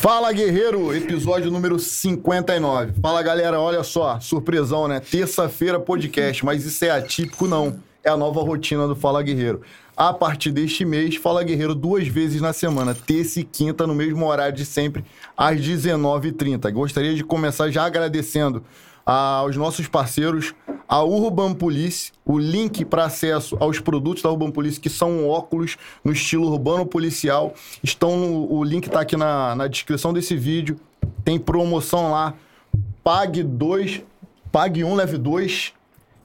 [0.00, 2.94] Fala Guerreiro, episódio número 59.
[3.02, 4.98] Fala galera, olha só, surpresão, né?
[4.98, 7.78] Terça-feira podcast, mas isso é atípico não.
[8.02, 9.60] É a nova rotina do Fala Guerreiro.
[9.94, 14.24] A partir deste mês, Fala Guerreiro duas vezes na semana, terça e quinta, no mesmo
[14.26, 15.04] horário de sempre,
[15.36, 16.72] às 19h30.
[16.72, 18.64] Gostaria de começar já agradecendo
[19.04, 20.54] aos nossos parceiros,
[20.88, 25.76] a Urban Police, o link para acesso aos produtos da Urban Police, que são óculos
[26.02, 27.54] no estilo urbano policial.
[27.82, 30.80] Estão no, o link está aqui na, na descrição desse vídeo.
[31.24, 32.34] Tem promoção lá.
[33.04, 34.02] Pague dois,
[34.50, 35.72] pague um, leve dois.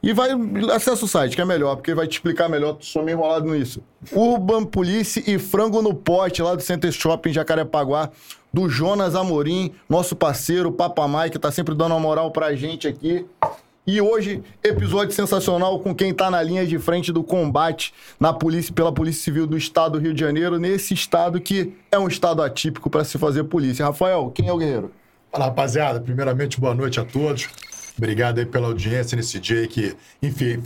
[0.06, 0.30] E vai,
[0.72, 3.82] acessa o site, que é melhor, porque vai te explicar melhor, sou meio enrolado nisso.
[4.12, 8.12] Urban Police e Frango no Pote, lá do Center Shopping Jacarepaguá,
[8.54, 13.26] do Jonas Amorim, nosso parceiro, Papa Mike, tá sempre dando uma moral pra gente aqui.
[13.88, 18.72] E hoje, episódio sensacional com quem tá na linha de frente do combate na polícia,
[18.72, 22.44] pela Polícia Civil do Estado do Rio de Janeiro, nesse estado que é um estado
[22.44, 23.84] atípico para se fazer polícia.
[23.84, 24.92] Rafael, quem é o guerreiro?
[25.32, 26.00] Fala, rapaziada.
[26.00, 27.50] Primeiramente, boa noite a todos.
[27.98, 30.62] Obrigado aí pela audiência nesse dia que, enfim,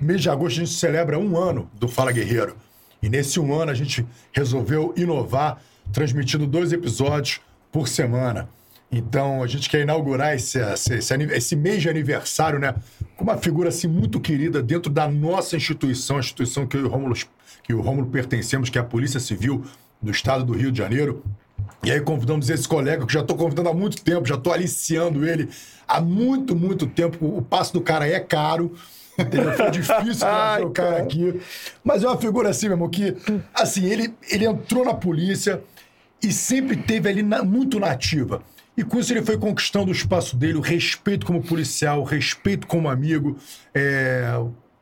[0.00, 2.56] mês de agosto a gente celebra um ano do Fala Guerreiro.
[3.02, 5.60] E nesse um ano a gente resolveu inovar,
[5.92, 7.40] transmitindo dois episódios
[7.72, 8.48] por semana.
[8.90, 12.74] Então a gente quer inaugurar esse, esse, esse, esse mês de aniversário, né?
[13.16, 16.84] Com uma figura assim muito querida dentro da nossa instituição, a instituição que eu e
[16.84, 17.14] o Rômulo,
[17.62, 19.64] que o Rômulo pertencemos, que é a Polícia Civil
[20.00, 21.24] do Estado do Rio de Janeiro.
[21.84, 25.26] E aí convidamos esse colega que já estou convidando há muito tempo, já estou aliciando
[25.26, 25.48] ele
[25.86, 27.24] há muito, muito tempo.
[27.36, 28.74] O passo do cara é caro.
[29.18, 29.52] Entendeu?
[29.54, 31.40] Foi difícil trazer o cara aqui.
[31.82, 33.16] Mas é uma figura assim, meu irmão, que,
[33.54, 35.62] assim, ele, ele entrou na polícia
[36.22, 38.42] e sempre teve ali na, muito nativa.
[38.76, 42.66] E com isso ele foi conquistando o espaço dele, o respeito como policial, o respeito
[42.66, 43.38] como amigo,
[43.74, 44.24] é,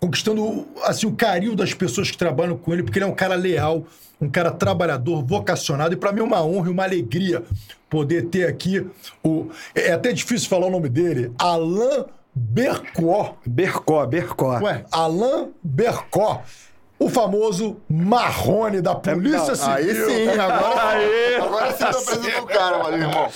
[0.01, 3.37] conquistando assim, o carinho das pessoas que trabalham com ele, porque ele é um cara
[3.37, 3.87] leal,
[4.21, 7.43] um cara trabalhador, vocacionado, e para mim é uma honra e uma alegria
[7.89, 8.87] poder ter aqui
[9.23, 9.49] o.
[9.75, 12.05] É até difícil falar o nome dele, Alain
[12.35, 13.37] Bercó.
[13.47, 14.59] Bercó, Bercó.
[14.61, 16.43] Ué, Alain Bercó.
[16.97, 19.75] O famoso Marrone da Polícia Civil.
[19.75, 21.37] Aí sim, agora, Aê.
[21.37, 23.29] agora sim apresentando o cara, meu irmão.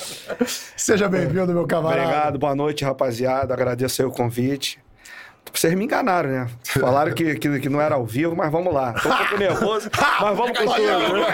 [0.76, 2.02] Seja bem-vindo, meu camarada.
[2.02, 3.52] Obrigado, boa noite, rapaziada.
[3.52, 4.78] Agradeço aí o convite.
[5.52, 6.46] Vocês me enganaram, né?
[6.64, 8.92] Falaram que, que, que, não era ao vivo, mas vamos lá.
[8.94, 11.26] Tô um pouco nervoso, mas vamos com tudo.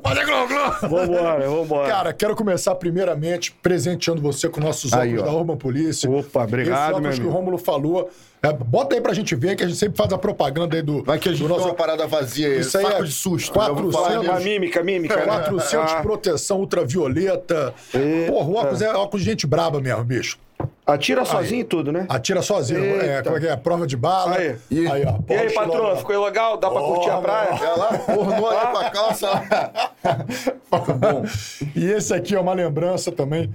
[0.00, 0.72] Pode Gloglo!
[0.88, 1.88] Vambora, vambora.
[1.88, 5.24] Cara, quero começar primeiramente presenteando você com nossos Aí, óculos ó.
[5.26, 6.10] da Urban Polícia.
[6.10, 7.30] Opa, obrigado, Esse meu óculos que o.
[7.30, 8.10] Rômulo falou.
[8.42, 11.04] É, bota aí pra gente ver, que a gente sempre faz a propaganda aí do,
[11.04, 13.52] Vai que a gente nosso uma parada vazia aí, Isso aí saco é de susto.
[13.52, 14.28] quatro Eu vou falar células.
[14.28, 14.48] Uma nisso.
[14.48, 15.16] mímica, mímica.
[15.16, 15.22] né?
[15.22, 17.72] 400 Ah, proteção ultravioleta.
[17.94, 18.32] Eita.
[18.32, 20.38] Porra, o óculos é óculos de gente braba mesmo, bicho.
[20.84, 22.06] Atira sozinho e tudo, né?
[22.08, 22.80] Atira sozinho.
[23.00, 23.22] É, Eita.
[23.24, 23.56] como é que é?
[23.56, 24.36] Prova de bala.
[24.36, 24.56] Aí.
[24.70, 25.14] E, aí, ó.
[25.28, 25.96] E aí, Porsche patrão, logo.
[25.96, 26.56] ficou legal?
[26.56, 27.48] Dá pra curtir a praia?
[27.50, 29.28] É lá, pornou aí com a calça.
[30.72, 31.24] Muito bom.
[31.76, 33.52] E esse aqui é uma lembrança também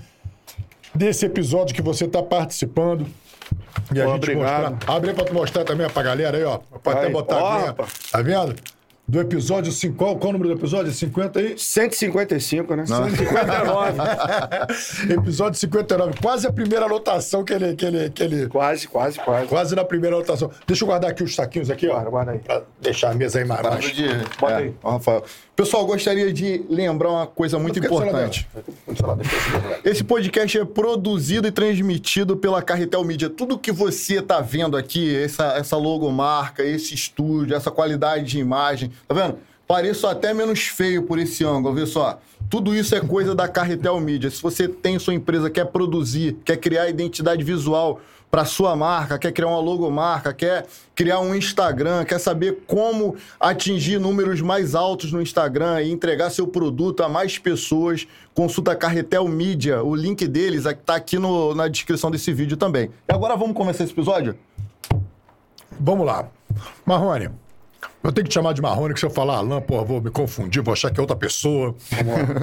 [0.96, 3.06] desse episódio que você está participando.
[3.94, 4.72] E a Pô, gente obrigado.
[4.72, 4.96] mostrar.
[4.96, 6.60] Abre pra tu mostrar também pra galera aí, ó.
[6.82, 7.66] Pode até Aí, botar ó, ó.
[7.66, 7.94] rapaz.
[8.12, 8.56] Tá vendo?
[9.10, 9.96] Do episódio 5.
[9.96, 10.92] Qual, qual o número do episódio?
[10.92, 11.58] 50 aí?
[11.58, 12.86] 155, né?
[12.86, 13.98] 159.
[15.14, 16.20] episódio 59.
[16.22, 18.48] Quase a primeira anotação que ele, que ele, que ele.
[18.48, 19.48] quase, quase, quase.
[19.48, 20.52] Quase na primeira anotação.
[20.68, 21.94] Deixa eu guardar aqui os saquinhos aqui, ó.
[21.94, 22.40] Guarda, guarda aí.
[22.40, 23.94] Pra deixar a mesa aí mais Parada baixa.
[23.94, 24.08] de...
[24.38, 24.76] Bota é, aí.
[24.84, 25.24] ó, Rafael.
[25.58, 28.48] Pessoal, gostaria de lembrar uma coisa muito celular importante.
[28.86, 29.20] dela.
[29.84, 33.28] Esse podcast é produzido e transmitido pela Carretel Mídia.
[33.28, 38.92] Tudo que você tá vendo aqui, essa, essa logomarca, esse estúdio, essa qualidade de imagem,
[39.08, 39.40] tá vendo?
[39.68, 42.20] Pareço até menos feio por esse ângulo, vê só.
[42.52, 44.30] Tudo isso é coisa da Carretel Mídia.
[44.30, 49.32] Se você tem sua empresa, quer produzir, quer criar identidade visual para sua marca, quer
[49.32, 55.22] criar uma logomarca, quer criar um Instagram, quer saber como atingir números mais altos no
[55.22, 59.82] Instagram e entregar seu produto a mais pessoas, consulta a Carretel Mídia.
[59.82, 62.90] O link deles está aqui no- na descrição desse vídeo também.
[63.10, 64.38] E agora vamos começar esse episódio?
[65.80, 66.28] Vamos lá.
[66.86, 67.30] Marrone.
[68.04, 70.10] Eu tenho que te chamar de Marrone, que se eu falar Alain, porra, vou me
[70.10, 71.76] confundir, vou achar que é outra pessoa.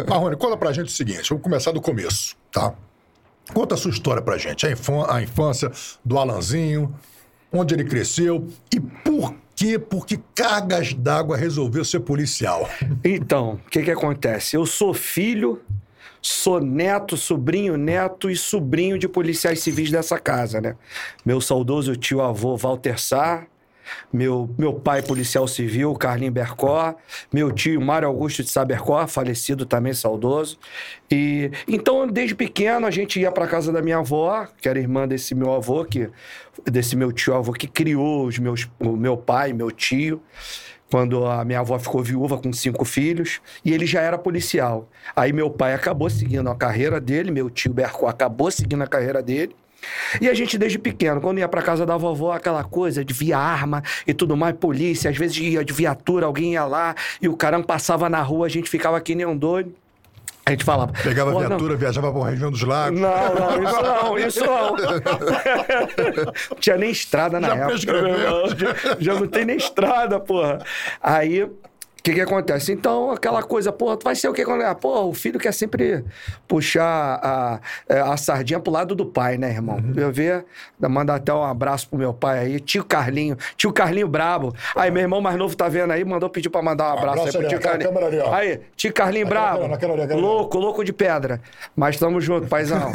[0.08, 2.74] Marrone, conta pra gente o seguinte, vamos começar do começo, tá?
[3.52, 5.70] Conta a sua história pra gente, a, infância
[6.04, 6.94] do Alanzinho,
[7.52, 12.68] onde ele cresceu e por que, por que cargas d'água resolveu ser policial?
[13.04, 14.56] Então, o que que acontece?
[14.56, 15.60] Eu sou filho,
[16.22, 20.74] sou neto, sobrinho, neto e sobrinho de policiais civis dessa casa, né?
[21.24, 23.46] Meu saudoso tio-avô Walter Sá
[24.12, 26.94] meu, meu pai policial civil, Carlinho Bercó,
[27.32, 30.58] meu tio Mário Augusto de Sabercó, falecido também, saudoso.
[31.10, 35.06] E então, desde pequeno, a gente ia para casa da minha avó, que era irmã
[35.06, 36.08] desse meu avô, que
[36.64, 40.22] desse meu tio avô que criou os meus, o meu pai, meu tio
[40.90, 44.88] quando a minha avó ficou viúva com cinco filhos, e ele já era policial.
[45.16, 49.20] Aí meu pai acabou seguindo a carreira dele, meu tio Bercó acabou seguindo a carreira
[49.20, 49.56] dele.
[50.20, 53.38] E a gente, desde pequeno, quando ia pra casa da vovó, aquela coisa de via
[53.38, 57.36] arma e tudo mais, polícia, às vezes ia de viatura, alguém ia lá e o
[57.36, 59.74] caramba passava na rua, a gente ficava que nem um doido.
[60.46, 60.92] A gente falava.
[61.02, 61.78] Pegava viatura, não.
[61.78, 63.00] viajava para a região dos lagos.
[63.00, 64.76] Não, não, isso não, isso não.
[66.50, 67.76] não tinha nem estrada na já época.
[67.78, 70.58] Já, já não tem nem estrada, porra.
[71.02, 71.48] Aí
[72.04, 72.70] que que acontece?
[72.70, 74.42] Então, aquela coisa, pô, vai ser o que?
[74.42, 76.04] Ah, pô, o filho quer sempre
[76.46, 79.76] puxar a, é, a sardinha pro lado do pai, né, irmão?
[79.76, 79.94] Uhum.
[79.96, 80.44] Eu ver,
[80.78, 84.54] mandar até um abraço pro meu pai aí, tio Carlinho, tio Carlinho brabo.
[84.76, 87.38] Aí, meu irmão mais novo tá vendo aí, mandou pedir pra mandar um abraço, abraço
[87.38, 87.98] aí pro tio Carlinho.
[87.98, 89.66] Ali, aí, tio Carlinho brabo.
[90.14, 91.40] louco, louco de pedra.
[91.74, 92.92] Mas tamo junto, paizão.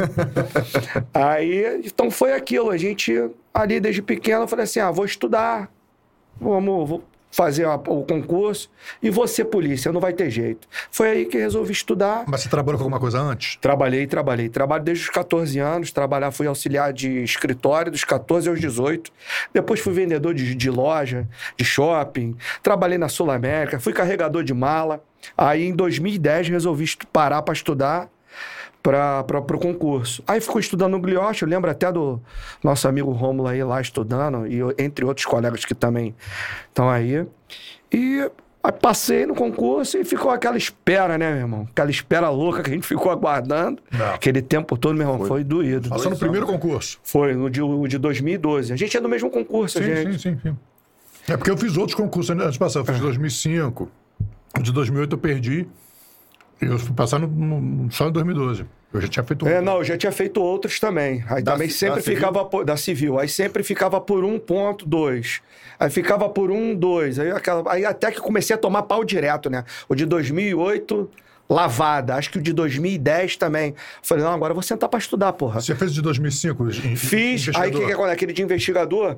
[1.11, 5.67] aí, então foi aquilo, a gente ali desde pequeno, eu falei assim, ah, vou estudar,
[6.39, 8.69] vamos, vou fazer o concurso
[9.01, 10.67] e você polícia, não vai ter jeito.
[10.91, 12.23] Foi aí que resolvi estudar.
[12.27, 13.57] Mas você trabalhou com alguma coisa antes?
[13.57, 14.49] Trabalhei, trabalhei.
[14.49, 19.11] Trabalho desde os 14 anos, trabalhar, fui auxiliar de escritório dos 14 aos 18.
[19.53, 21.27] Depois fui vendedor de, de loja,
[21.57, 22.35] de shopping.
[22.63, 25.03] Trabalhei na Sul América, fui carregador de mala.
[25.37, 28.09] Aí em 2010 resolvi parar para estudar
[28.81, 30.23] para o concurso.
[30.27, 32.21] Aí ficou estudando no Glioche, eu lembro até do
[32.63, 36.15] nosso amigo Rômulo aí lá estudando, e eu, entre outros colegas que também
[36.69, 37.25] estão aí.
[37.91, 38.29] E
[38.63, 41.67] aí passei no concurso e ficou aquela espera, né, meu irmão?
[41.71, 43.81] Aquela espera louca que a gente ficou aguardando.
[43.91, 44.13] Não.
[44.13, 45.89] Aquele tempo todo, meu irmão, foi, foi doído.
[45.89, 46.99] Passou no primeiro concurso?
[47.03, 48.73] Foi, no de, de 2012.
[48.73, 50.13] A gente é do mesmo concurso, sim, gente.
[50.13, 50.57] Sim, sim, sim.
[51.27, 52.79] É porque eu fiz outros concursos antes de passar.
[52.79, 52.99] Eu fiz é.
[52.99, 53.89] 2005.
[54.57, 55.67] O de 2008 eu perdi.
[56.61, 58.65] Eu fui passar no, no, só em 2012.
[58.91, 61.23] Eu já tinha feito É, não, eu já tinha feito outros também.
[61.29, 63.19] Aí da, também sempre ficava por, da civil.
[63.19, 65.41] Aí sempre ficava por 1.2.
[65.79, 67.19] Aí ficava por 1, 2.
[67.19, 69.63] Aí, aquela, aí até que comecei a tomar pau direto, né?
[69.87, 71.09] O de 2008
[71.49, 72.15] lavada.
[72.15, 73.73] Acho que o de 2010 também.
[74.03, 75.61] Falei, não, agora eu vou sentar para estudar, porra.
[75.61, 76.71] Você fez o de 2005?
[76.95, 77.49] Fiz.
[77.55, 78.13] Aí o que, que acontece?
[78.13, 79.17] Aquele de investigador,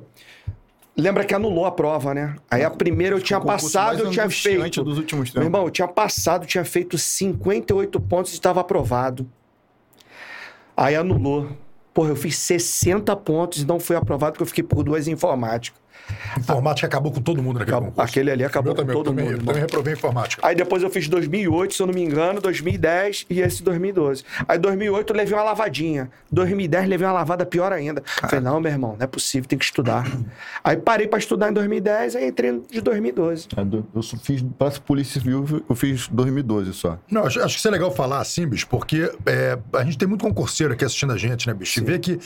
[0.96, 2.36] Lembra que anulou a prova, né?
[2.50, 4.84] Aí a primeira eu tinha passado, eu tinha feito.
[4.84, 5.40] Dos últimos tempos.
[5.40, 9.26] Meu irmão, eu tinha passado, tinha feito 58 pontos e estava aprovado.
[10.76, 11.48] Aí anulou.
[11.94, 15.12] Porra, eu fiz 60 pontos e não fui aprovado porque eu fiquei por duas em
[15.12, 15.78] informática.
[16.38, 18.00] Informática acabou com todo mundo naquele concurso.
[18.00, 19.40] Aquele ali acabou com todo também, mundo.
[19.40, 20.46] Eu também reprovei informática.
[20.46, 24.24] Aí depois eu fiz 2008, se eu não me engano, 2010 e esse 2012.
[24.48, 26.10] Aí 2008 eu levei uma lavadinha.
[26.30, 28.00] 2010 levei uma lavada pior ainda.
[28.00, 28.28] Cara.
[28.28, 30.06] Falei, não, meu irmão, não é possível, tem que estudar.
[30.64, 33.48] aí parei para estudar em 2010, aí entrei de 2012.
[33.56, 33.60] É,
[33.94, 36.98] eu fiz, para Polícia Civil, eu fiz 2012 só.
[37.10, 40.08] Não, acho, acho que isso é legal falar assim, bicho, porque é, a gente tem
[40.08, 41.74] muito concurseiro aqui assistindo a gente, né, bicho?
[41.74, 41.82] Sim.
[41.82, 42.18] E vê que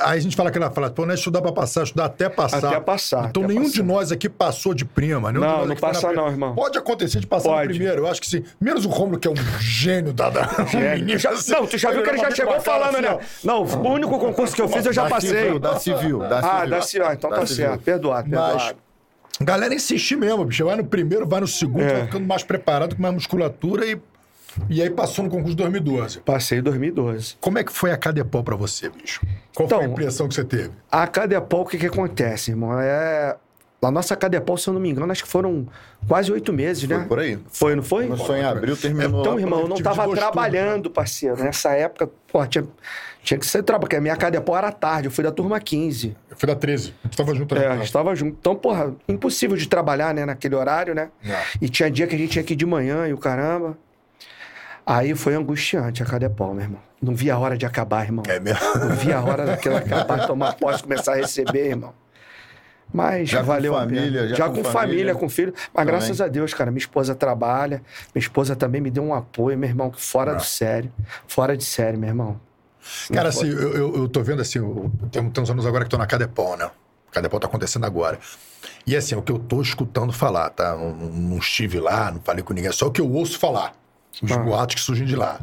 [0.00, 2.28] Aí a gente fala aquela frase, pô, não é estudar para passar, é estudar até
[2.28, 2.66] passar.
[2.66, 3.28] Até passar.
[3.28, 3.74] Então até nenhum passar.
[3.74, 5.30] de nós aqui passou de prima.
[5.30, 6.54] Nenhum não, não passa não, irmão.
[6.54, 7.68] Pode acontecer de passar Pode.
[7.68, 8.42] no primeiro, eu acho que sim.
[8.58, 10.30] Menos o Romulo, que é um gênio da...
[10.30, 11.18] da gênio.
[11.18, 13.18] Já, não, tu já viu que ele já chegou falando, assim, né?
[13.44, 15.30] Não, o único concurso que eu fiz eu já da passei.
[15.30, 16.52] Civil, da civil, da civil.
[16.52, 17.06] Ah, da civil.
[17.06, 17.66] Ah, então da tá civil.
[17.66, 17.82] certo.
[17.82, 18.54] Perdoado, perdoado.
[18.54, 18.74] Mas,
[19.42, 20.64] galera insistir mesmo, bicho.
[20.64, 21.92] Vai no primeiro, vai no segundo, é.
[21.92, 24.00] vai ficando mais preparado, com mais musculatura e
[24.68, 26.20] e aí passou no concurso de 2012.
[26.20, 27.36] Passei em 2012.
[27.40, 29.20] Como é que foi a Cadepol para você, bicho?
[29.54, 30.70] Qual então, foi a então, impressão que você teve?
[30.90, 32.78] A Cadepol, o que que acontece, irmão?
[32.78, 33.36] É...
[33.80, 35.66] A nossa Cadepol, se eu não me engano, acho que foram
[36.06, 37.04] quase oito meses, foi né?
[37.08, 37.36] por aí.
[37.50, 38.06] Foi, não foi?
[38.06, 39.22] Começou em abril, terminou.
[39.22, 41.42] Então, irmão, eu não estava trabalhando, parceiro.
[41.42, 42.64] Nessa época, pô, tinha,
[43.24, 46.16] tinha que ser trabalho, porque a minha Cadepol era tarde, eu fui da turma 15.
[46.30, 46.94] Eu fui da 13.
[47.02, 48.36] A gente estava junto É, a gente estava junto.
[48.38, 51.10] Então, porra, impossível de trabalhar, né, naquele horário, né?
[51.24, 51.34] Não.
[51.60, 53.76] E tinha dia que a gente tinha que ir de manhã e o caramba.
[54.84, 56.80] Aí foi angustiante a Cadepol, meu irmão.
[57.00, 58.24] Não via a hora de acabar, irmão.
[58.28, 58.60] É mesmo?
[58.78, 61.94] Não via a hora daquilo acabar, tomar posse, começar a receber, irmão.
[62.92, 64.28] Mas já valeu família, a pena.
[64.28, 65.52] Já, já com, com família, família, com filho.
[65.54, 65.86] Mas também.
[65.86, 67.82] graças a Deus, cara, minha esposa trabalha.
[68.14, 70.38] Minha esposa também me deu um apoio, meu irmão, fora Não.
[70.38, 70.92] do sério.
[71.26, 72.40] Fora de sério, meu irmão.
[73.12, 74.60] Cara, assim, eu, eu, eu, tô vendo assim,
[75.10, 76.68] tem, tem uns anos agora que tô na Cadepol, né?
[77.12, 78.18] Cadepol tá acontecendo agora.
[78.86, 80.76] E assim, é o que eu tô escutando falar, tá?
[80.76, 83.72] Não, não estive lá, não falei com ninguém, é só o que eu ouço falar
[84.22, 84.38] os ah.
[84.38, 85.40] boatos que surgem de lá.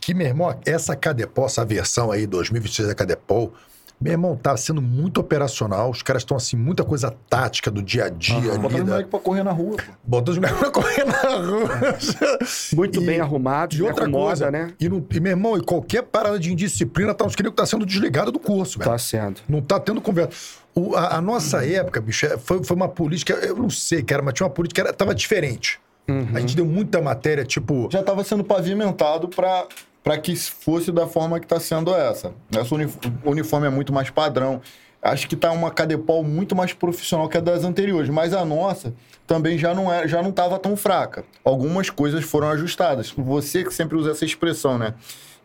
[0.00, 3.52] Que, meu irmão, essa Cadepol, essa versão aí, 2023 da Cadepol,
[4.00, 5.90] Meu irmão, tá sendo muito operacional.
[5.90, 8.36] Os caras estão assim, muita coisa tática do dia a dia.
[8.52, 9.92] ali, Botando os da- moleques pra correr na rua, pô.
[10.04, 11.68] Botando os moleques pra correr na rua.
[12.74, 14.72] Muito E- bem arrumados, E né, outra com coisa, moda, né?
[14.78, 17.66] E, não- e, meu irmão, e qualquer parada de indisciplina, tá uns queridos que tá
[17.66, 18.88] sendo desligado do curso, velho.
[18.88, 19.40] Tá sendo.
[19.48, 20.30] Não tá tendo conversa.
[20.76, 24.22] O- a, a nossa época, bicho, é- foi, foi uma política, eu não sei, cara,
[24.22, 25.80] mas tinha uma política que era, tava diferente.
[26.08, 26.28] Uhum.
[26.34, 27.88] A gente deu muita matéria, tipo.
[27.92, 29.66] Já estava sendo pavimentado para
[30.02, 32.32] para que fosse da forma que está sendo essa.
[32.50, 32.90] Essa uni-
[33.24, 34.62] uniforme é muito mais padrão.
[35.02, 38.94] Acho que tá uma Cadepol muito mais profissional que a das anteriores, mas a nossa
[39.26, 41.24] também já não era, já não estava tão fraca.
[41.44, 43.12] Algumas coisas foram ajustadas.
[43.16, 44.94] Você que sempre usa essa expressão, né?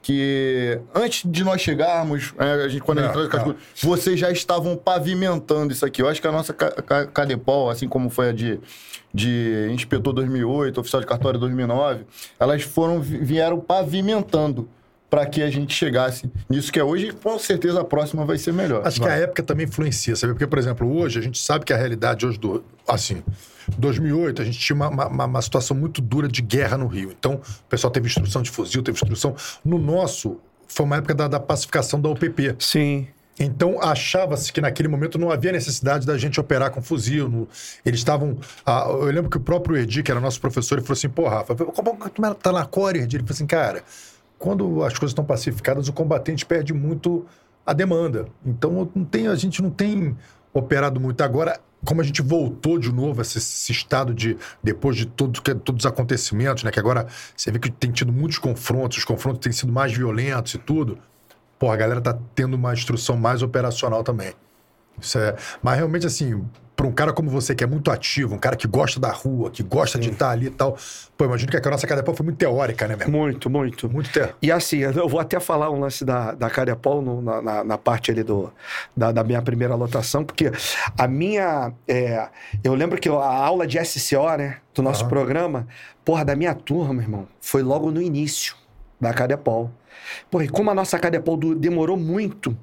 [0.04, 3.56] Que antes de nós chegarmos, é, a gente, quando a gente Não, traz não.
[3.82, 6.02] vocês já estavam pavimentando isso aqui.
[6.02, 8.60] Eu acho que a nossa Ca- Ca- Cadepol, assim como foi a de,
[9.14, 12.02] de Inspetor 2008, Oficial de Cartório 2009,
[12.38, 14.68] elas foram vi- vieram pavimentando
[15.14, 17.10] para que a gente chegasse nisso que é hoje.
[17.10, 18.82] E com certeza a próxima vai ser melhor.
[18.84, 20.34] Acho que a época também influencia, sabe?
[20.34, 22.64] Porque, por exemplo, hoje a gente sabe que a realidade hoje do.
[22.88, 23.22] Assim,
[23.78, 27.12] 2008 a gente tinha uma, uma, uma situação muito dura de guerra no Rio.
[27.18, 29.36] Então, o pessoal teve instrução de fuzil, teve instrução.
[29.64, 32.56] No nosso, foi uma época da, da pacificação da UPP.
[32.58, 33.08] Sim.
[33.40, 37.30] Então, achava-se que naquele momento não havia necessidade da gente operar com fuzil.
[37.30, 37.48] no-
[37.86, 38.38] Eles estavam.
[38.66, 41.28] ah, eu lembro que o próprio Erdi, que era nosso professor, ele falou assim: pô,
[41.28, 43.18] Rafa, como que tu tá na core, Erdi?
[43.18, 43.84] Ele falou assim, cara,
[44.44, 47.26] quando as coisas estão pacificadas, o combatente perde muito
[47.66, 48.26] a demanda.
[48.46, 50.18] Então, não tem, a gente não tem
[50.54, 51.22] operado muito.
[51.22, 54.38] Agora, como a gente voltou de novo a esse, esse estado de.
[54.62, 56.72] depois de todo, que- todos os acontecimentos, né?
[56.72, 60.56] Que agora você vê que tem tido muitos confrontos, os confrontos têm sido mais violentos
[60.56, 60.98] e tudo.
[61.58, 64.34] Pô, a galera tá tendo uma instrução mais operacional também.
[65.00, 65.38] Isso é...
[65.62, 66.44] Mas realmente, assim,
[66.76, 69.52] para um cara como você, que é muito ativo, um cara que gosta da rua,
[69.52, 70.76] que gosta de estar ali e tal.
[71.16, 73.10] Pô, imagino que a nossa Cadepol foi muito teórica, né, meu?
[73.10, 73.88] Muito, muito.
[73.90, 74.36] Muito teórica.
[74.42, 77.78] E assim, eu vou até falar um lance da, da Carepol no- na, na, na
[77.78, 78.52] parte ali do,
[78.98, 80.52] da, da minha primeira lotação, porque
[80.98, 81.72] a minha.
[81.88, 82.28] é,
[82.64, 85.68] eu lembro que a aula de SCO, né, do nosso programa,
[86.04, 88.56] porra, da minha turma, irmão, foi logo no início
[89.00, 89.70] da Cadepol.
[90.32, 90.98] Porra, e como a nossa
[91.38, 92.58] du- demorou muito,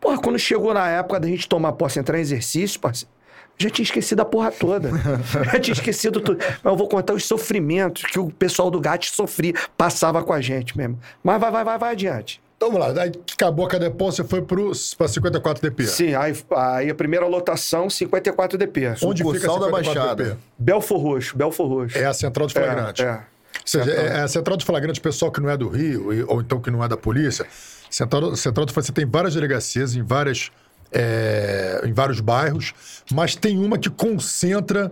[0.00, 3.15] porra, quando chegou na época da gente tomar posse, entrar em exercício, parceiro,
[3.58, 4.90] já tinha esquecido a porra toda.
[5.52, 6.38] já tinha esquecido tudo.
[6.62, 10.40] Mas eu vou contar os sofrimentos que o pessoal do GAT sofria, passava com a
[10.40, 10.98] gente mesmo.
[11.22, 12.40] Mas vai, vai, vai, vai adiante.
[12.56, 13.02] Então vamos lá.
[13.02, 15.86] Aí que acabou a Cadepol, você foi para 54 DP.
[15.86, 18.94] Sim, aí, aí a primeira lotação, 54 DP.
[19.02, 20.24] Onde fica Sucursal da 54 Baixada.
[20.24, 20.38] DP?
[20.58, 21.98] Belfor Roxo, Belfor Roxo.
[21.98, 23.02] É a central de flagrante.
[23.02, 23.12] É, é.
[23.12, 23.22] Ou
[23.64, 26.40] seja, é, é a central de flagrante, pessoal que não é do Rio, e- ou
[26.40, 27.46] então que não é da polícia.
[27.90, 30.50] Central, central de flagrante, você tem várias delegacias em, várias,
[30.92, 32.72] é, em vários bairros,
[33.12, 34.90] mas tem uma que concentra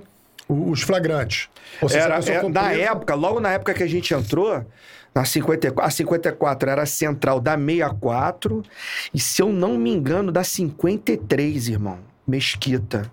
[0.48, 1.48] os flagrantes.
[1.80, 4.64] Seja, Era, pessoa é, na época, logo na época que a gente entrou,
[5.14, 8.62] na 54, a 54 era a central da 64,
[9.12, 11.98] e se eu não me engano, da 53, irmão.
[12.26, 13.10] Mesquita.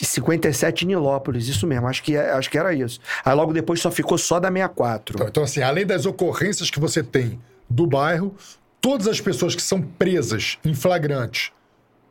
[0.00, 3.00] E 57 Nilópolis, isso mesmo, acho que, é- acho que era isso.
[3.24, 5.16] Aí logo depois só ficou só da 64.
[5.16, 8.34] Então, então, assim, além das ocorrências que você tem do bairro,
[8.80, 11.52] todas as pessoas que são presas em flagrante,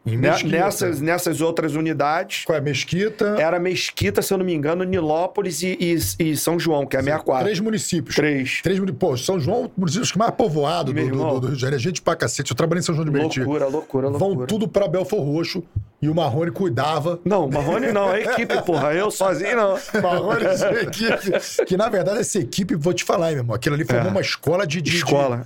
[0.06, 5.62] Nessas, nessas outras unidades, qual é Mesquita, era Mesquita, se eu não me engano, Nilópolis
[5.62, 7.44] e, e- e São João, que é a 64.
[7.46, 8.16] três municípios.
[8.16, 8.62] Três.
[8.64, 9.00] Três municípios.
[9.12, 11.84] Pô, São João, é o município mais povoado do, do- do, Rio de Janeiro.
[11.84, 12.52] Gente pra cacete.
[12.52, 13.40] Eu trabalhei em São João de Meriti.
[13.42, 14.36] Loucura, loucura, loucura.
[14.38, 15.64] Vão tudo pra Belfor Roxo
[16.02, 17.20] e o Marrone cuidava.
[17.26, 18.94] Não, Marrone não, é equipe, porra.
[18.94, 19.78] Eu sozinho não.
[20.02, 21.66] Marrone, essa equipe.
[21.66, 23.56] Que na verdade essa equipe, vou te falar, hein, meu irmão.
[23.56, 24.12] Aquilo ali formou É.
[24.12, 24.82] uma escola de.
[24.82, 25.46] de- Escola.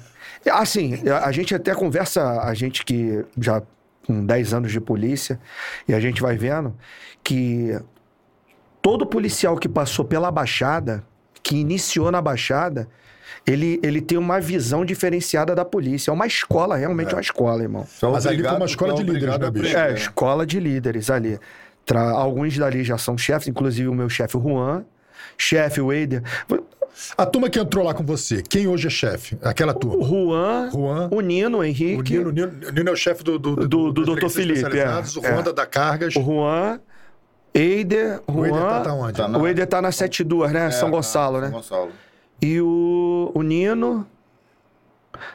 [0.52, 3.62] Assim, a a gente até conversa, a gente que já
[4.06, 5.40] com 10 anos de polícia,
[5.88, 6.76] e a gente vai vendo
[7.24, 7.78] que
[8.82, 11.04] todo policial que passou pela Baixada,
[11.42, 12.88] que iniciou na Baixada,
[13.48, 16.12] ele, ele tem uma visão diferenciada da polícia.
[16.12, 17.84] É uma escola, realmente é uma escola, irmão.
[18.02, 19.78] É Mas ali foi uma obrigado- escola é de líderes, obrigado né, bicho?
[19.78, 21.40] É, escola de líderes ali.
[21.86, 24.86] Tra- Alguns dali já são chefes, inclusive o meu chefe, o Juan.
[25.38, 26.22] Chefe, o Eider.
[27.18, 29.38] A turma que entrou lá com você, quem hoje é chefe?
[29.42, 30.06] Aquela O turma.
[30.06, 31.10] Juan, Juan.
[31.12, 32.18] o Nino, o O Henrique.
[32.18, 34.30] Nino, Nino, Nino é o chefe do, do, Do- do das Dr.
[34.30, 34.88] Felipe, é.
[35.00, 35.42] O Juan É.
[35.42, 36.16] da, da Cargas.
[36.16, 36.80] O Juan,
[37.54, 38.40] Eider, Juan.
[38.42, 39.14] O Eider tá, tá onde?
[39.18, 40.68] Tá na- O Eider tá na 72, né?
[40.68, 41.50] É, São tá, Gonçalo, São né?
[41.50, 41.92] Gonçalo.
[42.42, 44.08] E o, o Nino.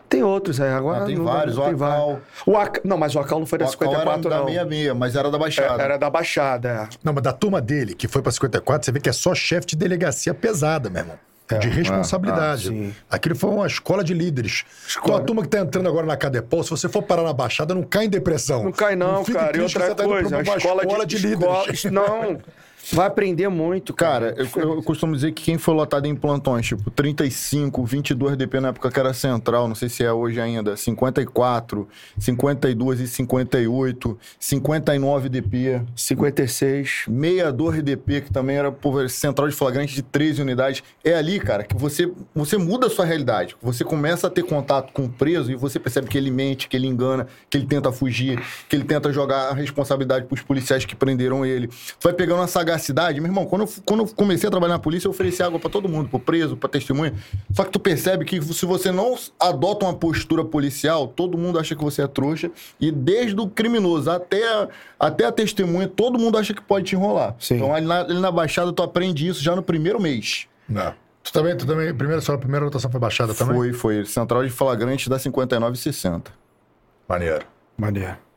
[0.09, 1.05] Tem outros aí, agora.
[1.05, 1.79] Ah, tem não- vários, o tem Acal.
[1.89, 2.19] vários.
[2.47, 4.47] O Acal- Não, mas o Acal não foi da O Acal era 54, da não.
[4.49, 5.83] 66, mas era da Baixada.
[5.83, 6.89] É, Era da Baixada, é.
[7.05, 9.67] Não, mas da turma dele, que foi pra 54, você vê que é só chefe
[9.69, 11.19] de delegacia pesada, meu irmão.
[11.57, 12.69] De responsabilidade.
[12.69, 12.95] ah, sim.
[13.11, 14.65] Aquilo foi uma escola de líderes.
[14.87, 15.07] Escola.
[15.15, 17.75] Então a turma que tá entrando agora na Cadepol, se você for parar na Baixada,
[17.75, 18.65] não cai em depressão.
[18.65, 19.57] Não cai, não, fique cara.
[19.57, 21.85] E outra você tá indo coisa, a uma escola, de, líderes.
[21.85, 22.39] escola- Não.
[22.93, 26.91] Vai aprender muito, Cara, eu, eu costumo dizer que quem foi lotado em plantões, tipo,
[26.91, 31.89] 35, 22 DP na época que era central, não sei se é hoje ainda, 54,
[32.19, 37.05] 52 e 58, 59 DP, 56.
[37.09, 38.75] 62 DP, que também era
[39.09, 40.83] central de flagrante de 13 unidades.
[41.05, 43.57] É ali, cara, que você, você muda a sua realidade.
[43.61, 46.77] Você começa a ter contato com o preso e você percebe que ele mente, que
[46.77, 50.95] ele engana, que ele tenta fugir, que ele tenta jogar a responsabilidade pros policiais que
[50.95, 51.69] prenderam ele.
[52.01, 52.78] Vai pegando uma sagacidade.
[53.21, 55.71] Meu irmão, quando eu, quando eu comecei a trabalhar na polícia, eu ofereci água pra
[55.71, 57.15] todo mundo, pro preso, pra testemunha.
[57.53, 61.75] Só que tu percebe que se você não adota uma postura policial, todo mundo acha
[61.75, 62.51] que você é trouxa.
[62.81, 64.69] E desde o criminoso até,
[64.99, 67.35] até a testemunha, todo mundo acha que pode te enrolar.
[67.39, 67.57] Sim.
[67.57, 70.47] Então, ali na, ali na Baixada, tu aprende isso já no primeiro mês.
[70.69, 70.95] Não.
[71.23, 73.55] Tu também, tu também, primeira, sua primeira rotação foi baixada também?
[73.55, 74.05] Foi, foi.
[74.05, 76.29] Central de flagrante da 59,60.
[77.09, 77.45] Maneiro.
[77.77, 78.28] Maneiro.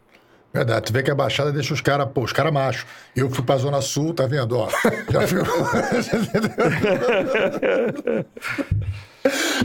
[0.53, 2.85] Verdade, tu vê que a Baixada deixa os caras, pô, os caras machos.
[3.15, 4.67] Eu fui pra Zona Sul, tá vendo, ó.
[5.09, 5.39] Já fui...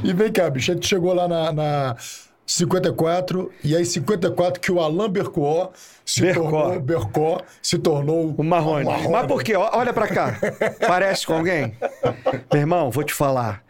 [0.04, 1.96] e vem cá, bicho, a gente chegou lá na, na
[2.46, 5.72] 54, e aí 54 que o Alain Bercó
[6.04, 6.42] se Bercó.
[6.42, 8.86] tornou, Bercó se tornou O Marrone.
[8.86, 9.56] um Mas por quê?
[9.56, 10.38] Olha pra cá.
[10.86, 11.76] Parece com alguém?
[12.52, 13.64] Meu irmão, vou te falar.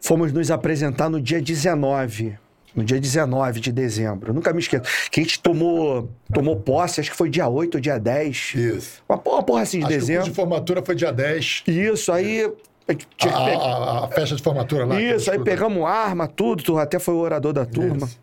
[0.00, 2.38] Fomos nos apresentar no dia 19.
[2.74, 4.32] No dia 19 de dezembro.
[4.32, 4.84] Nunca me esqueço.
[5.10, 8.54] Que a gente tomou, tomou posse, acho que foi dia 8 ou dia 10.
[8.54, 9.02] Isso.
[9.08, 10.24] Uma porra, porra assim de Acho que o dezembro.
[10.24, 11.64] de formatura foi dia 10.
[11.66, 12.50] Isso, aí.
[12.88, 15.00] a gente A, a- a festa de formatura lá.
[15.00, 18.06] Isso, aí pegamos arma, tudo, tu até foi o orador da turma.
[18.06, 18.18] Isso.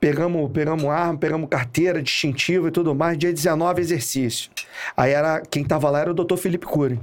[0.00, 3.16] Pegamos, pegamos arma, pegamos carteira, distintivo e tudo mais.
[3.18, 4.50] Dia 19, exercício.
[4.96, 6.98] Aí era, quem tava lá era o doutor Felipe Cury.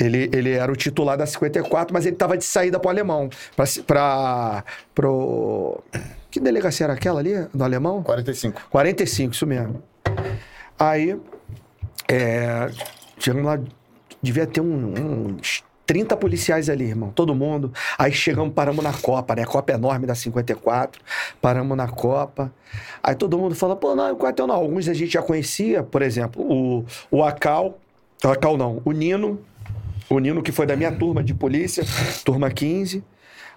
[0.00, 3.28] Ele, ele era o titular da 54, mas ele tava de saída pro alemão.
[3.54, 4.64] Pra, ci- pra,
[4.94, 5.82] pro...
[6.30, 8.02] Que delegacia era aquela ali, do alemão?
[8.02, 8.62] 45.
[8.70, 9.82] 45, isso mesmo.
[10.78, 11.16] Aí,
[12.08, 12.70] é,
[13.18, 13.58] chegamos lá,
[14.22, 17.72] devia ter um- uns 30 policiais ali, irmão, todo mundo.
[17.98, 19.42] Aí chegamos, paramos na Copa, né?
[19.42, 21.02] A Copa enorme da 54,
[21.42, 22.52] paramos na Copa.
[23.02, 24.54] Aí todo mundo fala, pô, não, o quartel não.
[24.54, 27.76] Alguns a gente já conhecia, por exemplo, o, o Acal,
[28.24, 29.40] o Acal não, o Nino,
[30.10, 31.84] o Nino que foi da minha turma de polícia,
[32.24, 33.02] turma 15.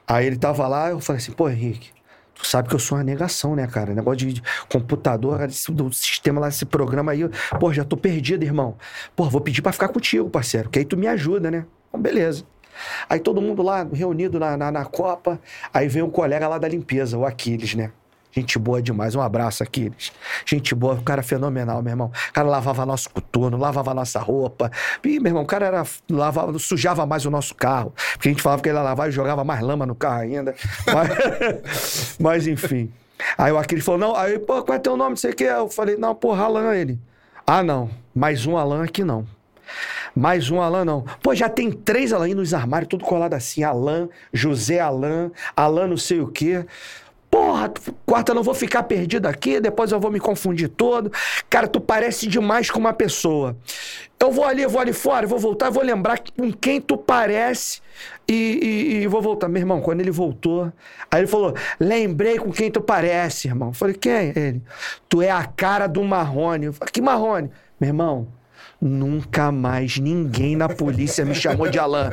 [0.07, 1.89] Aí ele tava lá, eu falei assim, pô, Henrique,
[2.35, 3.93] Tu sabe que eu sou uma negação, né, cara?
[3.93, 7.29] Negócio de, computador, do sistema lá, esse programa aí.
[7.59, 8.75] Pô, já tô perdido, irmão.
[9.15, 11.65] Pô, vou pedir pra ficar contigo, parceiro, que aí tu me ajuda, né?
[11.87, 12.43] Então, beleza.
[13.07, 15.39] Aí todo mundo lá reunido na, na, na Copa.
[15.73, 17.91] Aí vem um colega lá da limpeza, o Aquiles, né?
[18.33, 19.13] Gente boa demais.
[19.13, 20.11] Um abraço, Aquiles.
[20.45, 22.11] Gente boa, um cara fenomenal, meu irmão.
[22.29, 24.71] O cara lavava nosso coturno, lavava nossa roupa.
[25.03, 27.93] Ih, meu irmão, o cara era, lavava, sujava mais o nosso carro.
[28.13, 30.55] Porque a gente falava que ele ia lavar e jogava mais lama no carro ainda.
[30.87, 32.91] Mas, mas enfim.
[33.37, 35.11] Aí o Aquiles falou: não, aí, pô, qual é teu nome?
[35.11, 35.43] Não sei o que.
[35.43, 36.99] Eu falei, não, porra, Alan ele.
[37.45, 37.89] Ah, não.
[38.15, 39.27] Mais um Alan aqui não.
[40.15, 41.01] Mais um Alan, não.
[41.21, 43.63] Pô, já tem três Alan aí nos armários, tudo colado assim.
[43.63, 46.65] Alan, José Alan, Alan não sei o quê.
[47.33, 47.73] Porra,
[48.05, 51.11] quarta, não vou ficar perdido aqui, depois eu vou me confundir todo.
[51.49, 53.57] Cara, tu parece demais com uma pessoa.
[54.19, 57.81] Eu vou ali, eu vou ali fora, vou voltar, vou lembrar com quem tu parece
[58.29, 59.47] e, e- e vou voltar.
[59.49, 60.71] Meu irmão, quando ele voltou,
[61.09, 63.69] aí ele falou: lembrei com quem tu parece, irmão.
[63.69, 64.31] Eu falei, quem?
[64.35, 64.61] Ele,
[65.09, 66.67] tu é a cara do Marrone.
[66.67, 67.49] Eu falei, que Marrone?
[67.79, 68.27] Meu irmão,
[68.85, 72.11] Nunca mais ninguém na polícia me chamou de Alan.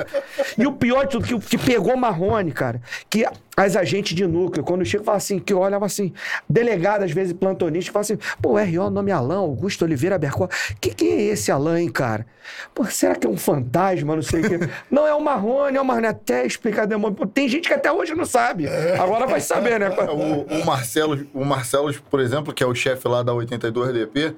[0.56, 4.64] E o pior de tudo, que, que pegou Marrone, cara, que as agentes de núcleo,
[4.64, 6.12] quando chega, fala assim, que olhava assim,
[6.48, 10.48] delegado, às vezes, plantonista, fala assim, pô, RO, nome é Alan, Augusto Oliveira Bercó.
[10.80, 12.24] Que que é esse Alan, hein, cara?
[12.72, 14.68] Pô, será que é um fantasma, não sei o quê?
[14.88, 17.16] Não, é o Marrone, é o Marrone, até explicar demônio.
[17.16, 18.68] Pô, Tem gente que até hoje não sabe.
[18.98, 19.90] Agora vai saber, né?
[20.10, 24.34] O, o Marcelo, o Marcelo, por exemplo, que é o chefe lá da 82DP,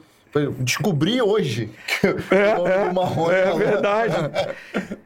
[0.59, 3.59] descobri hoje que o nome do Marrone É Alan.
[3.59, 4.15] verdade.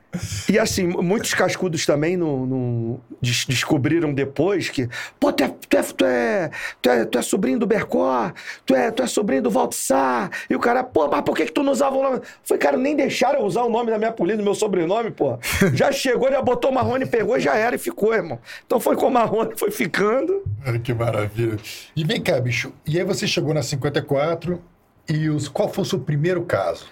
[0.48, 4.88] E assim, muitos cascudos também no, no- des- descobriram depois que,
[5.20, 8.32] pô, tu é, tu, é, tu, é, tu, é, tu é sobrinho do Bercó,
[8.64, 10.30] tu é, tu é sobrinho do Valtzar.
[10.48, 12.20] E o cara, pô, mas por que, que tu não usava o nome?
[12.44, 15.38] Foi, cara, nem deixaram eu usar o nome da minha polícia, do meu sobrenome, pô.
[15.74, 18.38] Já chegou, já botou o Marrone, pegou, já era e ficou, irmão.
[18.64, 20.42] Então foi com o Marrone, foi ficando.
[20.66, 21.58] Olha que maravilha.
[21.94, 22.72] E vem cá, bicho.
[22.86, 24.62] E aí você chegou na 54
[25.08, 25.48] e os...
[25.48, 26.86] qual foi o seu primeiro caso?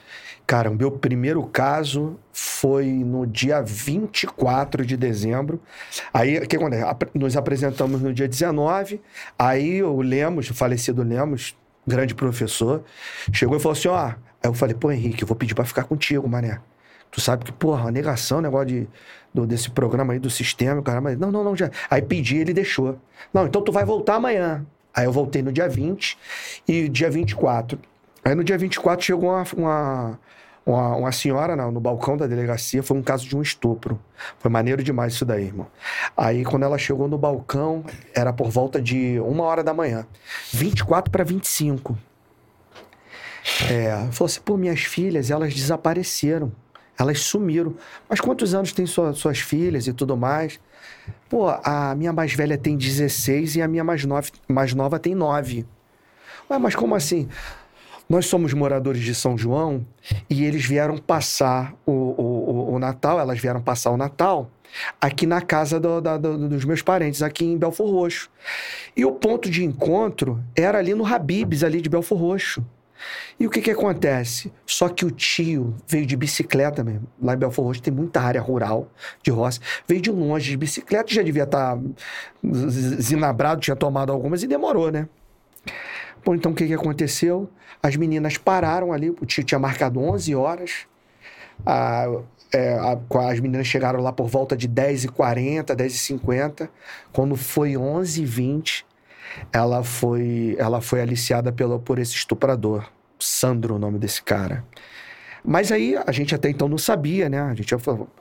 [0.46, 5.58] Cara, o meu primeiro caso foi no dia 24 de dezembro.
[6.12, 6.84] Aí, o que acontece?
[7.14, 9.00] Nos apresentamos no dia 19.
[9.38, 12.84] Aí o Lemos, o falecido Lemos, grande professor,
[13.32, 14.06] chegou e falou assim: ó.
[14.08, 16.60] Aí eu falei, pô, Henrique, eu vou pedir pra ficar contigo, mané.
[17.10, 18.88] Tu sabe que, porra, negação, negócio de,
[19.32, 21.70] do- desse programa aí, do sistema, cara, mas não, não, não, já.
[21.88, 22.98] Aí pedi, ele deixou.
[23.32, 24.66] Não, então tu vai voltar amanhã.
[24.92, 26.18] Aí eu voltei no dia 20
[26.68, 27.78] e dia 24.
[28.24, 30.20] Aí no dia 24 chegou uma, uma,
[30.64, 34.00] uma, uma senhora no, no balcão da delegacia, foi um caso de um estupro.
[34.38, 35.66] Foi maneiro demais isso daí, irmão.
[36.16, 37.84] Aí, quando ela chegou no balcão,
[38.14, 40.06] era por volta de uma hora da manhã.
[40.52, 41.98] 24 para 25.
[43.70, 46.50] É, falou assim, pô, minhas filhas, elas desapareceram.
[46.98, 47.74] Elas sumiram.
[48.08, 50.58] Mas quantos anos tem sua, suas filhas e tudo mais?
[51.28, 55.14] Pô, a minha mais velha tem 16 e a minha mais, nove, mais nova tem
[55.14, 55.66] 9.
[56.50, 57.28] Ué, mas como assim?
[58.14, 59.84] Nós somos moradores de São João
[60.30, 64.48] e eles vieram passar o, o, o Natal, elas vieram passar o Natal
[65.00, 68.30] aqui na casa do, da, do, dos meus parentes, aqui em Belfor Roxo.
[68.96, 72.64] E o ponto de encontro era ali no Habibs, ali de Belfor Roxo.
[73.38, 74.52] E o que que acontece?
[74.64, 77.08] Só que o tio veio de bicicleta mesmo.
[77.20, 78.88] Lá em Belfor Roxo tem muita área rural
[79.24, 79.58] de roça.
[79.88, 81.82] Veio de longe de bicicleta, já devia estar tá
[83.00, 85.08] zinabrado, tinha tomado algumas e demorou, né?
[86.24, 87.50] Bom, então o que que aconteceu?
[87.82, 90.86] As meninas pararam ali, o tio tinha marcado 11 horas.
[91.66, 92.06] A,
[92.52, 92.98] é, a,
[93.30, 96.68] as meninas chegaram lá por volta de 10h40, 10h50.
[97.12, 98.84] Quando foi 11h20,
[99.52, 102.88] ela foi, ela foi aliciada pelo, por esse estuprador.
[103.18, 104.64] Sandro, o nome desse cara.
[105.46, 107.38] Mas aí a gente até então não sabia, né?
[107.38, 107.74] A gente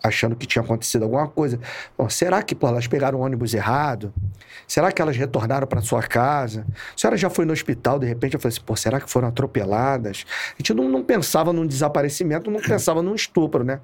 [0.03, 1.57] achando que tinha acontecido alguma coisa.
[1.97, 4.13] Bom, será que pô, elas pegaram o ônibus errado?
[4.67, 6.65] Será que elas retornaram para sua casa?
[6.69, 9.29] A senhora já foi no hospital, de repente eu falei assim, pô, será que foram
[9.29, 10.25] atropeladas?
[10.49, 13.79] A gente não, não pensava num desaparecimento, não pensava num estupro, né?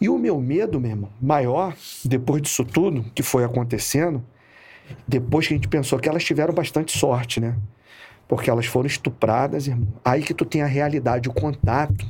[0.00, 4.24] E o meu medo, mesmo, maior, depois disso tudo que foi acontecendo,
[5.06, 7.54] depois que a gente pensou que elas tiveram bastante sorte, né?
[8.26, 9.86] Porque elas foram estupradas, irmão.
[10.04, 12.04] Aí que tu tem a realidade, o contato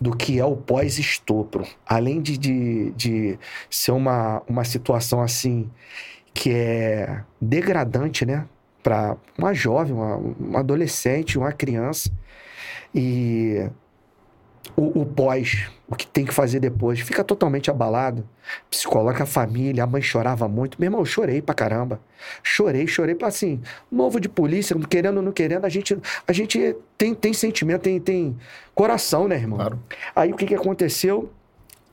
[0.00, 1.66] do que é o pós-estupro.
[1.86, 3.38] Além de, de, de
[3.70, 5.70] ser uma, uma situação assim
[6.34, 8.46] que é degradante, né?
[8.82, 12.10] Para uma jovem, uma, uma adolescente, uma criança.
[12.94, 13.68] E
[14.76, 18.28] o, o, pós, o que tem que fazer depois, fica totalmente abalado.
[18.70, 20.80] Psicóloga, a família, a mãe chorava muito.
[20.80, 22.00] Meu irmão, eu chorei pra caramba.
[22.42, 26.76] Chorei, chorei pra assim, novo de polícia, querendo ou não querendo, a gente, a gente
[26.96, 28.36] tem, tem sentimento, tem, tem
[28.74, 29.58] coração, né, irmão?
[29.58, 29.78] Claro.
[30.14, 31.30] Aí o que, que aconteceu?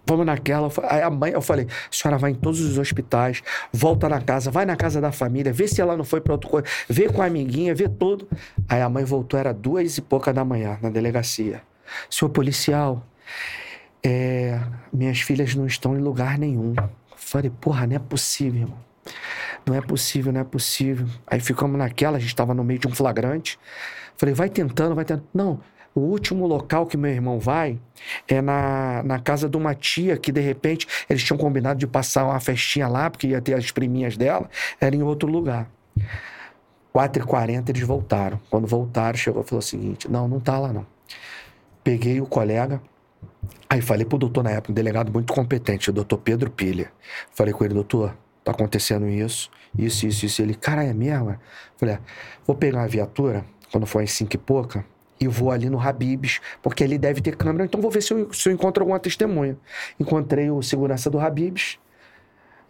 [0.06, 0.70] Vamos naquela.
[0.90, 4.52] Aí a mãe, eu falei: a senhora vai em todos os hospitais, volta na casa,
[4.52, 7.22] vai na casa da família, vê se ela não foi para outra coisa, vê com
[7.22, 8.28] a amiguinha, vê tudo.
[8.68, 11.62] Aí a mãe voltou, era duas e pouca da manhã, na delegacia.
[12.10, 13.06] Senhor policial,
[14.04, 14.60] é,
[14.92, 16.76] minhas filhas não estão em lugar nenhum.
[17.16, 18.78] Falei, porra, não é possível, irmão.
[19.66, 21.08] Não é possível, não é possível.
[21.26, 23.58] Aí ficamos naquela, a gente estava no meio de um flagrante.
[24.18, 25.28] Falei, vai tentando, vai tentando.
[25.34, 25.60] Não,
[25.96, 27.80] o último local que meu irmão vai
[28.28, 32.26] é na, na casa de uma tia que, de repente, eles tinham combinado de passar
[32.26, 34.50] uma festinha lá, porque ia ter as priminhas dela,
[34.82, 35.70] era em outro lugar.
[36.94, 38.40] 4h40 eles voltaram.
[38.50, 40.86] Quando voltaram, chegou e falou o seguinte: não, não tá lá não.
[41.84, 42.82] Peguei o colega,
[43.70, 46.92] aí falei pro doutor na época, um delegado muito competente, o doutor Pedro Pilha.
[47.32, 50.42] Falei com ele, doutor, tá acontecendo isso, isso, isso, isso.
[50.42, 51.38] Ele, cara, é mesmo?
[51.78, 52.00] Falei, é,
[52.46, 54.86] vou pegar uma viatura, quando for em cinco e pouca,
[55.20, 58.32] e vou ali no Habibs, porque ele deve ter câmera, então vou ver se eu,
[58.34, 59.58] se eu encontro alguma testemunha.
[60.00, 61.80] Encontrei o segurança do Habibs,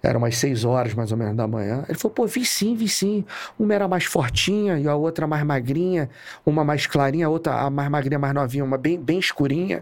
[0.03, 1.85] era umas seis horas, mais ou menos, da manhã.
[1.87, 3.23] Ele falou, pô, vi sim, vi sim.
[3.57, 6.09] Uma era mais fortinha e a outra mais magrinha.
[6.45, 9.81] Uma mais clarinha, a outra a mais magrinha, mais novinha, uma bem, bem escurinha.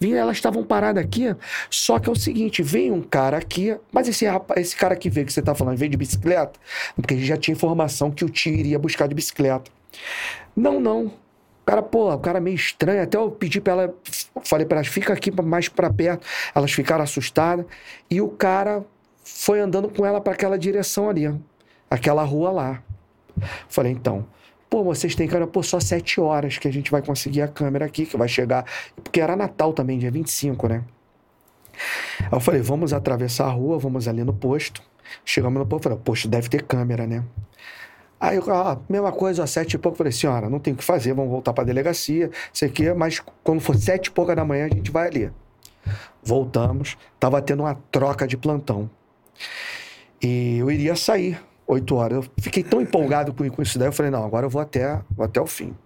[0.00, 1.36] Vi, elas estavam paradas aqui.
[1.68, 3.76] Só que é o seguinte, veio um cara aqui...
[3.92, 4.24] Mas esse,
[4.56, 6.58] esse cara que veio, que você tá falando, veio de bicicleta?
[6.96, 9.70] Porque a gente já tinha informação que o tio iria buscar de bicicleta.
[10.56, 11.12] Não, não.
[11.66, 13.02] Cara, pô, o cara meio estranho.
[13.02, 13.94] Até eu pedi pra ela...
[14.44, 16.26] Falei pra elas, fica aqui mais pra perto.
[16.54, 17.66] Elas ficaram assustadas.
[18.10, 18.82] E o cara
[19.36, 21.32] foi andando com ela para aquela direção ali,
[21.90, 22.82] aquela rua lá.
[23.68, 24.26] Falei, então,
[24.68, 27.84] pô, vocês têm cara, pô, só sete horas que a gente vai conseguir a câmera
[27.84, 28.64] aqui, que vai chegar.
[28.96, 30.84] Porque era Natal também, dia 25, né?
[32.20, 34.82] Aí eu falei, vamos atravessar a rua, vamos ali no posto.
[35.24, 37.22] Chegamos no posto, falei, posto deve ter câmera, né?
[38.20, 40.82] Aí eu, ah, mesma coisa, às sete e pouco, falei, senhora, não tem o que
[40.82, 44.44] fazer, vamos voltar para a delegacia, sei que, mas quando for sete e pouca da
[44.44, 45.30] manhã a gente vai ali.
[46.22, 48.90] Voltamos, tava tendo uma troca de plantão.
[50.20, 52.24] E eu iria sair oito horas.
[52.24, 55.00] Eu fiquei tão empolgado com, com isso daí, eu falei, não, agora eu vou até,
[55.10, 55.76] vou até o fim.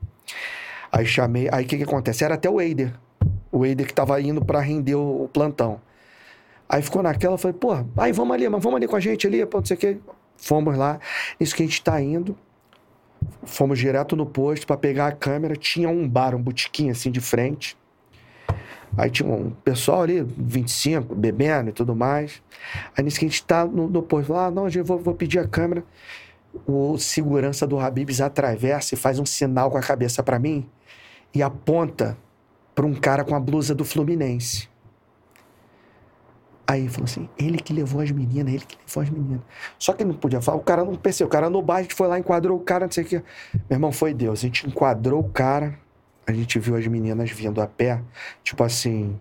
[0.90, 2.24] Aí chamei, aí o que que acontece?
[2.24, 2.94] Era até o Eider.
[3.50, 5.80] O Eider que tava indo para render o, o, plantão.
[6.68, 9.26] Aí ficou naquela, eu falei, pô, aí vamos ali, mas vamos ali com a gente
[9.26, 9.98] ali, pô, não sei o quê.
[10.36, 10.98] Fomos lá.
[11.38, 12.36] Isso que a gente tá indo.
[13.44, 15.54] Fomos direto no posto para pegar a câmera.
[15.54, 17.76] Tinha um bar, um botiquim assim de frente.
[18.96, 22.42] Aí tinha um pessoal ali, 25, bebendo e tudo mais.
[22.96, 25.38] Aí nisso que a gente tá no, no posto, ah, não, eu vou, vou pedir
[25.38, 25.84] a câmera.
[26.66, 30.68] O segurança do Habibs atravessa e faz um sinal com a cabeça para mim
[31.34, 32.16] e aponta
[32.74, 34.68] pra um cara com a blusa do Fluminense.
[36.66, 39.40] Aí falou assim: ele que levou as meninas, ele que levou as meninas.
[39.78, 41.28] Só que ele não podia falar, o cara não percebeu.
[41.28, 43.22] O cara no bar, a gente foi lá, enquadrou o cara, não sei o quê.
[43.68, 44.40] Meu irmão, foi Deus.
[44.40, 45.78] A gente enquadrou o cara,
[46.26, 48.00] a gente viu as meninas vindo a pé,
[48.42, 49.18] tipo assim.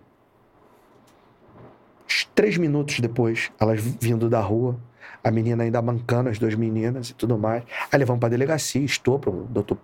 [2.34, 4.78] Três minutos depois, elas vindo da rua,
[5.24, 7.62] a menina ainda mancando, as duas meninas e tudo mais.
[7.90, 9.78] Aí levamos pra delegacia, estupro, o doutor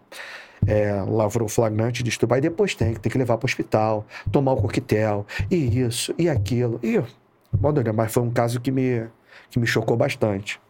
[0.67, 2.35] é, lavrou flagrante de estupro.
[2.35, 6.79] Aí depois tem, tem que levar pro hospital, tomar o coquetel, e isso, e aquilo.
[6.83, 7.03] E,
[7.53, 9.07] doideira, mas foi um caso que me,
[9.51, 10.61] que me chocou bastante.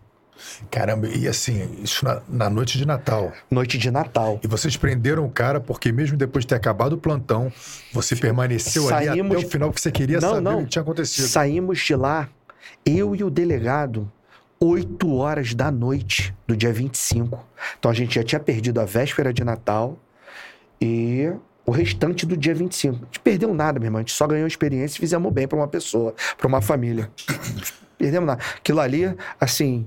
[0.71, 3.33] Caramba, e assim, isso na, na noite de Natal.
[3.51, 4.39] Noite de Natal.
[4.43, 7.53] E vocês prenderam o cara porque mesmo depois de ter acabado o plantão,
[7.93, 10.61] você permaneceu ali Saímos- até o final porque você queria Não, saber não.
[10.61, 11.27] o que tinha acontecido.
[11.27, 12.29] Saímos de lá,
[12.85, 14.11] eu e o delegado,
[14.61, 17.45] 8 horas da noite do dia 25.
[17.79, 19.99] Então a gente já tinha perdido a véspera de Natal
[20.81, 21.31] e
[21.67, 22.97] o restante do dia 25.
[22.97, 23.99] A gente perdeu nada, meu irmão.
[23.99, 27.11] A gente só ganhou experiência e fizemos bem pra uma pessoa, pra uma família.
[27.99, 28.43] Perdemos nada.
[28.57, 29.87] Aquilo ali, assim,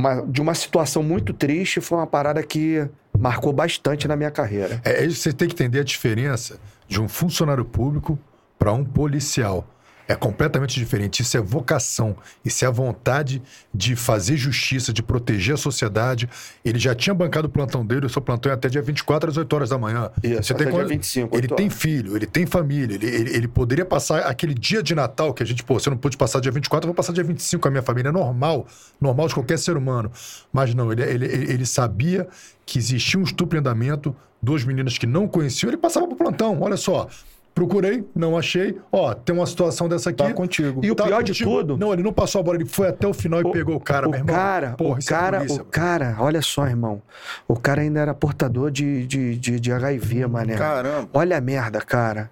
[0.00, 4.80] uma- de uma situação muito triste, foi uma parada que marcou bastante na minha carreira.
[4.84, 6.58] É, é você tem que entender a diferença
[6.88, 8.18] de um funcionário público
[8.58, 9.66] para um policial.
[10.10, 11.22] É completamente diferente.
[11.22, 12.16] Isso é vocação.
[12.44, 13.40] Isso é a vontade
[13.72, 16.28] de fazer justiça, de proteger a sociedade.
[16.64, 19.36] Ele já tinha bancado o plantão dele, o seu plantão é até dia 24 às
[19.36, 20.10] 8 horas da manhã.
[20.22, 21.78] Isso, Você até tem dia quando- 25, Ele 8 tem horas.
[21.78, 22.94] filho, ele tem família.
[22.96, 25.96] Ele, ele, ele poderia passar aquele dia de Natal que a gente, pô, eu não
[25.96, 28.08] pude passar dia 24, eu vou passar dia 25 com a minha família.
[28.08, 28.66] É normal,
[29.00, 30.10] normal de qualquer ser humano.
[30.52, 32.26] Mas não, ele, ele, ele ele sabia
[32.66, 36.60] que existia um estupro em andamento, duas meninas que não conheciam, ele passava pro plantão.
[36.60, 37.08] Olha só,
[37.54, 38.78] procurei, não achei.
[38.90, 40.22] Ó, tem uma situação dessa aqui.
[40.22, 40.80] Tá contigo.
[40.84, 41.50] E o Tá pior de contigo.
[41.50, 41.76] tudo.
[41.76, 44.06] Não, ele não passou a bola, ele foi até o final e pegou o cara,
[44.06, 44.34] o meu irmão.
[44.34, 47.02] Cara, Porra, o é cara, polícia, o cara, olha só, irmão.
[47.46, 50.54] O cara ainda era portador de, de, de, de HIV, mané.
[50.56, 51.08] Caramba.
[51.12, 52.30] Olha a merda, cara.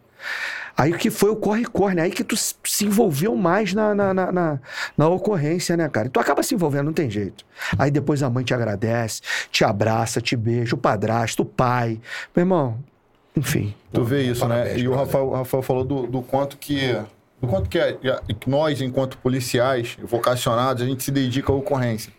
[0.77, 2.03] Aí que foi o corre-corre, né?
[2.03, 4.59] Aí que tu se envolveu mais na, na, na, na-
[4.97, 6.07] na ocorrência, né, cara?
[6.07, 7.45] E tu acaba se envolvendo, não tem jeito.
[7.77, 12.01] Aí depois a mãe te agradece, te abraça, te beija, o padrasto, o pai.
[12.35, 12.79] Meu irmão,
[13.39, 13.75] enfim.
[13.93, 14.79] Tu vê isso, né?
[14.79, 14.95] E o.
[14.95, 16.95] Rafael, o Rafael falou do, do quanto que.
[17.41, 17.93] Do quanto que é-
[18.39, 22.13] que nós, enquanto policiais, vocacionados, a gente se dedica à ocorrência.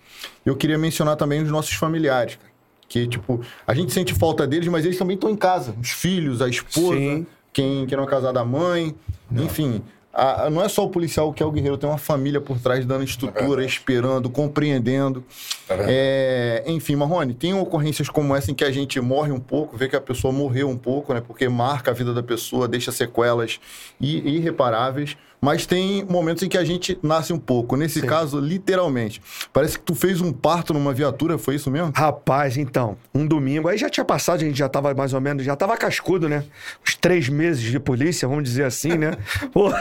[0.46, 2.50] Eu queria mencionar também os nossos familiares, cara.
[2.88, 5.76] Que, tipo, a gente sente falta deles, mas eles também estão em casa.
[5.80, 7.28] Os filhos, a esposa, Sim.
[7.54, 8.96] quem, quem não é casado, a mãe.
[9.32, 9.82] Enfim,
[10.14, 12.60] a- a- não é só o policial que é o guerreiro, tem uma família por
[12.60, 15.24] trás dando estrutura, esperando, compreendendo.
[15.70, 19.88] É, enfim, Marrone, tem ocorrências como essa em que a gente morre um pouco, vê
[19.88, 21.22] que a pessoa morreu um pouco, né?
[21.22, 23.60] Porque marca a vida da pessoa, deixa sequelas
[24.02, 25.16] irreparáveis.
[25.42, 27.76] Mas tem momentos em que a gente nasce um pouco.
[27.78, 29.22] Nesse caso, literalmente.
[29.54, 31.92] Parece que tu fez um parto numa viatura, foi isso mesmo?
[31.96, 35.44] Rapaz, então, um domingo, aí já tinha passado, a gente já tava mais ou menos,
[35.44, 36.44] já tava cascudo, né?
[36.86, 39.12] Uns três meses de polícia, vamos dizer assim, né?
[39.54, 39.72] Pô,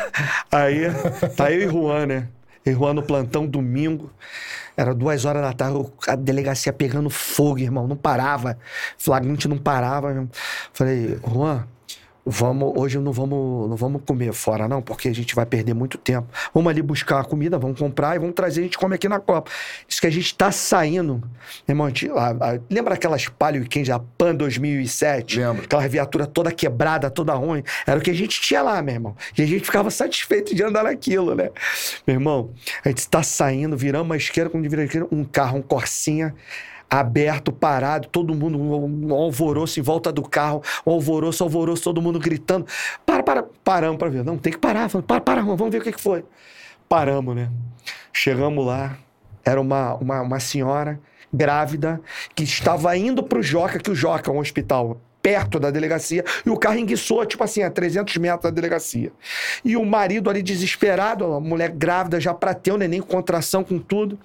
[0.52, 0.82] aí,
[1.36, 2.28] tá eu e Juan, né?
[2.64, 4.10] E Juan no plantão, domingo,
[4.76, 8.58] era duas horas da tarde, a delegacia pegando fogo, irmão, não parava,
[8.96, 10.10] flagrante não parava.
[10.10, 10.30] irmão.
[10.72, 11.66] Falei, Juan,
[12.30, 15.96] Vamos, hoje não vamos, não vamos comer fora, não, porque a gente vai perder muito
[15.96, 16.28] tempo.
[16.52, 19.18] Vamos ali buscar a comida, vamos comprar e vamos trazer, a gente come aqui na
[19.18, 19.50] Copa.
[19.88, 21.22] Isso que a gente tá saindo.
[21.66, 25.40] Meu irmão, a gente- a- a- lembra aquelas Palio Weekend da Pan 2007?
[25.40, 25.64] Lembro.
[25.64, 27.62] Aquela viatura toda quebrada, toda ruim.
[27.86, 29.16] Era o que a gente tinha lá, meu irmão.
[29.36, 31.48] E a gente ficava satisfeito de andar naquilo, né?
[32.06, 32.50] Meu irmão,
[32.84, 36.34] a gente está saindo, viramos uma esquerda, quando vira a esquerda, um carro, um Corsinha
[36.90, 42.18] aberto, parado, todo mundo, um alvoroço em volta do carro, um alvoroço, alvoroço, todo mundo
[42.18, 42.66] gritando.
[43.04, 44.24] Para, para, paramos para ver.
[44.24, 44.88] Não, tem que parar.
[44.88, 46.24] Falando, para, para, vamos ver o que, que foi.
[46.88, 47.50] Paramos, né?
[48.12, 48.96] Chegamos lá,
[49.44, 50.98] era uma, uma, uma senhora
[51.32, 52.00] grávida
[52.34, 56.50] que estava indo pro Joca, que o Joca é um hospital perto da delegacia, e
[56.50, 59.12] o carro enguiçou, tipo assim, a 300 metros da delegacia.
[59.64, 63.78] E o marido ali desesperado, a mulher grávida, já pra ter o neném, contração, com
[63.78, 64.18] tudo.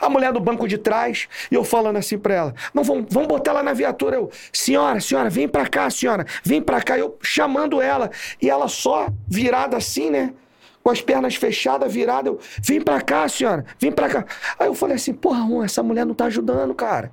[0.00, 3.28] A mulher no banco de trás, e eu falando assim pra ela, não, vamos, vamos
[3.28, 4.16] botar ela na viatura.
[4.16, 6.98] Eu, senhora, senhora, vem pra cá, senhora, vem pra cá.
[6.98, 10.34] Eu chamando ela, e ela só virada assim, né?
[10.82, 12.28] com as pernas fechadas, virada.
[12.28, 14.26] Eu, vem pra cá, senhora, vem pra cá.
[14.58, 17.10] Aí eu falei assim, porra, essa mulher não tá ajudando, cara.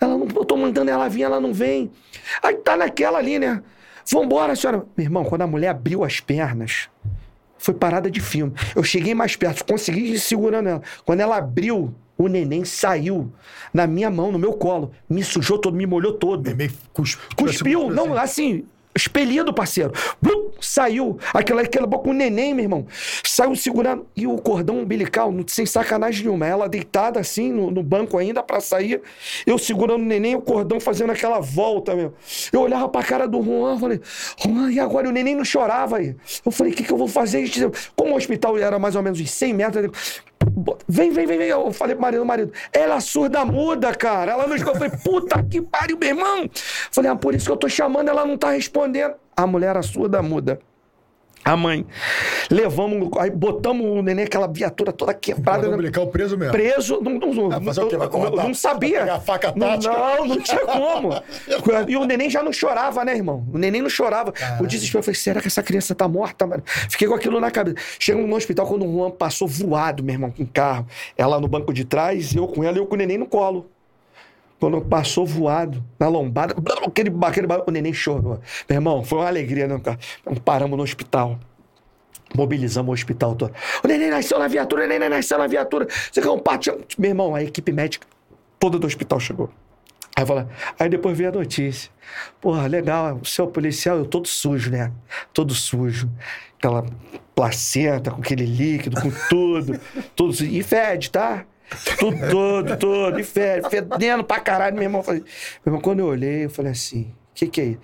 [0.00, 1.90] Ela não, eu tô mandando ela vir, ela não vem.
[2.42, 3.62] Aí tá naquela ali, né?
[4.10, 4.84] Vambora, senhora.
[4.96, 6.88] Meu irmão, quando a mulher abriu as pernas,
[7.58, 8.52] foi parada de filme.
[8.74, 10.82] Eu cheguei mais perto, consegui ir segurando ela.
[11.04, 13.32] Quando ela abriu, o neném saiu
[13.74, 14.92] na minha mão, no meu colo.
[15.08, 16.54] Me sujou todo, me molhou todo.
[16.54, 17.18] Meio cusp...
[17.36, 18.64] Cuspiu, assim, não, assim,
[18.96, 19.92] expelido, parceiro.
[20.20, 20.46] Blum!
[20.60, 21.18] saiu.
[21.32, 22.86] Aquela, aquela boca com o neném, meu irmão.
[23.24, 24.06] Saiu segurando.
[24.16, 26.46] E o cordão umbilical, sem sacanagem nenhuma.
[26.46, 29.00] Ela deitada assim no, no banco ainda pra sair.
[29.46, 32.14] Eu segurando o neném, o cordão fazendo aquela volta, meu.
[32.52, 34.00] Eu olhava pra cara do Juan, falei,
[34.38, 35.08] Juan, e agora?
[35.08, 36.14] O neném não chorava aí.
[36.44, 37.46] Eu falei, o que, que eu vou fazer?
[37.94, 40.22] Como o hospital era mais ou menos uns 100 metros,
[40.88, 41.48] Vem, vem, vem, vem.
[41.48, 44.32] Eu falei pro marido, marido, ela é surda muda, cara.
[44.32, 44.76] Ela não escuta.
[44.76, 46.50] Eu falei, puta que pariu, meu irmão.
[46.90, 49.14] Falei, ah, por isso que eu tô chamando, ela não tá respondendo.
[49.36, 50.58] A mulher era surda muda.
[51.46, 51.86] A mãe.
[52.50, 55.62] Levamos, aí botamos o neném, aquela viatura toda quebrada.
[55.62, 56.52] Vai umbilical preso mesmo.
[56.52, 57.00] Preso.
[57.00, 57.48] Não, não, o?
[57.50, 59.14] Vai não, não sabia.
[59.14, 59.92] A faca tática.
[59.92, 61.10] Não, não tinha como.
[61.86, 63.46] e o neném já não chorava, né, irmão?
[63.54, 64.32] O neném não chorava.
[64.32, 64.64] Caralho.
[64.64, 64.98] O desespero.
[64.98, 66.64] Eu falei, será que essa criança tá morta, mano?
[66.66, 67.76] Fiquei com aquilo na cabeça.
[68.00, 70.84] Chegamos no hospital quando o Juan passou voado, meu irmão, com o carro.
[71.16, 73.70] Ela no banco de trás, eu com ela e eu com o neném no colo.
[74.58, 76.54] Quando passou voado na lombada,
[76.86, 78.40] aquele, aquele o neném chorou.
[78.68, 79.98] Meu irmão, foi uma alegria, né, cara?
[80.44, 81.38] Paramos no hospital.
[82.34, 83.52] Mobilizamos o hospital todo.
[83.84, 85.86] O neném nasceu na viatura, o neném nasceu na viatura.
[86.10, 86.84] Você quer um pátio?
[86.98, 88.06] Meu irmão, a equipe médica
[88.58, 89.50] toda do hospital chegou.
[90.16, 91.90] Aí, fala, aí depois veio a notícia.
[92.40, 94.90] Porra, legal, o seu policial, eu todo sujo, né?
[95.34, 96.10] Todo sujo.
[96.56, 96.86] Aquela
[97.34, 99.78] placenta com aquele líquido, com tudo.
[100.16, 100.42] tudo.
[100.42, 101.44] E fede, tá?
[101.98, 104.74] Tudo todo, todo, e fede, fedendo pra caralho.
[104.74, 107.64] Meu irmão, falei, meu irmão, quando eu olhei, eu falei assim: o que, que é
[107.64, 107.80] isso?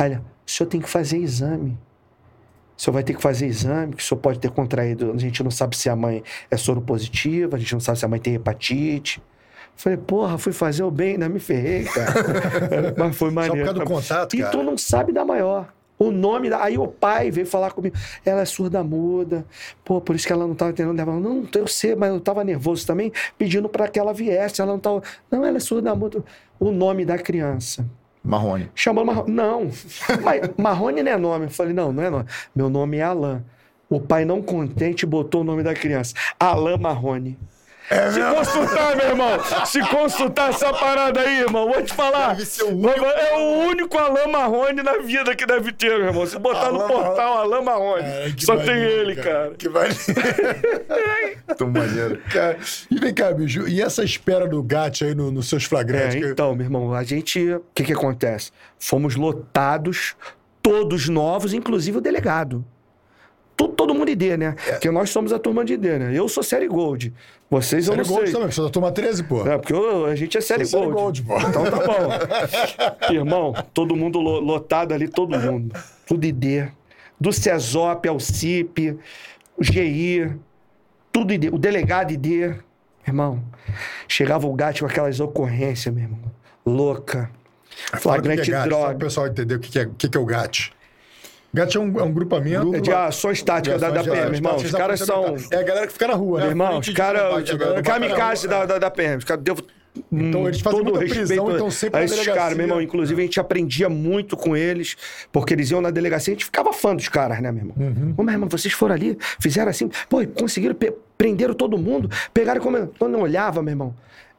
[0.00, 1.78] Olha, o senhor tem que fazer exame.
[2.76, 5.12] O senhor vai ter que fazer exame, que o senhor pode ter contraído.
[5.12, 8.04] A gente não sabe se a mãe é soro positiva, a gente não sabe se
[8.04, 9.22] a mãe tem hepatite.
[9.76, 12.94] Falei, porra, fui fazer o bem, ainda me ferrei, cara.
[12.96, 13.66] Mas foi maneiro.
[13.66, 14.50] Só por causa do contato, e cara.
[14.50, 15.72] tu não sabe da maior.
[16.06, 16.62] O nome da.
[16.62, 17.96] Aí o pai veio falar comigo.
[18.24, 19.44] Ela é surda muda.
[19.84, 20.98] Pô, por isso que ela não estava entendendo.
[20.98, 24.60] Ela não, eu sei, mas eu estava nervoso também, pedindo para que ela viesse.
[24.60, 25.02] Ela não estava.
[25.30, 26.24] Não, ela é surda muda.
[26.58, 27.84] O nome da criança.
[28.24, 28.70] Marrone.
[28.74, 29.32] Chamou Marrone.
[29.32, 29.70] Não.
[30.22, 31.44] Mas Marrone não é nome.
[31.44, 32.24] Eu falei, não, não é nome.
[32.54, 33.44] Meu nome é Alain.
[33.88, 36.14] O pai, não contente, botou o nome da criança.
[36.40, 37.38] Alain Marrone.
[37.90, 38.34] É se mesmo?
[38.36, 39.28] consultar, meu irmão,
[39.66, 42.36] se consultar essa parada aí, irmão, vou te falar.
[42.62, 43.04] O único.
[43.04, 46.26] É o único Alain Marrone na vida que deve ter, meu irmão.
[46.26, 49.28] Se botar Alain no portal Alain Marrone, é, só maneiro, tem ele, cara.
[49.28, 49.54] cara.
[49.56, 49.88] Que vai.
[51.58, 52.20] Tão maneiro.
[52.32, 52.58] Cara,
[52.90, 56.16] e vem cá, bicho, e essa espera do GAT aí nos no seus flagrantes?
[56.16, 56.26] É, que...
[56.28, 57.52] Então, meu irmão, a gente.
[57.52, 58.50] O que que acontece?
[58.78, 60.16] Fomos lotados,
[60.62, 62.64] todos novos, inclusive o delegado
[63.56, 64.54] todo mundo ID, né?
[64.66, 64.72] É.
[64.72, 66.12] Porque nós somos a turma de ID, né?
[66.14, 67.12] Eu sou série Gold.
[67.50, 68.32] Vocês série eu não Gold sei.
[68.34, 69.46] também, você é da turma 13, pô.
[69.46, 70.70] É, porque eu, a gente é série Gold.
[70.70, 71.38] Série Gold, pô.
[71.38, 73.12] Então tá bom.
[73.14, 75.74] Irmão, todo mundo lotado ali, todo mundo.
[76.06, 76.68] Tudo ID.
[77.20, 78.98] Do CESOP ao CIP,
[79.56, 80.32] o GI,
[81.12, 81.52] tudo ID.
[81.52, 82.56] O delegado ID.
[83.06, 83.42] Irmão,
[84.08, 86.20] chegava o gato com aquelas ocorrências, meu irmão.
[86.66, 87.30] Louca.
[87.98, 88.86] Flagrante que é droga.
[88.86, 90.72] Só o pessoal entender o que é, o que é o GAT.
[91.54, 92.60] GAT é um, é um grupamento.
[92.62, 94.56] Grupo de ações táticas da, da PM, irmão.
[94.56, 95.36] Os caras são.
[95.52, 96.46] É a galera que fica na rua, né?
[96.48, 97.44] Irmão, os caras.
[97.84, 99.18] Kamikaze da, da, da PM.
[99.18, 99.62] Os caras devo.
[100.10, 102.82] Então eles fazem todo muita prisão, então sempre a esses caras, meu irmão.
[102.82, 104.96] Inclusive, a gente aprendia muito com eles,
[105.30, 107.76] porque eles iam na delegacia, a gente ficava fã dos caras, né, meu irmão?
[107.78, 108.14] Uhum.
[108.16, 110.74] Ô, meu irmão, vocês foram ali, fizeram assim, pô, conseguiram,
[111.16, 112.88] prenderam todo mundo, pegaram como.
[112.98, 113.94] Quando não olhava, meu irmão,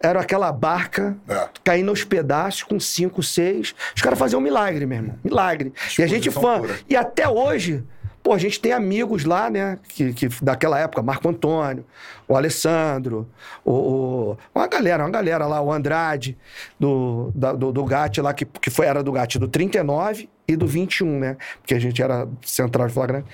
[0.05, 1.49] era aquela barca é.
[1.63, 3.73] caindo aos pedaços com cinco, seis.
[3.95, 5.19] Os caras faziam um milagre, meu irmão.
[5.23, 5.73] Milagre.
[5.97, 6.59] E a gente fã.
[6.59, 6.79] Pura.
[6.89, 7.83] E até hoje,
[8.25, 9.77] pô, a gente tem amigos lá, né?
[9.87, 11.85] Que, que daquela época, Marco Antônio,
[12.27, 13.29] o Alessandro,
[13.63, 16.35] o, o, uma galera, uma galera lá, o Andrade,
[16.79, 20.55] do, da, do, do GAT lá, que, que foi, era do GAT do 39 e
[20.55, 21.37] do 21, né?
[21.61, 23.27] Porque a gente era central de flagrante.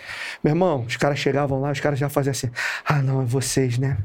[0.43, 2.51] Meu irmão, os caras chegavam lá, os caras já faziam assim:
[2.86, 3.97] ah, não, é vocês, né?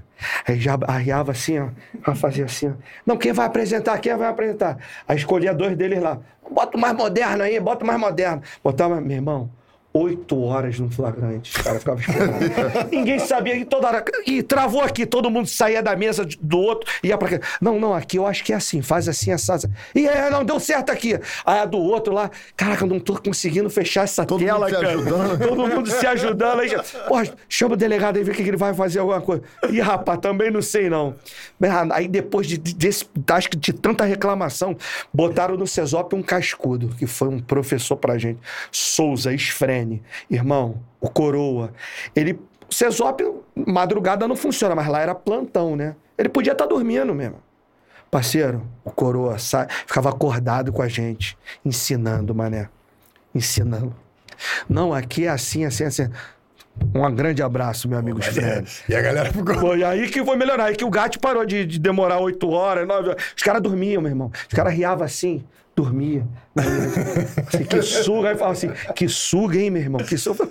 [0.46, 2.72] Aí já arriava assim, ó, fazia assim, ó.
[3.04, 3.98] Não, quem vai apresentar?
[3.98, 4.78] Quem vai apresentar?
[5.08, 6.20] Aí escolhia dois deles lá.
[6.48, 8.40] Bota o mais moderno aí, bota o mais moderno.
[8.62, 9.50] Botava, meu irmão,
[9.96, 11.56] oito horas no flagrante.
[11.56, 12.90] Os caras ficavam esperando.
[12.92, 13.56] Ninguém sabia.
[13.56, 14.04] E toda hora.
[14.26, 17.40] E travou aqui, todo mundo saía da mesa do outro, ia pra.
[17.60, 19.58] Não, não, aqui eu acho que é assim, faz assim, essa.
[19.94, 21.18] E é, não, deu certo aqui.
[21.44, 24.74] Aí a do outro lá, caraca, eu não tô conseguindo fechar essa todo tela, mundo
[24.74, 24.88] cara.
[24.88, 25.38] Ajudando.
[25.46, 26.60] Todo mundo se ajudando.
[26.60, 26.70] Aí,
[27.08, 29.42] porra, chama o delegado aí, vê que ele vai fazer alguma coisa.
[29.70, 31.14] Ih, rapaz, também não sei não.
[31.92, 34.76] Aí depois de, desse, acho que de tanta reclamação,
[35.12, 38.38] botaram no CESOP um cascudo, que foi um professor pra gente.
[38.70, 39.85] Souza Esfrene
[40.30, 41.72] irmão, o coroa,
[42.14, 42.38] ele.
[42.68, 43.22] O Cesop,
[43.54, 45.94] madrugada não funciona, mas lá era plantão, né?
[46.18, 47.36] Ele podia estar tá dormindo mesmo.
[48.10, 52.68] Parceiro, o coroa sai, ficava acordado com a gente, ensinando, mané.
[53.32, 53.94] Ensinando.
[54.68, 56.10] Não, aqui é assim, assim, assim.
[56.94, 58.68] Um grande abraço, meu amigo Fred.
[58.88, 59.54] E a galera ficou.
[59.54, 60.64] Foi aí que foi melhorar.
[60.64, 63.22] Aí que o gato parou de, de demorar oito horas, nove horas.
[63.34, 64.30] Os caras dormiam, meu irmão.
[64.48, 65.44] Os caras riavam assim
[65.76, 66.26] dormia.
[66.56, 68.30] Assim, que suga.
[68.30, 70.00] Aí fala assim, que suga, hein, meu irmão?
[70.02, 70.48] Que suga.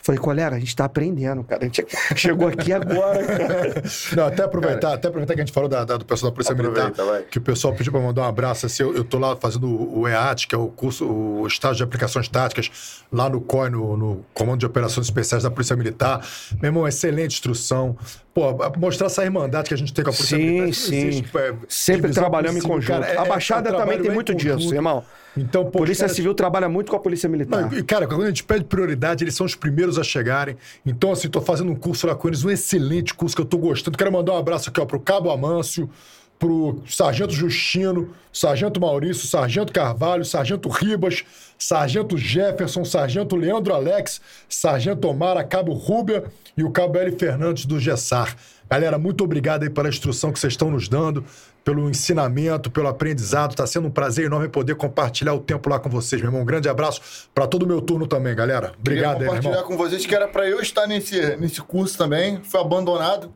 [0.00, 1.62] Falei, colega, a gente tá aprendendo, cara.
[1.62, 1.86] A gente
[2.16, 3.82] chegou aqui agora, cara.
[4.16, 6.34] Não, até aproveitar, cara, até aproveitar que a gente falou da, da, do pessoal da
[6.34, 7.22] Polícia Militar, vai.
[7.22, 8.66] que o pessoal pediu pra mandar um abraço.
[8.66, 11.82] Assim, eu, eu tô lá fazendo o EAT, que é o curso, o estágio de
[11.84, 16.26] aplicações táticas, lá no COI, no, no Comando de Operações Especiais da Polícia Militar.
[16.60, 17.96] Meu irmão, excelente instrução.
[18.34, 20.74] Pô, mostrar essa irmandade que a gente tem com a Polícia sim, Militar.
[20.74, 21.24] Sim, sim.
[21.34, 23.00] É, Sempre trabalhamos em conjunto.
[23.00, 25.02] Cara, é, a Baixada é um também tem muito disso, irmão.
[25.36, 26.16] Então, pô, Polícia caras...
[26.16, 27.70] Civil trabalha muito com a Polícia Militar.
[27.70, 30.56] Não, cara, quando a gente pede prioridade, eles são os primeiros a chegarem.
[30.84, 33.58] Então, assim, tô fazendo um curso lá com eles, um excelente curso que eu tô
[33.58, 33.98] gostando.
[33.98, 35.90] Quero mandar um abraço aqui, ó, pro Cabo Amâncio,
[36.38, 41.24] pro Sargento Justino, Sargento Maurício, Sargento Carvalho, Sargento Ribas,
[41.58, 46.24] Sargento Jefferson, Sargento Leandro Alex, Sargento Omar, Cabo Rúbia
[46.56, 47.12] e o Cabo L.
[47.12, 48.36] Fernandes do Gessar.
[48.68, 51.24] Galera, muito obrigado aí pela instrução que vocês estão nos dando
[51.66, 53.50] pelo ensinamento, pelo aprendizado.
[53.50, 56.42] Está sendo um prazer enorme poder compartilhar o tempo lá com vocês, meu irmão.
[56.42, 58.72] Um grande abraço para todo o meu turno também, galera.
[58.78, 62.40] Obrigado Queria compartilhar com vocês que era para eu estar nesse, nesse curso também.
[62.44, 63.32] Foi abandonado.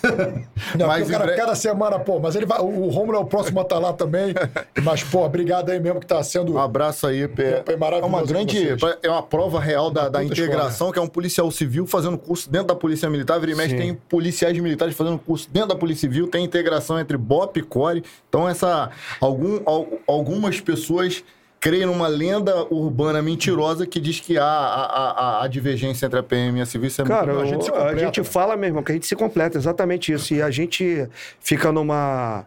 [0.78, 1.36] Não, mas o cara, bre...
[1.36, 2.60] cada semana, pô, mas ele vai.
[2.60, 4.34] O Romulo é o próximo a estar tá lá também.
[4.82, 6.54] Mas, pô, obrigado aí mesmo que tá sendo.
[6.54, 7.62] Um abraço aí, Pé.
[7.66, 8.76] É, é uma grande.
[9.02, 10.92] É uma prova real da, da integração, escola.
[10.92, 13.38] que é um policial civil fazendo curso dentro da Polícia Militar.
[13.38, 17.16] Vira e mexe, tem policiais militares fazendo curso dentro da Polícia Civil, tem integração entre
[17.16, 18.02] BOP e CORE.
[18.28, 18.90] Então, essa.
[19.20, 19.60] Algum,
[20.06, 21.22] algumas pessoas
[21.62, 26.22] creio numa lenda urbana mentirosa que diz que há a, a, a divergência entre a
[26.22, 26.90] PM e a civil.
[26.98, 27.40] É Cara, muito...
[27.40, 30.34] a, gente, a gente fala mesmo que a gente se completa, exatamente isso.
[30.34, 31.08] E a gente
[31.38, 32.44] fica numa.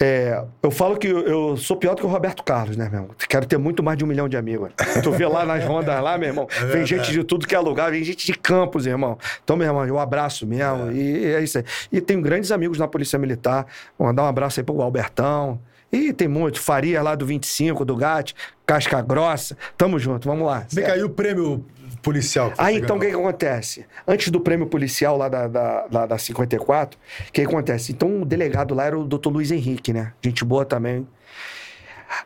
[0.00, 3.16] É, eu falo que eu sou pior do que o Roberto Carlos, né, meu irmão?
[3.28, 4.70] Quero ter muito mais de um milhão de amigos.
[5.02, 7.60] Tu vê lá nas rondas lá, meu irmão, é vem gente de tudo que é
[7.60, 9.18] lugar, vem gente de campos, irmão.
[9.44, 10.90] Então, meu irmão, eu abraço mesmo.
[10.90, 10.94] É.
[10.94, 11.64] E é isso aí.
[11.92, 13.66] E tenho grandes amigos na Polícia Militar.
[13.98, 15.60] Vou mandar um abraço aí pro Albertão.
[15.94, 16.60] E tem muito.
[16.60, 18.34] Faria lá do 25, do GAT,
[18.66, 19.56] Casca Grossa.
[19.78, 20.66] Tamo junto, vamos lá.
[20.72, 21.64] Vem cá, e o prêmio
[22.02, 22.52] policial?
[22.58, 23.86] Aí, então, o que, que acontece?
[24.06, 27.92] Antes do prêmio policial lá da, da, lá da 54, o que, que acontece?
[27.92, 30.12] Então, o delegado lá era o doutor Luiz Henrique, né?
[30.20, 31.06] Gente boa também.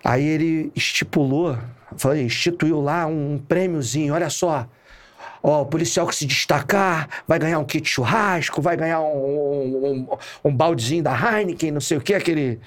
[0.03, 1.57] Aí ele estipulou,
[1.97, 4.67] falei, instituiu lá um prêmiozinho, olha só.
[5.43, 9.87] Ó, o policial que se destacar vai ganhar um kit churrasco, vai ganhar um, um,
[9.87, 12.61] um, um baldezinho da Heineken, não sei o que, aquele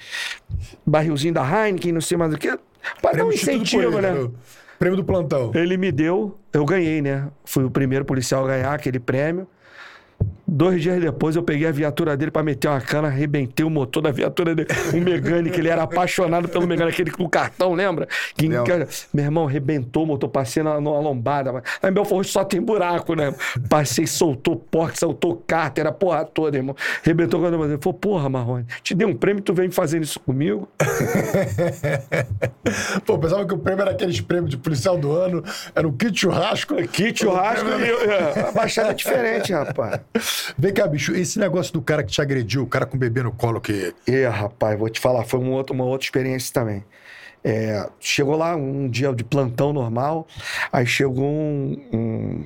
[0.86, 2.58] barrilzinho da Heineken, não sei mais o que.
[3.00, 4.12] Para dar um incentivo, né?
[4.12, 4.30] né?
[4.78, 5.52] Prêmio do plantão.
[5.54, 7.28] Ele me deu, eu ganhei, né?
[7.44, 9.46] Fui o primeiro policial a ganhar aquele prêmio.
[10.54, 14.02] Dois dias depois eu peguei a viatura dele para meter uma cana, arrebentei o motor
[14.02, 14.68] da viatura dele.
[14.92, 18.06] Um mecânico, ele era apaixonado pelo mecânico, aquele com cartão, lembra?
[18.36, 21.54] Que, meu irmão, arrebentou o motor, passei na, numa lombada.
[21.54, 23.34] Mas, aí meu forro só tem buraco, né?
[23.66, 26.76] Passei, soltou porta, soltou cárter, a porra toda, irmão.
[27.02, 30.68] Arrebentou quando eu falei, porra, Marrone, te dei um prêmio tu vem fazendo isso comigo?
[33.06, 35.42] Pô, pensava que o prêmio era aqueles prêmios de policial do ano,
[35.74, 36.74] era o kit churrasco.
[36.88, 40.41] Kit churrasco e a baixada é diferente, rapaz.
[40.56, 43.22] Vem cá, bicho, esse negócio do cara que te agrediu, o cara com o bebê
[43.22, 43.94] no colo que.
[44.06, 46.84] É, rapaz, vou te falar, foi um outro, uma outra experiência também.
[47.44, 50.26] É, chegou lá um dia de plantão normal,
[50.72, 52.44] aí chegou um, um,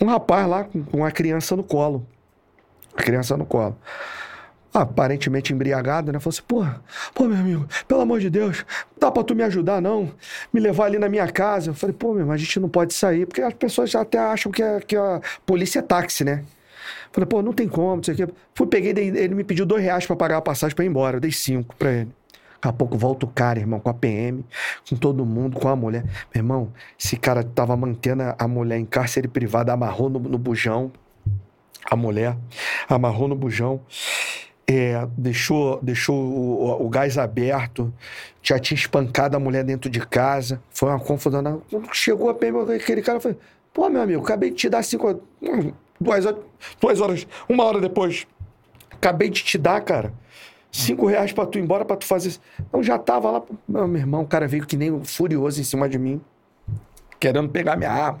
[0.00, 2.06] um rapaz lá com, com uma criança no colo.
[2.96, 3.76] A criança no colo
[4.74, 6.18] aparentemente embriagado, né?
[6.18, 6.66] Falou assim, pô,
[7.14, 8.66] pô, meu amigo, pelo amor de Deus,
[8.98, 10.12] dá pra tu me ajudar, não?
[10.52, 11.70] Me levar ali na minha casa.
[11.70, 14.50] Eu falei, pô, meu, mas a gente não pode sair, porque as pessoas até acham
[14.50, 16.42] que a, que a polícia é táxi, né?
[17.14, 18.28] Falei, pô, não tem como, não sei o quê.
[18.56, 21.18] Fui, peguei, dei, ele me pediu dois reais pra pagar a passagem pra ir embora.
[21.18, 22.10] Eu dei cinco pra ele.
[22.54, 24.44] Daqui a pouco volta o cara, irmão, com a PM,
[24.88, 26.02] com todo mundo, com a mulher.
[26.02, 30.90] Meu irmão, esse cara tava mantendo a mulher em cárcere privado, amarrou no, no bujão.
[31.88, 32.36] A mulher
[32.88, 33.80] amarrou no bujão.
[34.66, 37.94] É, deixou, deixou o, o, gás aberto,
[38.42, 40.60] já tinha espancado a mulher dentro de casa.
[40.70, 41.62] Foi uma confusão.
[41.92, 43.38] Chegou a PM, aquele cara falou:
[43.72, 45.20] Pô, meu amigo, acabei de te dar cinco.
[46.00, 46.44] Duas horas,
[46.80, 48.26] duas horas, uma hora depois.
[48.90, 50.12] Acabei de te dar, cara.
[50.70, 52.36] Cinco reais pra tu ir embora, pra tu fazer.
[52.72, 53.42] Eu já tava lá.
[53.68, 56.20] Meu irmão, o cara veio que nem furioso em cima de mim
[57.18, 58.20] querendo pegar minha arma,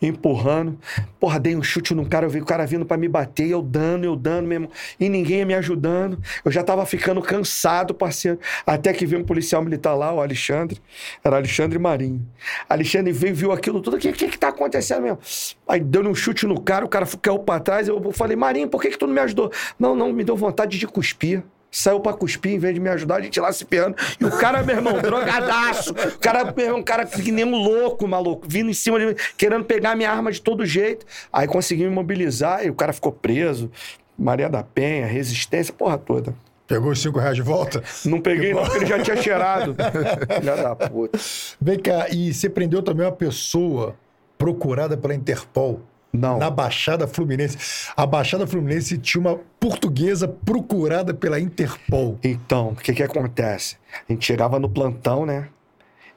[0.00, 0.78] empurrando.
[1.18, 3.62] Porra, dei um chute num cara, eu vi o cara vindo para me bater, eu
[3.62, 6.18] dando, eu dando mesmo, e ninguém me ajudando.
[6.44, 8.38] Eu já tava ficando cansado, parceiro.
[8.66, 10.80] Até que veio um policial militar lá, o Alexandre,
[11.22, 12.26] era Alexandre Marinho.
[12.68, 15.18] Alexandre veio, viu aquilo tudo, o que, que que tá acontecendo mesmo?
[15.66, 18.80] Aí deu um chute no cara, o cara caiu pra trás, eu falei, Marinho, por
[18.80, 19.50] que que tu não me ajudou?
[19.78, 21.42] Não, não, me deu vontade de cuspir
[21.74, 23.96] saiu pra cuspir em vez de me ajudar, a gente lá se piando.
[24.20, 25.92] E o cara, meu irmão, drogadaço.
[25.92, 29.06] O cara, meu irmão, um cara que nem um louco, maluco, vindo em cima de
[29.06, 31.04] mim, querendo pegar minha arma de todo jeito.
[31.32, 33.70] Aí consegui me mobilizar e o cara ficou preso.
[34.16, 36.34] Maria da Penha, resistência, porra toda.
[36.66, 37.82] Pegou os cinco reais de volta?
[38.06, 39.76] Não peguei, não, porque ele já tinha cheirado.
[40.40, 41.18] Filha da puta.
[41.60, 43.94] Vem cá, e você prendeu também uma pessoa
[44.38, 45.82] procurada pela Interpol.
[46.14, 46.38] Não.
[46.38, 47.90] Na Baixada Fluminense.
[47.96, 52.16] A Baixada Fluminense tinha uma portuguesa procurada pela Interpol.
[52.22, 53.76] Então, o que que acontece?
[54.08, 55.48] A gente chegava no plantão, né?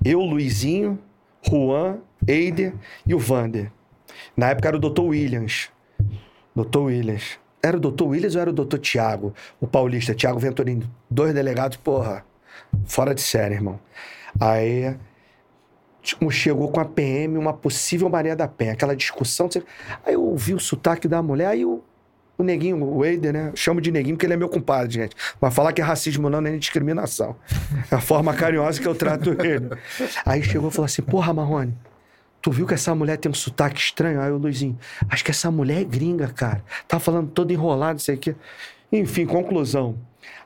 [0.05, 0.99] Eu, Luizinho,
[1.41, 2.75] Juan, Eider
[3.07, 3.71] e o Vander.
[4.35, 5.01] Na época era o Dr.
[5.01, 5.69] Williams.
[6.55, 6.77] Dr.
[6.77, 7.39] Williams.
[7.63, 8.03] Era o Dr.
[8.03, 8.77] Williams ou era o Dr.
[8.77, 9.33] Tiago?
[9.59, 10.87] O paulista, Tiago Venturini.
[11.09, 12.23] Dois delegados, porra,
[12.85, 13.79] fora de série, irmão.
[14.39, 14.95] Aí
[16.29, 19.49] chegou com a PM uma possível Maria da Penha, aquela discussão.
[20.05, 21.83] Aí eu ouvi o sotaque da mulher, aí o,
[22.37, 23.49] o neguinho, o Eider, né?
[23.51, 25.15] Eu chamo de neguinho porque ele é meu compadre, gente.
[25.41, 27.35] Mas falar que é racismo não, nem discriminação.
[27.91, 29.69] É a forma carinhosa que eu trato ele.
[30.25, 31.75] Aí chegou e falou assim: Porra, Marrone,
[32.41, 34.21] tu viu que essa mulher tem um sotaque estranho?
[34.21, 34.77] Aí o Luizinho,
[35.09, 36.63] acho que essa mulher é gringa, cara.
[36.87, 38.35] Tá falando todo enrolado, não sei o quê.
[38.91, 39.97] Enfim, conclusão.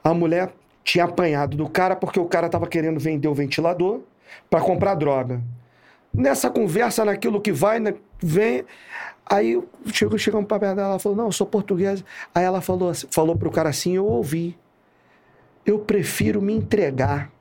[0.03, 0.51] A mulher
[0.83, 4.01] tinha apanhado do cara porque o cara tava querendo vender o ventilador
[4.49, 5.41] para comprar droga.
[6.13, 7.79] Nessa conversa, naquilo que vai,
[8.21, 8.65] vem.
[9.25, 9.61] Aí
[9.93, 12.03] chegou, chegou pra perto dela, ela falou: Não, eu sou portuguesa.
[12.35, 14.57] Aí ela falou, assim- falou pro cara assim: Eu ouvi.
[15.65, 17.31] Eu prefiro me entregar.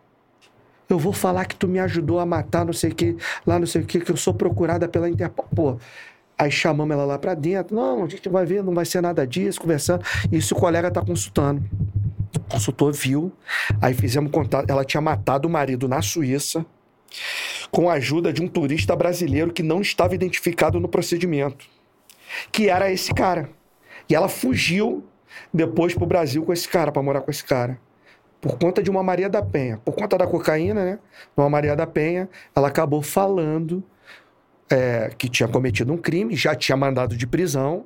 [0.89, 3.17] Eu vou falar que tu me ajudou a matar, não sei o que,
[3.47, 5.47] lá não sei o que, que eu sou procurada pela Interpol.
[5.55, 5.79] Pô,
[6.37, 7.75] aí chamamos ela lá pra dentro.
[7.77, 10.05] Não, a gente vai ver, não vai ser nada disso, conversando.
[10.31, 11.63] Isso o colega tá consultando.
[12.37, 13.33] O consultor viu,
[13.81, 14.69] aí fizemos contato.
[14.69, 16.67] Ela tinha matado o marido na Suíça
[17.71, 21.67] com a ajuda de um turista brasileiro que não estava identificado no procedimento,
[22.51, 23.51] que era esse cara.
[24.09, 25.05] E ela fugiu
[25.53, 27.79] depois pro Brasil com esse cara, para morar com esse cara.
[28.41, 29.79] Por conta de uma Maria da Penha.
[29.85, 30.99] Por conta da cocaína, né?
[31.37, 33.85] Uma Maria da Penha, ela acabou falando
[34.71, 37.85] é, que tinha cometido um crime, já tinha mandado de prisão,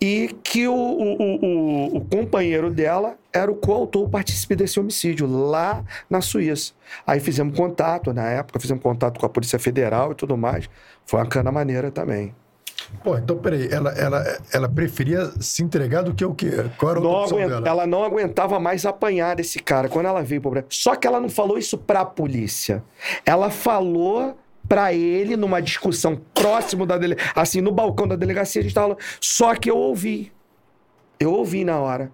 [0.00, 5.26] e que o, o, o- o- companheiro dela era o coautor, o partícipe desse homicídio,
[5.26, 6.72] lá na Suíça.
[7.06, 10.68] Aí fizemos contato, na época, fizemos contato com a Polícia Federal e tudo mais.
[11.04, 12.34] Foi uma cana maneira também.
[13.02, 16.64] Pô, então peraí, ela, ela, ela preferia se entregar do que o quê?
[16.78, 17.68] Qual era a Não aguenta- dela?
[17.68, 20.68] ela não aguentava mais apanhar desse cara quando ela veio pro Brasil.
[20.70, 22.82] Só que ela não falou isso pra polícia.
[23.26, 24.38] Ela falou
[24.68, 28.96] pra ele numa discussão próximo da dele, assim, no balcão da delegacia, a gente tava.
[29.20, 30.32] Só que eu ouvi.
[31.18, 32.12] Eu ouvi na hora.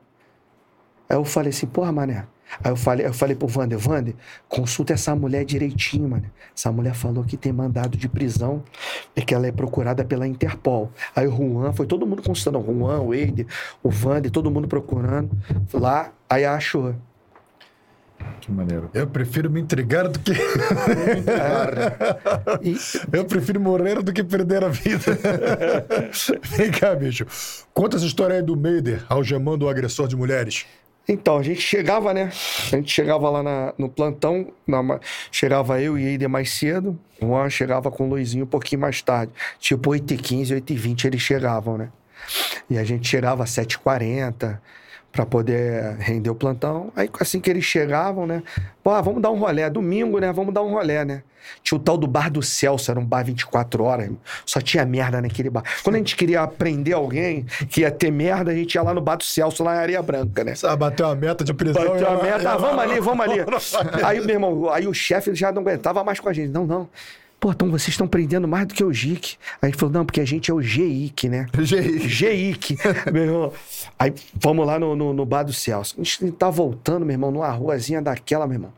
[1.08, 2.26] Aí eu falei assim, porra, mané.
[2.62, 4.14] Aí eu falei, eu falei pro Wander, Wander,
[4.48, 6.30] consulta essa mulher direitinho, mano.
[6.56, 8.62] Essa mulher falou que tem mandado de prisão
[9.16, 10.92] e que ela é procurada pela Interpol.
[11.16, 12.58] Aí o Juan, foi todo mundo consultando.
[12.58, 13.46] O Juan, o Eider,
[13.82, 15.30] o Wander, todo mundo procurando.
[15.72, 16.94] Lá, aí achou.
[18.40, 18.90] Que maneiro.
[18.92, 20.32] Eu prefiro me entregar do que.
[23.12, 25.18] Eu prefiro morrer do que perder a vida.
[26.56, 27.26] Vem cá, bicho.
[27.72, 30.66] Conta essa história aí do Meider algemando o agressor de mulheres.
[31.06, 32.30] Então, a gente chegava, né?
[32.72, 34.98] A gente chegava lá na- no plantão, na
[35.30, 39.02] chegava eu e Eider mais cedo, o Juan chegava com o Luizinho um pouquinho mais
[39.02, 39.30] tarde.
[39.58, 41.90] Tipo 8h15, 8h20 eles chegavam, né?
[42.70, 44.58] E a gente chegava às 7h40
[45.14, 46.92] para poder render o plantão.
[46.96, 48.42] Aí assim que eles chegavam, né?
[48.82, 49.70] Pô, ah, vamos dar um rolé.
[49.70, 50.32] Domingo, né?
[50.32, 51.22] Vamos dar um rolé, né?
[51.62, 54.06] Tinha o tal do Bar do Celso, era um bar 24 horas.
[54.06, 54.18] irmão.
[54.44, 55.62] Só tinha merda naquele bar.
[55.84, 59.00] Quando a gente queria prender alguém que ia ter merda, a gente ia lá no
[59.00, 60.54] Bar do Celso, lá em Areia Branca, né?
[60.54, 61.84] Sabe, bateu a meta de prisão.
[61.86, 63.40] Bateu a ela- meta, ah, vamos ali, vamos ali.
[64.02, 66.50] Aí, meu irmão, aí o chefe já não aguentava mais com a gente.
[66.50, 66.88] Não, não.
[67.44, 69.36] Pô, então vocês estão prendendo mais do que o GIC.
[69.60, 71.46] Aí gente falou, não, porque a gente é o GIC, né?
[71.60, 72.08] GI.
[72.08, 72.78] GIC,
[73.12, 73.52] meu irmão.
[73.98, 75.94] Aí fomos lá no, no, no Bar do Celso.
[75.98, 78.72] A gente tá voltando, meu irmão, numa ruazinha daquela, meu irmão.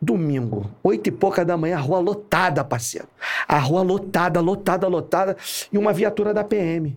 [0.00, 3.06] Domingo, oito e pouca da manhã, a rua lotada, parceiro.
[3.46, 5.36] A rua lotada, lotada, lotada.
[5.70, 6.96] E uma viatura da PM.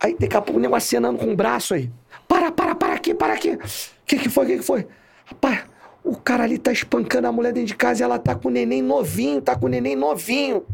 [0.00, 1.92] Aí daqui a pouco o negócio acenando com o braço aí.
[2.26, 3.50] Para, para, para aqui, para aqui.
[3.52, 3.58] O
[4.04, 4.84] que que foi, o que que foi?
[5.26, 5.60] Rapaz,
[6.04, 8.50] o cara ali tá espancando a mulher dentro de casa e ela tá com o
[8.50, 10.64] neném novinho, tá com o neném novinho.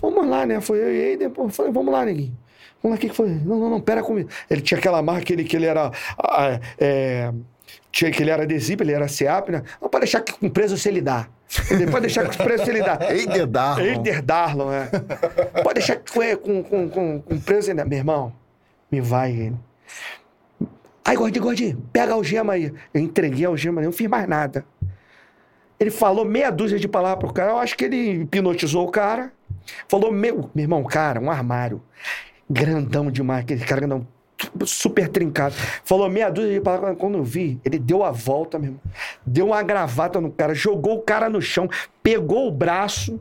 [0.00, 0.60] Vamos lá, né?
[0.60, 2.36] Foi eu e ele, depois falei, vamos lá, neguinho.
[2.82, 3.28] Vamos lá, o que que foi?
[3.28, 4.30] Não, não, não, pera comigo.
[4.48, 5.92] Ele tinha aquela marca que ele, que ele era.
[6.18, 7.30] ah, é,
[7.92, 9.62] tinha que ele era adesivo, ele era CEAP, né?
[9.80, 11.28] Não pode deixar que com preso se ele dá.
[11.70, 12.98] Ele pode deixar que com preso se ele dá.
[13.10, 13.84] Eider Darlon.
[13.84, 14.86] Eider Darlon, é.
[15.62, 17.84] Pode deixar que com, com, com, com, preso ainda.
[17.84, 18.32] Meu irmão,
[18.90, 19.56] me vai, ele.
[21.10, 22.72] Aí, gordinho, gordinho, pega a algema aí.
[22.94, 24.64] Eu entreguei a algema, não fiz mais nada.
[25.80, 27.50] Ele falou meia dúzia de palavras pro cara.
[27.50, 29.32] Eu acho que ele hipnotizou o cara.
[29.88, 31.82] Falou, meu, meu irmão, cara, um armário.
[32.48, 34.06] Grandão demais, aquele cara grandão,
[34.64, 35.56] super trincado.
[35.82, 36.96] Falou meia dúzia de palavras.
[36.96, 38.80] Quando eu vi, ele deu a volta, meu irmão.
[39.26, 41.68] Deu uma gravata no cara, jogou o cara no chão,
[42.04, 43.20] pegou o braço.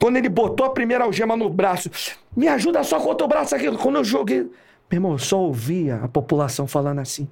[0.00, 1.90] Quando ele botou a primeira algema no braço,
[2.34, 3.70] me ajuda só com o outro braço aqui.
[3.76, 4.50] Quando eu joguei.
[4.90, 7.28] Meu irmão, eu só ouvia a população falando assim.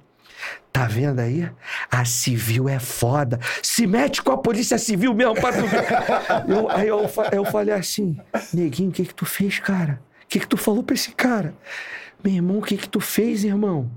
[0.71, 1.49] Tá vendo aí?
[1.91, 3.39] A civil é foda.
[3.61, 5.83] Se mete com a polícia civil mesmo pra tu ver.
[6.47, 7.01] Eu- aí eu,
[7.33, 8.17] eu falei assim,
[8.53, 9.99] neguinho, o que que tu fez, cara?
[10.23, 11.53] O que que tu falou pra esse cara?
[12.23, 13.89] Meu irmão, o que que tu fez, irmão?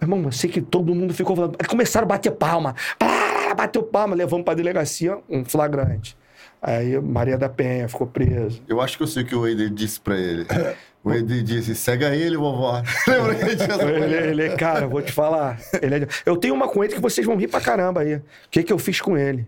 [0.00, 1.56] Meu irmão, eu sei que todo mundo ficou falando.
[1.58, 2.74] Aí começaram a bater palma.
[2.98, 6.16] Pá, Bateu palma, levamos pra delegacia um flagrante.
[6.62, 8.60] Aí Maria da Penha ficou presa.
[8.68, 10.46] Eu acho que eu sei o que o Eder disse pra ele.
[11.02, 12.82] O Eder disse, segue ele, vovó.
[13.08, 15.58] Lembra que gente tinha essa Ele, ele, cara, vou te falar.
[15.80, 18.16] Ele é- eu tenho uma com ele que vocês vão rir pra caramba aí.
[18.16, 19.46] O que, que eu fiz com ele?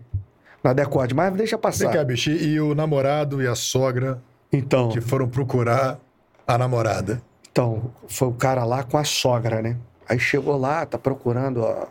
[0.63, 1.91] Na Decode, mas deixa Vem passar.
[1.91, 2.31] cá, bicho.
[2.31, 4.19] E o namorado e a sogra
[4.51, 5.99] Então, que foram procurar
[6.47, 7.21] a namorada.
[7.51, 9.77] então, foi o cara lá com a sogra, né?
[10.09, 11.85] Aí chegou lá, tá procurando, ó.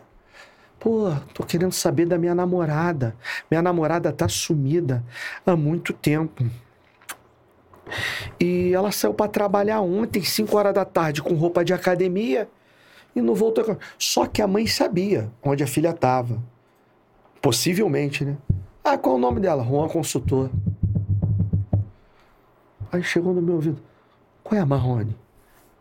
[0.79, 3.15] Pô, tô querendo saber da minha namorada.
[3.49, 5.01] Minha namorada tá sumida
[5.45, 6.43] há muito tempo.
[8.39, 12.47] E ela saiu pra trabalhar ontem, 5 horas da tarde, com roupa de academia
[13.15, 13.77] e não voltou.
[13.97, 16.41] Só que a mãe sabia onde a filha tava.
[17.41, 18.37] Possivelmente, né?
[18.83, 19.63] Ah, qual é o nome dela?
[19.63, 20.49] Juan Consultor.
[22.91, 23.81] Aí chegou no meu ouvido.
[24.43, 25.15] Qual é a Marrone?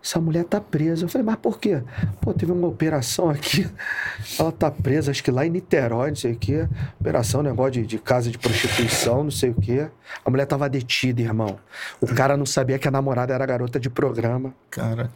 [0.03, 1.05] Essa mulher tá presa.
[1.05, 1.81] Eu falei, mas por quê?
[2.21, 3.69] Pô, teve uma operação aqui.
[4.39, 6.69] Ela tá presa, acho que lá em Niterói, não sei o quê.
[7.01, 9.89] Operação, negócio de, de casa de prostituição, não sei o quê.
[10.25, 11.57] A mulher tava detida, irmão.
[12.01, 14.53] O cara não sabia que a namorada era garota de programa.
[14.71, 15.11] Cara,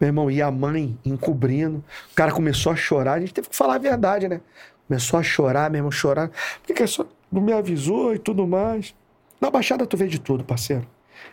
[0.00, 1.84] Meu irmão, e a mãe encobrindo.
[2.10, 3.14] O cara começou a chorar.
[3.14, 4.40] A gente teve que falar a verdade, né?
[4.88, 6.28] Começou a chorar, meu irmão, chorar.
[6.28, 8.94] Por que, que só não me avisou e tudo mais?
[9.40, 10.86] Na Baixada tu vê de tudo, parceiro.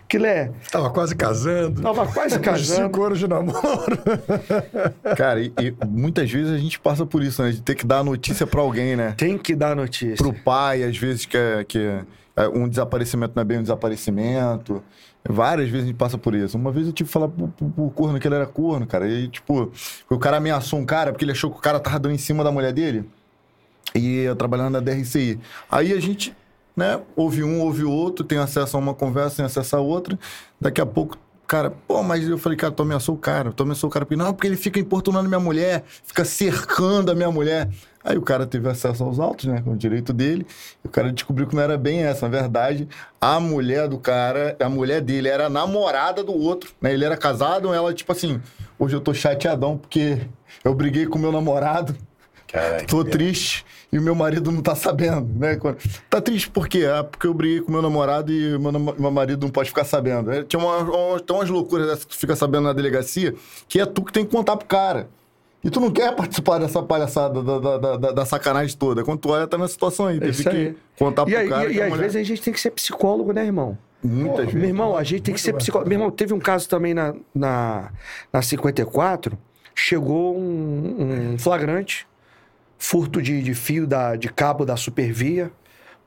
[0.07, 1.83] Que é, Tava quase casando.
[1.83, 2.83] tava quase casando.
[2.85, 3.97] Cinco anos de namoro.
[5.15, 7.51] cara e, e muitas vezes a gente passa por isso, né?
[7.51, 9.13] De ter que dar a notícia pra alguém, né?
[9.15, 10.15] Tem que dar notícia.
[10.15, 11.77] Pro pai, às vezes, que, é, que
[12.35, 14.83] é, um desaparecimento não é bem um desaparecimento.
[15.27, 16.57] Várias vezes a gente passa por isso.
[16.57, 19.07] Uma vez eu tive que falar pro, pro, pro corno que ele era corno, cara.
[19.07, 19.71] E, tipo,
[20.09, 22.43] o cara ameaçou um cara porque ele achou que o cara tava dando em cima
[22.43, 23.07] da mulher dele.
[23.93, 25.39] E eu trabalhando na DRCI.
[25.69, 26.35] Aí a gente,
[26.79, 30.17] né, ouve um, ouve o outro, tem acesso a uma conversa, tem acesso a outra.
[30.59, 33.89] Daqui a pouco, cara, pô, mas eu falei, cara, tu ameaçou o cara, tu ameaçou
[33.89, 34.05] o cara.
[34.05, 37.69] Porque, não, porque ele fica importunando minha mulher, fica cercando a minha mulher.
[38.01, 40.47] Aí o cara teve acesso aos autos, né, com o direito dele.
[40.83, 42.29] E o cara descobriu que não era bem essa.
[42.29, 42.87] Na verdade,
[43.19, 46.93] a mulher do cara, a mulher dele era a namorada do outro, né?
[46.93, 48.41] Ele era casado, ela, tipo assim,
[48.77, 50.21] hoje eu tô chateadão porque
[50.63, 51.93] eu briguei com meu namorado.
[52.51, 52.87] Caralho.
[52.87, 55.57] Tô triste e o meu marido não tá sabendo, né?
[56.09, 56.85] Tá triste por quê?
[56.91, 59.83] Ah, porque eu briguei com meu namorado e meu, nam- meu marido não pode ficar
[59.83, 60.31] sabendo.
[60.31, 63.35] É, Tinha uma, uma- tem umas loucuras dessas que tu fica sabendo na delegacia
[63.67, 65.07] que é tu que tem que contar pro cara.
[65.63, 69.03] E tu não quer participar dessa palhaçada, da, da, da- da- sacanagem toda.
[69.03, 70.17] Quando tu olha, tá na situação aí.
[70.17, 70.77] Teve isso que aí.
[70.97, 71.69] contar E, pro aí- cara.
[71.71, 73.77] e- e às mulher- vezes a gente tem que ser psicólogo, né, irmão?
[74.01, 74.69] Muitas Meu vezes.
[74.69, 75.89] irmão, a gente tem que ser psicólogo.
[75.89, 77.91] Meu irmão, teve um caso também na, na,
[78.31, 79.37] na 54,
[79.75, 82.07] chegou um, um flagrante,
[82.79, 85.51] furto de, de fio da, de cabo da supervia.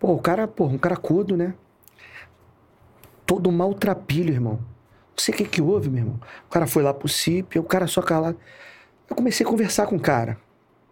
[0.00, 1.54] Pô, o cara, pô, um caracudo, né?
[3.24, 4.54] Todo maltrapilho, irmão.
[4.54, 6.20] Não sei o que que houve, meu irmão.
[6.48, 8.38] O cara foi lá pro CIP, o cara só calado.
[9.08, 10.38] Eu comecei a conversar com o cara.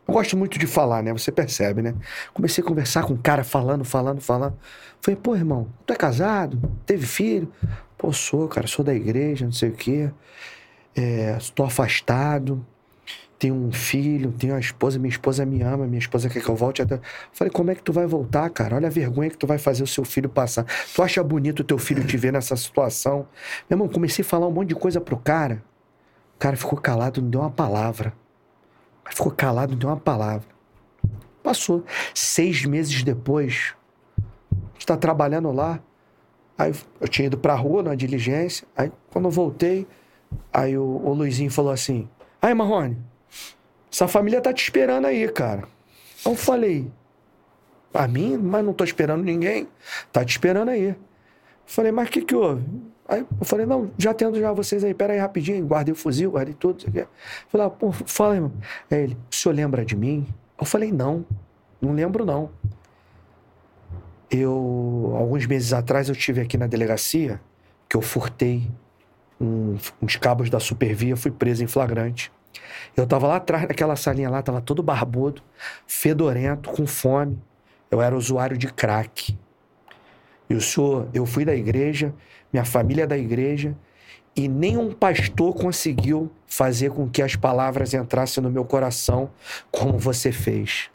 [0.06, 1.12] Eu gosto muito de falar, né?
[1.12, 1.94] Você percebe, né?
[2.34, 4.56] Comecei a conversar com o cara, falando, falando, falando.
[5.00, 6.60] Falei, pô, irmão, tu é casado?
[6.84, 7.50] Teve filho?
[7.96, 10.10] Pô, sou, cara, sou da igreja, não sei o quê.
[10.94, 12.64] É, estou afastado.
[13.40, 16.54] Tenho um filho, tenho uma esposa, minha esposa me ama, minha esposa quer que eu
[16.54, 17.00] volte até.
[17.32, 18.76] Falei, como é que tu vai voltar, cara?
[18.76, 20.66] Olha a vergonha que tu vai fazer o seu filho passar.
[20.94, 23.26] Tu acha bonito o teu filho te ver nessa situação?
[23.68, 25.64] Meu irmão, comecei a falar um monte de coisa pro cara.
[26.36, 28.12] O cara ficou calado, não deu uma palavra.
[29.02, 30.46] Mas ficou calado, não deu uma palavra.
[31.42, 31.82] Passou.
[32.14, 33.74] Seis meses depois,
[34.52, 35.80] a gente tá trabalhando lá.
[36.58, 38.68] Aí eu tinha ido pra rua na diligência.
[38.76, 39.86] Aí quando eu voltei,
[40.52, 42.06] aí o, o Luizinho falou assim:
[42.42, 42.96] Aí, Marrone,
[43.92, 45.64] essa família tá te esperando aí, cara.
[46.24, 46.90] Eu falei:
[47.92, 48.36] A mim?
[48.36, 49.66] Mas não tô esperando ninguém.
[50.12, 50.94] Tá te esperando aí.
[51.66, 52.64] Falei: Mas o que que houve?
[53.08, 55.66] Aí eu falei: Não, já tendo já vocês aí, pera aí rapidinho.
[55.66, 56.78] Guardei o fuzil, guardei tudo.
[56.78, 57.06] Isso aqui.
[57.48, 58.52] Falei: ah, Pô, fala mano.
[58.90, 60.26] Aí ele: O senhor lembra de mim?
[60.58, 61.24] Eu falei: Não,
[61.80, 62.50] não lembro não.
[64.30, 67.40] Eu, alguns meses atrás, eu tive aqui na delegacia
[67.88, 68.70] que eu furtei
[69.40, 72.30] um- uns cabos da Supervia, fui preso em flagrante.
[72.96, 75.42] Eu tava lá atrás naquela salinha lá, tava todo barbudo,
[75.86, 77.38] fedorento, com fome.
[77.90, 79.36] Eu era usuário de crack.
[80.48, 82.14] E o senhor, eu fui da igreja,
[82.52, 83.76] minha família é da igreja,
[84.34, 89.30] e nenhum pastor conseguiu fazer com que as palavras entrassem no meu coração
[89.70, 90.90] como você fez.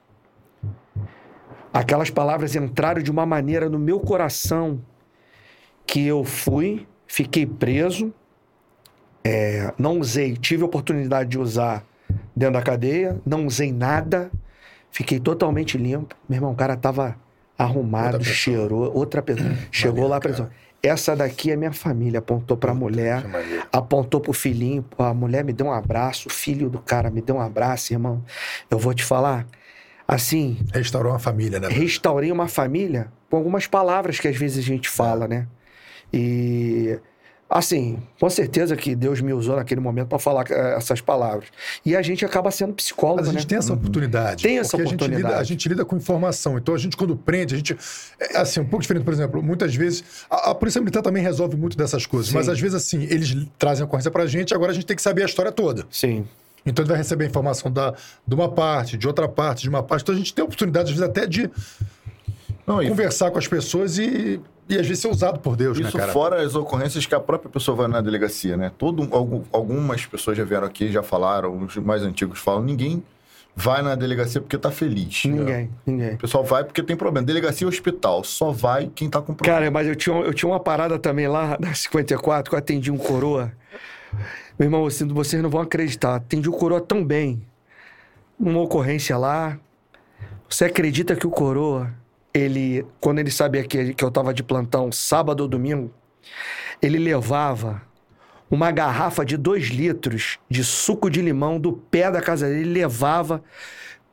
[1.73, 4.81] Aquelas palavras entraram de uma maneira no meu coração
[5.85, 8.13] que eu fui, fiquei preso,
[9.25, 11.83] é, não usei, tive a oportunidade de usar
[12.35, 14.29] dentro da cadeia, não usei nada,
[14.91, 16.15] fiquei totalmente limpo.
[16.29, 17.15] Meu irmão, o cara tava
[17.57, 19.49] arrumado, Outra cheirou, outra pessoa.
[19.71, 20.29] Chegou lá, cara.
[20.33, 20.51] pessoa.
[20.83, 23.63] Essa daqui é minha família, apontou pra mulher, que maneiro.
[23.73, 27.37] apontou pro filhinho, a mulher me deu um abraço, o filho do cara me deu
[27.37, 28.23] um abraço, irmão.
[28.69, 29.47] Eu vou te falar,
[30.07, 31.67] assim, Restaurou uma família, né?
[31.69, 35.47] restaurei uma família com algumas palavras que às vezes a gente fala, né?
[36.13, 36.99] E
[37.49, 41.49] assim, com certeza que Deus me usou naquele momento para falar eh, essas palavras.
[41.85, 43.49] E a gente acaba sendo psicólogo, Mas a gente né?
[43.49, 44.43] tem essa oportunidade.
[44.43, 45.41] Tem essa porque A gente, lida, oportunidade.
[45.41, 46.57] a gente lida com informação.
[46.57, 47.77] Então, a gente, quando prende, a gente.
[48.19, 50.03] É assim, um pouco diferente, por exemplo, muitas vezes.
[50.29, 52.29] A, a Polícia Militar também resolve muito dessas coisas.
[52.29, 52.35] Sim.
[52.35, 55.01] Mas, às vezes, assim, eles trazem a ocorrência pra gente, agora a gente tem que
[55.01, 55.85] saber a história toda.
[55.91, 56.25] Sim.
[56.65, 57.93] Então, ele vai receber a informação da,
[58.27, 60.01] de uma parte, de outra parte, de uma parte.
[60.01, 61.47] Então, a gente tem a oportunidade, às vezes, até de
[62.65, 65.87] Não, e conversar com as pessoas e, e às vezes, ser usado por Deus, né,
[65.87, 66.11] Isso cara?
[66.11, 68.71] fora as ocorrências que a própria pessoa vai na delegacia, né?
[68.77, 73.03] Todo, algum- algumas pessoas já vieram aqui, já falaram, os mais antigos falam, ninguém
[73.55, 75.23] vai na delegacia porque tá feliz.
[75.25, 75.31] né?
[75.33, 76.13] Ninguém, ninguém.
[76.15, 77.25] O pessoal vai porque tem problema.
[77.25, 79.59] Delegacia e hospital, só vai quem tá com problema.
[79.59, 82.91] Cara, mas eu tinha, eu tinha uma parada também lá na 54 que eu atendi
[82.91, 83.51] um coroa.
[84.59, 86.15] Meu irmão, assim, vocês não vão acreditar.
[86.15, 87.41] Atendi o coroa tão bem.
[88.39, 89.57] Uma ocorrência lá.
[90.49, 91.91] Você acredita que o coroa,
[92.35, 95.89] ele, quando ele sabia que, que eu tava de plantão sábado ou domingo,
[96.81, 97.81] ele levava
[98.51, 102.73] uma garrafa de dois litros de suco de limão do pé da casa dele, ele
[102.73, 103.41] levava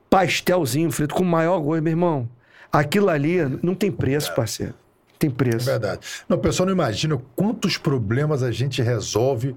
[0.08, 2.28] pastelzinho frito com o maior gosto, meu irmão.
[2.70, 4.72] Aquilo ali não tem preço, parceiro.
[5.12, 5.66] Não tem É preço.
[5.66, 6.06] verdade.
[6.28, 9.54] Não, o pessoal não imagina quantos problemas a gente resolve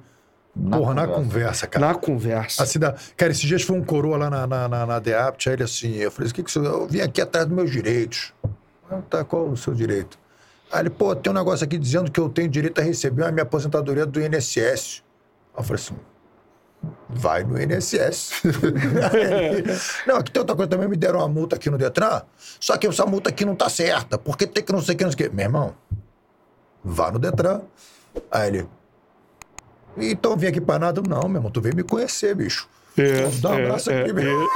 [0.55, 1.23] Na porra, na conversa.
[1.23, 1.87] conversa, cara.
[1.87, 2.63] Na conversa.
[2.63, 2.95] Assim, da...
[3.17, 5.95] Cara, esses dias foi um coroa lá na, na, na, na DEAPT, aí ele assim,
[5.95, 6.59] eu falei, o que que você...
[6.59, 8.33] Eu vim aqui atrás dos meus direitos.
[9.09, 10.17] Tá, qual o seu direito?
[10.71, 13.31] Aí ele, pô, tem um negócio aqui dizendo que eu tenho direito a receber a
[13.31, 15.03] minha aposentadoria do INSS.
[15.53, 15.95] Aí eu falei assim,
[17.09, 18.43] vai no INSS.
[20.07, 22.21] Não, aqui tem outra coisa também, me deram uma multa aqui no Detran,
[22.59, 25.03] só que essa multa aqui não tá certa, porque tem que não sei o que,
[25.03, 25.35] não sei o que.
[25.35, 25.75] Meu irmão,
[26.83, 27.61] vá no Detran.
[28.31, 28.67] Aí ele,
[29.97, 31.01] então eu vim aqui pra nada.
[31.07, 32.67] Não, meu irmão, tu veio me conhecer, bicho.
[32.97, 34.47] É, Dá um é, abraço é, aqui, meu.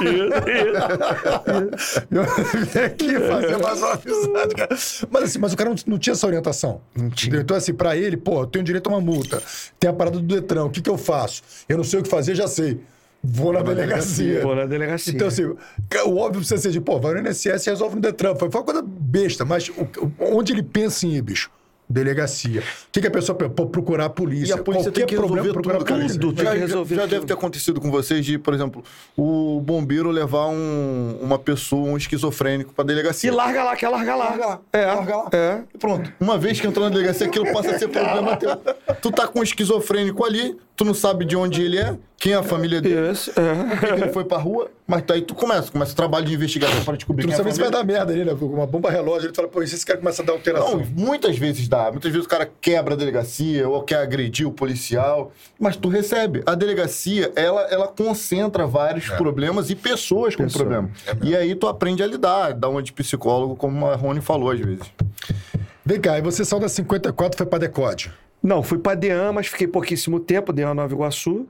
[2.10, 2.24] Eu
[2.64, 4.76] vim aqui fazer mais uma amizade, cara.
[5.10, 6.80] Mas, assim, mas o cara não, não tinha essa orientação.
[6.96, 7.38] Não tinha.
[7.38, 9.42] Então, assim, pra ele, pô, eu tenho direito a uma multa.
[9.78, 11.42] Tem a parada do Detran, o que, que eu faço?
[11.68, 12.80] Eu não sei o que fazer, já sei.
[13.22, 14.40] Vou na delegacia.
[14.40, 15.12] Vou na delegacia.
[15.12, 18.34] Então, assim, o óbvio precisa ser de, pô, vai no INSS e resolve no Detran.
[18.36, 19.86] Foi foi uma coisa besta, mas o-
[20.18, 21.50] onde ele pensa em ir, bicho?
[21.90, 22.60] Delegacia.
[22.60, 24.54] O que, que a pessoa pô, procurar a polícia?
[24.54, 26.20] E a polícia Qualquer tem que problema, resolver procurar tudo, a polícia.
[26.20, 26.36] tudo.
[26.36, 27.10] tem Já, que já- resolver já tudo.
[27.10, 28.84] deve ter acontecido com vocês de, por exemplo,
[29.16, 33.28] o bombeiro levar um- uma pessoa, um esquizofrênico pra delegacia.
[33.28, 34.24] E larga lá, quer largar lá.
[34.30, 35.28] Larga lá, É, larga lá.
[35.32, 35.60] é.
[35.74, 36.12] E pronto.
[36.20, 38.56] Uma vez que entrou na delegacia, aquilo passa a ser problema teu.
[39.02, 42.36] Tu tá com um esquizofrênico ali, tu não sabe de onde ele é, quem é
[42.36, 43.54] a família dele, Isso, é.
[43.54, 46.32] por que que ele foi pra rua, mas aí tu começa, começa o trabalho de
[46.32, 48.34] investigação para descobrir Tu não quem é a sabe se vai dar merda ali, né?
[48.34, 50.78] Com Uma bomba relógio, ele fala, pô, se esse cara começa a dar alteração?
[50.78, 51.90] Não, muitas vezes dá.
[51.92, 55.32] Muitas vezes o cara quebra a delegacia ou quer agredir o policial.
[55.58, 56.42] Mas tu recebe.
[56.46, 60.64] A delegacia, ela, ela concentra vários problemas e pessoas com Pessoa.
[60.64, 60.90] problema.
[61.22, 64.58] e aí tu aprende a lidar, dá uma de psicólogo, como a Rony falou às
[64.58, 64.90] vezes.
[65.84, 68.10] Vem cá, e você saiu da 54 e foi pra Decode.
[68.42, 71.46] Não, fui pra Dean, mas fiquei pouquíssimo tempo, Dean Nova Iguaçu.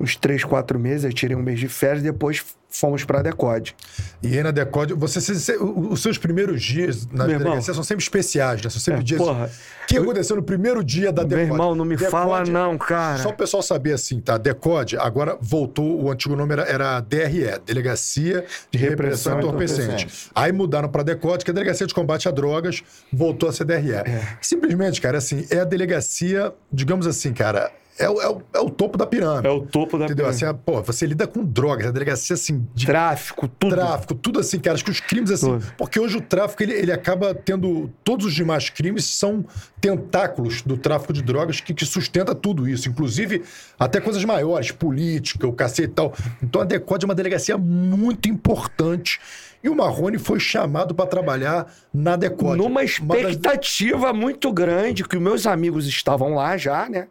[0.00, 3.74] Uns três, quatro meses, aí tirei um mês de férias, depois fomos pra Decode.
[4.22, 7.44] E aí na Decode, você, você- os seus primeiros dias na Meu irmão.
[7.48, 8.68] delegacia são sempre especiais, né?
[8.70, 9.18] São sempre É, dias.
[9.20, 9.50] porra.
[9.82, 11.50] O que aconteceu no primeiro dia da Meu Decode?
[11.50, 13.18] irmão, não me Decode- fala não, cara.
[13.22, 14.36] Só o pessoal saber assim, tá?
[14.38, 20.30] Decode, agora voltou, o antigo nome era, era DRE, Delegacia de Repressão Repressão Entorpecente.
[20.34, 23.64] Aí mudaram pra Decode, que é a Delegacia de Combate a Drogas, voltou a ser
[23.64, 23.94] DRE.
[24.42, 28.70] Simplesmente, cara, assim, é a delegacia, digamos assim, cara, é o, é o, é o
[28.70, 29.46] topo da pirâmide.
[29.46, 30.26] É o topo da Entendeu?
[30.26, 30.44] pirâmide.
[30.44, 33.74] Assim, a- pô, você lida com drogas, a delegacia, assim, de Tráfico, tudo.
[33.74, 34.74] tráfico, tudo assim, cara.
[34.74, 35.52] Acho que os crimes, assim.
[35.58, 35.72] Tudo.
[35.76, 37.90] Porque hoje o tráfico, ele, ele acaba tendo.
[38.04, 39.44] Todos os demais crimes são
[39.80, 42.88] tentáculos do tráfico de drogas que, que sustenta tudo isso.
[42.88, 43.42] Inclusive,
[43.78, 46.12] até coisas maiores, política, o cacete e tal.
[46.42, 49.20] Então a Decode é uma delegacia muito importante.
[49.62, 52.58] E o Marrone foi chamado para trabalhar na Decode.
[52.58, 57.08] Numa das- expectativa muito grande, que os meus amigos estavam lá já, né?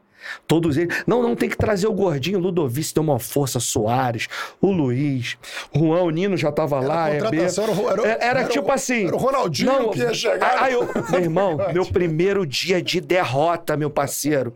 [0.48, 1.04] Todos eles.
[1.06, 4.28] Não, não, tem que trazer o gordinho, Ludovice deu uma força, Soares,
[4.62, 5.38] o Luiz,
[5.74, 7.10] o Juan, o Nino já tava Era lá.
[7.10, 7.38] é B.
[7.38, 9.08] era era Era, era tipo o- assim.
[9.08, 10.64] era o Ronaldinho que ia chegar.
[10.64, 14.54] Aí eu- meu irmão, meu primeiro dia de derrota, meu parceiro.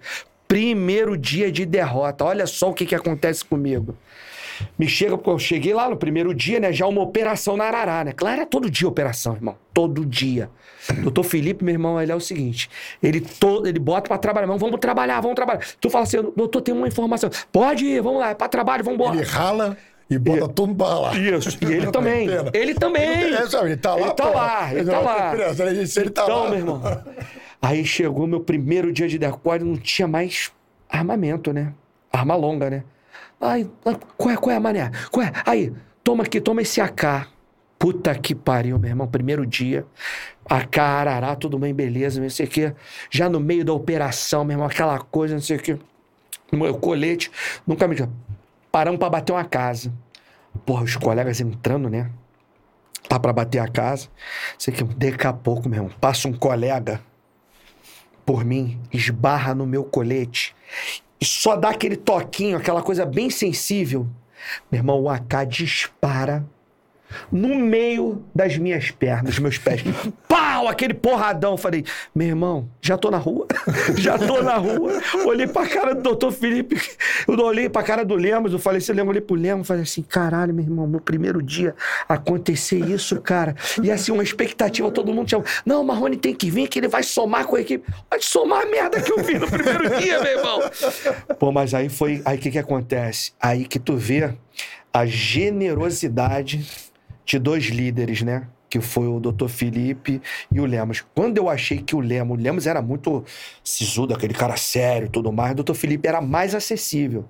[0.47, 2.25] Primeiro dia de derrota.
[2.25, 3.95] Olha só o que, que acontece comigo.
[4.77, 6.71] Me chega, porque eu cheguei lá no primeiro dia, né?
[6.73, 8.13] Já uma operação na Arará, né?
[8.13, 9.55] Claro, era todo dia operação, irmão.
[9.73, 10.49] Todo dia.
[11.01, 12.69] Doutor Felipe, meu irmão, ele é o seguinte:
[13.01, 15.61] ele, todo, ele bota pra trabalhar, irmão, vamos trabalhar, vamos trabalhar.
[15.79, 17.29] Tu fala assim, doutor, tem uma informação.
[17.51, 19.15] Pode ir, vamos lá, é pra trabalho, vamos embora.
[19.15, 19.77] Ele rala
[20.09, 21.17] e bota tudo pra lá.
[21.17, 21.57] Isso.
[21.61, 22.27] E ele também.
[22.53, 23.33] Ele também.
[23.33, 24.33] É, sabe, ele tá lá, Ele tá pô.
[24.37, 25.31] lá, ele tá lá.
[25.31, 26.49] Beleza, ele, ele tá então, lá.
[26.49, 26.81] meu irmão.
[27.61, 30.51] Aí chegou meu primeiro dia de decor, não tinha mais
[30.89, 31.73] armamento, né?
[32.11, 32.83] Arma longa, né?
[33.41, 33.55] Ah,
[34.15, 34.91] qual é, qual é, mané?
[35.09, 35.31] Qual é?
[35.45, 35.73] Aí,
[36.03, 37.27] toma aqui, toma esse AK.
[37.79, 39.07] Puta que pariu, meu irmão.
[39.07, 39.83] Primeiro dia.
[40.47, 42.73] AK, arará, tudo bem, beleza, não sei o quê.
[43.09, 45.79] Já no meio da operação, meu irmão, aquela coisa, não sei o quê.
[46.51, 47.31] Meu colete,
[47.65, 47.95] nunca me.
[48.71, 49.91] Paramos pra bater uma casa.
[50.63, 52.11] Porra, os colegas entrando, né?
[53.09, 54.07] Tá pra bater a casa.
[54.59, 57.01] Sei que daqui a pouco, meu irmão, passa um colega
[58.23, 60.55] por mim, esbarra no meu colete
[61.21, 64.07] e só dá aquele toquinho, aquela coisa bem sensível.
[64.71, 66.43] Meu irmão, o AK dispara
[67.31, 69.81] no meio das minhas pernas, meus pés.
[70.27, 70.67] Pau!
[70.67, 71.57] Aquele porradão.
[71.57, 71.83] Falei,
[72.13, 73.47] meu irmão, já tô na rua.
[73.97, 75.01] já tô na rua.
[75.25, 76.81] Olhei pra cara do doutor Felipe.
[77.27, 78.53] Eu olhei pra cara do Lemos.
[78.53, 79.11] Eu falei, você lembra?
[79.11, 79.67] Olhei pro Lemos.
[79.67, 81.75] Falei assim, caralho, meu irmão, meu primeiro dia
[82.07, 83.55] acontecer isso, cara.
[83.81, 85.43] E assim, uma expectativa, todo mundo tinha.
[85.65, 87.91] Não, o Marrone tem que vir, que ele vai somar com a equipe.
[88.09, 90.59] Pode somar a merda que eu vi no primeiro dia, meu irmão.
[91.39, 92.21] Pô, mas aí foi.
[92.25, 93.33] Aí o que que acontece?
[93.39, 94.33] Aí que tu vê
[94.93, 96.65] a generosidade
[97.31, 98.47] de dois líderes, né?
[98.69, 99.47] Que foi o Dr.
[99.47, 100.21] Felipe
[100.51, 101.03] e o Lemos.
[101.15, 103.23] Quando eu achei que o Lemos, o Lemos era muito
[103.63, 105.73] sisudo, aquele cara sério tudo mais, o Dr.
[105.73, 107.25] Felipe era mais acessível.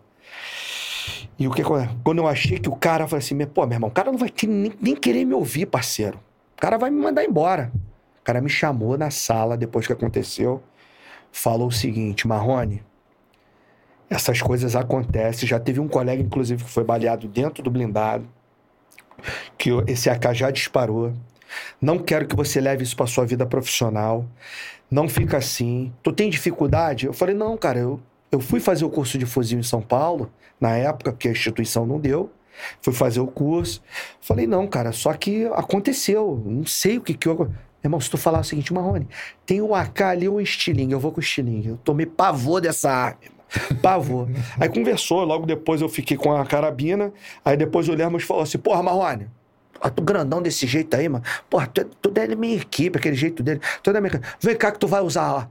[1.37, 3.93] E o que quando eu achei que o cara falou assim, pô, meu irmão, o
[3.93, 6.19] cara não vai nem, nem querer me ouvir, parceiro.
[6.57, 7.71] O cara vai me mandar embora.
[8.21, 10.63] O cara me chamou na sala depois que aconteceu,
[11.31, 12.83] falou o seguinte, Marrone,
[14.09, 15.47] essas coisas acontecem.
[15.47, 18.27] Já teve um colega, inclusive, que foi baleado dentro do blindado
[19.57, 21.13] que esse AK já disparou.
[21.81, 24.25] Não quero que você leve isso para sua vida profissional.
[24.89, 25.91] Não fica assim.
[26.03, 27.05] Tu tem dificuldade?
[27.05, 27.99] Eu falei, não, cara, eu,
[28.31, 31.85] eu fui fazer o curso de fuzil em São Paulo, na época, porque a instituição
[31.85, 32.31] não deu.
[32.81, 33.81] Fui fazer o curso.
[34.19, 36.41] Falei, não, cara, só que aconteceu.
[36.45, 37.51] Não sei o que que eu...
[37.83, 39.07] Irmão, se tu falar o seguinte, Marrone,
[39.43, 41.69] tem o AK ali ou um estilingue, eu vou com o estilingue.
[41.69, 43.40] Eu tomei pavor dessa arma, irmão.
[43.81, 44.27] Pavor.
[44.59, 47.11] Aí conversou, logo depois eu fiquei com a carabina.
[47.43, 49.27] Aí depois o Lemos falou assim: Porra, Marrone,
[49.95, 51.23] tu grandão desse jeito aí, mano.
[51.49, 53.61] Porra, tu, tu é da minha equipe, aquele jeito dele.
[53.81, 55.47] Tu é da minha Vem cá que tu vai usar, ó.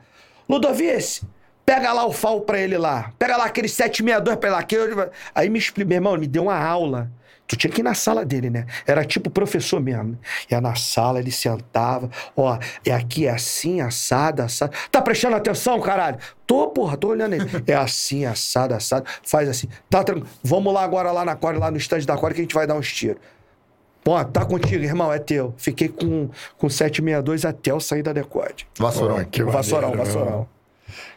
[0.48, 1.22] Ludovice,
[1.64, 3.12] pega lá o FAO pra ele lá.
[3.18, 4.62] Pega lá aquele 762 pra ele lá.
[4.62, 5.10] Que eu...
[5.34, 7.10] Aí me explica, meu irmão, me deu uma aula.
[7.50, 8.64] Tu tinha que ir na sala dele, né?
[8.86, 10.16] Era tipo professor mesmo.
[10.48, 12.08] Ia na sala, ele sentava.
[12.36, 14.72] Ó, é aqui, é assim, assado, assado.
[14.88, 16.16] Tá prestando atenção, caralho?
[16.46, 17.44] Tô, porra, tô olhando ele.
[17.66, 19.04] É assim, assado, assado.
[19.24, 19.66] Faz assim.
[19.90, 20.28] Tá tranquilo.
[20.44, 22.68] Vamos lá agora lá na Core, lá no estande da Core, que a gente vai
[22.68, 23.16] dar uns tiros.
[24.04, 25.52] Pô, tá contigo, irmão, é teu.
[25.58, 28.64] Fiquei com, com 762 até eu sair da Decode.
[28.78, 29.16] Vassourão.
[29.16, 30.30] Pô, que Vassourão, maneiro, Vassourão.
[30.36, 30.48] meu.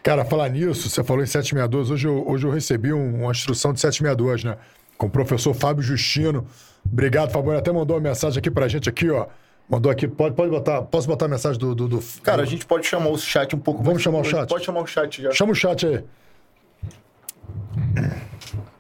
[0.02, 1.92] Cara, falar nisso, você falou em 762.
[1.92, 4.58] Hoje eu, hoje eu recebi um- uma instrução de 762, né?
[5.04, 6.48] Com o professor Fábio Justino.
[6.90, 7.52] Obrigado, Fábio.
[7.52, 9.26] Ele até mandou uma mensagem aqui pra gente aqui, ó.
[9.70, 10.82] Mandou aqui, pode, pode botar.
[10.84, 11.76] Posso botar a mensagem do.
[11.76, 14.24] do, do- Cara, a gente pode chamar o chat um pouco Vamos mais chamar o
[14.24, 14.48] chat?
[14.48, 15.32] Pode chamar o chat já.
[15.32, 16.04] Chama o chat aí.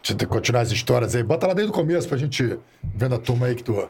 [0.01, 1.23] Deixa eu continuar as histórias aí.
[1.23, 3.89] Bota lá desde o começo pra gente vendo a turma aí que tu.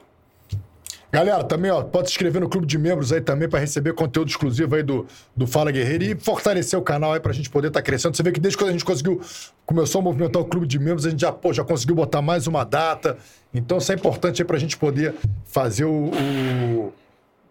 [1.14, 4.30] Galera, também, ó, pode se inscrever no clube de membros aí também pra receber conteúdo
[4.30, 5.06] exclusivo aí do,
[5.38, 8.18] do Fala Guerreiro e fortalecer o canal aí pra gente poder estar crescendo.
[8.18, 9.22] Você vê que desde quando a gente conseguiu,
[9.64, 12.48] começou a movimentar o clube de membros, a gente já, pô, já conseguiu botar mais
[12.48, 13.16] uma data.
[13.54, 15.14] Então isso é importante aí pra gente poder
[15.46, 16.94] fazer o, o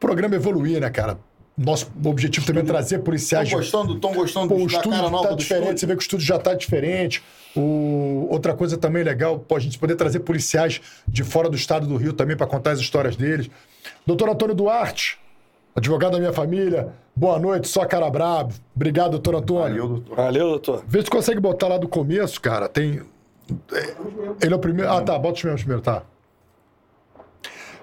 [0.00, 1.16] programa evoluir, né, cara?
[1.56, 3.94] Nosso objetivo também é trazer policiais Estão gostando?
[3.94, 6.02] Estão gostando Pô, o da estúdio cara nova tá do diferente, você vê que o
[6.02, 7.22] estúdio já tá diferente.
[7.54, 8.26] O...
[8.30, 11.96] Outra coisa também legal, pô, a gente poder trazer policiais de fora do estado do
[11.96, 13.50] Rio também para contar as histórias deles.
[14.06, 15.18] Doutor Antônio Duarte,
[15.76, 18.54] advogado da minha família, boa noite, só cara brabo.
[18.74, 19.82] Obrigado, doutor Antônio.
[19.82, 20.16] Valeu, doutor.
[20.16, 20.84] Valeu, doutor.
[20.88, 22.66] Vê se consegue botar lá do começo, cara.
[22.66, 23.02] Tem.
[23.74, 23.94] é,
[24.42, 24.90] Ele é o primeiro.
[24.90, 26.02] Ah, tá, bota os meus primeiro, tá.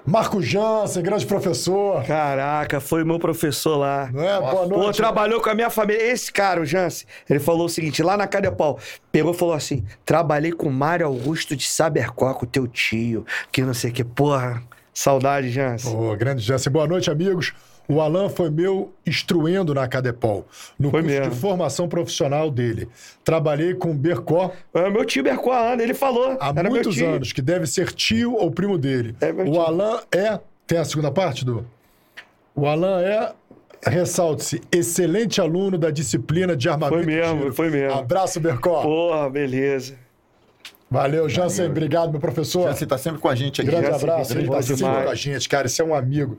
[0.09, 2.03] Marco Jansen, grande professor.
[2.03, 4.09] Caraca, foi meu professor lá.
[4.11, 4.39] Não é?
[4.39, 4.97] Boa Pô, noite.
[4.97, 6.01] trabalhou com a minha família.
[6.01, 8.79] Esse cara, o Jance, ele falou o seguinte, lá na Cadepau,
[9.11, 13.61] pegou e falou assim, trabalhei com o Mário Augusto de Sabercó, com teu tio, que
[13.61, 14.03] não sei o que.
[14.03, 15.87] Porra, saudade, Jance.
[15.87, 16.73] Ô, grande Jansen.
[16.73, 17.53] Boa noite, amigos.
[17.89, 20.45] O Alan foi meu instruendo na Cadepol,
[20.77, 21.33] no Foi curso mesmo.
[21.33, 22.87] de formação profissional dele.
[23.23, 26.37] Trabalhei com o Bercó É meu tio Bercó Ana, ele falou.
[26.39, 27.15] há era muitos meu tio.
[27.15, 29.15] anos, que deve ser tio ou primo dele.
[29.19, 29.61] É meu o tio.
[29.61, 30.39] Alan é.
[30.67, 31.65] Tem a segunda parte, do?
[32.53, 33.33] O Alan é.
[33.87, 37.03] Ressalte-se, excelente aluno da disciplina de armamento.
[37.03, 37.97] Foi mesmo, foi mesmo.
[37.97, 38.83] Abraço, Bercó.
[38.83, 39.95] Porra, beleza.
[40.91, 41.65] Valeu, Jansen.
[41.67, 42.67] Obrigado, meu professor.
[42.71, 43.69] Você tá sempre com a gente aqui.
[43.71, 44.33] Grande Jansen, abraço.
[44.33, 45.65] Ele boa tá sempre com a gente, cara.
[45.67, 46.37] Esse é um amigo.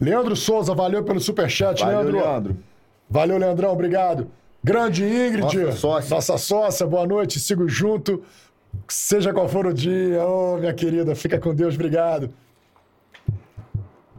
[0.00, 2.18] Leandro Souza, valeu pelo superchat, Valeu, Leandro.
[2.18, 2.56] Leandro.
[3.08, 4.30] Valeu, Leandrão, obrigado.
[4.62, 6.14] Grande Ingrid, Nossa sócia.
[6.14, 8.22] nossa sócia, boa noite, sigo junto.
[8.88, 12.30] Seja qual for o dia, ô minha querida, fica com Deus, obrigado.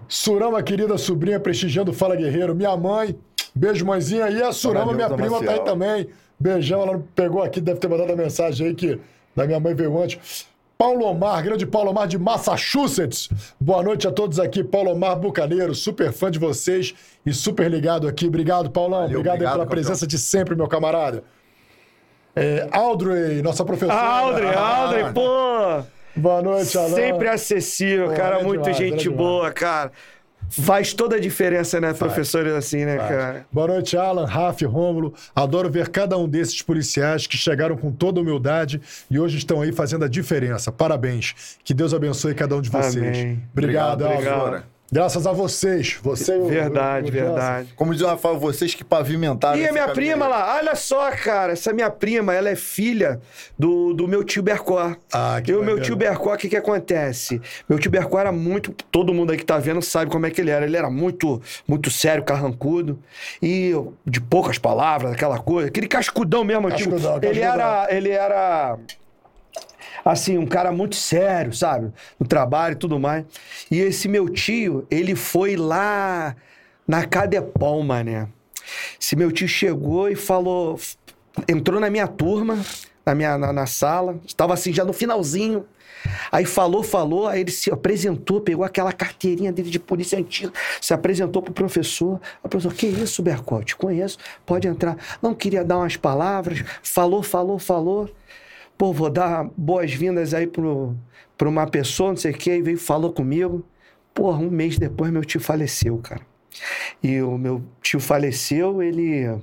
[0.08, 2.54] Surama, querida sobrinha, prestigiando Fala Guerreiro.
[2.54, 3.16] Minha mãe,
[3.56, 4.30] beijo, mãezinha.
[4.30, 6.10] E a Surama, minha prima, tá aí também.
[6.38, 9.00] Beijão, ela pegou aqui, deve ter mandado a mensagem aí que
[9.36, 10.46] da minha mãe veio antes.
[10.82, 13.30] Paulo Omar, grande Paulo Omar de Massachusetts.
[13.60, 14.64] Boa noite a todos aqui.
[14.64, 18.26] Paulo Omar Bucaneiro, super fã de vocês e super ligado aqui.
[18.26, 19.02] Obrigado, Paulão.
[19.02, 19.84] Valeu, obrigado, aí obrigado, pela campeão.
[19.84, 21.24] presença de sempre, meu camarada.
[22.36, 24.00] É, Audrey, nossa professora.
[24.00, 25.84] Aldrey, Ah, Aldrey, pô!
[26.16, 26.90] Boa noite, Alan.
[26.90, 28.40] Sempre acessível, cara.
[28.40, 29.92] é muito demais, gente é boa, cara.
[30.52, 33.46] Faz toda a diferença, né, professores assim, né, cara?
[33.52, 35.14] Boa noite, Alan, Raf, Rômulo.
[35.34, 39.72] Adoro ver cada um desses policiais que chegaram com toda humildade e hoje estão aí
[39.72, 40.70] fazendo a diferença.
[40.70, 41.58] Parabéns.
[41.64, 42.98] Que Deus abençoe cada um de vocês.
[42.98, 43.42] Amém.
[43.54, 44.64] Obrigado, Obrigado, Alan.
[44.94, 45.98] Graças a vocês.
[46.04, 47.26] Você e Verdade, o Johnson.
[47.26, 47.74] verdade.
[47.78, 49.58] Como diz o Rafael, vocês que pavimentaram.
[49.58, 53.22] E a minha caminho prima lá, olha só, cara, essa minha prima, ela é filha
[53.58, 54.94] do, do meu tio Bercó.
[55.14, 57.42] Ah, que e o meu tio Bercó, o que que acontece?
[57.70, 60.42] Meu tio Bercó era muito, todo mundo aí que tá vendo sabe como é que
[60.42, 60.66] ele era.
[60.66, 63.00] Ele era muito, muito sério, carrancudo,
[63.42, 63.72] e
[64.06, 67.54] de poucas palavras, aquela coisa, aquele cascudão mesmo, tipo, Cascudão, ele cascudão.
[67.54, 68.78] era, ele era
[70.04, 71.92] assim, um cara muito sério, sabe?
[72.20, 73.26] No trabalho e tudo mais.
[73.70, 76.36] E esse meu tio, ele foi lá
[76.88, 78.28] na Cadepom, mané.
[79.00, 80.80] Esse meu tio chegou e falou...
[81.48, 82.60] Entrou na minha turma,
[83.06, 85.66] na minha na, na sala, estava assim já no finalzinho.
[86.32, 90.94] Aí falou, falou, aí ele se apresentou, pegou aquela carteirinha dele de polícia antiga, se
[90.94, 92.20] apresentou pro professor.
[92.44, 93.64] O professor, que isso, Bercol?
[93.64, 94.98] Te conheço, pode entrar.
[95.22, 98.10] Não queria dar umas palavras, falou, falou, falou.
[98.82, 100.98] Pô, vou dar boas-vindas aí pro,
[101.38, 103.64] pra uma pessoa, não sei o quê, e veio, falou comigo.
[104.12, 106.22] Porra, um mês depois meu tio faleceu, cara.
[107.04, 109.40] E o meu tio faleceu, ele.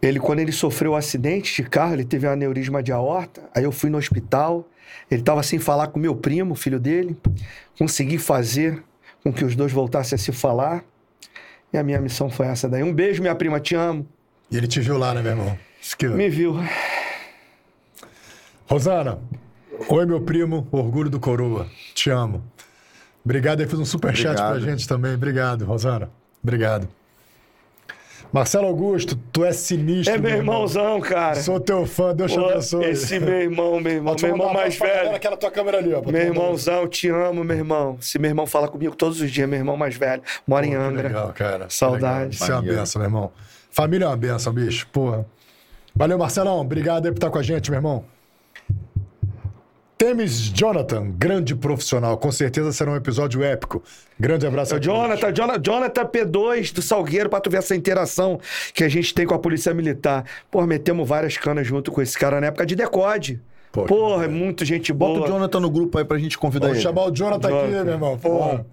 [0.00, 3.42] Ele, quando ele sofreu o acidente de carro, ele teve um aneurisma de aorta.
[3.54, 4.66] Aí eu fui no hospital.
[5.10, 7.14] Ele estava sem falar com meu primo, filho dele.
[7.78, 8.82] Consegui fazer
[9.22, 10.82] com que os dois voltassem a se falar.
[11.70, 12.82] E a minha missão foi essa daí.
[12.82, 14.08] Um beijo, minha prima, te amo.
[14.50, 15.58] E ele te viu lá, né, meu irmão?
[16.16, 16.56] Me viu.
[18.70, 19.18] Rosana,
[19.88, 21.66] oi, meu primo, orgulho do Coroa.
[21.92, 22.40] Te amo.
[23.24, 24.70] Obrigado aí, fez um superchat pra Obrigado.
[24.70, 25.14] gente também.
[25.14, 26.08] Obrigado, Rosana.
[26.40, 26.88] Obrigado.
[28.32, 30.14] Marcelo Augusto, tu é sinistro.
[30.14, 31.34] É meu irmãozão, cara.
[31.34, 32.84] Sou teu fã, Deus te abençoe.
[32.84, 35.16] Esse meu irmão, meu irmão, meu eu irmão mais pra velho.
[35.16, 36.00] Aquela tua câmera ali, ó.
[36.00, 37.98] pra Meu irmãozão, te amo, meu irmão.
[38.00, 40.80] Se meu irmão fala comigo todos os dias, meu irmão mais velho, mora em Pô,
[40.80, 41.08] Angra.
[41.08, 41.66] Legal, cara.
[41.68, 42.04] Saudade.
[42.04, 42.30] legal.
[42.30, 43.32] Isso é uma benção, meu irmão.
[43.68, 44.86] Família é uma benção, bicho.
[44.92, 45.26] Porra.
[45.92, 46.60] Valeu, Marcelão.
[46.60, 48.04] Obrigado aí por estar com a gente, meu irmão.
[50.04, 52.16] Temes Jonathan, grande profissional.
[52.16, 53.82] Com certeza será um episódio épico.
[54.18, 54.82] Grande abraço É a o.
[54.82, 58.40] Jonathan, Jonathan, Jonathan P2 do Salgueiro, pra tu ver essa interação
[58.72, 60.24] que a gente tem com a Polícia Militar.
[60.50, 63.42] Porra, metemos várias canas junto com esse cara na época de decode.
[63.70, 65.24] Pô, Porra, é muito gente Bota boa.
[65.26, 66.82] o Jonathan no grupo aí pra gente convidar Vamos ele.
[66.82, 67.84] chamar o Jonathan aqui, Jonathan.
[67.84, 68.16] meu irmão.
[68.18, 68.66] Porra.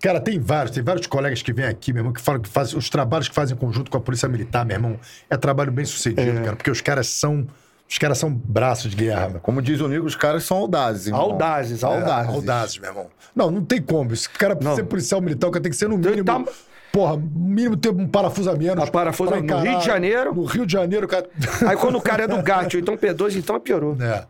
[0.00, 2.78] Cara, tem vários, tem vários colegas que vêm aqui, meu irmão, que falam que fazem
[2.78, 4.98] os trabalhos que fazem em conjunto com a Polícia Militar, meu irmão.
[5.28, 7.46] É trabalho bem sucedido, cara, porque os caras são.
[7.90, 9.40] Os caras são braços de guerra, meu.
[9.40, 11.20] Como diz o Nico, os caras são audazes, irmão.
[11.22, 12.30] Audazes, audazes.
[12.32, 13.06] É, audazes, meu irmão.
[13.34, 14.12] Não, não tem como.
[14.12, 14.76] Esse cara, Não.
[14.76, 16.24] ser policial militar, o cara tem que ser no mínimo.
[16.24, 16.44] tá-
[16.92, 18.82] Porra, mínimo ter um parafuso a menos.
[18.84, 20.34] A parafuso pra no Rio de Janeiro.
[20.34, 21.28] No Rio de Janeiro, cara.
[21.68, 23.96] Aí quando o cara é do gato, ou então P2, então piorou.
[24.00, 24.24] É.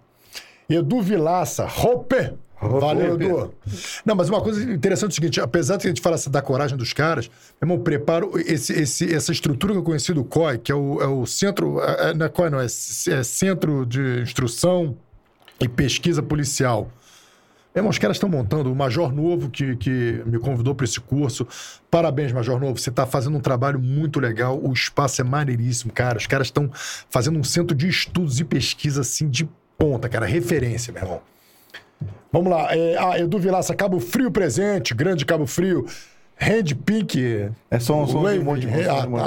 [0.68, 2.32] Edu Vilaça, Rope.
[2.60, 3.54] Valeu, Edu.
[4.04, 6.42] Não, mas uma coisa interessante é o seguinte: apesar de a gente falar assim da
[6.42, 7.30] coragem dos caras,
[7.60, 11.00] meu irmão, preparo esse, esse, essa estrutura que eu conheci do COI, que é o,
[11.00, 11.80] é o centro.
[11.80, 14.94] É, é, não é COI, não, é, é Centro de Instrução
[15.58, 16.90] e Pesquisa Policial.
[17.74, 21.00] Meu irmão, os caras estão montando o Major Novo, que, que me convidou para esse
[21.00, 21.46] curso.
[21.88, 22.76] Parabéns, Major Novo.
[22.76, 24.60] Você está fazendo um trabalho muito legal.
[24.60, 26.18] O espaço é maneiríssimo, cara.
[26.18, 26.68] Os caras estão
[27.08, 29.48] fazendo um centro de estudos e pesquisa assim de
[29.78, 30.26] ponta, cara.
[30.26, 31.22] Referência, meu irmão.
[32.32, 32.74] Vamos lá.
[32.74, 35.86] É, ah, Edu Vilaça, Cabo Frio presente, grande Cabo Frio.
[36.40, 37.50] Hand Pink.
[37.70, 38.40] É só um som de Wave.
[38.40, 39.26] É, som de ah, emoji.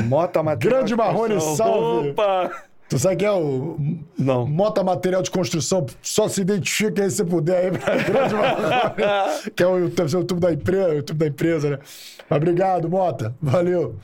[0.08, 0.72] Mota material.
[0.78, 1.66] Grande de Marrone, construção.
[1.66, 2.10] salve.
[2.10, 2.68] Opa!
[2.88, 3.76] Tu sabe que é o
[4.18, 4.46] Não.
[4.46, 5.84] Mota Material de Construção?
[6.00, 10.18] Só se identifica aí se puder aí pra grande Marrone, que é o YouTube, o
[10.18, 11.78] YouTube da empresa, o YouTube da empresa, né?
[12.30, 13.34] Mas obrigado, Mota.
[13.42, 13.96] Valeu.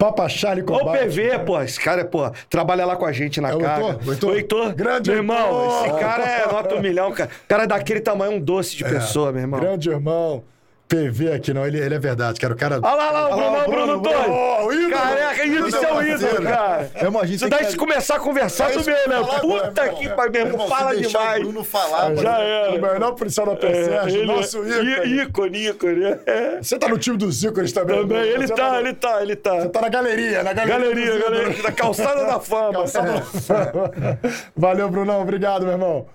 [0.00, 0.98] Papa Charlie Ô, Combate.
[1.04, 3.52] PV, pô, esse cara, pô, trabalha lá com a gente na É.
[3.52, 4.00] Heitor?
[4.06, 4.30] O Heitor?
[4.30, 4.74] O Heitor.
[4.74, 5.86] Grande meu irmão, Heitor!
[5.86, 7.28] esse cara é nota um milhão, cara.
[7.44, 9.60] O cara é daquele tamanho, um doce de pessoa, meu irmão.
[9.60, 10.42] Grande irmão.
[10.90, 11.64] PV aqui, não.
[11.64, 12.52] Ele, ele é verdade, cara.
[12.52, 12.80] O cara.
[12.82, 14.26] Olha lá, lá, o Bruno, o Bruno Torres.
[14.28, 14.90] Ó, o ídolo.
[14.90, 16.90] Careca, isso Bruno é o ídolo, cara.
[16.94, 19.08] É, mas a gente Isso daí que- se começar a conversar, É tu isso vê,
[19.08, 19.16] né?
[19.40, 21.40] Puta que pariu, meu Irmão, fala demais.
[21.40, 22.42] o Bruno falar, Já mano.
[22.44, 22.70] era.
[22.74, 25.22] O menor policial da PSERG, Ele- nosso ícone.
[25.22, 26.04] ícone, ícone.
[26.26, 26.58] É.
[26.60, 27.96] Você tá no time dos ícones também?
[28.00, 28.24] Também, Bruno?
[28.24, 29.60] ele tá, no- ele tá, ele tá.
[29.60, 30.80] Você tá na galeria, na galeria.
[30.80, 32.72] Galeria, galeria, da calçada da fama.
[32.72, 33.90] Calçada da fama.
[34.56, 35.20] Valeu, Brunão.
[35.22, 36.06] Obrigado, meu irmão.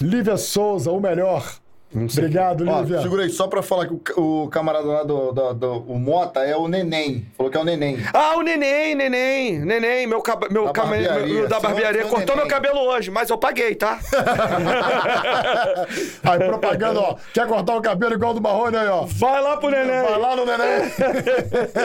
[0.00, 1.44] Lívia Souza, o melhor.
[1.92, 3.02] Obrigado, Ó, Lívia.
[3.02, 5.98] segura aí, só pra falar que o, ca- o camarada lá do, do, do- o
[5.98, 7.26] Mota é o Neném.
[7.36, 7.98] Falou que é o Neném.
[8.14, 11.26] Ah, o neném, neném, neném, meu, cab meu, Da barbearia.
[11.34, 12.02] meu- da barbearia.
[12.02, 12.48] seu Cortou meu neném.
[12.60, 13.98] cabelo hoje, mas eu paguei, tá?
[16.22, 17.16] Aí, propaganda, ó.
[17.34, 19.04] Quer cortar o cabelo igual do Marrone aí, ó.
[19.06, 20.02] Vai lá pro neném.
[20.02, 20.90] Vai lá no neném.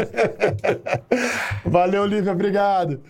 [1.65, 2.31] Valeu, Lívia.
[2.31, 3.01] Obrigado.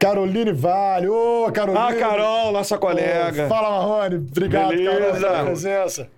[0.00, 1.08] Caroline Vale.
[1.08, 1.78] Ô, Caroline.
[1.86, 3.46] Ah, Carol, nossa colega.
[3.48, 4.16] Fala, Marrone.
[4.16, 4.98] Obrigado, Beleza.
[4.98, 6.08] Carol, pela presença.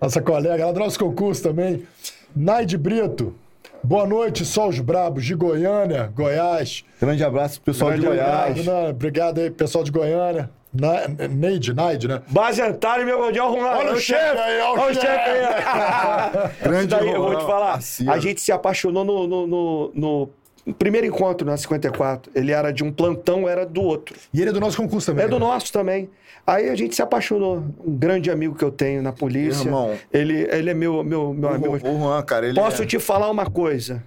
[0.00, 1.86] Nossa colega, ela do nosso concurso também.
[2.34, 3.34] Naide Brito.
[3.82, 6.84] Boa noite, Sol os Brabos, de Goiânia, Goiás.
[7.00, 8.50] Grande abraço pro pessoal de Grande Goiás.
[8.50, 8.90] Obrigado, né?
[8.90, 10.50] Obrigado aí, pessoal de Goiânia.
[10.74, 12.20] Na, Neide, Naide, né?
[12.28, 13.70] Bazentário, meu gordinho, Juan.
[13.70, 16.50] Olha o chefe aí, olha o chefe aí.
[16.62, 17.72] Grande Isso daí, eu vou te falar.
[17.72, 18.12] parceiro.
[18.12, 20.28] A gente se apaixonou no, no, no- no
[20.72, 22.30] primeiro encontro na 54.
[22.34, 24.16] Ele era de um plantão, era do outro.
[24.32, 25.24] E ele é do nosso concurso também.
[25.24, 25.46] É do né?
[25.46, 26.08] nosso também.
[26.46, 27.62] Aí a gente se apaixonou.
[27.84, 29.64] Um grande amigo que eu tenho na polícia.
[29.66, 29.94] Irmão.
[30.12, 31.78] Ele, ele é meu, meu, meu amigo.
[31.82, 32.86] O, o Juan, cara, ele Posso é...
[32.86, 34.02] te falar uma coisa?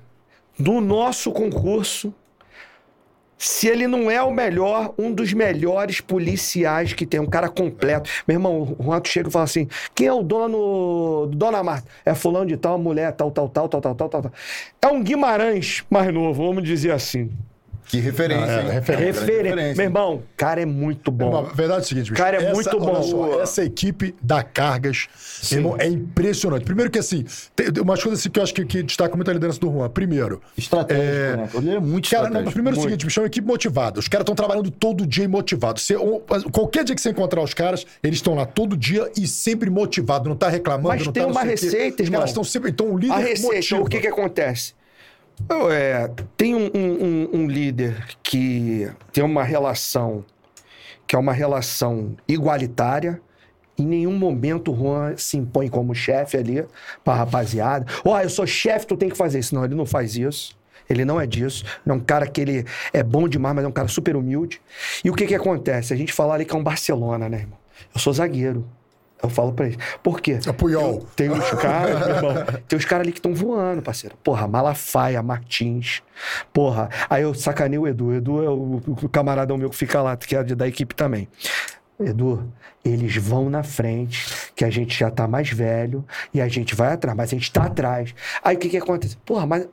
[0.57, 2.13] Do nosso concurso,
[3.41, 8.07] se ele não é o melhor, um dos melhores policiais que tem, um cara completo.
[8.27, 11.87] Meu irmão, o tu chega e fala assim: quem é o dono, Dona Marta?
[12.05, 14.09] É fulano de tal, mulher, tal, tal, tal, tal, tal, tal.
[14.09, 14.31] tal.
[14.79, 17.31] É um Guimarães mais novo, vamos dizer assim.
[17.91, 18.71] Que referência, Ah, é, hein?
[18.71, 19.25] referência.
[19.25, 19.75] Grande Referência.
[19.75, 21.25] Meu irmão, cara é muito bom.
[21.25, 22.23] Irmão, a verdade é o seguinte, bicho.
[22.23, 23.03] Cara, é essa- muito bom.
[23.03, 25.07] só, essa equipe da Cargas,
[25.51, 26.63] irmão, é impressionante.
[26.63, 27.25] Primeiro que, assim,
[27.55, 29.89] tem umas coisas assim, que eu acho que, que destaca muito a liderança do Juan.
[29.89, 31.49] Primeiro, Estratégico, É, né?
[31.53, 32.53] Ele é muito Cara, estratégico.
[32.53, 32.89] primeiro é o muito.
[32.91, 33.99] seguinte, bicho, é uma equipe motivada.
[33.99, 35.83] Os caras estão trabalhando todo dia e motivados.
[35.83, 35.95] Você-
[36.51, 40.29] qualquer dia que você encontrar os caras, eles estão lá todo dia e sempre motivados.
[40.29, 42.19] Não tá reclamando, Mas não tem tá uma receita, Os irmão.
[42.19, 42.69] caras estão sempre...
[42.71, 43.81] Então o líder A receita, motiva.
[43.81, 44.73] o que que acontece?
[45.71, 50.23] É, tem um, um- um- líder que tem uma relação
[51.07, 53.21] que é uma relação igualitária.
[53.77, 56.65] Em nenhum momento o Juan se impõe como chefe ali
[57.03, 57.85] pra rapaziada.
[58.05, 59.53] Ó, eu sou chefe, tu tem que fazer isso.
[59.53, 60.55] Não, ele não faz isso.
[60.89, 61.65] Ele não é disso.
[61.85, 64.61] É um cara que ele é bom demais, mas é um cara super humilde.
[65.03, 65.93] E o que que acontece?
[65.93, 67.57] A gente fala ali que é um Barcelona, né, irmão?
[67.93, 68.65] Eu sou zagueiro.
[69.21, 69.77] Eu falo pra eles.
[70.01, 70.39] Por quê?
[70.45, 71.05] É Puyol.
[71.15, 72.33] Tem uns caras, meu irmão,
[72.67, 74.15] tem os caras ali que estão voando, parceiro.
[74.23, 76.01] Porra, Malafaia, Martins.
[76.51, 78.13] Porra, aí eu sacanei o Edu.
[78.13, 81.27] Edu é o, o camaradão meu que fica lá, que é da equipe também.
[81.99, 82.51] Edu,
[82.83, 86.03] eles vão na frente, que a gente já tá mais velho
[86.33, 88.15] e a gente vai atrás, mas a gente tá atrás.
[88.43, 89.17] Aí o que que acontece?
[89.17, 89.67] Porra, mas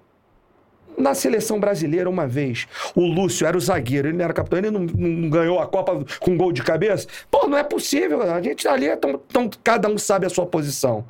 [0.99, 4.71] na seleção brasileira, uma vez, o Lúcio era o zagueiro, ele não era capitão, ele
[4.71, 7.07] não, não ganhou a Copa com gol de cabeça.
[7.31, 8.21] Pô, não é possível.
[8.23, 11.05] A gente ali, é tão, tão- cada um sabe a sua posição.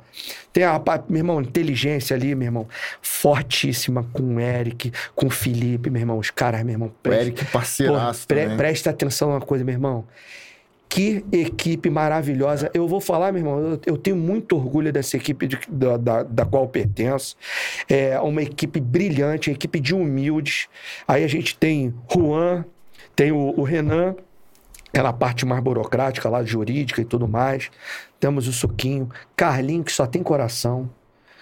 [0.53, 2.67] Tem a, meu irmão, inteligência ali, meu irmão,
[3.01, 6.17] fortíssima com o Eric, com o Felipe, meu irmão.
[6.17, 6.91] Os caras, meu irmão.
[7.05, 10.05] O Eric parceiraço Pô, pre- presta atenção numa coisa, meu irmão.
[10.89, 12.71] Que equipe maravilhosa.
[12.73, 16.23] Eu vou falar, meu irmão, eu, eu tenho muito orgulho dessa equipe de- da, da,
[16.23, 17.35] da qual eu pertenço.
[17.87, 20.67] É uma equipe brilhante, uma equipe de humildes.
[21.07, 22.65] Aí a gente tem Juan,
[23.15, 24.15] tem o, o Renan,
[24.91, 27.69] é na parte mais burocrática lá, jurídica e tudo mais.
[28.19, 30.89] Temos o Suquinho, Carlinho, que só tem coração.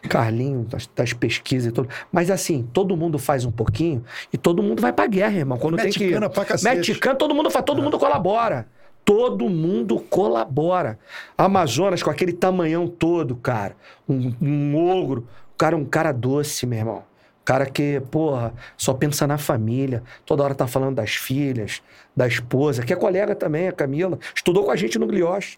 [0.10, 1.90] Carlinho, das, das pesquisas e tudo.
[2.12, 5.58] Mas assim, todo mundo faz um pouquinho e todo mundo vai pra guerra, irmão.
[5.58, 6.12] Quando tem que.
[6.30, 6.76] pra cacete.
[6.76, 8.68] Mete cana, todo mundo faz, todo mundo colabora.
[9.08, 11.00] Todo mundo colabora.
[11.38, 13.74] Amazonas, com aquele tamanhão todo, cara.
[14.08, 15.26] Um, um ogro.
[15.54, 17.04] O cara é um cara doce, meu irmão.
[17.46, 20.04] Cara que, porra, só pensa na família.
[20.26, 21.82] Toda hora tá falando das filhas,
[22.14, 24.20] da esposa, que é colega também, a Camila.
[24.36, 25.58] Estudou com a gente no Glioche.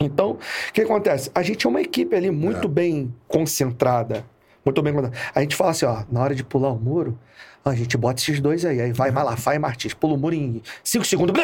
[0.00, 0.38] Então,
[0.68, 1.32] o que acontece?
[1.34, 4.24] A gente é uma equipe ali muito bem concentrada.
[4.64, 5.26] Muito bem concentrada.
[5.34, 7.18] A gente fala assim, ó, na hora de pular o muro,
[7.64, 8.80] a gente bota esses dois aí.
[8.80, 11.36] Aí vai Malafaia e Martins, pula o muro em cinco segundos.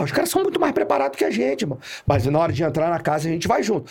[0.00, 1.80] Os caras são muito mais preparados que a gente, mano.
[2.06, 3.90] Mas na hora de entrar na casa, a gente vai junto.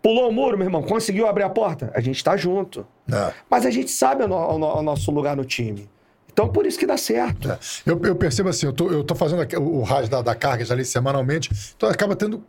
[0.00, 1.90] Pulou o muro, meu irmão, conseguiu abrir a porta?
[1.94, 2.86] A gente tá junto.
[3.12, 3.32] É.
[3.50, 5.88] Mas a gente sabe o, o o nosso lugar no time.
[6.36, 7.50] Então, por isso que dá certo.
[7.50, 7.58] É.
[7.86, 10.70] Eu, eu percebo assim, eu tô, eu tô fazendo o, o RAS da, da Cargas
[10.70, 12.44] ali semanalmente, então acaba tendo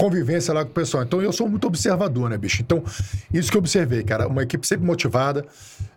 [0.00, 1.02] convivência lá com o pessoal.
[1.02, 2.62] Então eu sou muito observador, né, bicho?
[2.62, 2.82] Então,
[3.32, 4.26] isso que eu observei, cara.
[4.26, 5.44] Uma equipe sempre motivada.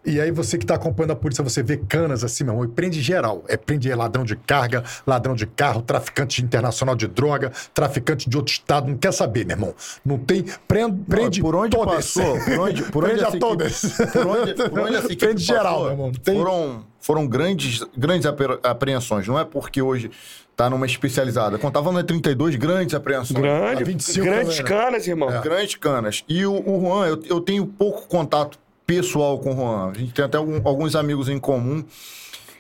[0.06, 2.68] E aí você que tá acompanhando a polícia, você vê canas assim, meu irmão, e
[2.68, 3.44] prende geral.
[3.48, 8.52] É prende ladrão de carga, ladrão de carro, traficante internacional de droga, traficante de outro
[8.54, 8.90] estado.
[8.90, 9.74] Não quer saber, meu irmão.
[10.04, 10.44] Não tem.
[10.68, 11.96] Prende, prende por onde todas.
[11.96, 13.84] passou, por onde, por onde prende a todas.
[13.86, 16.12] equipe- por onde, por onde essa Prende geral, passou, meu irmão.
[16.12, 19.26] Tem- Foram, foram grandes, grandes apre- apreensões.
[19.26, 20.12] Não é porque hoje
[20.56, 21.58] tá numa especializada.
[21.58, 23.40] Quando tava no 32, grandes apreensões.
[23.42, 24.82] Grande, A 25 grandes também, né?
[24.84, 25.42] canas, irmão.
[25.42, 26.24] Grandes canas.
[26.28, 29.92] E o, o Juan, eu, eu tenho pouco contato pessoal com o Juan.
[29.92, 31.84] A gente tem até algum- alguns amigos em comum.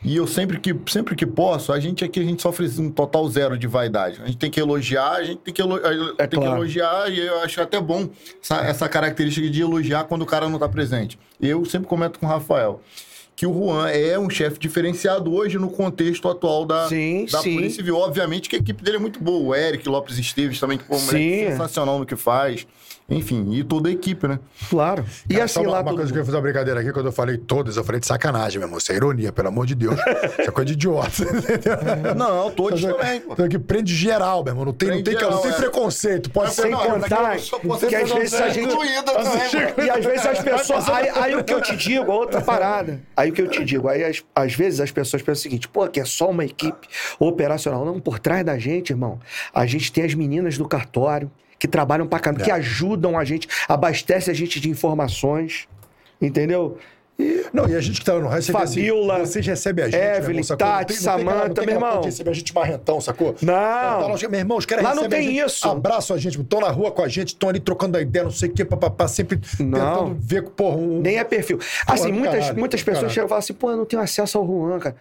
[0.05, 3.25] E eu sempre que, sempre que posso, a gente aqui a gente sofre um total
[3.29, 4.19] zero de vaidade.
[4.21, 5.77] A gente tem que elogiar, a gente tem que, elo-
[6.17, 6.57] É tem que claro.
[6.57, 8.09] elogiar, e eu acho até bom
[8.41, 11.17] essa, essa característica de elogiar quando o cara não tá presente.
[11.41, 12.81] Eu sempre comento com o Rafael
[13.35, 17.55] que o Juan é um chefe diferenciado hoje no contexto atual da, Sim, da sim.
[17.55, 17.97] Polícia Civil.
[17.97, 19.39] Obviamente que a equipe dele é muito boa.
[19.39, 22.67] O Eric Lopes Esteves também, que pô, um moleque sensacional no que faz.
[23.09, 24.39] Enfim, e toda a equipe, né?
[24.69, 25.05] Claro.
[25.29, 27.11] E Cara, assim, uma, lá uma coisa que eu fazer uma brincadeira aqui, quando eu
[27.11, 28.77] falei todas, eu falei de sacanagem, meu irmão.
[28.77, 29.95] Isso é ironia, pelo amor de Deus.
[29.99, 31.11] Isso é coisa de idiota.
[32.15, 33.21] Não, todos Então, também.
[33.29, 34.65] Então aqui prende geral, meu irmão.
[34.65, 35.69] Não tem, não tem, cara, não tem geral, é.
[35.69, 36.29] preconceito.
[36.31, 39.85] Pode ser Sem Não, contar só posso que às vezes a gente- também.
[39.85, 40.89] E às vezes as pessoas.
[40.89, 43.01] Aí, aí o que eu te digo, outra parada.
[43.15, 45.67] Aí o que eu te digo, aí as- às vezes as pessoas pensam o seguinte:
[45.67, 46.87] pô, que é só uma equipe
[47.19, 47.85] operacional.
[47.85, 49.19] Não, por trás da gente, irmão,
[49.53, 51.29] a gente tem as meninas do cartório
[51.63, 55.65] que trabalham pra caramba, que ajudam a gente, abastecem a gente de informações.
[56.21, 56.77] Entendeu?
[57.17, 59.85] E Não, e a gente que tá no raio, você vê Fabiola, assim, vocês recebem
[59.85, 60.67] a gente, Evelyn, irmão, sacou?
[60.67, 62.01] Não Tati, não não tem meu irmão.
[62.01, 63.33] de receber a gente marrentão, sacou?
[63.41, 63.53] Não.
[63.53, 65.69] Tá lá, meu irmão, os caras Lá não tem gente, isso.
[65.69, 68.31] Abraçam a gente, estão na rua com a gente, estão ali trocando a ideia, não
[68.31, 70.09] sei o que, papapá, sempre Não.
[70.09, 70.99] tentando ver, porra, um...
[70.99, 71.59] Nem é perfil.
[71.87, 73.13] Assim, do muitas, caralho, muitas pessoas caralho.
[73.13, 74.95] chegam e falam assim, pô, eu não tenho acesso ao Juan, cara.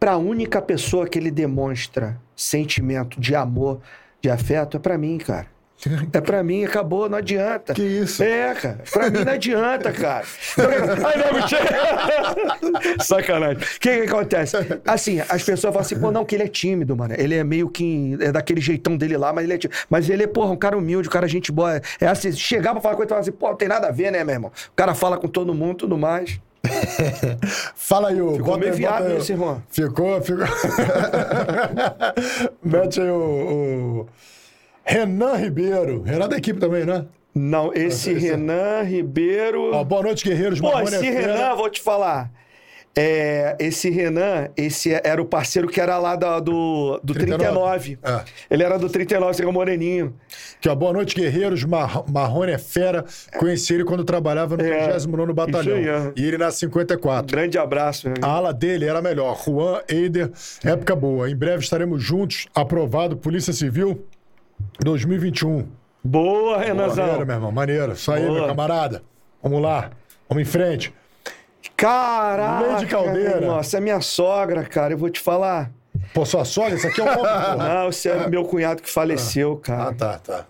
[0.00, 3.80] Pra única pessoa que ele demonstra sentimento de amor,
[4.20, 5.46] de afeto, é pra mim, cara.
[6.12, 7.72] É pra mim, acabou, não adianta.
[7.72, 8.22] Que isso?
[8.22, 8.80] É, cara.
[8.92, 10.24] Pra mim não adianta, cara.
[11.06, 13.00] Ai, não, mentira.
[13.02, 13.56] Sacanagem.
[13.56, 14.56] O que, que acontece?
[14.86, 17.14] Assim, as pessoas falam assim, pô, não, que ele é tímido, mano.
[17.16, 18.18] Ele é meio que.
[18.20, 19.78] É daquele jeitão dele lá, mas ele é tímido.
[19.88, 21.80] Mas ele é, porra, um cara humilde, um cara gente boa.
[21.98, 23.92] É assim, chegar pra falar com ele e falar assim, pô, não tem nada a
[23.92, 24.52] ver, né, meu irmão?
[24.68, 26.38] O cara fala com todo mundo tudo mais.
[27.74, 28.32] Fala aí o...
[28.32, 29.62] Ficou bota meio viado bota isso, irmão.
[29.70, 30.46] Ficou, ficou...
[32.62, 34.08] Mete aí o, o...
[34.90, 36.02] Renan Ribeiro.
[36.02, 37.06] Renan da equipe também, né?
[37.34, 39.70] Não, esse Renan Ribeiro.
[39.84, 40.60] Boa noite, guerreiros.
[40.60, 41.10] Pô, Marrone esse é.
[41.10, 42.30] Renan, vou te falar.
[42.98, 47.94] É, esse Renan, esse era o parceiro que era lá da- do, do 39.
[47.94, 47.98] 39.
[48.02, 48.24] É.
[48.50, 50.12] Ele era do 39, esse era o moreninho.
[50.58, 51.62] Aqui, ó, boa noite, guerreiros.
[51.62, 53.04] Mar Marrone é fera.
[53.38, 55.76] Conheci ele quando trabalhava no É, 39 Batalhão.
[55.76, 56.12] aí, é.
[56.16, 57.30] E ele na 54.
[57.30, 58.26] Grande abraço, meu amigo.
[58.26, 59.40] A ala dele era melhor.
[59.40, 60.32] Juan, Eider,
[60.64, 61.30] época boa.
[61.30, 62.48] Em breve estaremos juntos.
[62.52, 64.04] Aprovado, Polícia Civil
[64.80, 65.66] 2021.
[66.02, 67.24] Boa, Maneiro, Renanzão.
[67.26, 67.52] meu irmão.
[67.52, 67.92] Maneiro.
[67.92, 68.38] Isso aí, Boa.
[68.38, 69.02] meu camarada.
[69.42, 69.90] Vamos lá.
[70.28, 70.92] Vamos em frente.
[71.76, 72.66] Caraca.
[72.66, 73.40] Lady Caldeira.
[73.40, 74.94] Nossa, é minha sogra, cara.
[74.94, 75.70] Eu vou te falar.
[76.14, 77.56] Pô, sua sogra, isso aqui é um homem, porra.
[77.56, 79.92] Não, esse é meu cunhado que faleceu, Ah, cara.
[79.94, 80.46] tá, tá.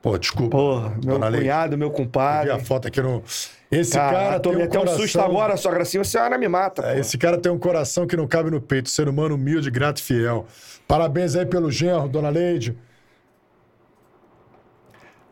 [0.00, 0.56] Pô, desculpa.
[0.56, 2.50] Porra, meu Dona cunhado, meu Vi compadre.
[2.50, 3.22] a foto aqui no...
[3.70, 5.00] Esse Cara, cara tem tomei um até um coração...
[5.00, 5.82] susto agora, sogra.
[5.82, 6.86] Assim, a senhora me mata.
[6.92, 8.90] É, esse cara tem um coração que não cabe no peito.
[8.90, 10.46] Ser humano humilde, grato e fiel.
[10.86, 12.76] Parabéns aí pelo genro, dona Leide.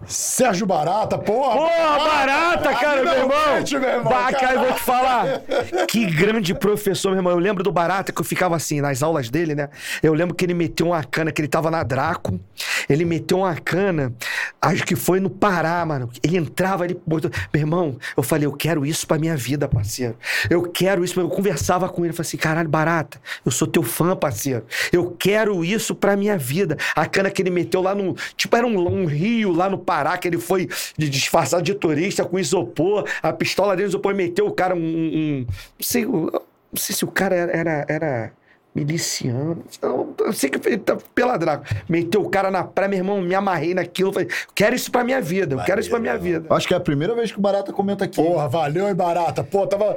[0.06, 1.56] Sérgio Barata, porra!
[1.56, 3.40] Porra, barata, cara, meu irmão!
[3.54, 5.42] Frente, meu irmão, Bah, cara, eu vou te falar.
[5.86, 7.32] Que grande professor, meu irmão.
[7.32, 9.68] Eu lembro do Barata, que eu ficava assim, nas aulas dele, né?
[10.02, 12.40] Eu lembro que ele meteu uma cana, que ele tava na Draco.
[12.88, 14.12] Ele meteu uma cana,
[14.60, 16.10] acho que foi no Pará, mano.
[16.22, 17.30] Ele entrava, ele botou...
[17.52, 20.16] Meu irmão, eu falei, eu quero isso pra minha vida, parceiro.
[20.48, 21.20] Eu quero isso.
[21.20, 24.64] Eu conversava com ele, falei assim, caralho, Barata, eu sou teu fã, parceiro.
[24.92, 26.76] Eu quero isso pra minha vida.
[26.96, 28.16] A cana que ele meteu lá no...
[28.36, 32.24] Tipo, era um, um rio lá no Pará, que ele foi de- disfarçado de turista
[32.24, 33.04] com isopor.
[33.20, 34.78] A pistola dele, isopor, e meteu o cara um...
[34.78, 37.52] um- não, sei, o- não sei se o cara era...
[37.56, 38.32] era, era
[38.72, 39.64] miliciano.
[39.82, 41.64] Eu, eu sei que ele tá pela Draco.
[41.88, 44.12] Meteu o cara na praia, meu irmão, me amarrei naquilo.
[44.12, 45.56] Falei, quero isso pra minha vida.
[45.56, 46.46] Eu quero isso pra minha vida.
[46.54, 48.22] Acho que é a primeira vez que o Barata comenta aqui.
[48.22, 49.42] Porra, valeu, hein, Barata?
[49.42, 49.96] Pô, tava...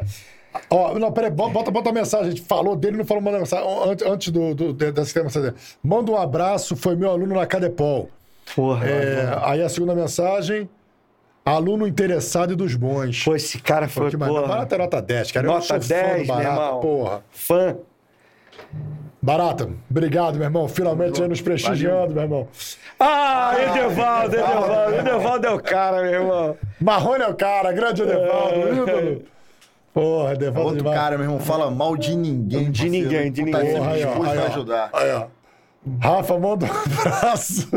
[0.71, 2.27] Ó, não, peraí, bota, bota, a mensagem.
[2.27, 3.63] A gente falou dele, não falou uma mensagem.
[3.85, 5.53] Antes, antes do, do, de- dessa mensagem.
[5.83, 8.09] Manda um abraço, foi meu aluno na Cadepol.
[8.55, 8.85] Porra.
[8.87, 10.69] É, aí a segunda mensagem,
[11.45, 13.23] aluno interessado e dos bons.
[13.23, 14.41] Pô, esse cara foi, maneiro.
[14.41, 15.47] porra, Barata é nota 10, cara.
[15.47, 16.79] Eu Nota fã do 10, meu Barata, irmão.
[16.79, 17.23] porra.
[17.31, 17.75] fã.
[19.21, 20.67] Barata, obrigado, meu irmão.
[20.67, 22.47] Finalmente aí nos prestigiando, meu irmão.
[22.99, 24.95] Ah, Edevaldo, Edevaldo.
[24.95, 26.57] Edevaldo é o cara, meu irmão.
[26.79, 29.21] Marrone é o cara, grande Edevaldo, ídolo.
[29.93, 30.99] Porra, Edevaldo Outro demais.
[30.99, 32.69] cara, meu irmão, fala mal de ninguém.
[32.69, 32.91] De parceiro.
[32.91, 33.73] ninguém, de Tá ninguém.
[33.75, 34.45] sempre Aí, ó, aí, ó.
[34.47, 34.89] ajudar.
[34.91, 35.25] Aí, ó.
[36.01, 37.69] Rafa, manda um abraço.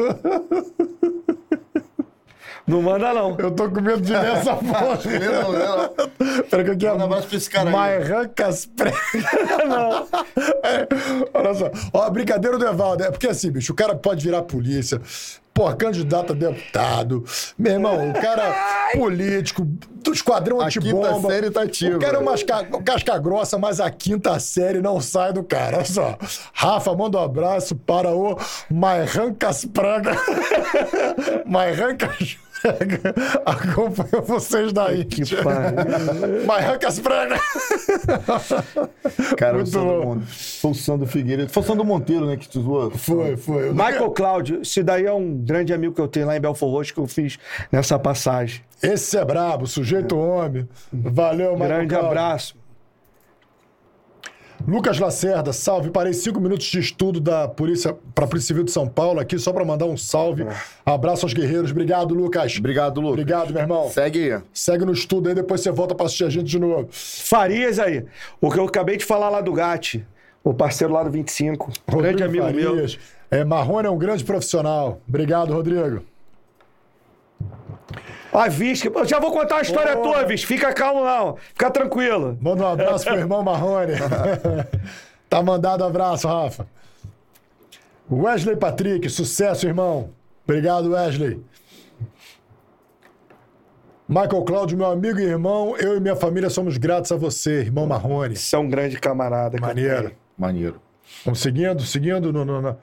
[2.66, 3.36] Não manda, não.
[3.38, 4.98] Eu tô com medo de ler essa porra.
[5.20, 6.42] Não, não.
[6.50, 7.72] Pera que aqui é Manda um abraço pra esse cara aí.
[7.72, 8.96] Marrancas Prega.
[9.68, 10.08] Não.
[10.64, 10.88] É,
[11.32, 11.70] olha só.
[11.92, 13.04] Ó, brincadeira do Evaldo.
[13.04, 15.00] É porque assim, bicho, o cara pode virar polícia.
[15.56, 17.24] Pô, candidato a deputado.
[17.56, 18.54] Meu irmão, o cara
[18.92, 21.14] político, do esquadrão A antibomba.
[21.14, 21.96] quinta série tá ativa.
[21.96, 22.34] O cara é uma
[22.84, 25.78] casca, grossa, mas a quinta série não sai do cara.
[25.78, 26.18] Olha só.
[26.52, 28.38] Rafa, manda um abraço para o
[28.70, 30.12] Marrancas Praga.
[31.46, 32.45] Marrancas Praga.
[33.44, 35.04] Acompanha vocês daí.
[35.04, 36.44] Que pariu.
[36.46, 37.40] Marrancas Praga.
[39.36, 40.14] Cara, Muito o Sandro, bom.
[40.16, 40.22] Mon...
[40.22, 41.50] foi o Sandro Figueiredo.
[41.50, 42.90] Foi o Sandro Monteiro, né, que te zoou.
[42.90, 43.70] Foi, foi.
[43.70, 46.94] Michael Cláudio, esse daí é um grande amigo que eu tenho lá em Belfor Roxo
[46.94, 47.38] que eu fiz
[47.70, 48.62] nessa passagem.
[48.82, 50.68] Esse é brabo, sujeito homem.
[50.92, 52.65] Valeu, Michael Grande abraço.
[54.66, 55.90] Lucas Lacerda, salve.
[55.90, 59.38] Parei cinco minutos de estudo da Polícia para a Polícia Civil de São Paulo aqui
[59.38, 60.46] só para mandar um salve.
[60.84, 61.70] Abraço aos guerreiros.
[61.70, 62.56] Obrigado, Lucas.
[62.58, 63.12] Obrigado, Lucas.
[63.20, 63.90] Obrigado, meu irmão.
[63.90, 64.42] Segue aí.
[64.52, 66.88] Segue no estudo aí, depois você volta para assistir a gente de novo.
[66.90, 68.04] Farias aí.
[68.40, 70.06] O que eu acabei de falar lá do Gatti,
[70.42, 71.72] o parceiro lá do 25.
[71.88, 72.70] grande Rodrigo amigo meu.
[72.74, 72.98] Farias.
[73.30, 75.00] É, Marrone é um grande profissional.
[75.08, 76.02] Obrigado, Rodrigo.
[78.32, 80.14] A Visca, eu já vou contar uma história Boa.
[80.18, 80.46] tua, Visca.
[80.46, 81.36] Fica calmo, não.
[81.36, 82.36] Fica tranquilo.
[82.40, 83.92] Manda um abraço pro irmão Marrone.
[85.30, 86.66] tá mandado abraço, Rafa.
[88.10, 90.10] Wesley Patrick, sucesso, irmão.
[90.44, 91.40] Obrigado, Wesley.
[94.08, 97.86] Michael Cláudio, meu amigo e irmão, eu e minha família somos gratos a você, irmão
[97.86, 98.36] Marrone.
[98.36, 99.58] Você é um grande camarada.
[99.60, 100.12] Maneiro.
[100.38, 100.80] Maneiro.
[101.24, 102.44] Vamos seguindo, seguindo no.
[102.44, 102.76] no- no-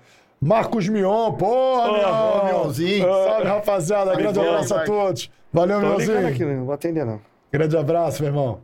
[0.45, 2.45] Marcos Mion, porra, Mion.
[2.45, 3.03] Mionzinho.
[3.03, 4.15] Salve, rapaziada.
[4.15, 4.85] Grande bom, abraço a vai.
[4.85, 5.31] todos.
[5.51, 6.27] Valeu, Tô Mionzinho.
[6.27, 7.21] aqui, não vou atender, não.
[7.51, 8.59] Grande abraço, meu irmão.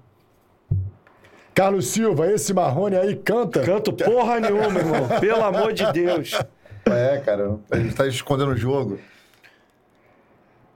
[1.53, 3.61] Carlos Silva, esse Marrone aí canta.
[3.61, 5.07] Canto porra nenhuma, irmão.
[5.19, 6.31] Pelo amor de Deus.
[6.85, 7.57] É, cara.
[7.69, 8.97] A gente tá escondendo o jogo.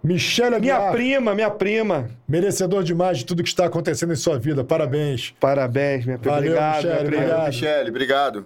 [0.04, 2.10] Michele Minha prima, minha prima.
[2.28, 4.62] merecedor demais de tudo que está acontecendo em sua vida.
[4.64, 5.34] Parabéns.
[5.40, 6.36] Parabéns, minha prima.
[6.36, 7.22] Valeu, obrigado, Michele, minha prima.
[7.24, 7.48] obrigado.
[7.48, 8.46] Michele, obrigado.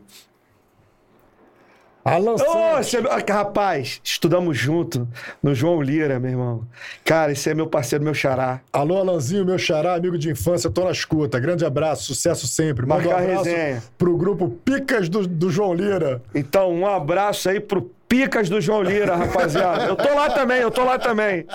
[2.08, 2.88] Alan Ô, Santos.
[2.90, 5.08] você- ah, rapaz, estudamos junto
[5.44, 6.64] no João Lira, meu irmão.
[7.04, 8.62] Cara, esse é meu parceiro, meu xará.
[8.72, 11.40] Alô, Alanzinho, meu xará, amigo de infância, tô na escuta.
[11.40, 12.86] Grande abraço, sucesso sempre.
[12.86, 13.84] Manda um Marcar abraço resenha.
[13.98, 16.22] pro grupo Picas do, do João Lira.
[16.34, 19.84] Então, um abraço aí pro Picas do João Lira, rapaziada.
[19.86, 21.46] Eu tô lá também, eu tô lá também.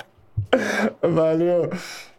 [1.00, 1.70] Valeu.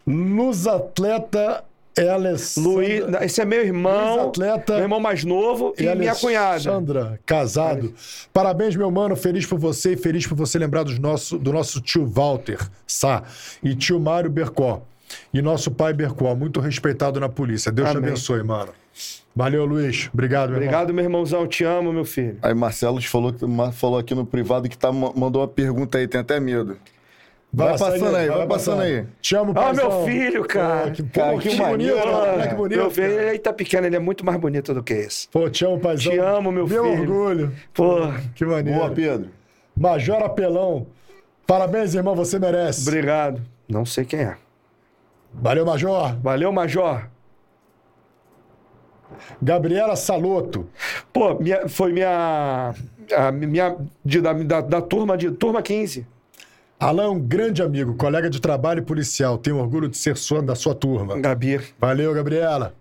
[0.06, 1.64] Luz Atleta
[1.96, 2.70] é Alessandra.
[2.70, 6.52] Luiz, esse é meu irmão, Atleta meu irmão mais novo e, E minha cunhada.
[6.54, 7.94] Alessandra, casado.
[8.32, 9.14] Parabéns, meu mano.
[9.16, 13.22] Feliz por você e feliz por você lembrar dos nosso, do nosso tio Walter Sá
[13.62, 14.82] e tio Mário Bercó.
[15.32, 17.70] E nosso pai Bercó, muito respeitado na polícia.
[17.70, 18.10] Deus te Amém.
[18.10, 18.72] abençoe, mano.
[19.36, 20.08] Valeu, Luiz.
[20.12, 20.68] Obrigado, meu irmão.
[20.68, 21.46] Obrigado, meu irmãozão.
[21.46, 22.38] Te amo, meu filho.
[22.42, 23.34] Aí Marcelo falou,
[23.72, 26.76] falou aqui no privado que tá, ma- mandou uma pergunta aí, tem até medo.
[27.56, 29.06] Vai passando aí, vai passando aí.
[29.20, 30.86] Te amo, Ah, meu filho, cara.
[30.86, 32.48] Pô, que, Cara, pô, que que, bonito, cara.
[32.48, 32.78] Que bonito.
[32.78, 35.28] meu filho, ele tá pequeno, ele é muito mais bonito do que esse.
[35.28, 36.12] Pô, te amo, paizão.
[36.12, 37.00] Te amo, meu Meu filho.
[37.00, 37.52] orgulho.
[37.72, 37.98] Pô,
[38.34, 38.78] Que maneiro.
[38.80, 39.30] Boa, Pedro.
[39.76, 40.86] Major Apelão.
[41.46, 42.88] Parabéns, irmão, você merece.
[42.88, 43.40] obrigado.
[43.68, 44.36] Não sei quem é.
[45.32, 46.16] Valeu, Major.
[46.22, 47.06] Valeu, Major.
[49.40, 50.68] Gabriela Saloto.
[51.12, 52.74] Pô, minha- foi minha.
[53.16, 56.06] A minha de- da, da, da turma de turma 15.
[56.78, 59.38] Alan é um grande amigo, colega de trabalho e policial.
[59.38, 61.18] Tenho orgulho de ser sua, da sua turma.
[61.18, 61.60] Gabi.
[61.78, 62.74] Valeu, Gabriela.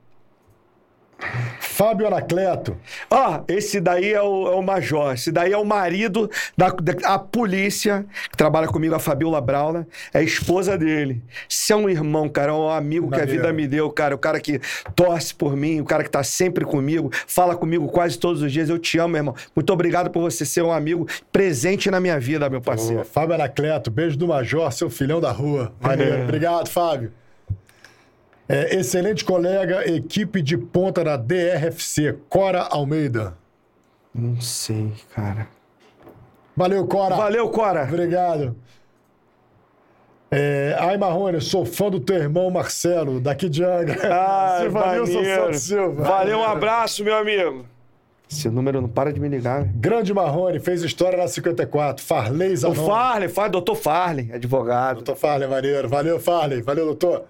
[1.60, 2.78] Fábio Anacleto.
[3.10, 5.14] Ah, esse daí é o, é o Major.
[5.14, 9.88] Esse daí é o marido da, da a polícia, que trabalha comigo, a Fabiola Brauna.
[10.14, 11.24] É a esposa dele.
[11.50, 12.52] Você é um irmão, cara.
[12.52, 14.14] É um amigo que a vida me deu, cara.
[14.14, 14.62] O cara que
[14.96, 18.70] torce por mim, o cara que tá sempre comigo, fala comigo quase todos os dias.
[18.70, 19.36] Eu te amo, meu irmão.
[19.56, 23.04] Muito obrigado por você ser um amigo presente na minha vida, meu parceiro.
[23.04, 25.74] Fábio Anacleto, beijo do Major, seu filhão da rua.
[25.82, 26.24] Maneiro.
[26.24, 27.12] Obrigado, Fábio.
[28.48, 33.36] É, excelente colega, equipe de ponta da DRFC, Cora Almeida.
[34.14, 35.48] Não sei, cara.
[36.56, 37.16] Valeu, Cora.
[37.16, 37.84] Valeu, Cora.
[37.84, 38.56] Obrigado.
[40.30, 43.98] É, ai, Marrone, sou fã do teu irmão Marcelo, daqui de Angra.
[44.12, 45.24] Ah, Silvanilson.
[45.24, 46.04] Santos Silva.
[46.04, 47.66] Valeu, um abraço, meu amigo.
[48.30, 49.62] Esse número não para de me ligar.
[49.62, 49.70] meu.
[49.76, 52.04] Grande Marrone, fez história na 54.
[52.04, 52.74] Farley O Zanon.
[52.88, 54.96] Farley, faz doutor Farley, advogado.
[54.98, 55.88] Doutor Farley, maneiro.
[55.88, 56.62] Valeu, Farley.
[56.64, 57.26] Valeu, doutor.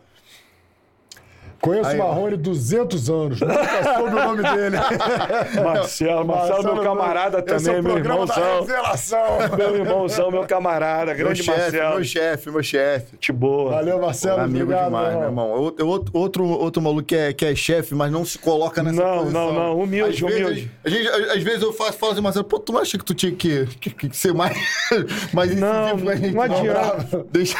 [1.63, 3.39] Conheço Aí, o Marrone 200 anos.
[3.39, 4.75] Nunca soube o nome dele.
[5.63, 8.59] Marcelo, Marcelo, meu camarada Esse é também, o meu programa da irmãozão.
[8.65, 9.27] revelação.
[9.57, 11.95] Meu irmãozão, meu camarada, Meu grande chefe, Marcelo.
[11.95, 13.11] meu chefe, meu chefe.
[13.13, 13.71] Gente boa.
[13.71, 14.41] Valeu, Marcelo.
[14.41, 15.49] Amigo obrigado, demais, meu irmão.
[15.51, 19.01] Outro, outro, outro, outro maluco que é, que é chefe, mas não se coloca nessa
[19.01, 19.53] Não, posição.
[19.53, 19.79] não, não.
[19.79, 20.71] Humilde, às vezes, humilde.
[20.83, 23.05] A gente, às, às vezes eu faço, falo assim, Marcelo, pô, tu não acha que
[23.05, 24.53] tu tinha que, que, que ser mais,
[25.33, 26.31] mais Não, gente?
[26.33, 27.25] não adianta.
[27.31, 27.57] Deixa...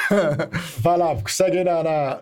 [0.80, 2.18] Vai lá, segue aí na, na...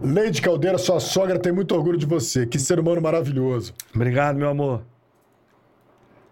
[0.00, 2.46] Leide Caldeira, sua sogra tem muito orgulho de você.
[2.46, 3.74] Que ser humano maravilhoso.
[3.94, 4.82] Obrigado, meu amor.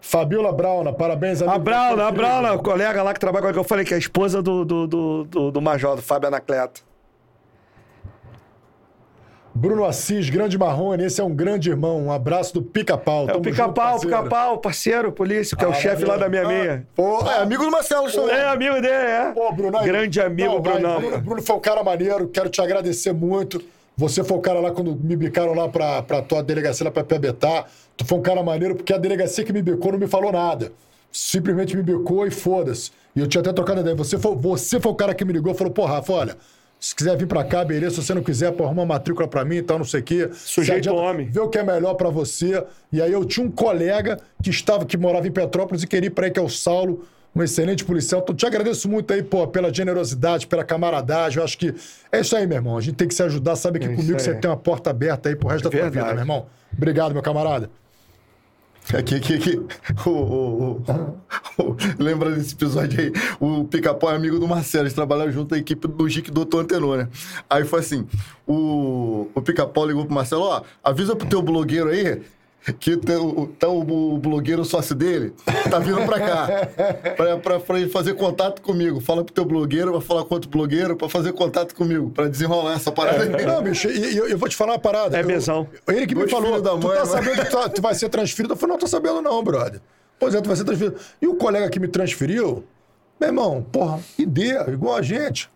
[0.01, 1.65] Fabiola Brauna, parabéns, A amigo.
[1.65, 3.99] Brauna, a Brauna, o colega lá que trabalha com que eu falei que é a
[3.99, 6.86] esposa do, do, do, do, do Major, do Fábio Anacleto.
[9.57, 11.99] Bruno Assis, grande Marrone, esse é um grande irmão.
[12.05, 13.27] Um abraço do Pica-Pau.
[13.28, 13.99] É o Pica-Pau.
[13.99, 16.87] Pica-Pau, parceiro, polícia, que é o Ah, chefe lá da minha Ah, meia.
[16.95, 18.35] Pô, É amigo do Marcelo também.
[18.37, 19.33] É amigo dele, é.
[19.35, 21.01] Pô, Bruno, aí- Grande amigo, Não, Brunão.
[21.01, 23.62] Bruno, Bruno foi um cara maneiro, quero te agradecer muito.
[23.97, 27.03] Você foi o cara lá quando me bicaram lá pra, pra tua delegacia lá pra
[27.03, 27.65] Piabetá.
[27.97, 30.70] Tu foi um cara maneiro porque a delegacia que me bicou não me falou nada.
[31.11, 32.91] Simplesmente me bicou e foda-se.
[33.15, 33.97] E eu tinha até trocado ideia.
[33.97, 36.37] Você foi, você foi o cara que me ligou e falou: Pô, Rafa, olha.
[36.78, 37.97] Se quiser vir pra cá, beleza.
[37.97, 40.03] Se você não quiser, pô, arruma uma matrícula pra mim e tal, não sei o
[40.03, 40.28] quê.
[40.32, 41.27] Sujeito adianta, homem.
[41.28, 42.62] Vê o que é melhor pra você.
[42.93, 46.11] E aí eu tinha um colega que estava, que morava em Petrópolis e queria ir
[46.11, 47.05] pra aí, que é o Saulo,
[47.35, 48.20] um excelente policial.
[48.23, 51.39] Então, te agradeço muito aí, pô, pela generosidade, pela camaradagem.
[51.39, 51.74] Eu acho que
[52.12, 52.77] é isso aí, meu irmão.
[52.77, 53.57] A gente tem que se ajudar.
[53.57, 56.05] Sabe que É comigo você tem uma porta aberta aí pro resto da tua vida,
[56.07, 56.47] meu irmão.
[56.77, 57.70] Obrigado, meu camarada.
[58.95, 59.61] Aqui, aqui, aqui.
[61.99, 63.13] Lembra desse episódio aí?
[63.41, 66.63] O Pica-Pau é amigo do Marcelo, eles trabalharam junto à equipe do Gic do Doutor
[66.63, 67.09] Antenor, né?
[67.51, 68.07] Aí foi assim:
[68.47, 72.23] o, o Pica-Pau ligou pro Marcelo: ó, avisa pro teu blogueiro aí
[72.73, 75.33] que o teu- o- o, o blogueiro sócio dele
[75.71, 76.49] tá vindo pra cá
[77.17, 79.01] pra, pra, pra ele fazer contato comigo.
[79.01, 82.75] Fala pro teu blogueiro, vai falar com outro blogueiro pra fazer contato comigo, pra desenrolar
[82.75, 83.47] essa parada aí.
[83.47, 85.17] Não, bicho, e, eu, eu vou te falar uma parada.
[85.17, 85.69] É mesão.
[85.89, 87.11] Ele que me Dois falou, filhos da tu mãe, tá né?
[87.11, 88.55] sabendo que tu, tu vai ser transferido?
[88.55, 89.81] Eu falei, não tô sabendo não, brother.
[90.19, 90.97] Pois é, tu vai ser transferido.
[91.21, 92.65] E o colega que me transferiu,
[93.21, 95.49] meu irmão, porra, ideia, igual a gente.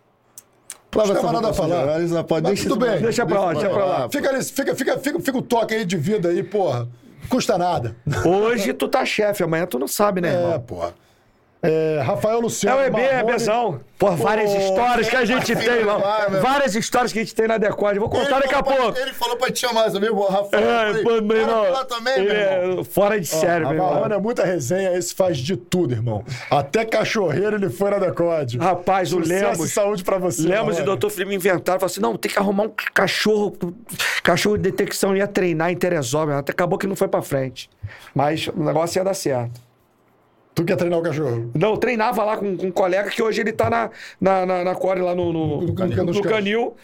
[0.93, 2.01] Não tem nada a falar.
[2.01, 2.99] Isso não pode, Mas deixa tudo bem.
[2.99, 4.09] Deixa pra lá, deixa pra lá.
[4.09, 6.87] Fica, ali, fica, fica, fica, fica o toque aí de vida aí, porra.
[7.29, 7.95] Custa nada.
[8.25, 10.59] Hoje tu tá chefe, amanhã tu não sabe, né, É, irmão?
[10.59, 10.93] porra.
[11.63, 12.77] É, Rafael É Luciano.
[12.77, 13.33] o EB, é Marrone.
[13.33, 13.81] Bezão.
[13.99, 15.99] Pô, várias histórias que a gente tem, meu.
[16.41, 17.99] Várias histórias que a gente tem na Decode.
[17.99, 18.97] Vou contar daqui a pouco.
[18.97, 20.63] Ele falou pra te chamar, sabe, o Rafael?
[20.63, 21.71] É, Eu falei, pô, meu "Bora irmão.
[21.71, 22.81] lá também, ele meu irmão.
[22.81, 24.05] é fora de sério, meu irmão.
[24.05, 26.23] É muita resenha, esse faz de tudo, irmão.
[26.49, 28.57] Até cachorreiro ele foi na Decode.
[28.57, 29.59] Rapaz, o Lemos.
[29.59, 30.47] e saúde pra você.
[30.47, 31.79] Lemos e o doutor Felipe inventaram.
[31.79, 33.55] Falaram assim: não, tem que arrumar um cachorro.
[34.23, 36.39] Cachorro de detecção ia treinar em Teresópolis.
[36.39, 37.69] Até acabou que não foi pra frente.
[38.15, 39.61] Mas o negócio ia dar certo.
[40.53, 41.49] Tu quer treinar o cachorro?
[41.55, 44.63] Não, eu treinava lá com, com um colega que hoje ele tá na, na, na,
[44.65, 46.03] na core lá no, no, No Canil.
[46.05, 46.75] no canil.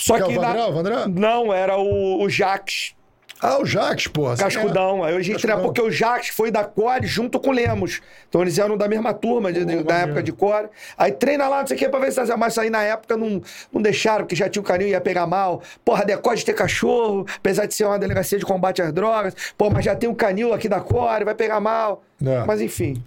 [0.00, 0.34] Só Que é o que.
[0.36, 1.06] Vandré, na- o Vandré?
[1.08, 2.94] Não, era o, o Jax.
[3.40, 4.36] Ah, o Jax, porra.
[4.36, 5.04] Cascudão.
[5.04, 5.64] Aí hoje a gente Cascudão.
[5.66, 8.00] porque o Jax foi da Core junto com o Lemos.
[8.28, 10.68] Então eles eram da mesma turma, de, de- da época de Core.
[10.96, 13.40] Aí treina lá, não sei o que, pra ver se Mas aí na época não,
[13.72, 15.62] não deixaram, porque já tinha o canil ia pegar mal.
[15.84, 19.34] Porra, decode ter cachorro, apesar de ser uma delegacia de combate às drogas.
[19.56, 22.02] Pô, mas já tem um canil aqui da Core, vai pegar mal.
[22.24, 22.44] É.
[22.44, 23.00] Mas enfim.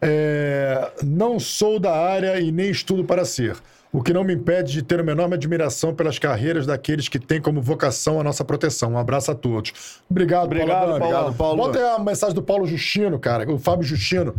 [0.00, 3.56] É, não sou da área e nem estudo para ser.
[3.90, 7.40] O que não me impede de ter uma enorme admiração pelas carreiras daqueles que têm
[7.40, 8.92] como vocação a nossa proteção.
[8.92, 10.02] Um abraço a todos.
[10.10, 10.94] Obrigado, Obrigado, Paulo.
[10.96, 11.56] Obrigado, Paulo.
[11.56, 13.50] Bota aí a mensagem do Paulo Justino, cara.
[13.50, 14.34] O Fábio Justino.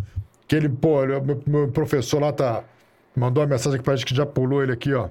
[0.48, 2.64] Que ele, pô, ele- meu, meu professor lá tá.
[3.16, 5.10] Mandou uma mensagem que parece que já pulou ele aqui, ó.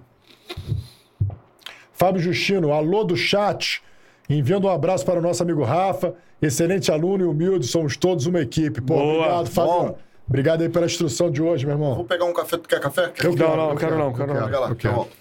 [1.93, 3.83] Fábio Justino, alô do chat.
[4.31, 6.15] Enviando um abraço para o nosso amigo Rafa.
[6.41, 8.81] Excelente aluno e humilde, somos todos uma equipe.
[8.81, 9.15] Pô, Boa.
[9.15, 9.73] obrigado, Fábio.
[9.73, 9.99] Bom.
[10.29, 11.95] Obrigado aí pela instrução de hoje, meu irmão.
[11.95, 12.57] Vou pegar um café.
[12.59, 13.13] Tu quer café?
[13.23, 14.45] Eu Não, não, quero não, quero não.
[14.45, 14.95] Pega lá, eu quero.
[14.95, 15.17] volto.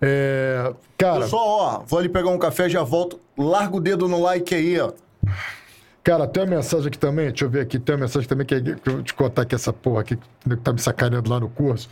[0.00, 3.18] É, cara, Só, ó, vou ali pegar um café, já volto.
[3.36, 4.92] Larga o dedo no like aí, ó.
[6.04, 8.60] cara, tem uma mensagem aqui também, deixa eu ver aqui, tem uma mensagem também que,
[8.60, 11.48] que eu vou te contar aqui essa porra aqui que tá me sacaneando lá no
[11.48, 11.88] curso.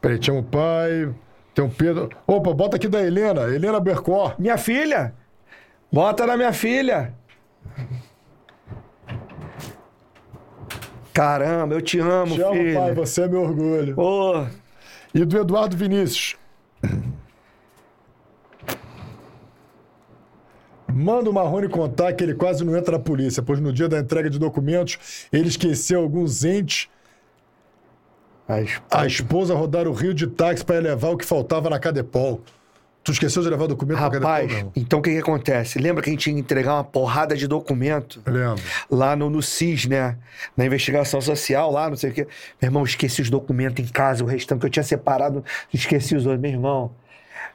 [0.00, 1.12] Peraí, tinha um pai,
[1.52, 2.08] tem um Pedro.
[2.26, 4.34] Opa, bota aqui da Helena, Helena Bercó.
[4.38, 5.12] Minha filha!
[5.90, 7.12] Bota na minha filha!
[11.18, 12.78] Caramba, eu te amo, Te amo, filho.
[12.78, 13.98] pai, você é meu orgulho.
[13.98, 14.46] Ô,
[15.12, 16.36] E do Eduardo Vinícius.
[20.86, 23.98] Manda o Marrone contar que ele quase não entra na polícia, pois no dia da
[23.98, 26.88] entrega de documentos ele esqueceu alguns entes
[28.46, 32.40] Mas, a esposa rodar o rio de táxi para levar o que faltava na Cadepol.
[33.08, 34.70] Tu esqueceu de levar o documento pra rapaz, não?
[34.76, 35.78] então o que que acontece?
[35.78, 38.62] Lembra que a gente tinha que entregar uma porrada de documento Lembro.
[38.90, 40.18] lá no, no CIS, né?
[40.54, 42.28] Na investigação social, lá, não sei o quê.
[42.60, 46.26] Meu irmão, esqueci os documentos em casa, o restante que eu tinha separado, esqueci os
[46.26, 46.42] outros.
[46.42, 46.92] Meu irmão,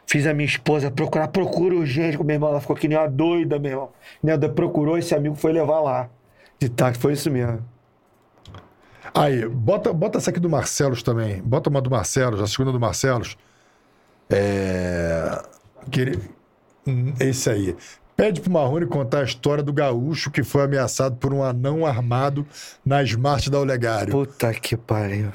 [0.08, 2.50] Fiz a minha esposa procurar, procura urgente com meu irmão.
[2.50, 3.90] Ela ficou que nem uma doida, meu irmão.
[4.24, 6.10] Minha doida procurou, esse amigo foi levar lá.
[6.60, 7.64] De táxi, foi isso mesmo.
[9.14, 11.44] Aí, bota, bota essa aqui do Marcelos também.
[11.44, 13.38] Bota uma do Marcelos, a segunda do Marcelos.
[14.30, 15.41] É.
[16.88, 17.76] hum, Esse aí.
[18.16, 22.45] Pede pro Marrone contar a história do gaúcho que foi ameaçado por um anão armado
[22.86, 24.12] na Smart da Olegário.
[24.12, 25.32] Puta que pariu.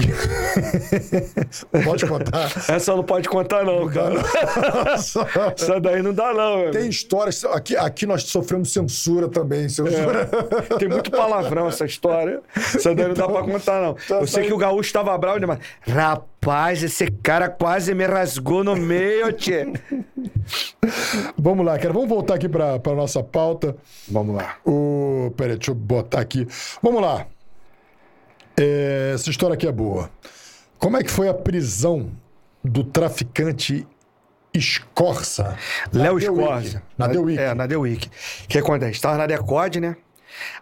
[1.84, 2.52] Pode contar.
[2.68, 4.14] Essa não pode contar, não, cara.
[4.94, 6.70] Essa daí não dá, não, meu.
[6.70, 7.44] Tem histórias.
[7.46, 9.68] Aqui, aqui nós sofremos censura também.
[9.68, 10.26] Censura.
[10.78, 12.40] Tem muito palavrão essa história.
[12.54, 13.96] Essa daí não dá pra contar, não.
[14.20, 15.46] Eu sei que o gaúcho tava bravo, né?
[15.46, 15.58] Mas,
[16.48, 19.66] rapaz, esse cara quase me rasgou no meio, tchê.
[21.36, 21.92] Vamos lá, cara.
[21.92, 23.76] Vamos voltar aqui para a nossa pauta.
[24.08, 24.56] Vamos lá.
[24.64, 25.30] O...
[25.36, 26.48] Peraí, deixa eu botar aqui.
[26.82, 27.26] Vamos lá.
[28.56, 30.10] É, Essa história aqui é boa.
[30.78, 32.10] Como é que foi a prisão
[32.64, 33.86] do traficante
[34.54, 35.54] Escorça?
[35.92, 36.18] Léo.
[36.18, 36.82] Escorza.
[36.96, 37.38] Na The Week.
[37.38, 38.08] É, na The Week.
[38.08, 39.00] O que acontece?
[39.00, 39.96] Tava na Decode, né?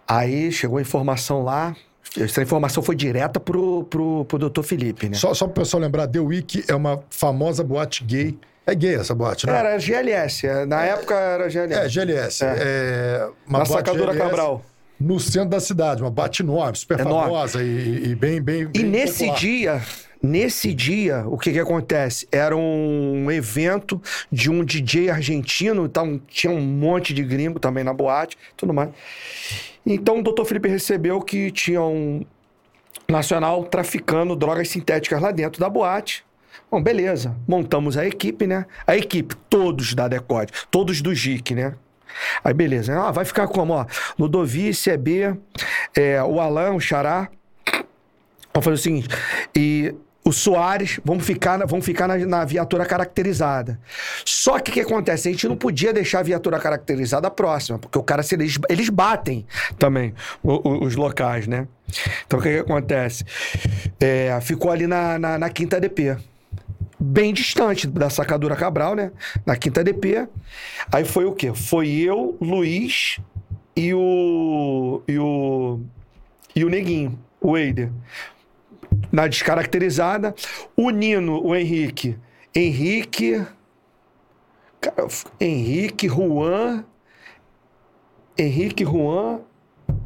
[0.06, 1.76] Aí chegou a informação lá.
[2.18, 5.16] Essa informação foi direta pro, pro, pro doutor Felipe, né?
[5.16, 8.38] Só, só para o pessoal lembrar, The Week é uma famosa boate gay.
[8.66, 9.56] É gay essa boate, né?
[9.56, 10.46] Era GLS.
[10.46, 11.80] é, Na época era GLS.
[11.80, 12.44] É, GLS.
[12.44, 13.28] É.
[13.46, 14.64] uma na sacadura GLS Cabral.
[14.98, 17.30] No centro da cidade, uma boate enorme, super Enorme.
[17.30, 18.62] famosa e, e bem, bem.
[18.62, 19.38] E bem nesse popular.
[19.38, 19.82] dia,
[20.22, 22.26] nesse dia, o que que acontece?
[22.32, 24.00] Era um evento
[24.32, 28.88] de um DJ argentino, então tinha um monte de gringo também na boate, tudo mais.
[29.86, 32.24] Então o doutor Felipe recebeu que tinha um
[33.08, 36.24] nacional traficando drogas sintéticas lá dentro da boate.
[36.70, 37.36] Bom, beleza.
[37.46, 38.66] Montamos a equipe, né?
[38.86, 41.74] A equipe, todos da Decode, todos do GIC, né?
[42.42, 42.98] Aí, beleza.
[42.98, 43.86] Ah, vai ficar como, ó?
[44.18, 45.36] Ludovice, EB,
[45.94, 47.28] é, o Alan, o Xará,
[48.56, 49.08] Vamos fazer o seguinte.
[49.54, 49.94] E
[50.26, 53.78] o Soares, vamos ficar, vamos ficar na, na viatura caracterizada.
[54.24, 55.28] Só que o que acontece?
[55.28, 58.88] A gente não podia deixar a viatura caracterizada próxima, porque o cara, se eles, eles
[58.88, 59.46] batem
[59.78, 60.12] também,
[60.42, 61.68] o- o- os locais, né?
[62.26, 63.24] Então o que, que acontece?
[64.00, 66.16] É, ficou ali na, na, na quinta DP.
[66.98, 69.12] Bem distante da sacadura Cabral, né?
[69.44, 70.26] Na quinta DP.
[70.90, 71.52] Aí foi o quê?
[71.54, 73.20] Foi eu, Luiz
[73.76, 75.02] e o.
[75.06, 75.78] e o.
[76.56, 77.90] e o Neguinho, o Eider
[79.10, 80.34] na descaracterizada.
[80.76, 82.16] O Nino, o Henrique.
[82.54, 83.44] Henrique.
[84.80, 85.08] Cara,
[85.40, 86.84] Henrique, Juan.
[88.38, 89.40] Henrique, Juan.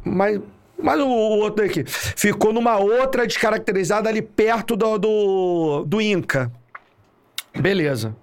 [0.03, 0.39] Mas.
[0.77, 1.83] Mas o, o outro aqui.
[1.85, 6.51] Ficou numa outra descaracterizada ali perto do, do, do Inca.
[7.55, 8.15] Beleza.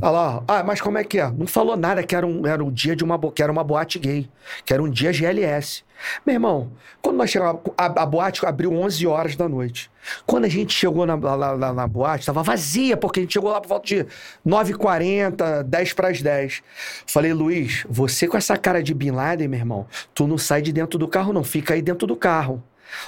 [0.00, 0.36] Olha lá.
[0.38, 0.42] ó.
[0.48, 1.30] Ah, mas como é que é?
[1.30, 3.98] Não falou nada que era um, era um dia de uma, que era uma boate
[3.98, 4.28] gay.
[4.64, 5.82] Que era um dia GLS.
[6.26, 7.60] Meu irmão, quando nós chegamos...
[7.78, 9.90] A, a boate abriu 11 horas da noite.
[10.26, 13.32] Quando a gente chegou na, lá, lá- lá na boate, estava vazia, porque a gente
[13.32, 14.06] chegou lá por volta de
[14.46, 16.62] 9h40, 10 para as 10.
[17.06, 20.72] Falei, Luiz, você com essa cara de Bin Laden, meu irmão, tu não sai de
[20.72, 22.62] dentro do carro não, fica aí dentro do carro.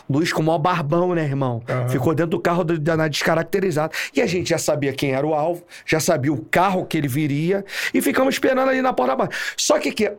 [0.09, 1.63] Luiz com o maior barbão, né, irmão?
[1.69, 1.89] Aham.
[1.89, 3.93] Ficou dentro do carro do- da- na descaracterizada.
[4.15, 7.09] E a gente já sabia quem era o alvo, já sabia o carro que ele
[7.09, 9.31] viria, e ficamos esperando ali na porta da barra.
[9.57, 10.13] Só que, que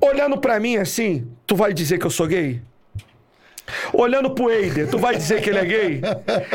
[0.00, 2.60] olhando pra mim assim, tu vai dizer que eu sou gay?
[3.92, 6.00] Olhando pro Eider, tu vai dizer que ele é gay?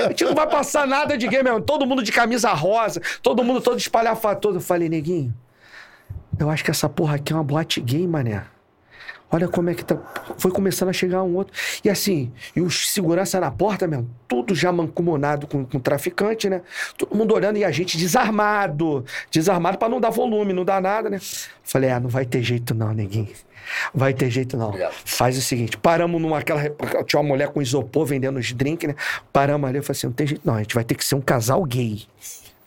[0.06, 1.62] A gente não vai passar nada de gay mesmo.
[1.62, 4.58] Todo mundo de camisa rosa, todo mundo todo espalhafatoso.
[4.58, 5.34] Eu falei, neguinho,
[6.38, 8.44] eu acho que essa porra aqui é uma boate gay, mané.
[9.30, 9.98] Olha como é que tá.
[10.38, 11.54] Foi começando a chegar um outro.
[11.84, 16.50] E assim, e os segurança na porta, mesmo, tudo já mancomunado com, com o traficante,
[16.50, 16.62] né?
[16.98, 19.04] Todo mundo olhando e a gente desarmado.
[19.30, 21.20] Desarmado pra não dar volume, não dar nada, né?
[21.62, 23.28] Falei, ah, não vai ter jeito não, neguinho.
[23.94, 24.74] Vai ter jeito não.
[25.04, 26.62] Faz o seguinte, paramos numa aquela.
[27.06, 28.96] Tinha uma mulher com isopor vendendo os drinks, né?
[29.34, 31.16] Paramos ali, eu falei assim: não tem jeito não, a gente vai ter que ser
[31.16, 32.04] um casal gay.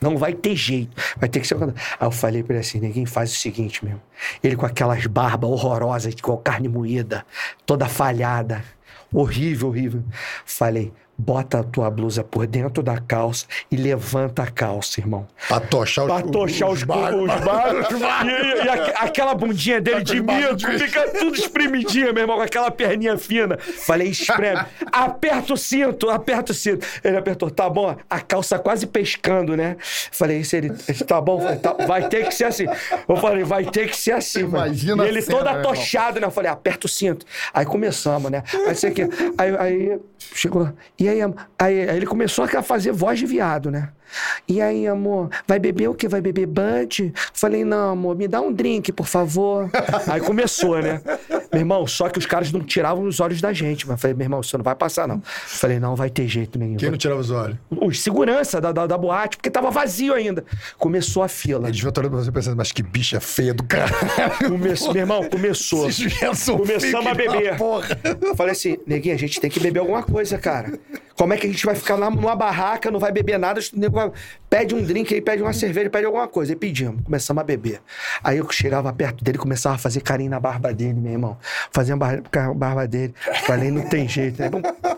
[0.01, 0.97] Não vai ter jeito.
[1.19, 1.57] Vai ter que ser.
[1.63, 4.01] Aí eu falei pra ele assim: ninguém faz o seguinte, meu.
[4.43, 7.25] Ele com aquelas barbas horrorosas, igual carne moída,
[7.67, 8.65] toda falhada.
[9.13, 10.03] Horrível, horrível.
[10.45, 15.27] Falei: bota a tua blusa por dentro da calça e levanta a calça, irmão.
[15.49, 17.23] Pra tochar os, Pra tochar os, bagos.
[17.35, 17.87] os bagos.
[18.31, 22.71] E, e- a- aquela bundinha dele de mico fica tudo espremidinha, meu irmão, com aquela
[22.71, 23.59] perninha fina.
[23.59, 24.61] Falei, espreme.
[24.93, 26.87] Aperta o cinto, aperta o cinto.
[27.05, 27.95] Ele apertou, tá bom.
[28.09, 29.77] A calça quase pescando, né?
[29.81, 30.71] Falei, isso ele,
[31.07, 32.65] tá bom, Falei, tá- vai ter que ser assim.
[33.09, 34.67] Eu falei, vai ter que ser assim, mano.
[34.67, 36.27] Imagina E ele cena, todo atochado, né?
[36.27, 37.25] Eu falei, aperta o cinto.
[37.53, 38.43] Aí começamos, né?
[38.67, 39.03] Aí sei que.
[39.39, 39.99] Aí, aí
[40.35, 40.71] chegou.
[40.99, 41.23] E aí,
[41.59, 43.91] aí ele começou a fazer voz de viado, né?
[44.49, 46.09] E aí, amor, vai beber o quê?
[46.09, 47.13] Vai beber Bud?
[47.33, 49.71] Falei, não, amor, me dá um drink, por favor.
[50.09, 51.01] Aí começou, né?
[51.53, 53.87] Meu irmão, só que os caras não tiravam os olhos da gente.
[53.87, 55.23] Mas eu falei, meu irmão, você não vai passar, não.
[55.25, 56.77] Falei, não, vai ter jeito nenhum.
[56.77, 57.57] Quem não tirava os olhos?
[57.71, 60.45] Os segurança da, da, da boate, porque tava vazio ainda.
[60.79, 61.69] Começou a fila.
[61.69, 64.49] Eles estar olhando pra você pensando, mas que bicha feia do caralho.
[64.49, 65.89] Começou, meu irmão, começou.
[66.57, 67.57] Começamos a beber.
[68.37, 70.79] Falei assim, neguinho, a gente tem que beber alguma coisa, cara.
[71.21, 73.61] Como é que a gente vai ficar lá numa barraca, não vai beber nada?
[73.61, 74.11] o nego vai-
[74.49, 76.53] Pede um drink aí, pede uma cerveja, pede alguma coisa.
[76.53, 77.81] Aí pedimos, começamos a beber.
[78.25, 81.37] Aí eu chegava perto dele, começava a fazer carinho na barba dele, meu irmão.
[81.71, 82.23] Fazia a bar-
[82.57, 83.15] barba dele.
[83.45, 84.51] Falei, não tem jeito, né?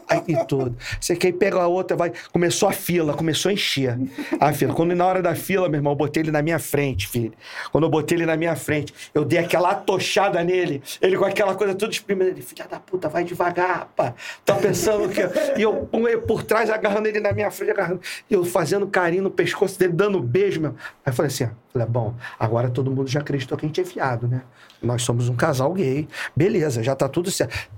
[0.09, 0.74] Aí e tudo.
[0.99, 2.12] Você quer ir pegar a outra, vai.
[2.32, 3.99] Começou a fila, começou a encher.
[4.40, 4.73] A fila.
[4.73, 7.35] Quando na hora da fila, meu irmão, eu botei ele na minha frente, filho.
[7.73, 10.82] Quando eu botei ele na minha frente, eu dei aquela atochada nele.
[11.03, 12.31] Ele com aquela coisa toda espremida.
[12.31, 14.15] Ele, filha da puta, vai devagar, rapaz.
[14.47, 15.20] Tá pensando que.
[15.59, 15.86] E eu
[16.18, 18.01] por trás, agarrando ele na minha frente, agarrando.
[18.28, 20.70] E eu fazendo carinho no pescoço dele, dando beijo, meu.
[21.05, 23.80] Aí eu falei assim: ó, falei, bom, agora todo mundo já acreditou que a gente
[23.80, 24.43] é fiado, né?
[24.82, 26.09] Nós somos um casal gay.
[26.36, 27.70] Beleza, já tá tudo certo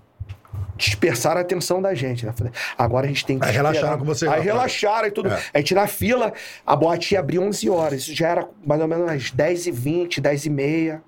[0.77, 2.33] dispersaram a atenção da gente, né?
[2.33, 4.45] Falei, agora a gente tem que Aí relaxaram com você, Aí rapaz.
[4.45, 5.29] relaxaram e tudo.
[5.31, 5.43] É.
[5.53, 6.33] A gente na fila,
[6.67, 8.03] a boate ia abrir 11 horas.
[8.03, 11.01] Isso já era mais ou menos às 10h20, 10h30.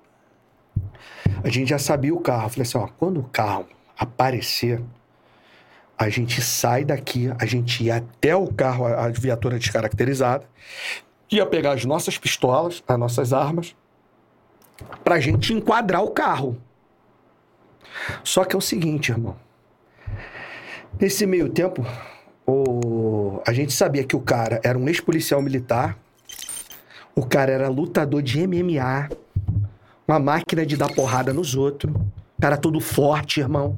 [1.43, 2.49] A gente já sabia o carro.
[2.49, 3.67] Falei assim, ó, quando o carro
[3.97, 4.81] aparecer,
[5.97, 10.45] a gente sai daqui, a gente ia até o carro, a viatura descaracterizada,
[11.31, 13.75] ia pegar as nossas pistolas, as nossas armas,
[15.03, 16.57] pra gente enquadrar o carro.
[18.23, 19.35] Só que é o seguinte, irmão.
[20.99, 21.85] Nesse meio tempo,
[22.45, 23.41] o...
[23.45, 25.97] a gente sabia que o cara era um ex-policial militar,
[27.15, 29.09] o cara era lutador de MMA,
[30.07, 31.93] uma máquina de dar porrada nos outros,
[32.39, 33.77] cara todo forte, irmão.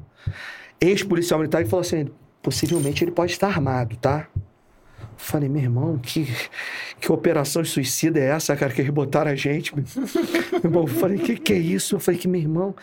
[0.80, 2.08] Ex-policial militar, ele falou assim:
[2.42, 4.28] possivelmente ele pode estar armado, tá?
[5.16, 6.26] Falei, meu irmão, que,
[6.98, 9.72] que operação suicida é essa, cara, que eles botaram a gente?
[9.76, 9.84] Meu
[10.64, 11.94] irmão, eu falei, que que é isso?
[11.96, 12.74] Eu falei, que meu irmão.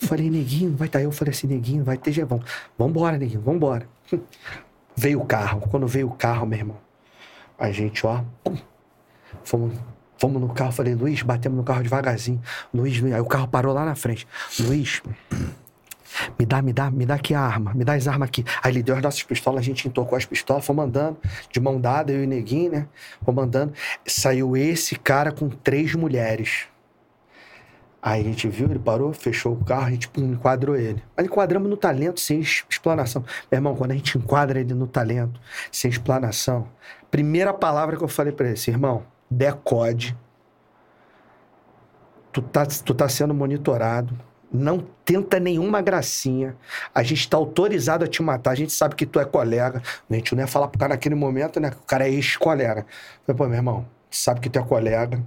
[0.00, 1.02] Eu falei, neguinho, vai estar.
[1.02, 2.12] Eu falei assim, neguinho, vai ter.
[2.24, 2.44] Vamos,
[2.78, 3.88] vambora, neguinho, vambora.
[4.94, 5.62] Veio o carro.
[5.70, 6.78] Quando veio o carro, meu irmão,
[7.58, 8.56] a gente, ó, pum,
[9.44, 9.74] fomos,
[10.18, 10.72] fomos no carro.
[10.72, 12.40] Falei, Luiz, batemos no carro devagarzinho.
[12.72, 14.26] Luiz, Luiz, aí o carro parou lá na frente.
[14.60, 15.02] Luiz,
[16.38, 18.44] me dá, me dá, me dá aqui a arma, me dá as armas aqui.
[18.62, 21.16] Aí ele deu as nossas pistolas, a gente entocou as pistolas, fomos andando,
[21.50, 22.88] de mão dada, eu e o neguinho, né?
[23.24, 23.72] Fomos andando.
[24.06, 26.66] Saiu esse cara com três mulheres.
[28.06, 31.02] Aí a gente viu, ele parou, fechou o carro, a gente pum, enquadrou ele.
[31.16, 33.24] Mas enquadramos no talento, sem explanação.
[33.50, 35.40] Meu irmão, quando a gente enquadra ele no talento,
[35.72, 36.68] sem explanação,
[37.10, 40.16] primeira palavra que eu falei pra ele, assim, irmão, decode.
[42.32, 44.16] Tu tá, tu tá sendo monitorado.
[44.52, 46.56] Não tenta nenhuma gracinha.
[46.94, 48.52] A gente tá autorizado a te matar.
[48.52, 49.82] A gente sabe que tu é colega.
[50.08, 51.70] A gente não ia falar pro cara naquele momento, né?
[51.70, 52.86] Que o cara é ex-colega.
[53.26, 55.22] Falei, pô, meu irmão, sabe que tu é colega.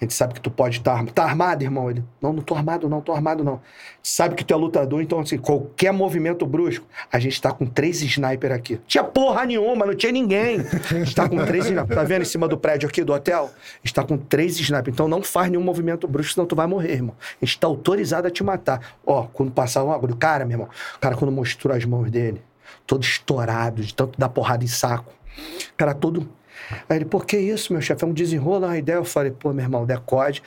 [0.00, 1.12] A gente sabe que tu pode estar armado.
[1.12, 1.90] Tá armado, irmão?
[1.90, 3.60] Ele, não, não tô armado, não, tô armado, não.
[4.02, 8.02] Sabe que tu é lutador, então, assim, qualquer movimento brusco, a gente tá com três
[8.02, 8.80] sniper aqui.
[8.86, 10.60] Tinha porra nenhuma, não tinha ninguém.
[10.60, 11.96] A gente tá com três sniper.
[11.96, 13.50] Tá vendo em cima do prédio aqui do hotel?
[13.52, 14.92] A gente tá com três sniper.
[14.92, 17.14] Então não faz nenhum movimento brusco, senão tu vai morrer, irmão.
[17.40, 18.96] A gente tá autorizado a te matar.
[19.06, 22.42] Ó, quando passar um agulho, cara, meu irmão, o cara, quando mostrou as mãos dele,
[22.86, 25.12] todo estourado, de tanto dar porrada em saco.
[25.76, 26.28] Cara, todo.
[26.88, 28.04] Aí ele, por que isso, meu chefe?
[28.04, 28.96] É um desenrolo, uma ideia.
[28.96, 30.42] Eu falei, pô, meu irmão, decode.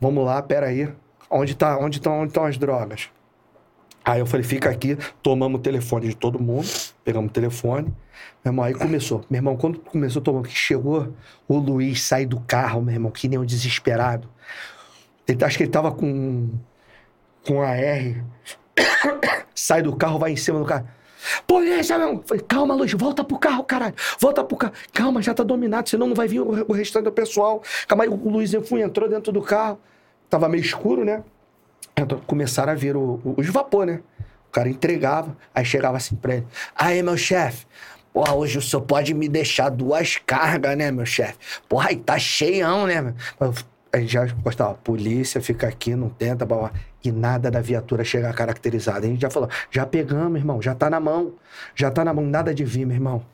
[0.00, 0.88] Vamos lá, peraí.
[1.30, 3.10] Onde tá, onde estão onde tão as drogas?
[4.04, 6.66] Aí eu falei, fica aqui, tomamos o telefone de todo mundo,
[7.04, 7.94] pegamos o telefone.
[8.42, 9.24] Meu irmão, aí começou.
[9.28, 11.14] Meu irmão, quando começou, tomando, que chegou
[11.46, 14.28] o Luiz sai do carro, meu irmão, que nem um desesperado.
[15.28, 16.48] Ele, acho que ele tava com,
[17.46, 18.24] com a R.
[19.54, 20.88] sai do carro, vai em cima do carro.
[21.46, 22.22] Polícia, meu.
[22.26, 23.94] Falei, calma, Luiz, volta pro carro, caralho.
[24.18, 24.72] Volta pro carro.
[24.92, 27.62] Calma, já tá dominado, senão não vai vir o, o restante do pessoal.
[27.86, 29.78] Calma aí, o Luiz fui, entrou dentro do carro.
[30.28, 31.22] Tava meio escuro, né?
[31.96, 34.00] Então, começaram a ver o- o- os vapor, né?
[34.48, 36.46] O cara entregava, aí chegava assim pra ele.
[36.74, 37.66] Aí, meu chefe,
[38.12, 41.36] porra, hoje o senhor pode me deixar duas cargas, né, meu chefe?
[41.68, 43.00] Porra, aí tá cheião, né?
[43.02, 43.14] meu?
[43.92, 46.72] A gente já gostava, polícia, fica aqui, não tenta, blá, blá.
[47.04, 49.06] e nada da viatura chegar caracterizada.
[49.06, 51.34] A gente já falou, já pegamos, irmão, já tá na mão,
[51.74, 53.24] já tá na mão, nada de vir, meu irmão.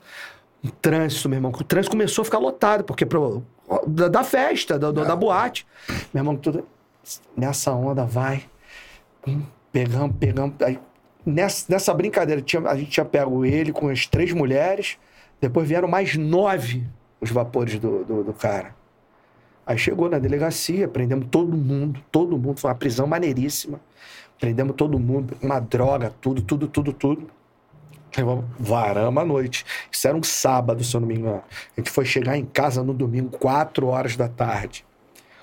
[0.63, 3.43] O trânsito, meu irmão, o trânsito começou a ficar lotado, porque pro,
[3.85, 5.67] da, da festa, da, da boate.
[6.11, 6.67] Meu irmão, tudo
[7.35, 8.43] nessa onda vai.
[9.27, 10.55] Hum, Pegamos, pegamos.
[10.61, 10.79] Aí,
[11.25, 14.97] nessa, nessa brincadeira, tinha, a gente tinha pego ele com as três mulheres,
[15.39, 16.83] depois vieram mais nove
[17.21, 18.75] os vapores do, do, do cara.
[19.67, 23.81] Aí chegou na delegacia, prendemos todo mundo, todo mundo, foi uma prisão maneiríssima.
[24.39, 27.29] Prendemos todo mundo, uma droga, tudo, tudo, tudo, tudo.
[28.15, 29.65] Aí vamos, varamos à noite.
[29.91, 31.43] Isso era um sábado, se eu não me engano.
[31.75, 34.85] A gente foi chegar em casa no domingo, quatro horas da tarde.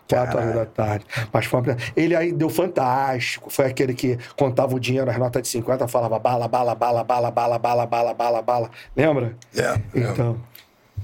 [0.08, 1.04] Quatro horas da tarde.
[1.30, 1.76] Mas foi uma...
[1.94, 3.50] Ele aí deu fantástico.
[3.50, 7.30] Foi aquele que contava o dinheiro, as notas de 50, falava bala, bala, bala, bala,
[7.30, 8.70] bala, bala, bala, bala, bala.
[8.96, 9.36] Lembra?
[9.54, 10.40] É, Então.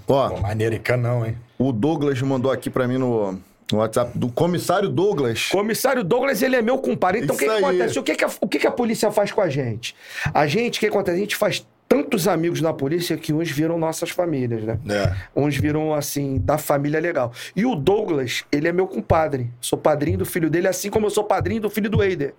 [0.08, 1.36] Ó, Pô, maneiro e canão, hein?
[1.60, 3.38] O Douglas mandou aqui pra mim no,
[3.70, 5.50] no WhatsApp do comissário Douglas.
[5.50, 7.20] Comissário Douglas, ele é meu compadre.
[7.22, 7.98] Então, o que, que acontece?
[7.98, 9.94] O, que, que, a, o que, que a polícia faz com a gente?
[10.32, 11.18] A gente, o que acontece?
[11.18, 14.78] A gente faz tantos amigos na polícia que uns viram nossas famílias, né?
[14.88, 15.14] É.
[15.36, 17.30] Uns viram, assim, da família legal.
[17.54, 19.50] E o Douglas, ele é meu compadre.
[19.60, 22.32] Sou padrinho do filho dele, assim como eu sou padrinho do filho do Eider.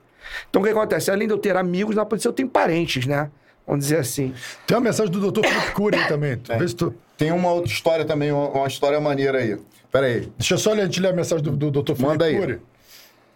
[0.50, 1.12] Então, o que acontece?
[1.12, 3.30] Além de eu ter amigos na polícia, eu tenho parentes, né?
[3.72, 4.34] Vamos dizer assim.
[4.68, 5.48] Tem uma mensagem do Dr.
[5.48, 6.38] Felipe Cury aí também.
[6.50, 6.58] É.
[6.58, 6.94] Vê se tu...
[7.18, 9.58] Tem uma outra história também, uma, uma história maneira aí.
[9.90, 10.30] Pera aí.
[10.38, 11.94] Deixa eu só ler, ler a mensagem do, do Dr.
[11.94, 12.38] Felipe Manda aí.
[12.38, 12.60] Cury.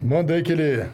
[0.01, 0.89] Manda aí que ele.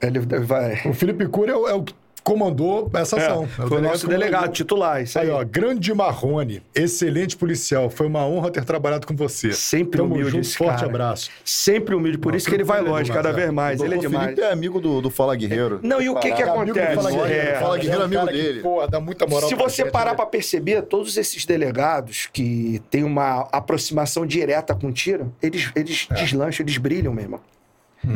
[0.00, 0.80] Ele vai...
[0.86, 1.92] O Felipe Cury é o, é o que
[2.28, 3.44] comandou essa ação.
[3.44, 5.28] É foi o nosso delegado titular, isso aí.
[5.28, 7.88] Aí, ó, grande Marrone, excelente policial.
[7.90, 9.52] Foi uma honra ter trabalhado com você.
[9.52, 10.86] Sempre Tamo humilde junto, esse forte cara.
[10.86, 11.30] abraço.
[11.44, 13.80] Sempre humilde, por Não, isso que ele vai longe, cada vez mais.
[13.80, 14.24] O Ele é demais.
[14.26, 15.80] Felipe é amigo do, do Fala Guerreiro.
[15.82, 16.94] Não, e o que que acontece?
[16.94, 17.48] Fala Guerreiro.
[17.48, 18.60] É, Fala Guerreiro, É amigo dele.
[18.60, 20.16] pô, dá muita moral Se pra você parar né?
[20.16, 26.14] pra perceber, todos esses delegados que têm uma aproximação direta com tiro, eles, eles É.
[26.14, 27.40] deslancham, eles brilham mesmo.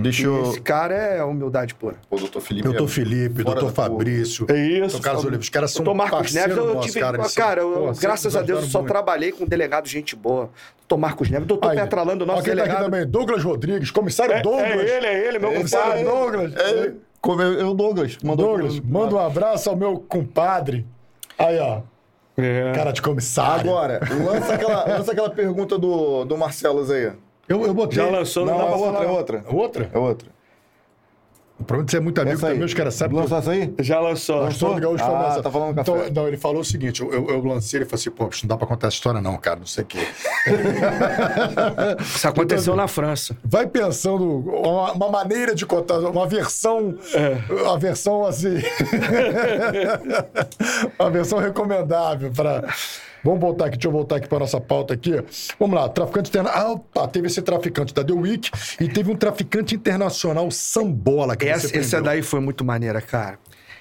[0.01, 0.43] Deixa E eu.
[0.45, 1.97] Esse cara é humildade pura.
[2.11, 2.67] O doutor Felipe.
[2.69, 3.73] Doutor é Felipe, fora doutor.
[3.75, 4.47] Fabrício.
[4.49, 4.81] É isso.
[4.81, 5.43] Doutor Carlos Oliveira.
[5.43, 7.01] Os caras são Doutor Marcos Neves, eu nosso, tive.
[7.01, 7.19] cara.
[7.35, 8.91] Cara, eu, pô, graças a Deus, eu só muito.
[8.91, 10.49] trabalhei com delegado gente boa.
[10.79, 12.91] Doutor Marcos Neves, doutor Aí, Petralando, nosso quem tá aqui delegado.
[12.91, 13.07] também?
[13.07, 14.71] Douglas Rodrigues, comissário É, Douglas.
[14.71, 16.05] é ele, é ele, meu Comissário compadre.
[16.05, 16.55] Douglas.
[16.57, 16.93] É,
[17.25, 18.19] eu, eu, Douglas.
[18.23, 20.87] Mandou Douglas, manda um abraço ao meu compadre.
[21.39, 21.81] Aí, ó.
[22.37, 22.73] É.
[22.75, 23.71] Cara de comissário.
[23.71, 27.13] Agora, lança aquela, lança aquela pergunta do, do Marcelos aí.
[27.49, 27.97] Eu, eu botei.
[27.97, 29.45] Já lançou, não, Não, dá é pra outra, é outra.
[29.49, 29.91] Outra?
[29.93, 30.29] É outra.
[31.61, 32.53] O problema de ser muito amigo Essa aí.
[32.55, 33.17] também, os caras sabem.
[33.17, 33.73] Lançou essa aí?
[33.79, 34.41] Já lançou.
[34.41, 35.43] Lançou Gaúcho Ah, Famosa.
[35.43, 36.11] tá falando então, café.
[36.11, 38.57] Não, ele falou o seguinte: eu, eu, eu lancei, ele falou assim, pô, não dá
[38.57, 39.99] pra contar essa história, não, cara, não sei o quê.
[42.03, 43.37] Isso aconteceu na França.
[43.45, 46.97] Vai pensando uma, uma maneira de contar, uma versão.
[47.15, 47.37] É.
[47.63, 48.57] Uma versão assim.
[50.99, 52.65] uma versão recomendável para.
[53.25, 55.13] Vamos voltar aqui, deixa eu voltar aqui para nossa pauta aqui.
[55.59, 56.67] Vamos lá, traficante internacional.
[56.67, 58.51] Ah, opa, teve esse traficante da The Week
[58.81, 63.39] e teve um traficante internacional Sambola que Essa, você essa daí foi muito maneira, cara.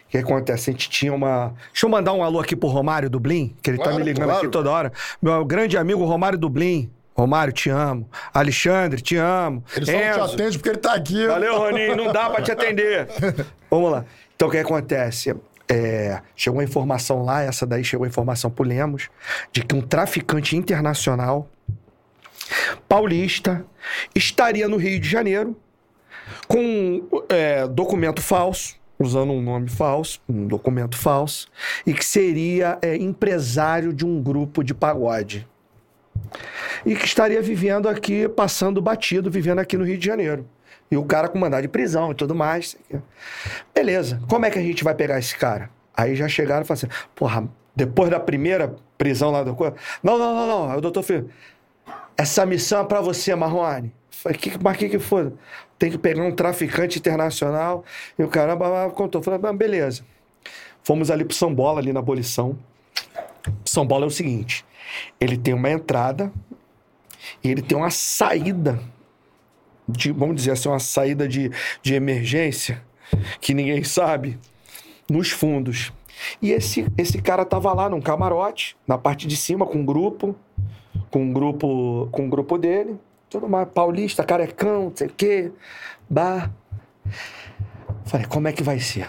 [0.08, 0.70] O que acontece?
[0.70, 1.54] A gente tinha uma.
[1.72, 4.26] Deixa eu mandar um alô aqui pro Romário Dublin, que ele tá Claro, me ligando
[4.26, 4.40] claro.
[4.42, 4.92] aqui toda hora.
[5.22, 6.92] Meu grande amigo Romário Dublin.
[7.16, 8.10] Romário, te amo.
[8.34, 9.64] Alexandre, te amo.
[9.76, 11.28] Ele só não te atende porque ele tá aqui.
[11.28, 13.08] Valeu, Roninho, não dá pra te atender.
[13.70, 14.06] Vamos lá.
[14.36, 15.36] Então, o que acontece?
[15.74, 19.10] É, chegou a informação lá, essa daí chegou a informação pro Lemos,
[19.54, 21.50] de que um traficante internacional
[22.90, 23.66] paulista
[24.14, 25.56] estaria no Rio de Janeiro
[26.46, 31.48] com é, documento falso, usando um nome falso, um documento falso,
[31.88, 35.48] e que seria é, empresário de um grupo de pagode.
[36.86, 40.46] E que estaria vivendo aqui, passando batido, vivendo aqui no Rio de Janeiro.
[40.92, 42.76] E o cara com mandado de prisão e tudo mais.
[43.74, 45.70] Beleza, como é que a gente vai pegar esse cara?
[45.96, 49.56] Aí já chegaram e falaram assim: porra, depois da primeira prisão lá do.
[49.56, 49.74] co-
[50.04, 50.72] Não, não, não, não.
[50.72, 51.30] Aí o doutor Filho,
[52.18, 53.94] essa missão é pra você, Marrone.
[54.10, 55.32] Falei, que, mas que que foi?
[55.80, 57.84] Tem que pegar um traficante internacional.
[58.20, 59.22] E o caramba contou.
[59.44, 60.04] "Ah, beleza.
[60.84, 62.58] Fomos ali pro São Bola, ali na abolição.
[63.66, 64.66] São Bola é o seguinte:
[65.20, 66.32] ele tem uma entrada
[67.44, 68.78] e ele tem uma saída.
[69.92, 71.52] De, vamos dizer assim, uma saída de,
[71.82, 72.82] de emergência
[73.40, 74.40] que ninguém sabe
[75.10, 75.92] nos fundos.
[76.42, 80.36] E esse, esse cara tava lá num camarote, na parte de cima, com um grupo,
[81.10, 82.98] com um grupo, com um grupo dele,
[83.30, 85.52] tudo mais, paulista, carecão, não sei o quê,
[86.10, 86.52] bar.
[88.06, 89.08] Falei, como é que vai ser?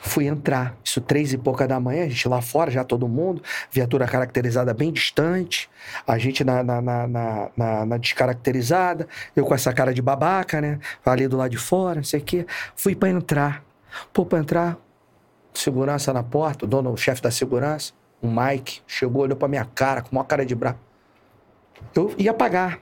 [0.00, 3.42] Fui entrar, isso três e pouca da manhã, a gente lá fora, já todo mundo,
[3.68, 5.68] viatura caracterizada bem distante,
[6.06, 10.78] a gente na, na, na, na, na- descaracterizada, eu com essa cara de babaca, né?
[11.04, 12.46] Ali do lado de fora, não sei o quê.
[12.76, 13.64] Fui pra entrar.
[14.12, 14.78] Pô, pra entrar,
[15.52, 17.92] segurança na porta, o dono, o chefe da segurança,
[18.22, 20.78] o Mike, chegou, olhou pra minha cara, com uma cara de bravo.
[21.92, 22.78] Eu ia pagar.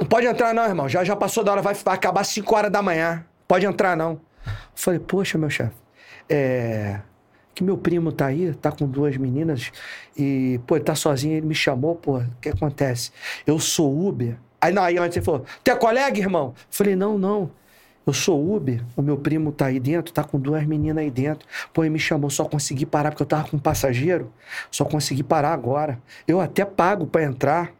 [0.00, 0.88] Não pode entrar não, irmão.
[0.88, 3.24] Já, já passou da hora, vai, vai acabar 5 horas da manhã.
[3.46, 4.20] Pode entrar não.
[4.74, 5.74] Falei, poxa, meu chefe,
[6.28, 7.00] é...
[7.54, 9.70] Que meu primo tá aí, tá com duas meninas
[10.16, 13.10] e, pô, ele tá sozinho, ele me chamou, pô, o que acontece?
[13.46, 14.38] Eu sou Uber.
[14.58, 16.54] Aí, não, aí antes ele falou, tu é colega, irmão?
[16.70, 17.50] Falei, não, não.
[18.06, 21.46] Eu sou Uber, o meu primo tá aí dentro, tá com duas meninas aí dentro.
[21.72, 24.32] Pô, ele me chamou, só consegui parar porque eu tava com um passageiro.
[24.70, 26.00] Só consegui parar agora.
[26.26, 27.72] Eu até pago pra entrar.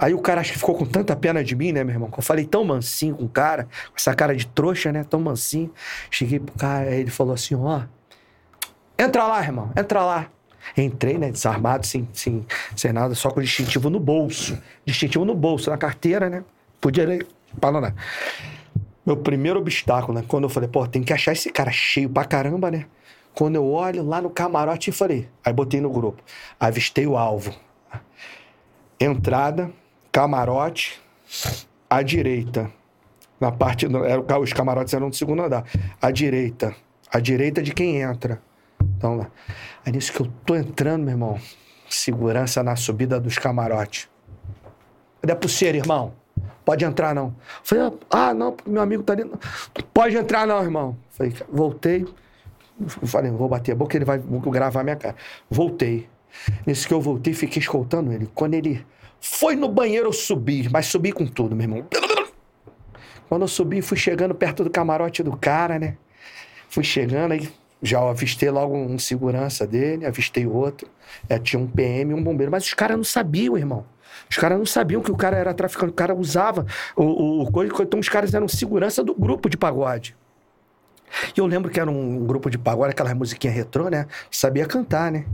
[0.00, 2.10] Aí o cara acho que ficou com tanta pena de mim, né, meu irmão?
[2.10, 5.04] Que eu falei tão mansinho com o cara, com essa cara de trouxa, né?
[5.04, 5.70] Tão mansinho.
[6.10, 7.82] Cheguei pro cara, aí ele falou assim: ó,
[8.98, 10.26] entra lá, irmão, entra lá.
[10.76, 12.46] Entrei, né, desarmado, sem, sem,
[12.76, 14.58] sem nada, só com distintivo no bolso.
[14.86, 16.44] Distintivo no bolso, na carteira, né?
[16.80, 17.26] Podia ir
[17.60, 17.94] para lá.
[19.04, 20.24] Meu primeiro obstáculo, né?
[20.26, 22.86] Quando eu falei, pô, tem que achar esse cara cheio pra caramba, né?
[23.34, 26.22] Quando eu olho lá no camarote e falei, aí botei no grupo,
[26.58, 27.54] avistei o alvo.
[28.98, 29.70] Entrada,
[30.12, 31.00] camarote,
[31.88, 32.70] à direita.
[33.40, 33.86] Na parte.
[33.86, 35.64] Era, os camarotes eram do segundo andar.
[36.00, 36.74] À direita.
[37.10, 38.40] À direita de quem entra.
[38.96, 39.30] Então lá.
[39.84, 41.40] Aí nisso que eu tô entrando, meu irmão.
[41.88, 44.08] Segurança na subida dos camarotes.
[45.20, 46.12] Cadê a pulseira, irmão?
[46.64, 47.34] Pode entrar, não.
[47.64, 49.30] Falei, ah, não, meu amigo tá ali.
[49.92, 50.96] Pode entrar, não, irmão.
[51.10, 52.06] Falei, voltei.
[53.06, 55.16] Falei, vou bater a boca, ele vai gravar minha cara.
[55.50, 56.08] Voltei.
[56.66, 58.30] Nisso que eu voltei, fiquei escoltando ele.
[58.34, 58.86] Quando ele
[59.20, 61.86] foi no banheiro, eu subi, mas subi com tudo, meu irmão.
[63.28, 65.96] Quando eu subi, fui chegando perto do camarote do cara, né?
[66.68, 67.48] Fui chegando, aí
[67.82, 70.88] já avistei logo um segurança dele, avistei outro.
[71.28, 72.50] É, tinha um PM e um bombeiro.
[72.50, 73.84] Mas os caras não sabiam, irmão.
[74.28, 76.66] Os caras não sabiam que o cara era traficante, o cara usava
[76.96, 77.72] o, o coisa.
[77.82, 80.16] Então os caras eram segurança do grupo de pagode.
[81.36, 84.06] E eu lembro que era um grupo de pagode, aquela musiquinha retrô, né?
[84.30, 85.24] Sabia cantar, né?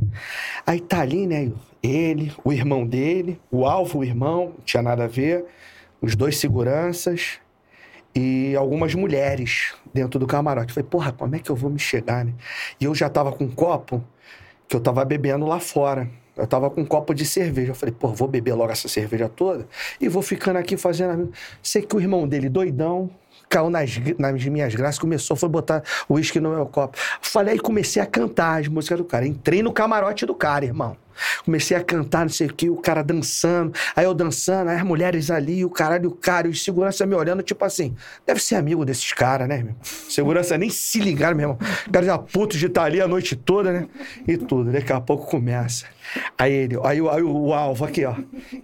[0.67, 1.53] Aí tá ali, né?
[1.87, 5.45] Ele, o irmão dele, o alvo, o irmão, não tinha nada a ver,
[6.01, 7.39] os dois seguranças
[8.15, 10.73] e algumas mulheres dentro do camarote.
[10.73, 12.33] falei, porra, como é que eu vou me chegar, né?
[12.81, 14.03] E eu já tava com um copo
[14.67, 16.09] que eu tava bebendo lá fora.
[16.35, 17.71] Eu tava com um copo de cerveja.
[17.71, 19.67] Eu falei, pô, vou beber logo essa cerveja toda
[20.01, 21.31] e vou ficando aqui fazendo.
[21.63, 23.11] Sei que o irmão dele, doidão,
[23.49, 26.97] caiu nas, nas minhas graças, começou, foi botar uísque no meu copo.
[27.21, 29.27] Falei, aí comecei a cantar as músicas do cara.
[29.27, 30.97] Entrei no camarote do cara, irmão.
[31.45, 34.83] Comecei a cantar, não sei o que, o cara dançando, aí eu dançando, aí as
[34.83, 37.95] mulheres ali, o caralho, o cara, e o segurança me olhando, tipo assim,
[38.27, 39.75] deve ser amigo desses caras, né, meu?
[39.83, 41.59] Segurança nem se ligaram, meu irmão.
[41.87, 43.89] O cara já puto de estar ali a noite toda, né?
[44.27, 44.73] E tudo.
[44.73, 45.87] Daqui a pouco começa.
[46.39, 48.15] Aí ele, aí, aí o, o alvo aqui, ó,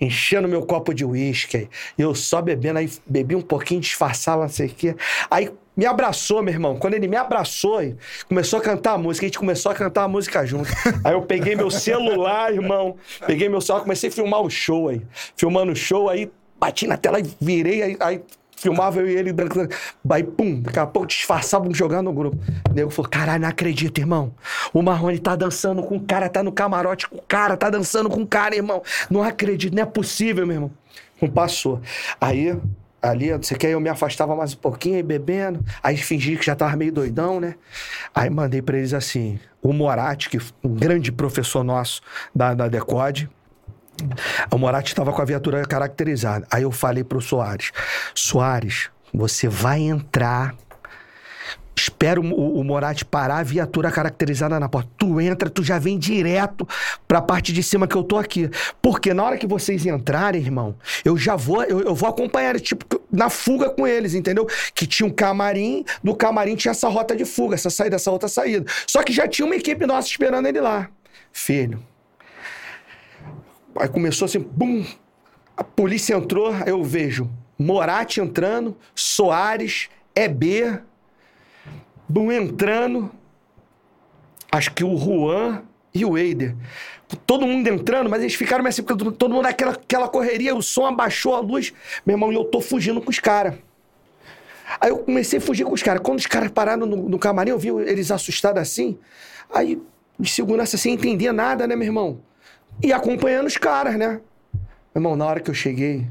[0.01, 1.69] enchendo meu copo de uísque,
[1.99, 4.97] e eu só bebendo, aí bebi um pouquinho, disfarçava, não sei o quê.
[5.31, 6.77] Aí me abraçou, meu irmão.
[6.77, 7.81] Quando ele me abraçou,
[8.29, 10.69] começou a cantar a música, a gente começou a cantar a música junto.
[11.05, 12.97] Aí eu peguei meu celular, irmão.
[13.27, 15.03] Peguei meu celular, comecei a filmar o show aí.
[15.37, 18.23] Filmando o show, aí bati na tela e virei, aí, aí
[18.57, 19.69] filmava eu e ele dançando.
[20.09, 22.39] Aí, pum, daqui a pouco disfarçavam jogando no grupo.
[22.71, 24.33] O nego falou: caralho, não acredito, irmão.
[24.73, 28.09] O Marrone tá dançando com o cara, tá no camarote com o cara, tá dançando
[28.09, 28.83] com o cara, irmão.
[29.11, 30.71] Não acredito, não é possível, meu irmão.
[31.21, 31.81] Não passou.
[32.21, 32.57] Aí
[33.03, 36.55] ali, você quer, eu me afastava mais um pouquinho, aí bebendo, aí fingi que já
[36.55, 37.57] tava meio doidão, né?
[38.15, 42.01] Aí mandei para eles assim, o Moratti, que um grande professor nosso
[42.35, 43.29] da, da Decode,
[44.51, 46.47] o Moratti estava com a viatura caracterizada.
[46.51, 47.73] Aí eu falei pro Soares,
[48.15, 50.55] Soares, você vai entrar
[51.75, 54.91] Espera o, o, Moratti parar, a viatura caracterizada na porta.
[54.99, 56.69] Tu entra, tu já vem direto
[57.09, 58.51] pra parte de cima que eu tô aqui.
[58.81, 63.01] Porque na hora que vocês entrarem, irmão, eu já vou, eu, eu vou acompanhar, tipo,
[63.11, 64.47] na fuga com eles, entendeu?
[64.75, 68.29] Que tinha um camarim, do camarim tinha essa rota de fuga, essa saída, essa outra
[68.29, 68.67] saída.
[68.87, 70.91] Só que já tinha uma equipe nossa esperando ele lá.
[71.33, 71.83] Filho.
[73.79, 74.85] Aí começou assim, bum!
[75.57, 80.81] A polícia entrou, aí eu vejo Moratti entrando, Soares, EB,
[82.33, 83.11] entrando,
[84.51, 85.63] acho que o Juan
[85.95, 86.55] e o Eider.
[87.27, 91.35] Todo mundo entrando, mas eles ficaram assim, todo mundo naquela aquela correria, o som abaixou
[91.35, 91.73] a luz.
[92.07, 93.55] Meu irmão, e eu tô fugindo com os caras.
[94.81, 96.01] Aí eu comecei a fugir com os caras.
[96.03, 98.99] Quando os caras pararam no, no camarim, eu vi eles assustados assim.
[99.53, 99.81] Aí,
[100.19, 102.21] de segurança, sem entender nada, né, meu irmão?
[102.83, 104.21] E acompanhando os caras, né?
[104.95, 106.07] Meu irmão, na hora que eu cheguei,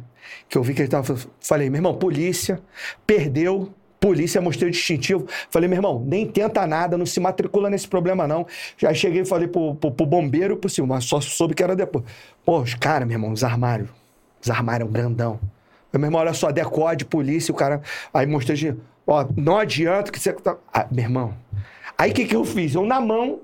[0.48, 1.18] que eu vi que ele tava.
[1.40, 2.62] Falei, meu irmão, polícia,
[3.06, 5.28] perdeu Polícia, mostrei o distintivo.
[5.52, 8.48] Falei, meu irmão, nem tenta nada, não se matricula nesse problema, não.
[8.76, 11.76] Já cheguei e falei pro, pro, pro bombeiro pro Silvio, mas só soube que era
[11.76, 12.04] depois.
[12.44, 13.90] Pô, os caras, meu irmão, os armários.
[14.42, 15.40] Os armários grandão.
[15.94, 17.84] Meu irmão, olha só, decode, polícia, o cara.
[18.12, 18.76] Aí mostrei,
[19.06, 20.34] ó, não adianta que você.
[20.34, 21.36] Tá, ah, meu irmão.
[21.96, 22.74] Aí o que, que eu fiz?
[22.74, 23.42] Eu na mão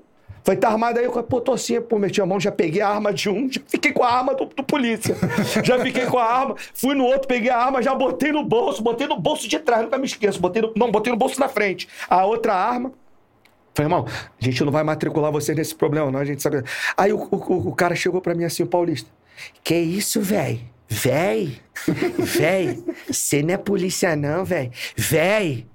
[0.48, 1.04] Falei, tá armado aí?
[1.04, 3.60] Eu, pô, tô assim, pô, meti a mão, já peguei a arma de um, já
[3.66, 5.14] fiquei com a arma do, do polícia.
[5.62, 8.82] já fiquei com a arma, fui no outro, peguei a arma, já botei no bolso,
[8.82, 10.40] botei no bolso de trás, nunca me esqueço.
[10.40, 11.86] Botei no, não, botei no bolso da frente.
[12.08, 12.92] A outra arma.
[13.74, 16.64] Falei, irmão, a gente não vai matricular você nesse problema, não, a gente sabe.
[16.96, 19.10] Aí o, o, o cara chegou pra mim assim, o paulista.
[19.62, 20.60] Que isso, velho?
[20.88, 21.58] Véi,
[22.18, 24.70] véi, você não é polícia não, véi.
[24.96, 25.66] Véi,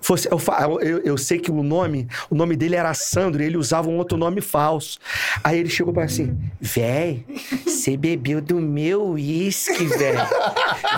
[0.00, 0.38] Fosse, eu,
[0.80, 3.96] eu, eu sei que o nome, o nome dele era Sandro, e ele usava um
[3.96, 4.98] outro nome falso.
[5.42, 7.24] Aí ele chegou mim assim: Véi,
[7.64, 10.16] você bebeu do meu uísque, véi.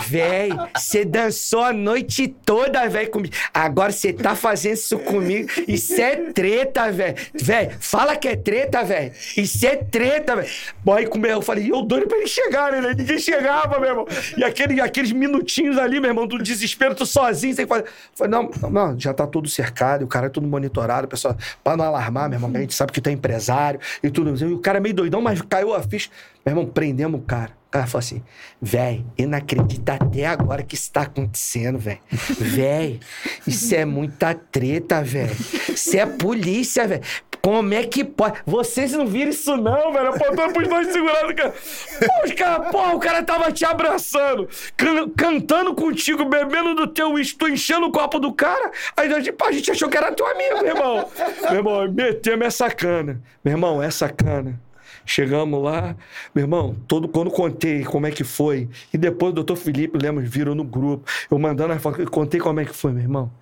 [0.07, 3.35] Véi, você dançou a noite toda, véi, comigo.
[3.53, 5.49] Agora você tá fazendo isso comigo.
[5.67, 7.15] Isso é treta, véi.
[7.35, 9.13] Véi, fala que é treta, véi.
[9.37, 10.49] Isso é treta, véi.
[10.89, 12.95] Aí como eu falei, eu doido pra ele chegar, né?
[12.97, 14.07] Ninguém chegava, meu irmão.
[14.37, 17.85] E aquele, aqueles minutinhos ali, meu irmão, do desespero, tu sozinho, sem fazer.
[18.15, 21.85] Falei, não, não, já tá tudo cercado, o cara é tudo monitorado, pessoal, pra não
[21.85, 24.37] alarmar, meu irmão, a gente sabe que é empresário e tudo.
[24.37, 26.11] E o cara é meio doidão, mas caiu a ficha.
[26.45, 27.59] Meu irmão, prendemos o cara.
[27.69, 28.23] O cara falou assim,
[28.63, 32.01] véi, eu não até agora que isso tá acontecendo, véi.
[32.41, 32.99] Véi,
[33.47, 35.31] isso é muita treta, véi.
[35.69, 37.03] Isso é polícia, véi.
[37.43, 38.39] Como é que pode?
[38.45, 40.09] Vocês não viram isso não, velho?
[40.09, 41.51] Apontando pros dois segurando, cara.
[41.53, 47.13] Pô, os cara, porra, o cara tava te abraçando, can- cantando contigo, bebendo do teu
[47.13, 48.71] uísque, enchendo o copo do cara.
[48.97, 51.09] Aí a gente, pô, a gente achou que era teu amigo, meu irmão.
[51.43, 53.21] Meu irmão, metemos essa cana.
[53.45, 54.61] Meu irmão, essa cana.
[55.07, 55.97] Chegamos lá,
[56.35, 60.29] meu irmão, todo, quando contei como é que foi, e depois o doutor Felipe Lemos
[60.29, 63.33] virou no grupo, eu mandando eu contei como é que foi, meu irmão.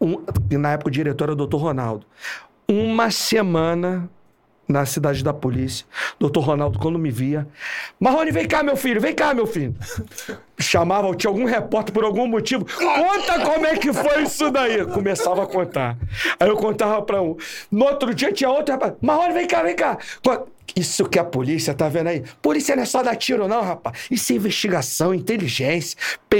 [0.00, 0.24] Um-
[0.58, 2.06] na época o diretor era o doutor Ronaldo.
[2.72, 4.08] Uma semana
[4.66, 5.84] na cidade da polícia,
[6.18, 7.46] doutor Ronaldo, quando me via,
[8.00, 9.76] Marrone, vem cá, meu filho, vem cá, meu filho.
[10.58, 12.64] Chamava, tinha algum repórter por algum motivo.
[12.64, 14.86] Conta como é que foi isso daí.
[14.86, 15.98] Começava a contar.
[16.40, 17.36] Aí eu contava pra um.
[17.70, 18.94] No outro dia tinha outro rapaz.
[19.02, 19.98] Marrone, vem cá, vem cá.
[20.74, 22.22] Isso que a polícia, tá vendo aí?
[22.40, 24.06] Polícia não é só dar tiro, não, rapaz.
[24.10, 25.98] Isso é investigação, inteligência.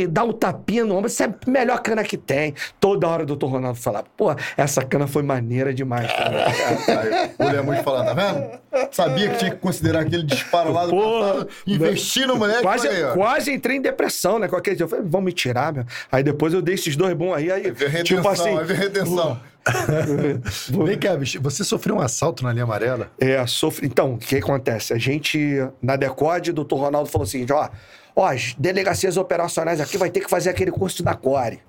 [0.09, 2.55] Dar um tapinha no ombro, isso é a melhor cana que tem.
[2.81, 6.11] Toda hora o doutor Ronaldo falava, pô, essa cana foi maneira demais.
[6.13, 8.61] cara." O Lemos falando, tá vendo?
[8.91, 11.49] Sabia que tinha que considerar aquele disparo lá do passado.
[11.67, 12.63] Investir no moleque.
[12.63, 14.49] Quase, aí, quase entrei em depressão, né?
[14.49, 15.85] Qualquer dia eu falei, vão me tirar, meu.
[16.11, 19.41] Aí depois eu dei esses dois bons aí, aí redenção, tipo assim, vai ver redenção.
[20.85, 23.11] Vem cá, bicho, você sofreu um assalto na linha amarela?
[23.21, 23.87] É, sofre.
[23.87, 24.93] Então, o que acontece?
[24.93, 25.39] A gente,
[25.81, 27.69] na Decode, o doutor Ronaldo falou o seguinte: ó,
[28.17, 31.61] ó, as delegacias operacionais aqui vai ter que fazer aquele curso da Core.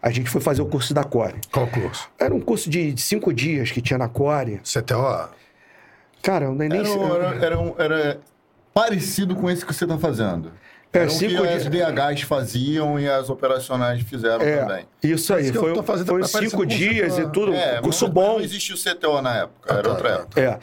[0.00, 1.34] A gente foi fazer o curso da Core.
[1.50, 2.08] Qual curso?
[2.18, 4.60] Era um curso de cinco dias que tinha na Core.
[4.62, 5.28] CTO?
[6.22, 6.96] Cara, eu nem, nem Era, sei.
[6.98, 8.20] um- era, era, um- era
[8.72, 10.52] parecido com esse que você tá fazendo.
[10.96, 11.94] É, Era cinco que as dias.
[11.94, 14.86] DHs faziam e as operacionais fizeram É, também.
[15.02, 15.44] isso aí.
[15.44, 17.52] Isso Foi, fazendo foi cinco dias e tudo.
[17.52, 18.34] É, curso bom.
[18.38, 20.40] Não existia o CTO na época, era tá, outra tá, época.
[20.40, 20.58] É.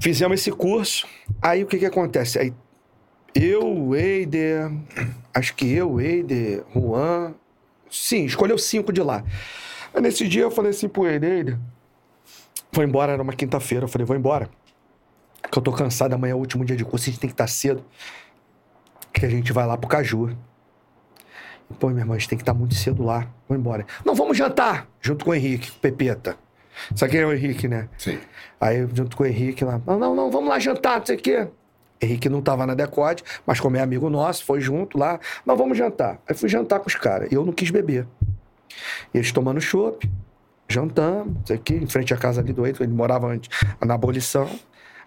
[0.00, 1.06] Fizemos esse curso.
[1.40, 2.38] Aí o que que acontece?
[2.38, 2.52] Aí
[3.34, 4.72] eu, Eider,
[5.34, 7.34] acho que eu, Eider, Juan.
[7.90, 9.24] Sim, escolheu cinco de lá.
[9.94, 11.58] Aí nesse dia eu falei assim pro Eider, Eider,
[12.72, 13.84] vou embora, era uma quinta-feira.
[13.84, 14.48] Eu falei, vou embora.
[15.50, 17.34] Que eu tô cansado, amanhã é o último dia de curso, a gente tem que
[17.34, 17.84] estar cedo.
[19.12, 20.36] Que a gente vai lá pro Caju.
[21.78, 23.26] Pô, meu irmão, a gente tem que estar muito cedo lá.
[23.48, 23.86] Vou embora.
[24.04, 24.88] Não, vamos jantar!
[25.00, 26.36] Junto com o Henrique, com o Pepeta.
[26.94, 27.88] Sabe quem é o Henrique, né?
[27.98, 28.18] Sim.
[28.60, 31.18] Aí, junto com o Henrique lá, não, não, não, vamos lá jantar, não sei o
[31.18, 31.48] quê.
[32.00, 35.18] Henrique não tava na Decode, mas como é amigo nosso, foi junto lá.
[35.44, 36.20] Não, vamos jantar.
[36.28, 37.30] Aí fui jantar com os caras.
[37.30, 38.06] E eu não quis beber.
[39.12, 40.08] Eles tomando chopp,
[40.68, 43.48] jantamos, não sei o quê, em frente à casa ali do Eito, ele morava antes,
[43.84, 44.48] na abolição.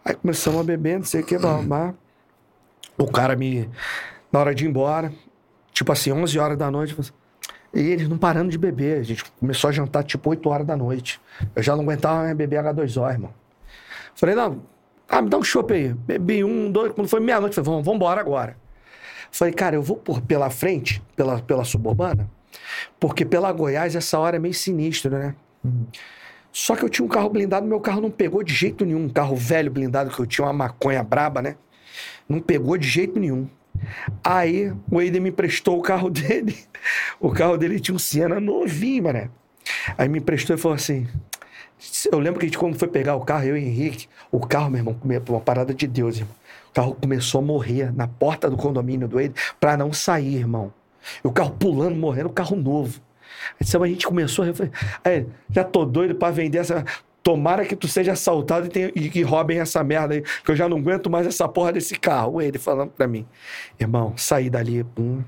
[0.03, 1.93] Aí começamos a beber, não sei o quê, blá, blá.
[2.97, 3.69] O cara me.
[4.31, 5.11] Na hora de ir embora,
[5.73, 7.11] tipo assim, 11 horas da noite, assim,
[7.73, 8.99] e eles não parando de beber.
[8.99, 11.19] A gente começou a jantar tipo 8 horas da noite.
[11.55, 13.33] Eu já não aguentava beber H2O, irmão.
[14.15, 14.61] Falei, não,
[15.07, 15.93] ah, me dá um chopp aí.
[15.93, 18.57] Bebi um, dois, quando foi meia-noite, falei, vamos, vamos embora agora.
[19.31, 22.29] Falei, cara, eu vou por pela frente, pela, pela suburbana,
[22.99, 25.35] porque pela Goiás essa hora é meio sinistro, né?
[26.51, 29.05] Só que eu tinha um carro blindado, meu carro não pegou de jeito nenhum.
[29.05, 31.55] Um carro velho blindado, que eu tinha uma maconha braba, né?
[32.31, 33.47] Não pegou de jeito nenhum.
[34.23, 36.55] Aí o Eider me emprestou o carro dele.
[37.19, 39.29] O carro dele tinha um Siena novinho, mané.
[39.97, 41.07] Aí me emprestou e falou assim:
[42.11, 44.39] eu lembro que a gente, quando foi pegar o carro, eu e o Henrique, o
[44.39, 44.97] carro, meu irmão,
[45.29, 46.33] uma parada de Deus, irmão.
[46.69, 50.71] O carro começou a morrer na porta do condomínio do Ed pra não sair, irmão.
[51.23, 52.99] E o carro pulando, morrendo, o carro novo.
[53.51, 54.47] Aí disse, "Mas a gente começou a.
[54.47, 54.71] refle-
[55.03, 56.85] Aí, já tô doido pra vender essa.
[57.23, 60.55] Tomara que tu seja assaltado e, tenha- e que roubem essa merda aí, que eu
[60.55, 62.41] já não aguento mais essa porra desse carro.
[62.41, 63.25] Ele falando pra mim,
[63.79, 65.21] irmão, saí dali, pum.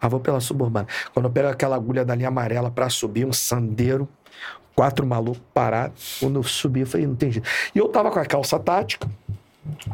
[0.00, 0.86] Ah, vou pela suburbana.
[1.14, 4.08] Quando eu pego aquela agulha da linha amarela pra subir, um sandeiro,
[4.74, 6.16] quatro malucos parados.
[6.18, 7.48] Quando eu subi, eu falei, não tem jeito.
[7.72, 9.08] E eu tava com a calça tática,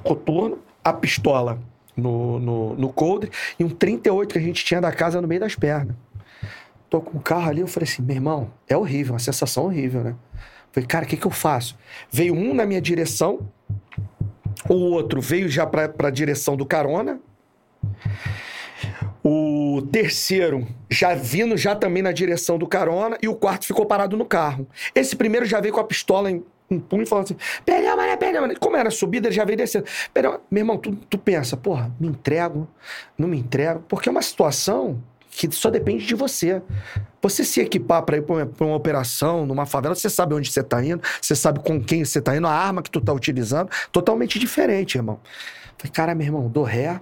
[0.03, 1.59] coturno, a pistola
[1.95, 5.41] no, no, no coldre e um 38 que a gente tinha da casa no meio
[5.43, 5.95] das pernas.
[6.89, 10.03] Tô com o carro ali, eu falei assim, meu irmão, é horrível, uma sensação horrível,
[10.03, 10.15] né?
[10.73, 11.77] Falei, cara, o que que eu faço?
[12.11, 13.51] Veio um na minha direção,
[14.69, 17.20] o outro veio já pra, pra direção do carona,
[19.23, 24.16] O terceiro já vindo já também na direção do carona e o quarto ficou parado
[24.16, 24.66] no carro.
[24.95, 28.16] Esse primeiro já veio com a pistola em um punho e falando assim: perdeu, mané,
[28.16, 28.55] perdeu, mané.
[28.55, 29.86] Como era subida, ele já veio descendo.
[30.15, 30.40] Perdeu.
[30.51, 32.69] Meu irmão, tu, tu pensa, porra, me entrego,
[33.16, 36.62] não me entrego, porque é uma situação que só depende de você.
[37.20, 40.61] Você se equipar para ir para uma, uma, operação, numa favela, você sabe onde você
[40.61, 43.70] está indo, você sabe com quem você está indo, a arma que tu está utilizando,
[43.90, 45.20] totalmente diferente, irmão.
[45.77, 47.01] Falei, cara, meu irmão, dou ré,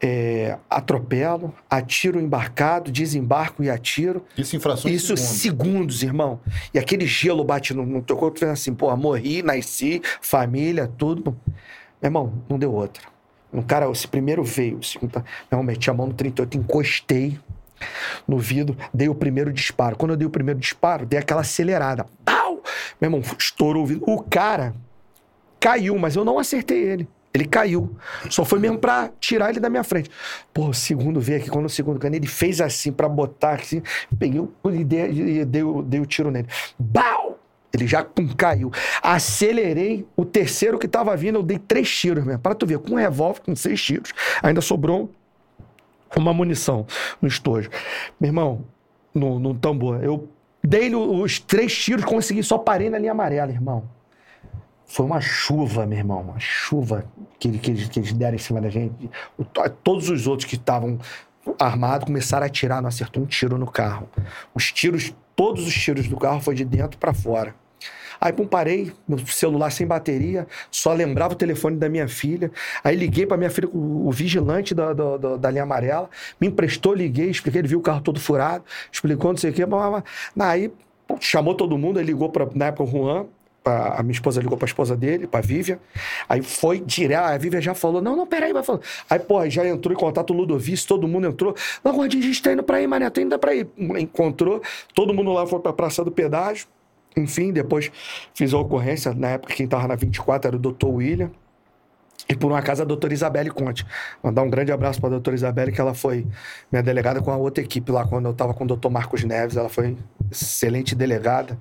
[0.00, 4.24] é, atropelo, atiro embarcado, desembarco e atiro.
[4.36, 5.40] Isso em frações Isso segundos.
[5.40, 6.40] segundos, irmão.
[6.72, 11.36] E aquele gelo bate no, no teu corpo, tu assim, porra, morri, nasci, família, tudo.
[12.00, 13.02] Meu irmão, não deu outra.
[13.52, 17.38] Um cara, esse primeiro veio, o segundo, meu irmão, meti a mão no 38, encostei
[18.26, 19.96] no vidro, dei o primeiro disparo.
[19.96, 22.06] Quando eu dei o primeiro disparo, dei aquela acelerada.
[22.24, 22.62] Pau!
[23.00, 24.04] Meu irmão, estourou o vidro.
[24.06, 24.74] O cara
[25.58, 27.08] caiu, mas eu não acertei ele.
[27.32, 27.96] Ele caiu.
[28.28, 30.10] Só foi mesmo pra tirar ele da minha frente.
[30.52, 33.82] Pô, o segundo veio aqui, quando o segundo ganhou, ele fez assim pra botar assim.
[34.18, 34.42] Peguei
[34.72, 36.48] e dei, dei, dei o tiro nele.
[36.78, 37.38] Bau!
[37.72, 38.72] Ele já pum, caiu.
[39.00, 42.40] Acelerei o terceiro que tava vindo, eu dei três tiros mesmo.
[42.40, 44.12] Pra tu ver, com um revólver, com seis tiros.
[44.42, 45.08] Ainda sobrou
[46.16, 46.86] uma munição
[47.20, 47.70] no estojo.
[48.18, 48.64] Meu irmão,
[49.14, 50.28] no, no tambor, eu
[50.62, 53.84] dei os três tiros, consegui, só parei na linha amarela, irmão.
[54.86, 57.04] Foi uma chuva, meu irmão, uma chuva
[57.38, 59.08] que, que, que eles deram em cima da gente.
[59.38, 60.98] O, todos os outros que estavam
[61.58, 64.08] armados começaram a atirar, não acertou um tiro no carro.
[64.52, 67.54] Os tiros, todos os tiros do carro foi de dentro para fora.
[68.20, 72.50] Aí, pum, parei, meu celular sem bateria, só lembrava o telefone da minha filha.
[72.84, 76.10] Aí liguei para minha filha, o vigilante da, da, da, linha amarela,
[76.40, 79.62] me emprestou, liguei, expliquei, ele viu o carro todo furado, explicou não sei o quê.
[80.38, 80.70] Aí,
[81.06, 83.26] pum, chamou todo mundo, aí ligou para, na época, o Juan,
[83.64, 85.78] a minha esposa ligou pra esposa dele, pra Vívia.
[86.28, 87.24] Aí foi direto.
[87.24, 88.82] A Vívia já falou: Não, não, peraí, vai falando.
[89.08, 91.54] Aí, pô, já entrou em contato o Ludovice, todo mundo entrou.
[91.84, 93.68] Não, Gordinho, a gente tá indo pra ir, mané, tá indo pra ir.
[93.78, 94.62] Encontrou,
[94.94, 96.66] todo mundo lá foi pra Praça do Pedágio.
[97.16, 97.90] Enfim, depois
[98.34, 99.12] fiz a ocorrência.
[99.14, 101.30] Na época, quem tava na 24 era o doutor William.
[102.28, 103.84] E por uma casa a doutora Isabelle Conte.
[104.22, 106.26] Mandar um grande abraço para a doutora Isabelle, que ela foi
[106.70, 109.56] minha delegada com a outra equipe lá, quando eu estava com o doutor Marcos Neves.
[109.56, 109.96] Ela foi
[110.30, 111.58] excelente delegada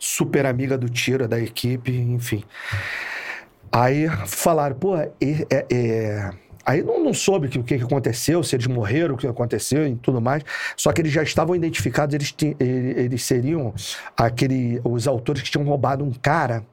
[0.00, 2.42] super amiga do Tira, da equipe, enfim.
[3.70, 6.30] Aí falaram, pô, é, é, é...
[6.64, 9.96] Aí não, não soube o que, que aconteceu, se eles morreram, o que aconteceu e
[9.96, 10.44] tudo mais.
[10.76, 13.74] Só que eles já estavam identificados, eles, eles seriam
[14.16, 16.64] aquele, os autores que tinham roubado um cara,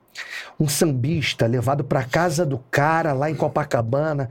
[0.60, 4.30] um sambista, levado para casa do cara lá em Copacabana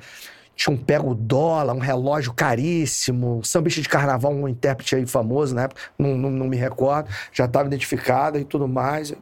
[0.57, 5.65] tinha um pego dólar, um relógio caríssimo, sambista de carnaval, um intérprete aí famoso na
[5.65, 9.15] época, não, não, não me recordo, já estava identificado e tudo mais.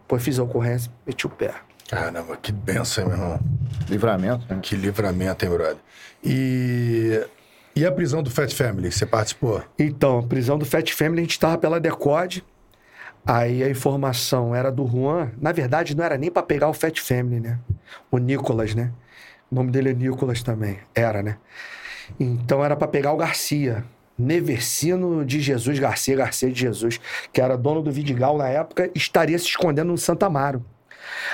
[0.00, 1.54] Depois fiz a ocorrência, meti o pé.
[1.92, 3.40] Caramba, que benção, hein, meu irmão?
[3.86, 4.58] Livramento, né?
[4.62, 5.76] Que livramento, hein, brother?
[6.24, 7.22] E,
[7.76, 9.62] e a prisão do Fat Family, você participou?
[9.78, 12.42] Então, a prisão do Fat Family, a gente estava pela Decode,
[13.26, 16.98] aí a informação era do Juan, na verdade não era nem para pegar o Fat
[16.98, 17.58] Family, né?
[18.10, 18.90] O Nicolas, né?
[19.50, 20.78] O nome dele é Nicolas também.
[20.94, 21.36] Era, né?
[22.18, 23.84] Então era para pegar o Garcia.
[24.18, 26.98] Neversino de Jesus Garcia, Garcia de Jesus,
[27.30, 30.64] que era dono do Vidigal na época, estaria se escondendo no Santa Amaro.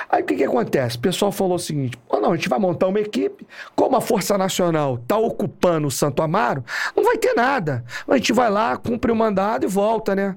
[0.09, 0.97] Aí o que, que acontece?
[0.97, 4.01] O pessoal falou o seguinte: oh, não, a gente vai montar uma equipe, como a
[4.01, 6.63] Força Nacional está ocupando o Santo Amaro,
[6.95, 7.83] não vai ter nada.
[8.07, 10.35] A gente vai lá, cumpre o mandado e volta, né?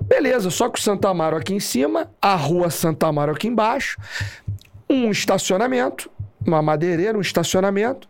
[0.00, 3.98] Beleza, só que o Santo Amaro aqui em cima, a rua Santo Amaro aqui embaixo,
[4.88, 6.10] um estacionamento,
[6.46, 8.08] uma madeireira, um estacionamento.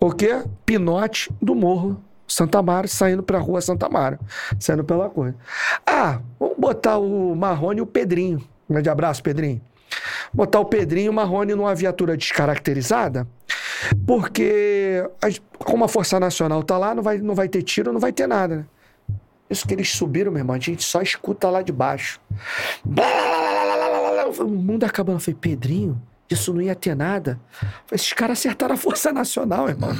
[0.00, 0.44] O quê?
[0.66, 4.18] Pinote do morro Santa Mara, saindo pra rua Santa Mara,
[4.58, 5.36] saindo pela coisa.
[5.86, 8.38] Ah, vamos botar o Marrone e o Pedrinho.
[8.68, 9.60] Um grande abraço, Pedrinho.
[10.32, 13.26] Botar o Pedrinho e o Marrone numa viatura descaracterizada,
[14.06, 15.08] porque
[15.58, 18.26] como a Força Nacional tá lá, não vai, não vai ter tiro, não vai ter
[18.26, 18.64] nada, né?
[19.48, 22.18] Isso que eles subiram, meu irmão, a gente só escuta lá de baixo.
[24.38, 25.16] O mundo acabando.
[25.16, 26.00] Eu falei, Pedrinho,
[26.30, 27.38] isso não ia ter nada.
[27.92, 29.94] Esses caras acertaram a Força Nacional, irmão.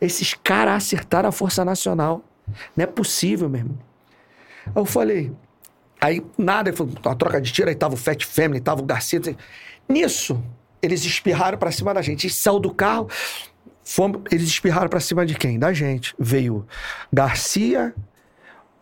[0.00, 2.22] Esses caras acertaram a Força Nacional.
[2.76, 3.78] Não é possível, meu irmão.
[4.76, 5.32] Eu falei.
[6.02, 8.84] Aí nada, ele falou, uma troca de tiro, aí tava o Fat Family, tava o
[8.84, 9.20] Garcia.
[9.88, 10.42] Nisso,
[10.82, 12.22] eles espirraram para cima da gente.
[12.22, 13.08] Gente saiu do carro,
[13.84, 15.58] fomos, eles espirraram para cima de quem?
[15.60, 16.12] Da gente.
[16.18, 16.66] Veio
[17.12, 17.94] Garcia,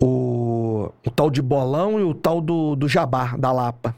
[0.01, 3.95] o, o tal de Bolão e o tal do, do Jabá, da Lapa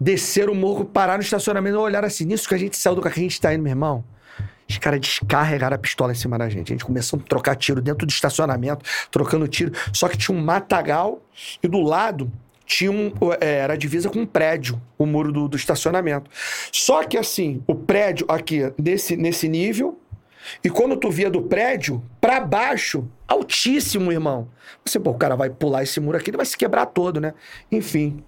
[0.00, 3.14] desceram o morro, pararam no estacionamento, olharam assim, nisso que a gente saiu do carro
[3.14, 4.02] que a gente tá indo, meu irmão.
[4.70, 6.72] Os caras descarregaram a pistola em cima da gente.
[6.72, 9.72] A gente começou a trocar tiro dentro do estacionamento, trocando tiro.
[9.92, 11.22] Só que tinha um matagal
[11.62, 12.30] e do lado
[12.64, 13.12] tinha um.
[13.40, 16.30] É, era a divisa com um prédio, o muro do, do, estacionamento.
[16.72, 19.98] Só que assim, o prédio aqui, nesse, nesse nível,
[20.62, 24.48] E quando tu via do prédio, pra baixo, altíssimo, irmão.
[24.84, 27.34] Você, pô, o cara vai pular esse muro aqui, ele vai se quebrar todo, né?
[27.70, 28.22] Enfim.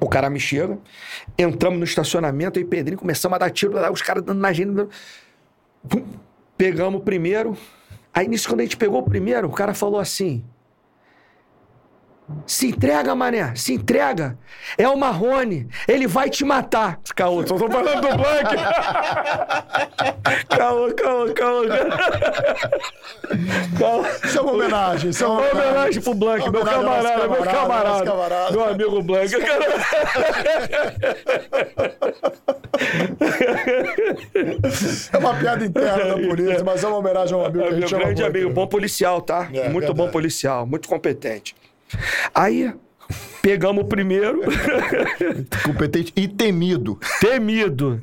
[0.00, 0.78] O cara me chega,
[1.38, 4.70] entramos no estacionamento, aí Pedrinho começamos a dar tiro, os caras dando na gente.
[6.56, 7.56] Pegamos o primeiro.
[8.12, 10.44] Aí nisso, quando a gente pegou o primeiro, o cara falou assim:
[12.46, 14.38] Se entrega, mané, se entrega.
[14.78, 16.98] É o Marrone, ele vai te matar.
[17.14, 18.56] Caô, só tô falando do Blank.
[20.48, 21.64] caô, caô, caô.
[23.78, 24.04] caô.
[24.24, 25.68] Isso é uma homenagem, isso é uma homenagem.
[25.68, 28.52] homenagem pro Blank, meu ao camarada, meu camarada.
[28.52, 29.34] Meu amigo Blank.
[35.12, 37.88] É uma piada interna da polícia, mas é uma homenagem a um amigo que a
[37.88, 39.48] Meu grande amigo, bom policial, tá?
[39.52, 39.94] É, muito verdade.
[39.94, 41.54] bom policial, muito competente.
[42.34, 42.72] Aí,
[43.42, 44.40] pegamos o primeiro,
[45.64, 46.98] Competente e temido.
[47.20, 48.00] temido.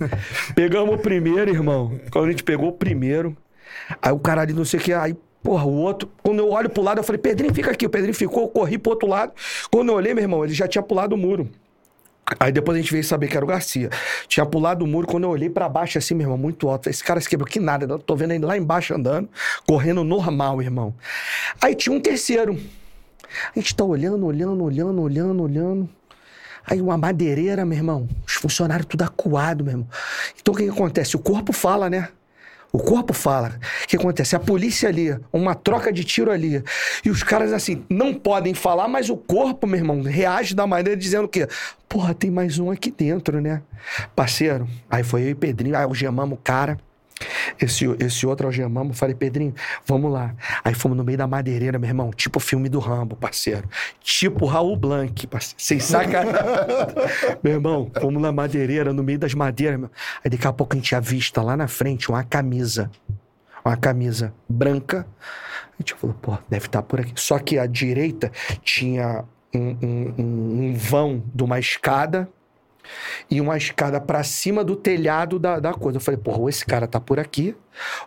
[0.56, 2.00] Pegamos o primeiro, irmão.
[2.12, 3.36] Quando a gente pegou o primeiro,
[4.02, 6.70] aí o cara ali não sei o que, aí, porra, o outro, quando eu olho
[6.70, 7.86] pro lado, eu falei, Pedrinho, fica aqui.
[7.86, 9.34] O Pedrinho ficou, eu corri pro outro lado.
[9.72, 11.50] Quando eu olhei, meu irmão, ele já tinha pulado o muro.
[12.40, 13.90] Aí depois a gente veio saber que era o Garcia.
[14.28, 16.90] Tinha pulado o muro, quando eu olhei pra baixo assim, meu irmão, muito alto.
[16.90, 17.86] Esse cara se quebrou, que nada.
[17.86, 19.28] Eu tô vendo ele lá embaixo andando,
[19.68, 20.94] correndo normal, irmão.
[21.62, 22.58] Aí tinha um terceiro.
[23.56, 25.90] A gente tá olhando, olhando, olhando, olhando, olhando.
[26.66, 28.08] Aí uma madeireira, meu irmão.
[28.26, 29.88] Os funcionários tudo acuado, meu irmão.
[30.40, 31.16] Então o que, que acontece?
[31.16, 32.10] O corpo fala, né?
[32.74, 33.60] O corpo fala.
[33.84, 34.36] O que acontece?
[34.36, 36.64] A polícia ali, uma troca de tiro ali.
[37.04, 40.98] E os caras, assim, não podem falar, mas o corpo, meu irmão, reage da maneira
[40.98, 41.48] dizendo que,
[41.90, 43.62] porra, tem mais um aqui dentro, né?
[44.16, 46.78] Parceiro, aí foi eu e Pedrinho, aí algemamos o cara.
[47.60, 49.54] Esse, esse outro algemamos, falei, Pedrinho,
[49.86, 50.34] vamos lá.
[50.64, 53.68] Aí fomos no meio da madeireira, meu irmão, tipo o filme do Rambo, parceiro.
[54.02, 55.56] Tipo Raul Blanc, parceiro.
[55.62, 56.42] Sem sacanagem.
[57.44, 59.80] meu irmão, fomos na madeireira, no meio das madeiras.
[59.80, 59.90] Meu.
[60.24, 62.90] Aí daqui a pouco a gente avista lá na frente uma camisa.
[63.64, 65.06] Uma camisa branca.
[65.74, 67.14] A gente falou, pô, deve estar por aqui.
[67.16, 68.32] Só que à direita
[68.64, 69.24] tinha
[69.54, 72.28] um- um- um vão de uma escada
[73.30, 75.98] e uma escada pra cima do telhado da, da coisa.
[75.98, 77.56] Eu falei, porra, ou esse cara tá por aqui,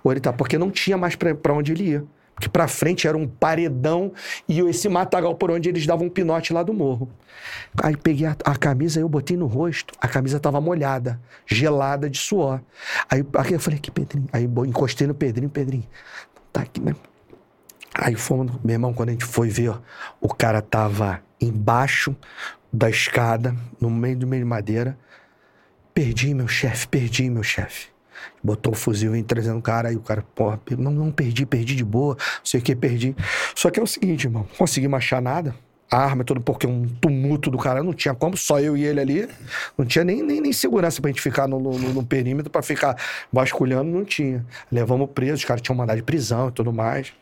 [0.03, 0.33] ou ele tá.
[0.33, 2.05] Porque não tinha mais pra onde ele ia.
[2.35, 4.13] Porque pra frente era um paredão
[4.49, 7.09] e esse matagal por onde eles davam um pinote lá do morro.
[7.81, 12.19] Aí peguei a, a camisa, eu botei no rosto, a camisa tava molhada, gelada de
[12.19, 12.61] suor.
[13.09, 14.27] Aí, aí eu falei, aqui, Pedrinho.
[14.33, 15.85] Aí encostei no Pedrinho, Pedrinho,
[16.53, 16.95] tá aqui, né?
[17.95, 19.73] Aí fomos, meu irmão, quando a gente foi ver,
[20.21, 22.17] o cara tava embaixo
[22.75, 24.99] da escada, no meio do meio de madeira.
[25.95, 27.87] Perdi, meu chefe, perdi, meu chefe.
[28.43, 31.85] Botou o fuzil, trazendo o cara, aí o cara, porra, não, não perdi, perdi de
[31.85, 33.15] boa, não sei o que, perdi.
[33.55, 35.55] Só que é o seguinte, irmão, consegui achar nada.
[35.91, 38.85] A arma é tudo porque um tumulto do cara, não tinha como, só eu e
[38.85, 39.29] ele ali.
[39.79, 42.97] Não tinha nem, nem, nem segurança pra gente ficar no, no, no perímetro, pra ficar
[43.33, 44.45] vasculhando, não tinha.
[44.73, 47.13] Levamos preso, os caras tinham mandado de prisão e tudo mais.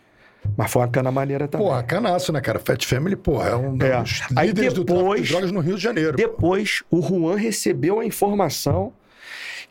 [0.57, 1.67] Mas foi uma cana maneira também.
[1.67, 2.59] Porra, canaço, né, cara?
[2.59, 4.01] Fat Family, porra, é um É.
[4.03, 6.17] dos Aí líderes do tráfico depois- de drogas no Rio de Janeiro.
[6.17, 8.93] Depois, o Juan recebeu a informação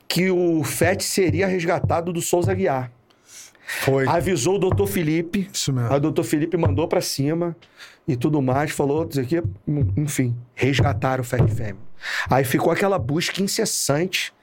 [0.08, 2.92] que o FET seria resgatado do Souza Guiar.
[3.82, 4.06] Foi.
[4.08, 5.50] Avisou o doutor Felipe.
[5.52, 5.90] Isso mesmo.
[5.92, 7.56] Aí o doutor Felipe mandou pra cima
[8.08, 9.42] e tudo mais, falou, isso aqui,
[9.96, 11.78] enfim, resgataram o Fat Family.
[12.30, 14.34] Aí ficou aquela busca incessante,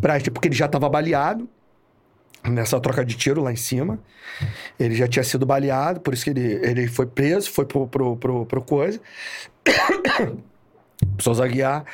[0.00, 1.48] pra, porque ele já estava baleado
[2.48, 3.98] nessa troca de tiro lá em cima.
[4.78, 8.16] Ele já tinha sido baleado, por isso que ele, ele foi preso, foi pro, pro,
[8.16, 9.00] pro, pro coisa.
[11.18, 11.84] Souza Guiar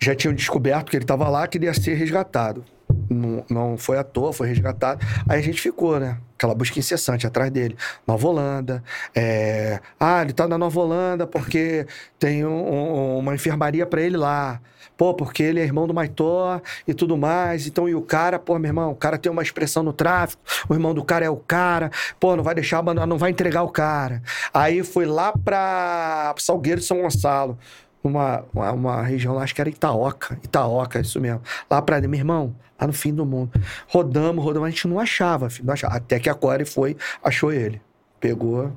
[0.00, 2.64] já tinham descoberto que ele estava lá, que ele ia ser resgatado.
[3.08, 5.04] Não, não foi à toa, foi resgatado.
[5.28, 6.18] Aí a gente ficou, né?
[6.36, 7.76] Aquela busca incessante atrás dele.
[8.06, 8.82] Nova Holanda.
[9.14, 11.86] é, Ah, ele tá na Nova Holanda porque
[12.18, 14.60] tem um- um- uma enfermaria pra ele lá.
[14.96, 17.66] Pô, porque ele é irmão do Maitó e tudo mais.
[17.66, 20.74] Então, e o cara, pô, meu irmão, o cara tem uma expressão no tráfico, o
[20.74, 23.68] irmão do cara é o cara, pô, não vai deixar abandonar, não vai entregar o
[23.68, 24.22] cara.
[24.52, 27.58] Aí foi lá pra Salgueiro de São Gonçalo
[28.06, 30.38] uma, uma, uma região lá, acho que era Itaoca.
[30.42, 31.42] Itaoca, isso mesmo.
[31.70, 33.60] Lá pra meu irmão, lá no fim do mundo.
[33.88, 35.96] Rodamos, rodamos, a gente não achava, filho, não achava.
[35.96, 37.80] Até que a Core foi, achou ele.
[38.20, 38.72] Pegou,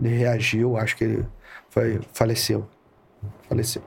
[0.00, 1.26] ele reagiu, acho que ele
[1.70, 2.68] foi, faleceu.
[3.48, 3.82] Faleceu.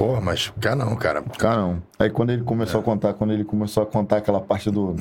[0.00, 1.22] Porra, mas cá não, cara.
[1.42, 1.82] Não.
[1.98, 4.96] Aí quando ele começou a contar, quando ele começou a contar aquela parte do.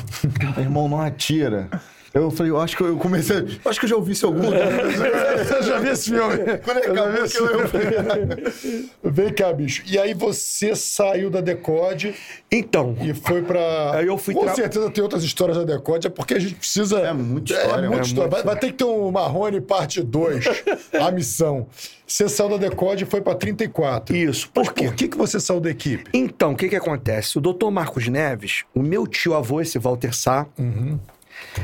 [0.56, 1.68] Irmão, não atira.
[2.12, 3.36] Eu falei, eu acho que eu comecei.
[3.64, 4.42] Eu acho que eu já ouvi isso algum.
[4.50, 6.58] Eu já vi esse filme.
[6.64, 8.90] Quando ele Eu acabou, esse que eu- filme.
[9.02, 9.82] Vem cá, bicho.
[9.86, 12.14] E aí você saiu da Decode
[12.50, 13.96] Então, e foi pra.
[13.96, 16.54] Aí eu fui Com tra- certeza tem outras histórias da Decode, é porque a gente
[16.54, 16.98] precisa.
[17.00, 18.30] É muita história, É é muita muita história.
[18.30, 20.44] Vai, vai ter que ter um Marrone parte 2,
[21.00, 21.66] a missão.
[22.06, 24.16] Você saiu da Decode e foi pra 34.
[24.16, 24.50] isso.
[24.54, 24.84] Mas Por quê?
[24.86, 26.10] por que, que você saiu da equipe?
[26.12, 27.38] Então, o que que acontece?
[27.38, 30.46] O doutor Marcos Neves, o meu tio-avô, esse Walter Sá,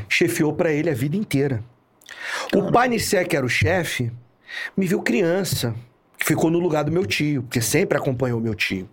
[0.08, 1.62] chefiou pra ele a vida inteira.
[2.54, 4.10] O Panicé, que era o chefe,
[4.76, 5.74] me viu criança,
[6.18, 8.88] que ficou no lugar do meu tio, porque sempre acompanhou o meu tio.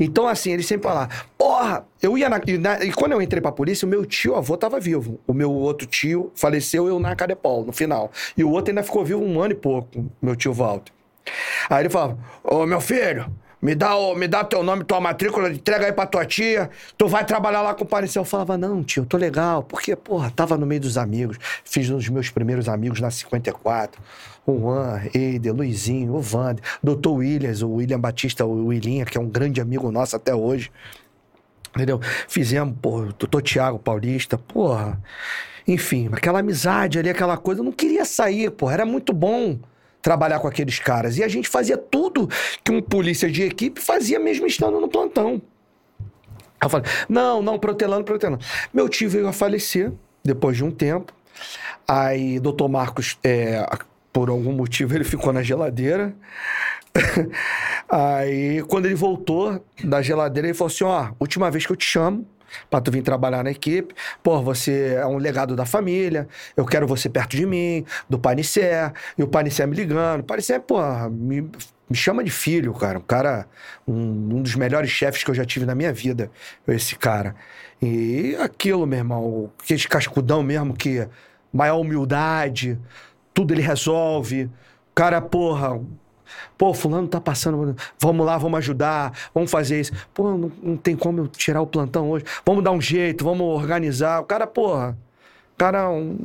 [0.00, 2.40] Então, assim, ele sempre falava, porra, eu ia na...
[2.46, 5.20] E, na- e quando eu entrei pra polícia, o meu tio-avô tava vivo.
[5.26, 8.10] O meu outro tio faleceu, eu na Cadepol, no final.
[8.36, 10.92] E o outro ainda ficou vivo um ano e pouco, meu tio Walter.
[11.68, 13.26] Aí ele falava, ô meu filho,
[13.62, 16.68] me dá, o, me dá teu nome, tua matrícula, entrega aí pra tua tia,
[16.98, 18.22] tu vai trabalhar lá com o Parecel.
[18.22, 21.96] Eu falava, não, tio, tô legal, porque, porra, tava no meio dos amigos, fiz um
[21.96, 24.02] dos meus primeiros amigos na 54,
[24.44, 29.20] o Juan, Eider, Luizinho, o Vander, doutor Williams, o William Batista, o Willinha, que é
[29.20, 30.72] um grande amigo nosso até hoje.
[31.74, 32.00] Entendeu?
[32.28, 35.00] Fizemos, pô, doutor Tiago Paulista, porra.
[35.66, 39.58] Enfim, aquela amizade ali, aquela coisa, eu não queria sair, porra, era muito bom
[40.02, 41.16] trabalhar com aqueles caras.
[41.16, 42.28] E a gente fazia tudo
[42.62, 45.40] que um polícia de equipe fazia mesmo estando no plantão.
[46.60, 48.44] Eu falei, não, não, protelando, protelando.
[48.74, 49.92] Meu tio veio a falecer
[50.24, 51.12] depois de um tempo.
[51.86, 53.64] Aí, doutor Marcos, é,
[54.12, 56.14] por algum motivo, ele ficou na geladeira.
[57.88, 61.84] Aí, quando ele voltou da geladeira, ele falou assim: ó, última vez que eu te
[61.84, 62.26] chamo
[62.70, 66.86] pra tu vir trabalhar na equipe, pô, você é um legado da família, eu quero
[66.86, 70.20] você perto de mim, do Panicé, e o Panicé me ligando.
[70.20, 70.80] O Panicé, pô,
[71.10, 71.42] me,
[71.88, 72.98] me chama de filho, cara.
[72.98, 73.46] Um cara,
[73.86, 76.30] um, um dos melhores chefes que eu já tive na minha vida,
[76.66, 77.34] esse cara.
[77.80, 81.06] E aquilo, meu irmão, aquele cascudão mesmo que
[81.52, 82.78] maior humildade,
[83.34, 84.48] tudo ele resolve.
[84.94, 85.80] Cara, porra,
[86.58, 87.76] Pô, fulano tá passando.
[87.98, 89.92] Vamos lá, vamos ajudar, vamos fazer isso.
[90.14, 92.24] Pô, não, não tem como eu tirar o plantão hoje.
[92.46, 94.20] Vamos dar um jeito, vamos organizar.
[94.20, 94.96] O cara, porra.
[95.54, 96.16] O cara é um.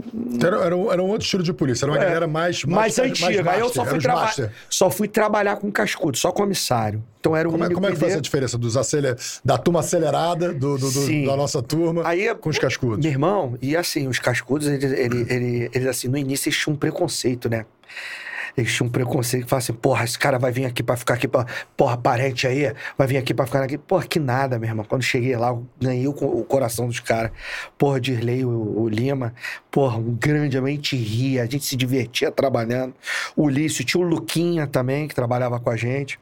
[0.44, 2.64] Era, era, um, era um outro estilo de polícia, era uma galera mais.
[2.64, 3.52] Mais, antiga.
[3.52, 4.32] Aí eu só fui, traba-
[4.70, 7.04] só fui trabalhar com cascudo, só comissário.
[7.20, 8.04] Então era o Como é, como é que ID.
[8.04, 9.16] essa diferença dos aceler...
[9.44, 13.00] da turma acelerada, do, do- do- da nossa turma, Aí, com os cascudos?
[13.04, 16.74] Meu irmão, e assim, os cascudos, eles, eles, eles, eles, assim, no início eles tinham
[16.74, 17.66] um preconceito, né?
[18.58, 21.14] Eles tinham um preconceito que falavam assim, porra, esse cara vai vir aqui pra ficar
[21.14, 21.46] aqui, pra,
[21.78, 23.78] porra, parente aí, vai vir aqui pra ficar aqui.
[23.78, 24.84] Porra, que nada, meu irmão.
[24.84, 27.32] Quando cheguei lá, ganhei o, o coração dos caras.
[27.78, 29.36] Porra, Dirley, o, o Lima,
[29.70, 30.58] porra, um grande,
[30.96, 32.96] ria, a gente se divertia trabalhando.
[33.36, 36.20] O Ulício, tinha o Luquinha também, que trabalhava com a gente.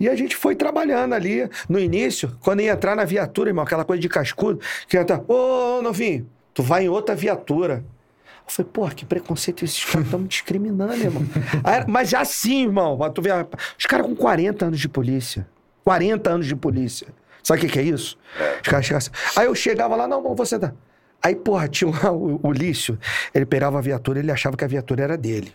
[0.00, 1.48] E a gente foi trabalhando ali.
[1.68, 5.22] No início, quando ia entrar na viatura, irmão, aquela coisa de cascudo, que ia entrar,
[5.28, 7.84] ô, novinho, tu vai em outra viatura.
[8.46, 11.22] Eu falei, porra, que preconceito esses caras estão me discriminando, irmão.
[11.64, 13.46] Aí, mas já assim, irmão, tu ver,
[13.76, 15.46] os caras com 40 anos de polícia.
[15.84, 17.08] 40 anos de polícia.
[17.42, 18.16] Sabe o que, que é isso?
[18.62, 19.10] Os caras chegavam assim.
[19.36, 20.74] Aí eu chegava lá, não, não, vou sentar.
[21.22, 22.98] Aí, porra, tinha lá o, o Lício,
[23.34, 25.52] ele pegava a viatura, ele achava que a viatura era dele.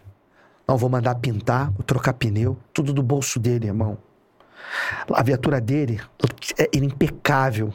[0.68, 3.98] Não, vou mandar pintar, vou trocar pneu, tudo do bolso dele, irmão.
[5.14, 6.00] A viatura dele
[6.58, 7.74] é era impecável.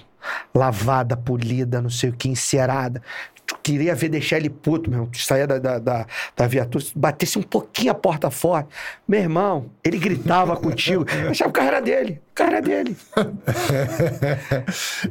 [0.54, 3.02] Lavada, polida, não sei o que, encerada.
[3.46, 5.10] Tu queria ver deixar ele puto, meu irmão.
[5.12, 6.06] Tu saía da, da, da,
[6.36, 8.66] da viatura, se batesse um pouquinho a porta fora.
[9.06, 11.06] Meu irmão, ele gritava contigo.
[11.08, 12.20] Eu achava que o carro era dele.
[12.32, 12.96] O carro era dele.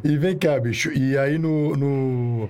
[0.03, 0.91] e vem cá, bicho.
[0.91, 1.75] E aí no.
[1.75, 2.49] no-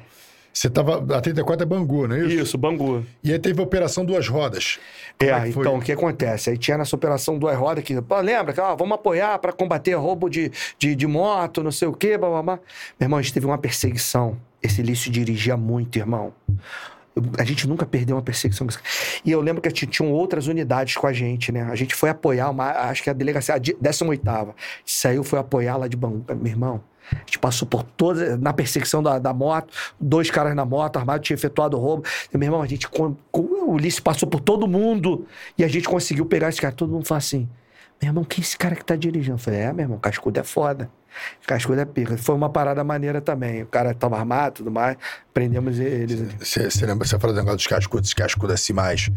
[0.51, 1.05] Você tava.
[1.15, 2.57] A 34 é Bangu, não é isso?
[2.57, 3.05] Bangu.
[3.23, 4.79] E aí teve a Operação Duas Rodas.
[5.19, 5.61] É, é que foi?
[5.63, 6.49] então, o que acontece?
[6.49, 8.53] Aí tinha nessa operação Duas Rodas que, pô, lembra?
[8.53, 12.17] Que, ó, vamos apoiar para combater roubo de, de, de moto, não sei o quê,
[12.17, 12.55] blá, blá, blá.
[12.99, 14.37] Meu irmão, a gente teve uma perseguição.
[14.65, 16.33] Esse Lício dirigia muito, irmão.
[17.37, 18.67] A gente nunca perdeu uma perseguição.
[19.23, 21.61] E eu lembro que ti- tinham outras unidades com a gente, né?
[21.63, 24.53] A gente foi apoiar, uma, acho que a delegacia, a 18ª.
[24.85, 26.25] Saiu, foi apoiar lá de Bangu.
[26.35, 30.65] Meu irmão, a gente passou por toda, na perseguição da, da moto, dois caras na
[30.65, 32.03] moto, armado, tinha efetuado roubo.
[32.33, 35.25] E, meu irmão, a gente, com, com- o Ulisses passou por todo mundo
[35.57, 36.73] e a gente conseguiu pegar esse cara.
[36.73, 37.47] Todo mundo fala assim,
[38.01, 39.35] meu irmão, quem é esse cara que tá dirigindo?
[39.35, 40.89] Eu falei, é, meu irmão, cascudo é foda.
[41.47, 42.17] Cascudo é pica.
[42.17, 43.63] Foi uma parada maneira também.
[43.63, 44.97] O cara tava armado e tudo mais,
[45.33, 46.33] prendemos eles.
[46.39, 49.09] Você, lembra, você fala do negócio dos cascudos, cascudo assim mais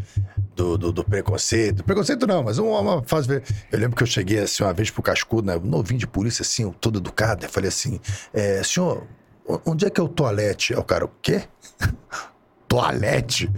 [0.55, 1.83] do, do, do preconceito.
[1.83, 3.41] Preconceito não, mas uma, uma fase.
[3.71, 6.71] Eu lembro que eu cheguei assim uma vez pro cascudo, né, novinho de polícia, assim,
[6.79, 7.99] todo educado, eu falei assim:
[8.33, 9.05] é, senhor,
[9.65, 10.73] onde é que é o toalete?
[10.73, 11.43] Aí o cara, o quê?
[12.69, 13.49] Toalete?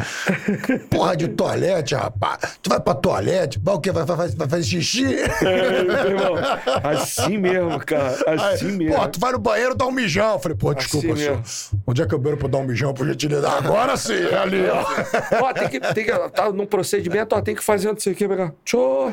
[0.90, 2.58] Porra de toalete, rapaz.
[2.62, 3.60] Tu vai pra toalete?
[3.62, 3.92] Vai o quê?
[3.92, 5.16] Vai, vai, vai, vai fazer xixi?
[5.42, 6.36] É, meu irmão,
[6.82, 8.16] assim mesmo, cara.
[8.26, 8.96] Assim Aí, mesmo.
[8.96, 10.34] Pô, tu vai no banheiro dar um mijão.
[10.36, 11.38] Eu falei, pô, desculpa, Assim senhor.
[11.40, 11.82] mesmo.
[11.86, 13.68] Onde é que eu beiro pra dar um mijão por gentilidade?
[13.68, 15.44] Agora sim, é ali, ó.
[15.44, 18.16] Ó, tem que, tem que, tá num procedimento, ó, tem que fazer não sei o
[18.16, 18.54] que, pegar.
[18.64, 19.12] Tchô.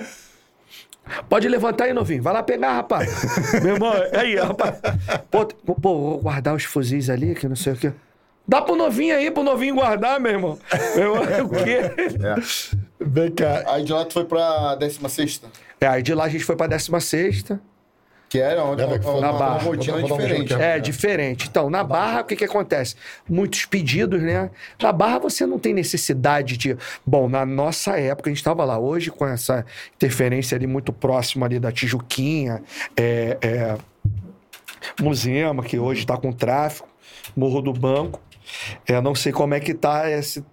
[1.29, 2.23] Pode levantar aí, novinho.
[2.23, 3.11] Vai lá pegar, rapaz.
[3.63, 4.77] Meu irmão, aí, rapaz.
[5.29, 7.93] Pô, pô, vou guardar os fuzis ali, que não sei o que.
[8.49, 10.59] Dá pro novinho aí, pro novinho guardar, meu irmão.
[10.97, 11.81] Meu irmão, o quê?
[12.25, 13.05] É.
[13.05, 13.63] Vem cá.
[13.67, 15.43] Aí de lá tu foi pra 16
[15.81, 17.45] É, aí de lá a gente foi pra 16
[18.29, 19.59] que era onde Lembra que foi uma, na uma Barra.
[19.59, 20.49] rotina Vou dar um diferente.
[20.49, 21.49] jeito, É, diferente.
[21.49, 22.95] Então, na Barra, o que que acontece?
[23.27, 24.51] Muitos pedidos, né?
[24.83, 26.77] Na Barra você não tem necessidade de...
[27.07, 29.65] Bom, na nossa época, a gente estava lá hoje com essa
[29.97, 32.63] interferência ali muito próxima ali da Tijuquinha,
[32.95, 33.79] é, é,
[35.01, 36.87] Musema, que hoje está com tráfico,
[37.35, 38.21] Morro do Banco.
[38.87, 40.45] É, não sei como é que tá esse,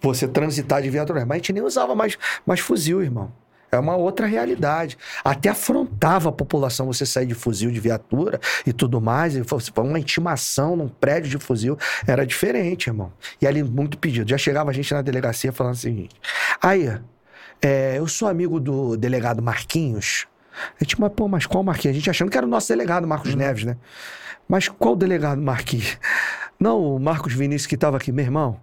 [0.00, 3.32] você transitar de viatura, mas a gente nem usava mais, mais fuzil, irmão.
[3.70, 4.96] É uma outra realidade.
[5.24, 9.34] Até afrontava a população você sair de fuzil de viatura e tudo mais.
[9.36, 9.42] E
[9.78, 11.76] uma intimação num prédio de fuzil
[12.06, 13.12] era diferente, irmão.
[13.40, 14.30] E ali muito pedido.
[14.30, 16.14] Já chegava a gente na delegacia falando o seguinte:
[16.62, 16.88] aí,
[17.60, 20.26] é, eu sou amigo do delegado Marquinhos.
[20.80, 21.94] A gente, mas, pô, mas qual Marquinhos?
[21.94, 23.76] A gente achando que era o nosso delegado, Marcos Neves, né?
[24.48, 25.98] Mas qual delegado Marquinhos?
[26.58, 28.60] Não, o Marcos Vinícius que estava aqui, meu irmão.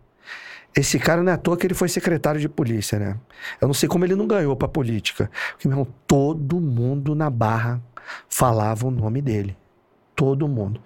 [0.76, 3.18] Esse cara não é à toa que ele foi secretário de polícia, né?
[3.62, 5.30] Eu não sei como ele não ganhou pra política.
[5.52, 7.80] Porque, meu irmão, todo mundo na barra
[8.28, 9.56] falava o nome dele.
[10.16, 10.82] Todo mundo.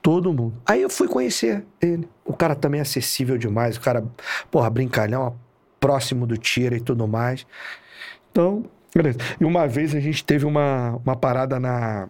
[0.00, 0.54] Todo mundo.
[0.66, 2.08] Aí eu fui conhecer ele.
[2.24, 3.76] O cara também é acessível demais.
[3.76, 4.04] O cara,
[4.50, 5.36] porra, brincalhão,
[5.78, 7.46] próximo do tiro e tudo mais.
[8.30, 8.64] Então,
[8.94, 9.18] beleza.
[9.38, 12.08] E uma vez a gente teve uma, uma parada na.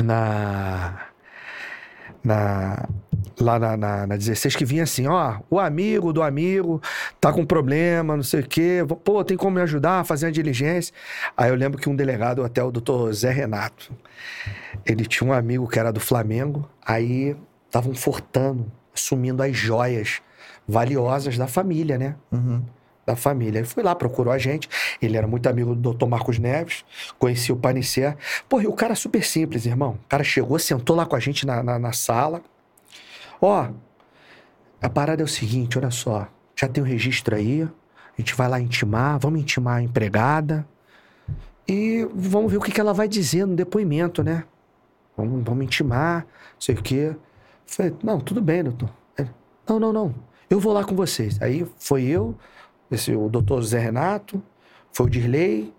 [0.00, 1.06] Na.
[2.22, 2.88] Na.
[3.40, 6.80] Lá na, na, na 16, que vinha assim, ó, o amigo do amigo
[7.20, 10.32] tá com problema, não sei o quê, pô, tem como me ajudar a fazer uma
[10.32, 10.94] diligência?
[11.36, 13.92] Aí eu lembro que um delegado, até o doutor Zé Renato,
[14.84, 17.36] ele tinha um amigo que era do Flamengo, aí
[17.66, 20.20] estavam furtando, assumindo as joias
[20.66, 22.16] valiosas da família, né?
[22.30, 22.62] Uhum.
[23.06, 23.58] da família.
[23.58, 24.68] Ele foi lá, procurou a gente.
[25.02, 26.06] Ele era muito amigo do Dr.
[26.06, 26.84] Marcos Neves,
[27.18, 28.16] conhecia o Panicé.
[28.48, 29.98] Porra, e o cara é super simples, irmão.
[30.04, 32.42] O cara chegou, sentou lá com a gente na, na, na sala.
[33.40, 33.70] Ó,
[34.82, 36.28] a parada é o seguinte, olha só.
[36.56, 37.62] Já tem o registro aí.
[37.62, 40.66] A gente vai lá intimar, vamos intimar a empregada.
[41.66, 44.44] E vamos ver o que, que ela vai dizer no depoimento, né?
[45.16, 46.26] Vamos, vamos intimar,
[46.58, 47.14] sei o quê.
[47.66, 48.90] Falei, não, tudo bem, doutor.
[49.16, 49.30] Ele,
[49.68, 50.14] não, não, não.
[50.48, 51.40] Eu vou lá com vocês.
[51.40, 52.34] Aí foi eu,
[52.90, 54.42] esse, o doutor Zé Renato,
[54.92, 55.72] foi o Dirley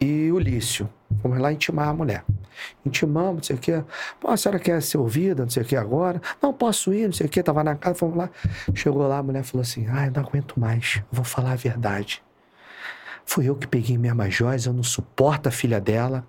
[0.00, 0.88] e o Lício.
[1.22, 2.24] Fomos lá intimar a mulher.
[2.84, 3.84] Intimamos, não sei o quê.
[4.20, 6.20] Pô, a senhora quer ser ouvida, não sei o quê agora?
[6.42, 7.42] Não, posso ir, não sei o quê.
[7.42, 8.30] Tava na casa, fomos lá.
[8.74, 11.02] Chegou lá, a mulher falou assim, ah, eu não aguento mais.
[11.10, 12.22] Vou falar a verdade.
[13.24, 16.26] Fui eu que peguei as joias, eu não suporto a filha dela.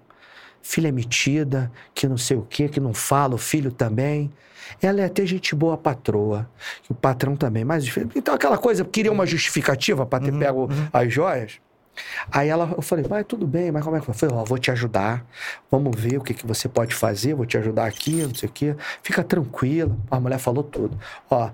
[0.61, 4.31] Filha é metida, que não sei o quê, que não fala, o filho também.
[4.81, 6.49] Ela é até gente boa patroa.
[6.89, 7.85] O patrão também, mas
[8.15, 11.59] então aquela coisa, queria uma justificativa para ter pego as joias.
[12.31, 14.13] Aí ela, eu falei, mas tudo bem, mas como é que foi?
[14.13, 15.25] Eu falei, ó, vou te ajudar,
[15.69, 18.51] vamos ver o que, que você pode fazer, vou te ajudar aqui, não sei o
[18.51, 18.75] quê.
[19.01, 19.95] Fica tranquila.
[20.09, 20.97] A mulher falou tudo.
[21.29, 21.49] Ó,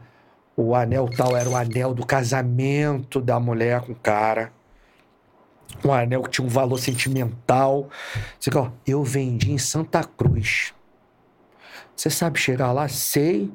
[0.55, 4.51] o anel tal era o anel do casamento da mulher com o cara.
[5.83, 7.89] Um anel que tinha um valor sentimental.
[8.39, 10.73] Você, ó, eu vendi em Santa Cruz.
[11.95, 12.87] Você sabe chegar lá?
[12.87, 13.51] Sei.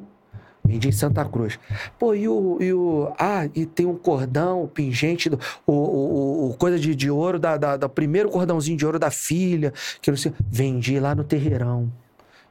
[0.67, 1.59] Vendi em Santa Cruz.
[1.99, 2.59] Pô, e o.
[2.61, 6.95] E o ah, e tem um cordão, o pingente, do, o, o, o coisa de,
[6.95, 10.33] de ouro, da, da, da primeiro cordãozinho de ouro da filha, que não sei.
[10.51, 11.91] Vendi lá no terreirão.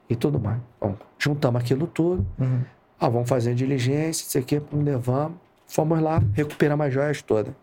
[0.09, 0.59] E tudo mais.
[0.79, 2.25] Bom, juntamos aquilo tudo.
[2.99, 5.37] Ah, vamos fazer a diligência, não sei o quê, levamos.
[5.67, 7.53] Fomos lá, recuperamos as joias todas.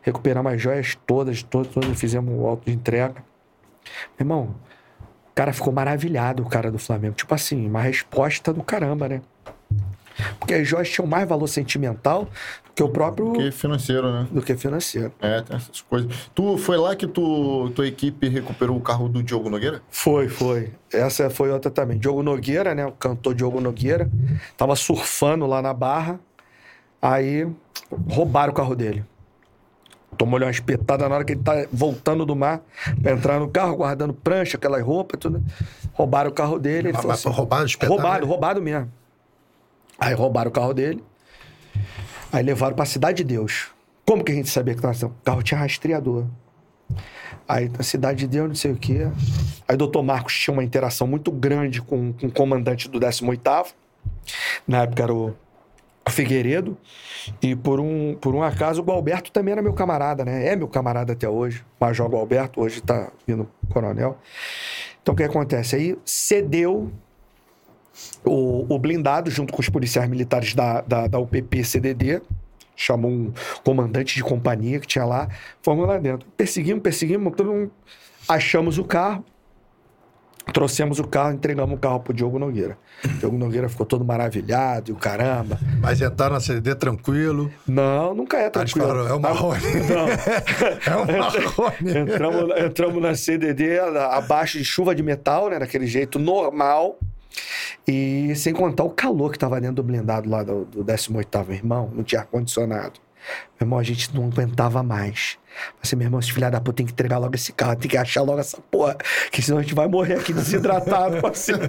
[0.00, 3.22] Recuperamos as joias todas, todas, todas, fizemos o auto de entrega.
[4.18, 4.54] Meu irmão,
[5.30, 7.14] o cara ficou maravilhado, o cara do Flamengo.
[7.14, 9.22] Tipo assim, uma resposta do caramba, né?
[10.38, 13.32] Porque as joias tinham mais valor sentimental do que o próprio.
[13.32, 14.26] Que financeiro, né?
[14.30, 15.12] do que financeiro.
[15.20, 16.12] É, tem essas coisas.
[16.34, 19.82] Tu foi lá que tu, tua equipe recuperou o carro do Diogo Nogueira?
[19.90, 20.70] Foi, foi.
[20.92, 21.98] Essa foi outra também.
[21.98, 22.86] Diogo Nogueira, né?
[22.86, 24.10] O cantor Diogo Nogueira.
[24.56, 26.20] Tava surfando lá na barra.
[27.00, 27.48] Aí
[28.08, 29.04] roubaram o carro dele.
[30.16, 32.60] Tomou-lhe uma espetada na hora que ele tá voltando do mar
[33.02, 35.42] pra entrar no carro, guardando prancha, aquelas roupas, tudo.
[35.94, 36.88] Roubaram o carro dele.
[36.88, 38.26] Ele mas assim, roubaram, espetaram Roubado, ele?
[38.26, 38.92] roubado mesmo.
[40.02, 41.00] Aí roubaram o carro dele.
[42.32, 43.68] Aí levaram pra Cidade de Deus.
[44.04, 45.06] Como que a gente sabia que tava assim?
[45.06, 46.26] O carro tinha rastreador.
[47.46, 49.06] Aí na Cidade de Deus, não sei o quê.
[49.68, 53.68] Aí o doutor Marcos tinha uma interação muito grande com, com o comandante do 18º.
[54.66, 55.36] Na época era o
[56.08, 56.76] Figueiredo.
[57.40, 60.48] E por um, por um acaso, o Gualberto também era meu camarada, né?
[60.48, 61.64] É meu camarada até hoje.
[61.80, 64.18] Major Gualberto, hoje tá vindo coronel.
[65.00, 65.76] Então, o que acontece?
[65.76, 66.90] Aí cedeu
[68.24, 72.22] o, o blindado junto com os policiais militares da, da, da UPP CDD.
[72.74, 73.32] Chamou um
[73.64, 75.28] comandante de companhia que tinha lá.
[75.62, 76.26] Fomos lá dentro.
[76.36, 77.34] Perseguimos, perseguimos.
[77.36, 77.70] Todo mundo...
[78.28, 79.24] Achamos o carro.
[80.52, 82.76] Trouxemos o carro, entregamos o carro pro Diogo Nogueira.
[83.04, 85.58] O Diogo Nogueira ficou todo maravilhado e o caramba.
[85.80, 87.50] Mas entraram na CDD tranquilo.
[87.66, 88.88] Não, nunca é eles tranquilo.
[88.88, 89.60] falaram, é o Marrone.
[89.62, 90.06] Não.
[90.84, 91.98] É o Marrone.
[92.12, 95.60] entramos, entramos na CDD abaixo de chuva de metal, né?
[95.60, 96.98] Daquele jeito normal.
[97.86, 101.90] E sem contar o calor que tava dentro do blindado lá do, do 18º, irmão.
[101.94, 103.00] Não tinha ar-condicionado.
[103.60, 105.38] Meu irmão, a gente não aguentava mais.
[105.82, 107.96] Assim, meu irmão, esse filho da puta tem que entregar logo esse carro, tem que
[107.96, 108.96] achar logo essa porra,
[109.30, 111.60] que senão a gente vai morrer aqui desidratado, parceiro.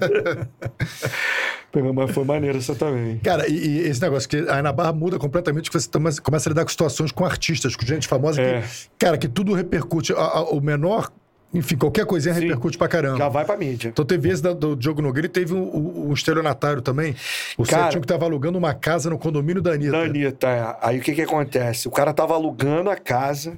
[1.94, 3.18] Mas foi maneiro essa também.
[3.18, 6.48] Cara, e, e esse negócio que aí na Barra muda completamente, que você toma- começa
[6.48, 8.60] a lidar com situações com artistas, com gente famosa, É.
[8.62, 8.68] que,
[8.98, 10.12] cara, que tudo repercute.
[10.12, 11.12] a- a- o menor,
[11.54, 12.40] enfim, qualquer coisinha Sim.
[12.42, 13.16] repercute pra caramba.
[13.16, 13.88] Já vai pra mídia.
[13.88, 17.14] Então teve esse da- do Diogo Nogueira e teve um, um, um estelionatário também.
[17.56, 19.92] O Cara- que tava alugando uma casa no condomínio da Anitta.
[19.92, 20.76] Da Anitta, é.
[20.82, 21.86] Aí o que que acontece?
[21.88, 23.56] O cara tava alugando a casa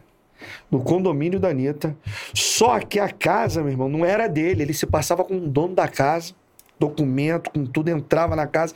[0.70, 1.96] no condomínio da Anitta.
[2.34, 4.62] Só que a casa, meu irmão, não era dele.
[4.62, 6.34] Ele se passava com o dono da casa,
[6.78, 8.74] documento, com tudo, entrava na casa.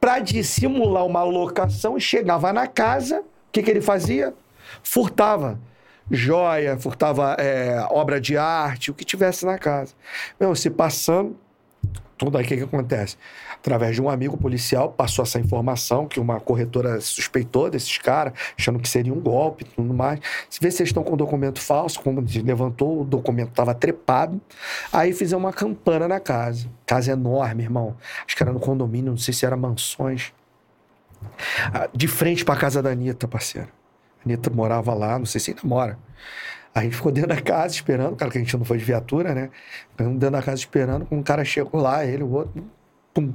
[0.00, 4.32] Pra dissimular uma locação chegava na casa, o que que ele fazia?
[4.82, 5.58] Furtava.
[6.12, 9.94] Joia, furtava é, obra de arte, o que tivesse na casa.
[10.38, 11.34] Meu, se passando,
[12.18, 13.16] tudo aí o que, que acontece?
[13.56, 18.78] Através de um amigo policial, passou essa informação que uma corretora suspeitou desses caras, achando
[18.78, 20.20] que seria um golpe e tudo mais.
[20.50, 24.40] Se vê se eles estão com documento falso, a gente levantou, o documento estava trepado.
[24.92, 26.68] Aí fizemos uma campana na casa.
[26.84, 27.96] Casa enorme, irmão.
[28.26, 30.32] Acho que era no condomínio, não sei se era mansões.
[31.72, 33.68] Ah, De frente pra casa da Anitta, parceiro.
[34.24, 35.98] A Anitta morava lá, não sei se ainda mora.
[36.74, 39.34] A gente ficou dentro da casa esperando, cara, que a gente não foi de viatura,
[39.34, 39.50] né?
[39.90, 42.64] Ficamos dentro da casa esperando, quando um cara chegou lá, ele, o outro,
[43.12, 43.32] pum.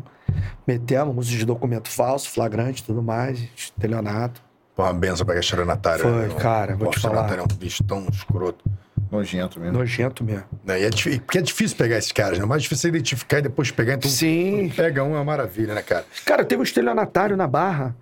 [0.66, 4.42] Metemos uso de documento falso, flagrante e tudo mais, estelionato.
[4.76, 6.02] Pô, uma benção pra estelionatário.
[6.04, 6.36] Foi, né?
[6.40, 7.14] cara, vou te falar.
[7.26, 8.66] estelionatário é um bicho tão escroto.
[9.12, 9.78] Nojento mesmo.
[9.78, 10.44] Nojento mesmo.
[10.66, 10.82] Né?
[10.82, 12.46] E é difí- porque é difícil pegar esses caras, né?
[12.46, 13.94] Mais difícil é identificar e depois pegar.
[13.94, 14.72] Então, Sim.
[14.76, 16.06] pega um é uma maravilha, né, cara?
[16.26, 17.96] Cara, teve um estelionatário na Barra,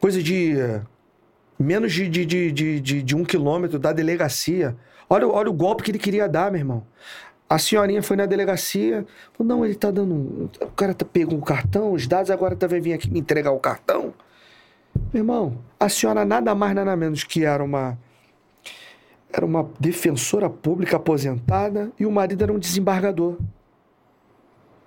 [0.00, 0.54] coisa de
[1.58, 4.76] menos de, de, de, de, de, um quilômetro da delegacia.
[5.08, 6.86] Olha, o- olha o golpe que ele queria dar, meu irmão.
[7.48, 10.50] A senhorinha foi na delegacia, falou, não, ele tá dando.
[10.60, 13.52] O cara tá, pegou o cartão, os dados, agora tá, vai vir aqui me entregar
[13.52, 14.14] o cartão.
[15.12, 17.98] Meu irmão, a senhora nada mais, nada menos que era uma...
[19.32, 23.36] Era uma defensora pública aposentada e o marido era um desembargador.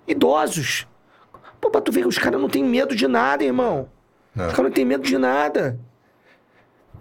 [0.06, 0.86] Idosos.
[1.60, 3.88] Pô, pra tu ver que os caras não têm medo de nada, irmão.
[4.34, 4.46] É.
[4.46, 5.78] Os caras não têm medo de nada.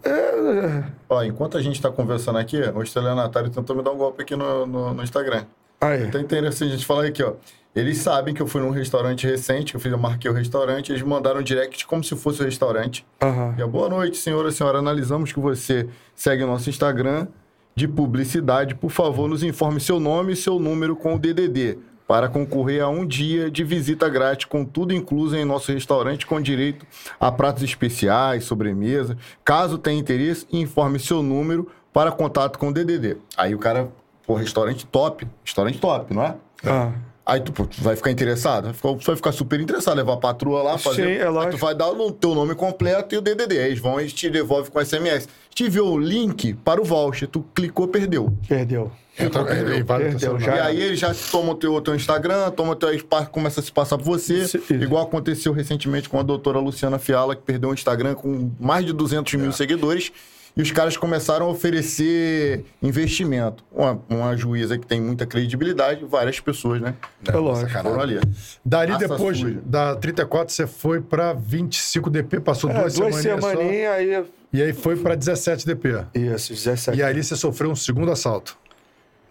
[0.03, 0.83] É...
[1.09, 4.35] Ó, enquanto a gente tá conversando aqui, o estelionatário tentou me dar um golpe aqui
[4.35, 5.45] no, no, no Instagram.
[5.79, 6.03] Aí.
[6.03, 7.33] Então é interessante a gente falar aqui, ó.
[7.75, 10.91] Eles sabem que eu fui num restaurante recente, que eu fiz, eu marquei o restaurante,
[10.91, 13.05] eles mandaram um direct como se fosse o restaurante.
[13.21, 13.53] Aham.
[13.57, 14.79] E a boa noite, senhora, senhora.
[14.79, 17.27] Analisamos que você segue o nosso Instagram
[17.75, 18.73] de publicidade.
[18.73, 21.77] Por favor, nos informe seu nome e seu número com o DDD
[22.07, 26.39] para concorrer a um dia de visita grátis com tudo incluso em nosso restaurante com
[26.41, 26.85] direito
[27.19, 29.17] a pratos especiais, sobremesa.
[29.43, 33.17] Caso tenha interesse, informe seu número para contato com o DDD.
[33.35, 33.89] Aí o cara,
[34.25, 36.35] pô, restaurante top, restaurante top, não é?
[36.65, 36.91] Ah.
[37.25, 38.71] Aí tu, pô, tu vai ficar interessado?
[38.71, 41.03] Vai ficar- ficar super interessado, levar a patroa lá, fazer.
[41.05, 41.57] Sim, é Aí lógico.
[41.57, 43.59] tu vai dar o teu nome completo e o DDD.
[43.59, 45.27] Aí eles vão e te devolvem com SMS.
[45.53, 47.27] Te enviou o link para o voucher.
[47.27, 48.33] Tu clicou, perdeu.
[48.47, 48.89] Perdeu.
[49.17, 50.65] É, vale teu Perdeu, e era.
[50.65, 53.71] aí ele já toma o teu, teu Instagram, toma o teu espaço, começa a se
[53.71, 54.35] passar por você.
[54.35, 54.73] Isso, isso.
[54.75, 58.93] Igual aconteceu recentemente com a doutora Luciana Fiala, que perdeu um Instagram com mais de
[58.93, 59.37] 200 É.
[59.37, 60.11] mil seguidores.
[60.55, 63.63] E os caras começaram a oferecer investimento.
[63.71, 66.95] Uma, uma juíza que tem muita credibilidade, várias pessoas, né?
[67.27, 67.69] É lógico.
[67.69, 68.19] Foram ali.
[68.65, 69.59] Dali Raça depois suja.
[69.63, 74.23] da 34, você foi pra 25 DP, passou É, duas, duas semaninhas aí...
[74.51, 76.05] e aí foi pra 17 DP.
[76.15, 76.97] Isso, 17.
[76.97, 78.57] E ali você sofreu um segundo assalto.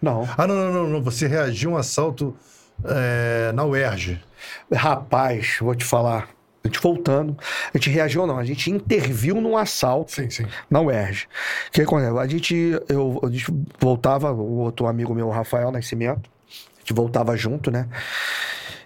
[0.01, 0.27] Não.
[0.37, 1.01] Ah, não, não, não, não.
[1.03, 2.35] Você reagiu a um assalto
[2.83, 4.21] é, na UERJ.
[4.71, 6.29] Rapaz, vou te falar.
[6.63, 7.37] A gente voltando,
[7.73, 10.45] a gente reagiu não, a gente interviu num assalto Sim, sim.
[10.69, 11.27] na UERJ.
[11.69, 12.19] O que aconteceu?
[12.19, 12.55] A gente,
[12.89, 13.45] eu, a gente
[13.79, 17.87] voltava, o outro amigo meu, o Rafael Nascimento, a gente voltava junto, né?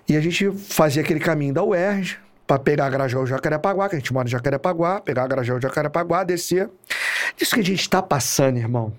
[0.07, 3.99] E a gente fazia aquele caminho da UERJ pra pegar a Grajaú Jacarepaguá, que a
[3.99, 6.69] gente mora em Jacarepaguá, pegar a Grajaú Jacarepaguá, descer.
[7.39, 8.93] Isso que a gente tá passando, irmão.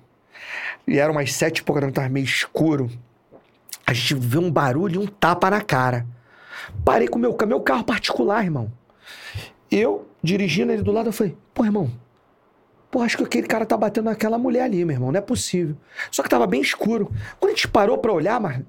[0.86, 2.90] E era umas sete e pouca da meio escuro.
[3.86, 6.06] A gente vê um barulho e um tapa na cara.
[6.84, 8.72] Parei com meu, meu carro particular, irmão.
[9.70, 11.90] Eu dirigindo ele do lado, eu falei, pô, irmão,
[12.90, 15.76] pô, acho que aquele cara tá batendo naquela mulher ali, meu irmão, não é possível.
[16.10, 17.10] Só que tava bem escuro.
[17.40, 18.60] Quando a gente parou pra olhar, mas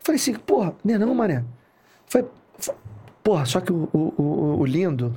[0.00, 1.44] falei assim, porra, não é não, mané.
[2.06, 2.24] Foi-
[3.24, 5.14] porra, só que o, o, o- o lindo,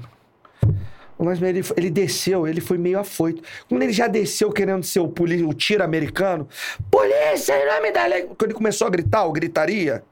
[1.23, 3.41] Lance ele, ele desceu, ele foi meio afoito.
[3.67, 6.47] Quando ele já desceu querendo ser o, poli, o tiro americano,
[6.89, 8.23] polícia, em nome da lei.
[8.23, 10.03] Quando ele começou a gritar, o gritaria,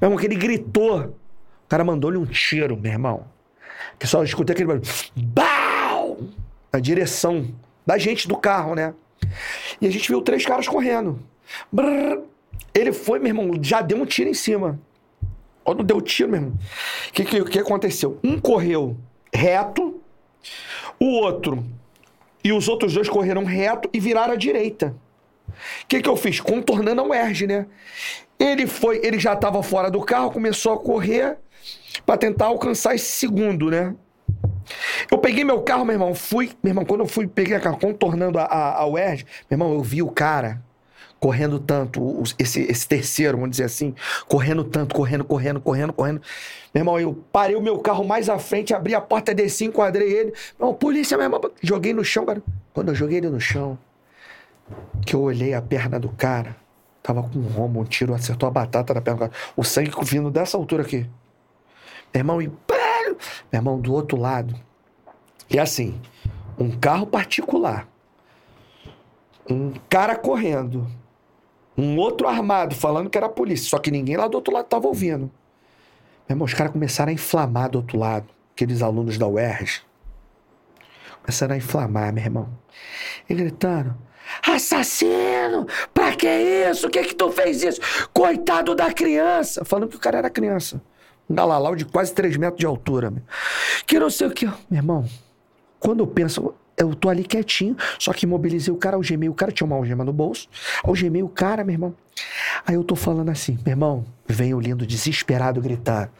[0.00, 3.26] meu irmão, que ele gritou, o cara mandou-lhe um tiro, meu irmão.
[3.98, 4.84] Que só escutei aquele barulho.
[5.14, 6.18] BAU!
[6.72, 7.54] Na direção
[7.86, 8.92] da gente do carro, né?
[9.80, 11.20] E a gente viu três caras correndo.
[11.72, 12.22] Brrr.
[12.74, 14.78] Ele foi, meu irmão, já deu um tiro em cima.
[15.64, 16.54] Quando deu tiro, meu irmão,
[17.08, 18.18] o que, que, que aconteceu?
[18.22, 18.96] Um correu
[19.32, 19.95] reto,
[20.98, 21.64] o outro
[22.42, 24.94] e os outros dois correram reto e viraram à direita.
[25.48, 26.40] O que, que eu fiz?
[26.40, 27.66] Contornando a UERJ, né?
[28.38, 31.38] Ele foi, ele já estava fora do carro, começou a correr
[32.04, 33.94] para tentar alcançar esse segundo, né?
[35.10, 37.78] Eu peguei meu carro, meu irmão, fui, meu irmão, quando eu fui, peguei a carro,
[37.78, 40.62] contornando a, a, a UERJ, meu irmão, eu vi o cara
[41.18, 43.94] correndo tanto, esse, esse terceiro, vamos dizer assim,
[44.28, 46.22] correndo tanto, correndo, correndo, correndo, correndo.
[46.76, 50.12] Meu irmão, eu parei o meu carro mais à frente, abri a porta, desci, enquadrei
[50.12, 50.34] ele.
[50.58, 52.42] Meu irmão, polícia, meu irmão, joguei no chão, cara.
[52.74, 53.78] Quando eu joguei ele no chão,
[55.06, 56.54] que eu olhei a perna do cara,
[57.02, 59.32] tava com um rombo, um tiro acertou a batata na perna do cara.
[59.56, 61.08] O sangue vindo dessa altura aqui.
[62.12, 62.46] Meu irmão, e...
[62.46, 63.16] Meu
[63.54, 64.54] irmão, do outro lado.
[65.48, 65.98] E assim,
[66.58, 67.88] um carro particular,
[69.48, 70.86] um cara correndo,
[71.74, 74.86] um outro armado falando que era polícia, só que ninguém lá do outro lado tava
[74.86, 75.30] ouvindo.
[76.28, 79.82] Irmão, os caras começaram a inflamar do outro lado, aqueles alunos da UERJ.
[81.22, 82.48] Começaram a inflamar, meu irmão.
[83.28, 83.96] E gritando:
[84.46, 85.66] Assassino!
[85.92, 86.86] Pra que isso?
[86.86, 87.80] O que que tu fez isso?
[88.12, 89.64] Coitado da criança!
[89.64, 90.82] Falando que o cara era criança.
[91.28, 93.10] Um galalau de quase 3 metros de altura.
[93.10, 93.22] Meu.
[93.86, 94.46] Que não sei o que.
[94.46, 95.04] Meu irmão,
[95.78, 99.50] quando eu penso, eu tô ali quietinho, só que imobilizei o cara, algemei o cara,
[99.50, 100.48] tinha uma algema no bolso,
[100.84, 101.94] algemei o cara, meu irmão.
[102.66, 106.10] Aí eu tô falando assim, meu irmão, vem o lindo desesperado gritar.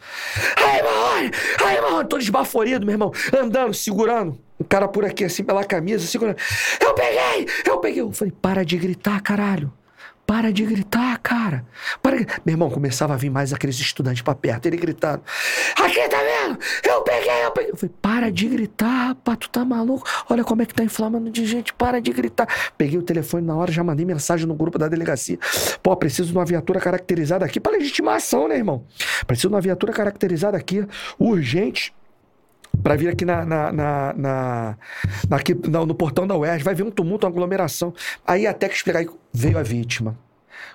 [0.57, 1.31] Ai, Marrone!
[1.63, 2.09] Ai, Marrone!
[2.09, 4.39] Tô desbaforido, meu irmão, andando, segurando.
[4.59, 6.37] O cara por aqui, assim, pela camisa, segurando.
[6.79, 7.47] Eu peguei!
[7.65, 8.01] Eu peguei!
[8.01, 9.71] Eu falei, para de gritar, caralho.
[10.27, 11.65] Para de gritar, cara.
[12.03, 12.27] Para de...
[12.45, 14.65] Meu irmão, começava a vir mais aqueles estudantes pra perto.
[14.65, 15.23] Ele gritando:
[15.81, 16.59] Aqui, tá vendo?
[16.83, 17.71] Eu peguei, eu peguei.
[17.71, 20.05] Eu falei: Para de gritar, rapaz, tu tá maluco?
[20.29, 22.45] Olha como é que tá inflamando de gente, para de gritar.
[22.77, 25.39] Peguei o telefone na hora, já mandei mensagem no grupo da delegacia.
[25.81, 28.83] Pô, preciso de uma viatura caracterizada aqui pra legitimação, né, irmão?
[29.25, 30.85] Preciso de uma viatura caracterizada aqui,
[31.17, 31.93] urgente
[32.83, 34.77] para vir aqui na, na, na, na-
[35.29, 37.93] na- aqui, na- no portão da UERJ, vai vir um tumulto, uma aglomeração.
[38.25, 40.17] Aí até que explicar, veio a vítima.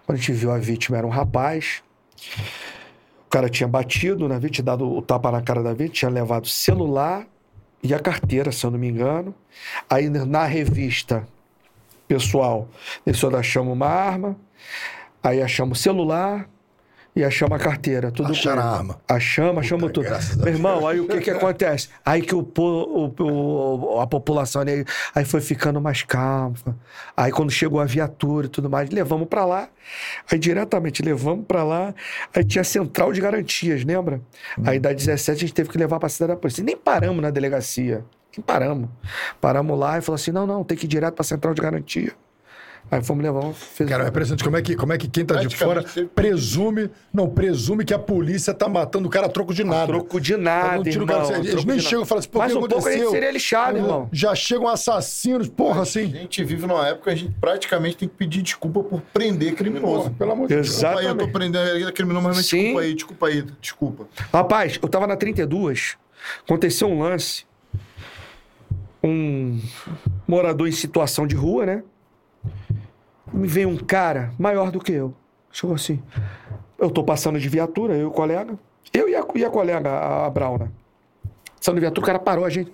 [0.07, 1.83] Quando a gente viu a vítima, era um rapaz.
[3.27, 6.11] O cara tinha batido na vítima, tinha dado o tapa na cara da vítima, tinha
[6.11, 7.27] levado celular
[7.83, 9.35] e a carteira, se eu não me engano.
[9.89, 11.27] Aí na revista
[12.07, 12.69] pessoal,
[13.07, 14.37] nesse hora achamos uma arma,
[15.23, 16.49] aí achamos o celular
[17.15, 18.11] e achamos a carteira.
[18.11, 19.01] Tudo Acharam a arma.
[19.09, 20.41] Achamos, achamos Puta, tudo.
[20.41, 21.89] a Meu irmão, aí o que que acontece?
[22.05, 23.15] Aí que o, o-
[23.97, 24.85] o- a população ali,
[25.15, 26.55] aí foi ficando mais calma.
[27.17, 29.69] Aí quando chegou a viatura e tudo mais, levamos pra lá.
[30.31, 31.95] Aí diretamente levamos pra lá.
[32.35, 34.21] Aí tinha central de garantias, lembra?
[34.65, 36.63] Aí da 17 a gente teve que levar pra cidade da polícia.
[36.63, 38.05] E nem paramos na delegacia.
[38.37, 38.89] Nem paramos.
[39.41, 42.13] Paramos lá e falou assim: não, não, tem que ir direto pra central de garantia.
[42.91, 43.53] Aí fomos levar.
[43.55, 43.89] Fez...
[43.89, 45.83] Cara, representante, como é que, como é que quem tá de fora
[46.15, 49.87] presume, não, presume que a polícia tá matando o cara a troco de nada.
[49.87, 51.27] Troco de nada, tiro, irmão.
[51.27, 53.11] cara, eles nem chegam e falam assim, pô, que um pouco a gente aconteceu?
[53.11, 54.09] seria lixado, irmão.
[54.13, 56.11] Já chegam assassinos, porra, A assim.
[56.11, 60.11] gente vive numa época que a gente praticamente tem que pedir desculpa por prender criminoso.
[60.11, 60.67] Pelo amor de Deus.
[60.69, 62.59] Desculpa aí, eu tô prendendo ele criminoso, mas Sim.
[62.59, 64.09] desculpa aí, desculpa aí, desculpa.
[64.33, 65.97] Rapaz, eu tava na 32,
[66.47, 67.47] aconteceu um lance.
[69.03, 69.61] Um
[70.29, 71.83] morador em situação de rua, né?
[73.33, 75.15] Me veio um cara maior do que eu.
[75.51, 76.03] Chegou assim.
[76.79, 78.59] Eu tô passando de viatura, eu e o colega.
[78.93, 80.73] Eu e a, e a colega, a, a Brauna.
[81.57, 82.73] Passando de viatura, o cara parou a gente.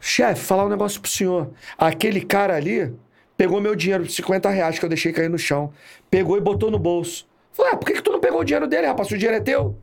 [0.00, 1.50] Chefe, falar um negócio pro senhor.
[1.78, 2.94] Aquele cara ali
[3.36, 5.72] pegou meu dinheiro de 50 reais que eu deixei cair no chão.
[6.10, 7.26] Pegou e botou no bolso.
[7.52, 9.10] Falei, ah, por que, que tu não pegou o dinheiro dele, rapaz?
[9.10, 9.76] O dinheiro é teu.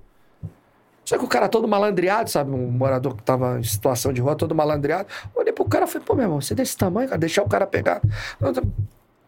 [1.06, 2.52] Só que o cara todo malandreado, sabe?
[2.52, 5.08] Um morador que tava em situação de rua, todo malandreado.
[5.36, 7.50] Olhei pro cara e falei, pô, meu irmão, você é desse tamanho, cara, deixar o
[7.50, 8.02] cara pegar.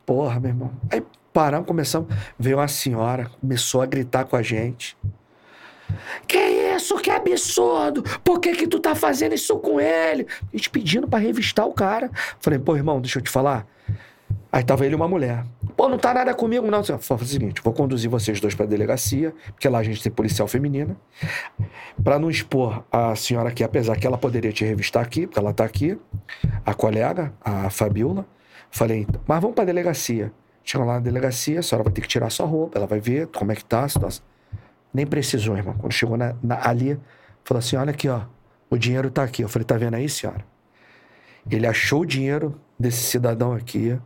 [0.05, 0.71] Porra, meu irmão.
[0.91, 2.13] Aí paramos, começamos.
[2.37, 4.97] Veio uma senhora, começou a gritar com a gente.
[6.27, 8.03] Que isso, que absurdo!
[8.23, 10.25] Por que que tu tá fazendo isso com ele?
[10.53, 12.09] Gente pedindo pra revistar o cara.
[12.39, 13.67] Falei, pô, irmão, deixa eu te falar.
[14.51, 15.43] Aí tava ele e uma mulher.
[15.75, 16.83] Pô, não tá nada comigo, não.
[16.83, 20.47] Fala o seguinte, vou conduzir vocês dois pra delegacia, porque lá a gente tem policial
[20.47, 20.95] feminina,
[22.03, 25.53] pra não expor a senhora aqui, apesar que ela poderia te revistar aqui, porque ela
[25.53, 25.97] tá aqui,
[26.63, 28.27] a colega, a Fabiola.
[28.75, 30.31] Falei, mas vamos pra delegacia.
[30.63, 33.27] Chega lá na delegacia, a senhora vai ter que tirar sua roupa, ela vai ver
[33.27, 34.25] como é que tá a situação.
[34.91, 35.75] Nem precisou, irmão.
[35.77, 36.99] Quando chegou na, na- ali,
[37.43, 38.21] falou assim: olha aqui, ó,
[38.71, 39.43] o dinheiro tá aqui.
[39.43, 40.43] Eu falei, tá vendo aí, senhora?
[41.51, 43.99] Ele achou o dinheiro desse cidadão aqui,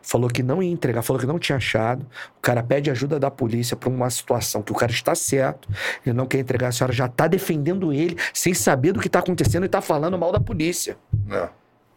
[0.00, 2.06] falou que não ia entregar, falou que não tinha achado.
[2.38, 5.68] O cara pede ajuda da polícia pra uma situação que o cara está certo,
[6.06, 9.18] ele não quer entregar, a senhora já tá defendendo ele sem saber do que tá
[9.18, 10.96] acontecendo e tá falando mal da polícia.
[11.26, 11.50] Não,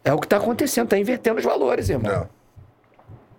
[0.04, 2.12] É o que tá acontecendo, tá invertendo os valores, irmão.
[2.12, 2.42] não.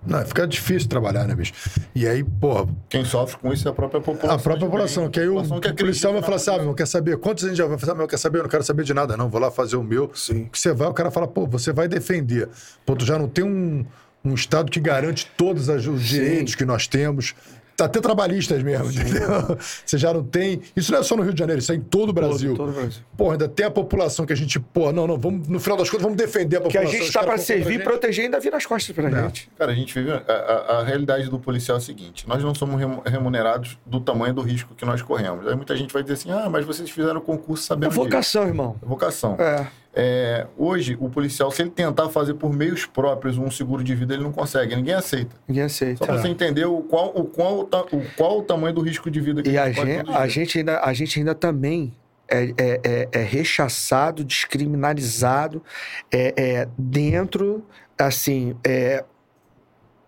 [0.04, 1.52] Não, fica difícil trabalhar, né, bicho?
[1.94, 4.34] E aí, porra, Quem sofre com isso é a própria população.
[4.36, 6.88] a própria população, que aí o, que o policial vai falar assim, ah, meu, quer
[6.88, 7.18] saber?
[7.18, 7.92] Quantos a gente já vai fazer?
[7.92, 8.38] Ah, meu, quer saber?
[8.38, 9.28] Eu não quero saber de nada, não.
[9.28, 10.10] Vou lá fazer o meu.
[10.12, 10.46] Sim.
[10.46, 12.48] Que você vai, o cara fala, pô, você vai defender.
[12.84, 13.86] Pô, tu já não tem um,
[14.24, 17.36] um Estado que garante todos os direitos que nós temos.
[17.82, 19.58] Tá até trabalhistas mesmo, entendeu?
[19.84, 20.60] Você já não tem.
[20.76, 22.54] Isso não é só no Rio de Janeiro, isso é em todo o Brasil.
[22.56, 23.02] todo o Brasil.
[23.16, 25.90] Pô, ainda tem a população que a gente, pô, não, não, vamos, no final das
[25.90, 26.88] contas, vamos defender a Que população.
[26.90, 27.84] a gente Os tá caras pra vão contra a servir, gente.
[27.84, 29.50] proteger e ainda vira as costas pra gente.
[29.58, 30.12] Cara, a gente vive.
[30.12, 34.00] A, a- a realidade do policial é a seguinte: nós não somos remu- remunerados do
[34.00, 35.46] tamanho do risco que nós corremos.
[35.48, 38.02] Aí muita gente vai dizer assim: ah, mas vocês fizeram concurso É sabendo disso.
[38.04, 38.76] vocação, irmão.
[38.82, 39.36] É vocação.
[39.40, 39.66] É.
[39.94, 44.14] É, hoje, o policial, se ele tentar fazer por meios próprios um seguro de vida,
[44.14, 45.36] ele não consegue, ninguém aceita.
[45.46, 46.06] Ninguém Só aceita.
[46.06, 49.42] pra você entender o qual, o, qual, o, qual o tamanho do risco de vida
[49.42, 51.92] que E a gente, a, gente ainda, a gente ainda também
[52.26, 55.62] é, é, é, é rechaçado, descriminalizado
[56.10, 57.62] é, é, dentro,
[57.98, 59.04] assim, é,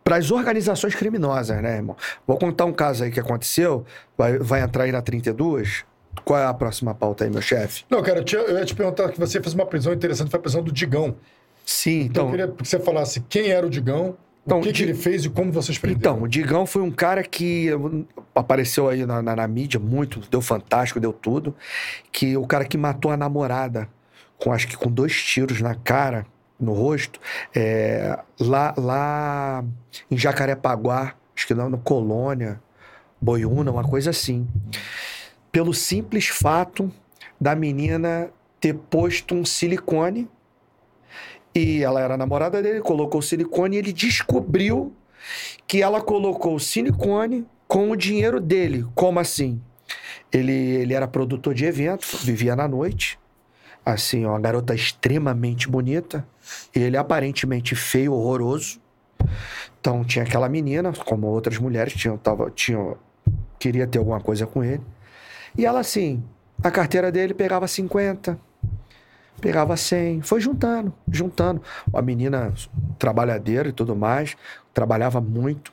[0.02, 1.96] para as organizações criminosas, né, irmão?
[2.26, 3.84] Vou contar um caso aí que aconteceu,
[4.16, 5.84] vai, vai entrar aí na 32.
[6.24, 7.84] Qual é a próxima pauta aí, meu chefe?
[7.90, 10.42] Não, cara, eu, eu ia te perguntar que você fez uma prisão interessante, foi a
[10.42, 11.16] prisão do Digão.
[11.64, 12.24] Sim, Então, então.
[12.26, 15.24] eu queria que você falasse quem era o Digão, Então, o que, que ele fez
[15.24, 15.98] e como vocês prenderam.
[16.14, 17.70] Então, o Digão foi um cara que
[18.34, 21.54] apareceu aí na, na- na mídia muito, deu fantástico, deu tudo.
[22.12, 23.88] Que o cara que matou a namorada,
[24.38, 26.26] com acho que com dois tiros na cara,
[26.60, 27.18] no rosto,
[27.54, 29.64] é, lá, lá
[30.10, 32.60] em Jacarepaguá, acho que não, no Colônia,
[33.20, 34.46] Boiúna, uma coisa assim.
[35.54, 36.90] Pelo simples fato
[37.40, 40.28] da menina ter posto um silicone
[41.54, 44.92] e ela era namorada dele, colocou o silicone e ele descobriu
[45.64, 48.84] que ela colocou o silicone com o dinheiro dele.
[48.96, 49.60] Como assim?
[50.32, 53.16] Ele, ele era produtor de evento, vivia na noite.
[53.86, 56.26] Assim, uma garota extremamente bonita.
[56.74, 58.80] Ele aparentemente feio, horroroso.
[59.78, 62.96] Então tinha aquela menina, como outras mulheres, tinham, tava, tinham,
[63.56, 64.82] queria ter alguma coisa com ele.
[65.56, 66.22] E ela assim,
[66.62, 68.38] a carteira dele pegava 50,
[69.40, 71.62] pegava 100, foi juntando, juntando.
[71.92, 72.52] Uma menina
[72.98, 74.36] trabalhadeira e tudo mais,
[74.72, 75.72] trabalhava muito,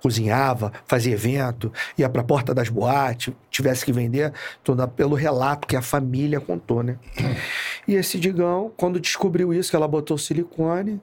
[0.00, 5.76] cozinhava, fazia evento, ia pra porta das boates, tivesse que vender, tudo pelo relato que
[5.76, 6.98] a família contou, né?
[7.86, 11.00] E esse Digão, quando descobriu isso, que ela botou silicone,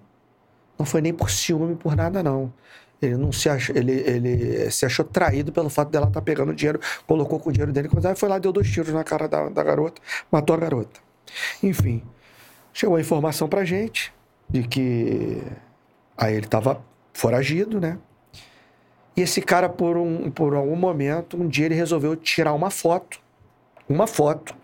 [0.78, 2.54] não foi nem por ciúme, por nada, não.
[3.02, 6.80] Ele não se achou, ele, ele se achou traído pelo fato dela estar pegando dinheiro,
[7.08, 9.64] colocou com o dinheiro dele, aí foi lá, deu dois tiros na cara da, da
[9.64, 11.00] garota, matou a garota.
[11.64, 12.04] Enfim,
[12.74, 14.14] chegou a informação pra gente
[14.50, 15.42] de que
[16.18, 17.98] aí ele tava foragido, né?
[19.16, 23.20] E esse cara, por, um, por algum momento, um dia ele resolveu tirar uma foto,
[23.88, 24.56] uma foto,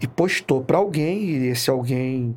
[0.00, 2.36] e postou pra alguém, e esse alguém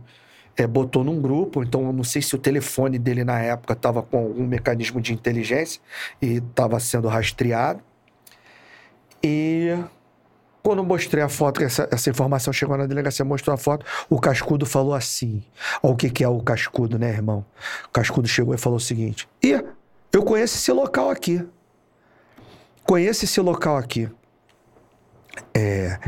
[0.55, 4.01] é, botou num grupo, então eu não sei se o telefone dele na época estava
[4.01, 5.81] com algum mecanismo de inteligência
[6.21, 7.81] e estava sendo rastreado.
[9.23, 9.77] E
[10.61, 14.19] quando eu mostrei a foto, essa, essa informação chegou na delegacia, mostrou a foto, o
[14.19, 15.43] Cascudo falou assim.
[15.81, 17.45] Olha o que, que é o Cascudo, né, irmão?
[17.85, 19.63] O Cascudo chegou e falou o seguinte: Ih,
[20.11, 21.45] eu conheço esse local aqui.
[22.83, 24.09] Conheço esse local aqui.
[25.53, 25.99] É.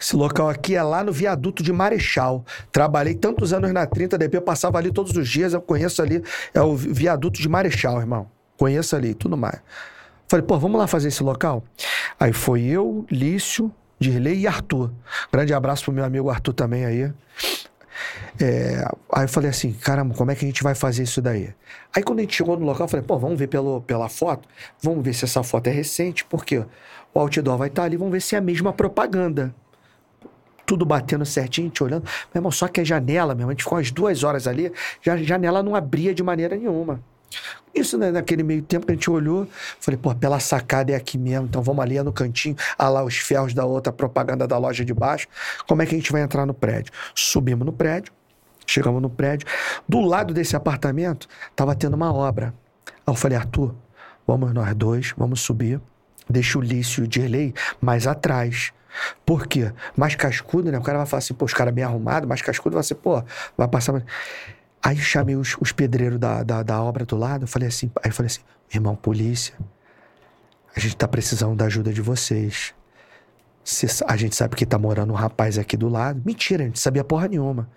[0.00, 2.44] Esse local aqui é lá no viaduto de Marechal.
[2.72, 6.22] Trabalhei tantos anos na 30, DP, eu passava ali todos os dias, eu conheço ali,
[6.54, 8.26] é o viaduto de Marechal, irmão.
[8.56, 9.60] Conheço ali, tudo mais.
[10.26, 11.62] Falei, pô, vamos lá fazer esse local?
[12.18, 14.90] Aí foi eu, Lício, Dirley e Arthur.
[15.30, 17.12] Grande abraço pro meu amigo Arthur também aí.
[18.40, 21.52] É, aí eu falei assim, caramba, como é que a gente vai fazer isso daí?
[21.94, 24.48] Aí quando a gente chegou no local, eu falei, pô, vamos ver pelo, pela foto,
[24.82, 26.64] vamos ver se essa foto é recente, porque
[27.12, 29.54] o outdoor vai estar ali, vamos ver se é a mesma propaganda.
[30.70, 32.04] Tudo batendo certinho, a gente olhando.
[32.32, 34.72] Meu irmão, só que a janela, meu irmão, a gente ficou umas duas horas ali,
[35.02, 37.00] já, a janela não abria de maneira nenhuma.
[37.74, 39.48] Isso né, naquele meio tempo que a gente olhou,
[39.80, 43.16] falei, pô, pela sacada é aqui mesmo, então vamos ali no cantinho, ah lá os
[43.16, 45.26] ferros da outra propaganda da loja de baixo.
[45.66, 46.92] Como é que a gente vai entrar no prédio?
[47.16, 48.12] Subimos no prédio,
[48.64, 49.48] Chegamos no prédio.
[49.88, 51.26] Do lado desse apartamento,
[51.56, 52.54] tava tendo uma obra.
[52.86, 53.74] Aí eu falei, Arthur,
[54.24, 55.80] vamos nós dois, vamos subir.
[56.28, 57.08] Deixa o Lício e
[57.48, 58.72] o mais atrás.
[59.24, 59.72] Por quê?
[59.96, 60.78] Mais cascudo, né?
[60.78, 63.22] O cara vai falar assim, pô, os caras bem arrumados, mais cascudo vai ser, pô,
[63.56, 64.02] vai passar.
[64.82, 68.10] Aí chamei os, os pedreiros da, da, da obra do lado, eu falei assim, aí
[68.10, 68.40] eu falei assim,
[68.72, 69.54] irmão, polícia,
[70.74, 72.74] a gente tá precisando da ajuda de vocês.
[73.62, 76.22] Cê a gente sabe que tá morando um rapaz aqui do lado.
[76.24, 77.68] Mentira, a gente sabia porra nenhuma.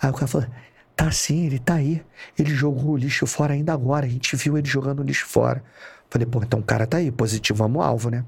[0.00, 0.46] Aí o cara falou:
[0.94, 2.04] tá sim, ele tá aí.
[2.38, 4.06] Ele jogou o lixo fora ainda agora.
[4.06, 5.62] A gente viu ele jogando o lixo fora.
[6.08, 8.24] Falei, pô, então o cara tá aí, positivamos o alvo, né?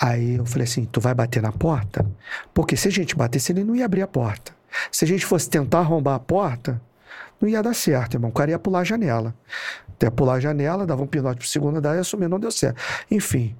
[0.00, 2.06] Aí eu falei assim: tu vai bater na porta?
[2.52, 4.54] Porque se a gente batesse, ele não ia abrir a porta.
[4.90, 6.80] Se a gente fosse tentar arrombar a porta,
[7.40, 8.30] não ia dar certo, irmão.
[8.30, 9.34] O cara ia pular a janela.
[9.88, 12.80] Até pular a janela, dava um pinote pro segundo andar e assumir, não deu certo.
[13.10, 13.56] Enfim,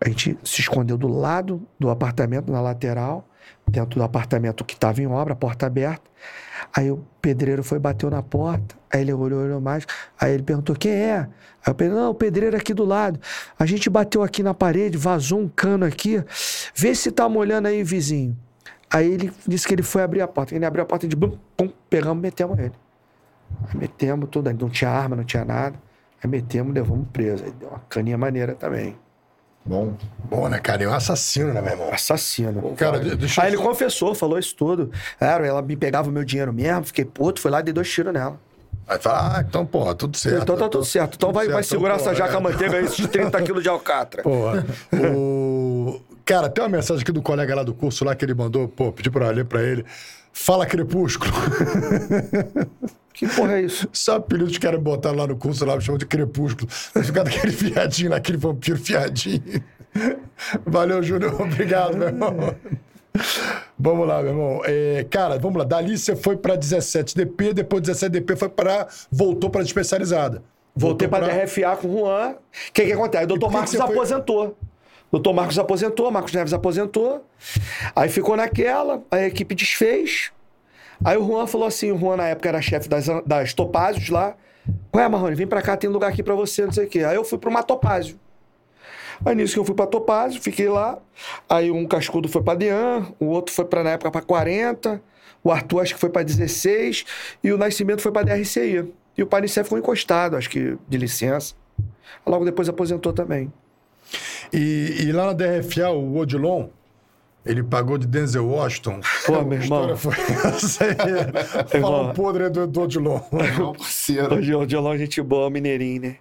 [0.00, 3.28] a gente se escondeu do lado do apartamento, na lateral,
[3.66, 6.02] dentro do apartamento que estava em obra, porta aberta.
[6.74, 9.86] Aí o pedreiro foi, bateu na porta, aí ele olhou, olhou mais,
[10.20, 11.18] aí ele perguntou, quem é?
[11.18, 11.28] Aí
[11.66, 13.20] eu falei, não, o pedreiro aqui do lado.
[13.58, 16.22] A gente bateu aqui na parede, vazou um cano aqui,
[16.74, 18.36] vê se tá molhando aí, vizinho.
[18.92, 20.54] Aí ele disse que ele foi abrir a porta.
[20.54, 22.74] Ele abriu a porta de bum, pum, pegamos e metemos ele.
[23.68, 25.80] Aí metemos tudo, não tinha arma, não tinha nada.
[26.22, 27.42] Aí metemos, levamos preso.
[27.44, 28.96] Aí deu uma caninha maneira também.
[29.64, 29.94] Bom.
[30.24, 30.82] Bom, né, cara?
[30.82, 31.90] É um assassino, né, meu irmão?
[31.92, 32.74] Assassino.
[32.76, 34.90] Cara, de- deixa eu Aí ele só- confessou, falou isso tudo.
[35.20, 37.88] Era, ela me pegava o meu dinheiro mesmo, fiquei puto, fui lá e dei dois
[37.90, 38.38] tiros nela.
[38.88, 40.42] Aí fala, ah, então, porra, tudo certo.
[40.42, 41.14] então tá tudo certo.
[41.14, 42.40] Então Tudo vai, certo, vai segurar então, essa jaca é.
[42.40, 44.22] manteiga aí, esses 30 quilos de alcatra.
[44.22, 44.66] Porra.
[45.14, 46.00] o...
[46.24, 48.90] Cara, tem uma mensagem aqui do colega lá do curso lá que ele mandou, pô,
[48.92, 49.84] pedi pra ler pra ele.
[50.32, 51.30] Fala Crepúsculo.
[53.12, 53.88] Que porra é isso?
[53.92, 56.68] Só apelido que querem botar lá no curso, lá, chamam de Crepúsculo.
[56.94, 59.42] Vai ficar daquele fiadinho lá, aquele vampiro fiadinho.
[60.66, 61.40] Valeu, Júnior.
[61.40, 62.34] Obrigado, meu irmão.
[63.78, 64.62] Vamos lá, meu irmão.
[64.64, 65.64] É, cara, vamos lá.
[65.64, 70.42] Dali você foi pra 17 DP, depois 17 DP foi para voltou pra especializada.
[70.74, 72.30] Voltei Voltou pra DRFA com o Juan.
[72.30, 72.36] O
[72.72, 73.24] que que acontece?
[73.24, 74.56] O doutor Marcos foi- aposentou.
[75.10, 77.26] Doutor Marcos aposentou, Marcos Neves aposentou.
[77.94, 80.30] Aí ficou naquela, a equipe desfez.
[81.04, 84.36] Aí o Juan falou assim: o Juan na época era chefe das, das Topázios lá.
[84.94, 87.00] Ué, Marrone, vem pra cá, tem lugar aqui pra você, não sei o quê.
[87.00, 88.18] Aí eu fui pra uma Topázio.
[89.24, 90.98] Aí nisso que eu fui pra Topázio, fiquei lá.
[91.48, 95.02] Aí um cascudo foi pra Dean, o outro foi pra, na época pra 40,
[95.42, 97.04] o Arthur acho que foi pra 16
[97.42, 98.92] e o Nascimento foi pra DRCI.
[99.16, 101.54] E o Panicé ficou encostado, acho que de licença.
[102.26, 103.52] Logo depois aposentou também.
[104.52, 106.68] E, e lá na DRFA, o Odilon,
[107.44, 109.00] ele pagou de Denzel Washington.
[109.26, 109.92] Pô, meu irmão.
[109.92, 110.14] história foi
[110.48, 111.80] essa aí.
[111.80, 113.20] Fala um podre do, do Odilon.
[113.32, 114.36] Meu parceiro.
[114.36, 116.16] O Diolão, gente boa, Mineirinho, né?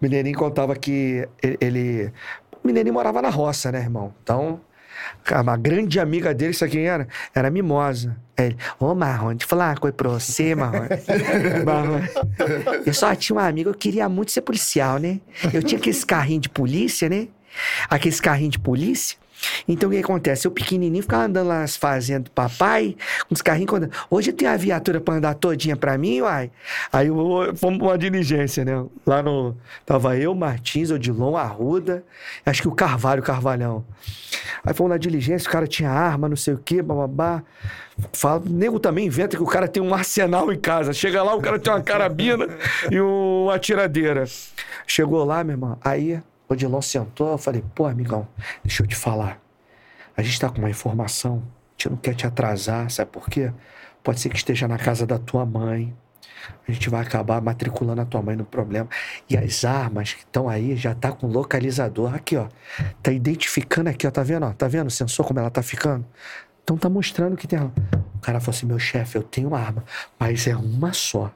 [0.00, 1.28] O Mineirinho contava que
[1.60, 2.12] ele,
[2.64, 4.14] Mineirinho morava na roça, né, irmão?
[4.22, 4.60] Então,
[5.30, 7.06] uma grande amiga dele, sabe quem era?
[7.34, 8.16] Era a Mimosa.
[8.36, 10.88] Aí ele, ô Marrone, deixa eu falar uma coisa pra você, Marrone.
[11.64, 12.08] Marrone.
[12.86, 15.20] Eu só tinha uma amiga, eu queria muito ser policial, né?
[15.52, 17.28] Eu tinha aqueles carrinhos de polícia, né?
[17.88, 19.21] Aqueles carrinhos de polícia.
[19.66, 20.46] Então o que acontece?
[20.46, 22.96] Eu pequenininho ficava andando lá nas fazendas do papai,
[23.28, 23.70] com os carrinhos.
[23.70, 23.90] Quando...
[24.10, 26.50] Hoje tenho a viatura pra andar todinha pra mim, uai.
[26.92, 27.16] Aí eu,
[27.56, 28.84] fomos pra uma diligência, né?
[29.06, 29.56] Lá no.
[29.84, 32.04] Tava eu, Martins, Odilon, Arruda,
[32.44, 33.84] acho que o Carvalho, Carvalhão.
[34.64, 37.42] Aí fomos na diligência, o cara tinha arma, não sei o quê, bababá.
[38.12, 40.92] Fala, o nego também inventa que o cara tem um arsenal em casa.
[40.92, 42.48] Chega lá, o cara tem uma carabina
[42.90, 44.24] e uma atiradeira.
[44.86, 46.20] Chegou lá, meu irmão, aí
[46.52, 48.28] o Odilon sentou, eu falei, pô, amigão,
[48.62, 49.40] deixa eu te falar.
[50.16, 53.50] A gente tá com uma informação, a gente não quer te atrasar, sabe por quê?
[54.02, 55.94] Pode ser que esteja na casa da tua mãe.
[56.66, 58.88] A gente vai acabar matriculando a tua mãe no problema.
[59.30, 62.12] E as armas que estão aí já tá com localizador.
[62.14, 62.48] Aqui, ó.
[63.00, 64.10] Tá identificando aqui, ó.
[64.10, 64.46] Tá vendo?
[64.46, 64.52] Ó?
[64.52, 66.04] Tá vendo o sensor como ela tá ficando?
[66.64, 67.60] Então tá mostrando que tem.
[67.60, 67.72] arma.
[68.16, 69.84] O cara falou assim: meu chefe, eu tenho arma,
[70.18, 71.32] mas é uma só.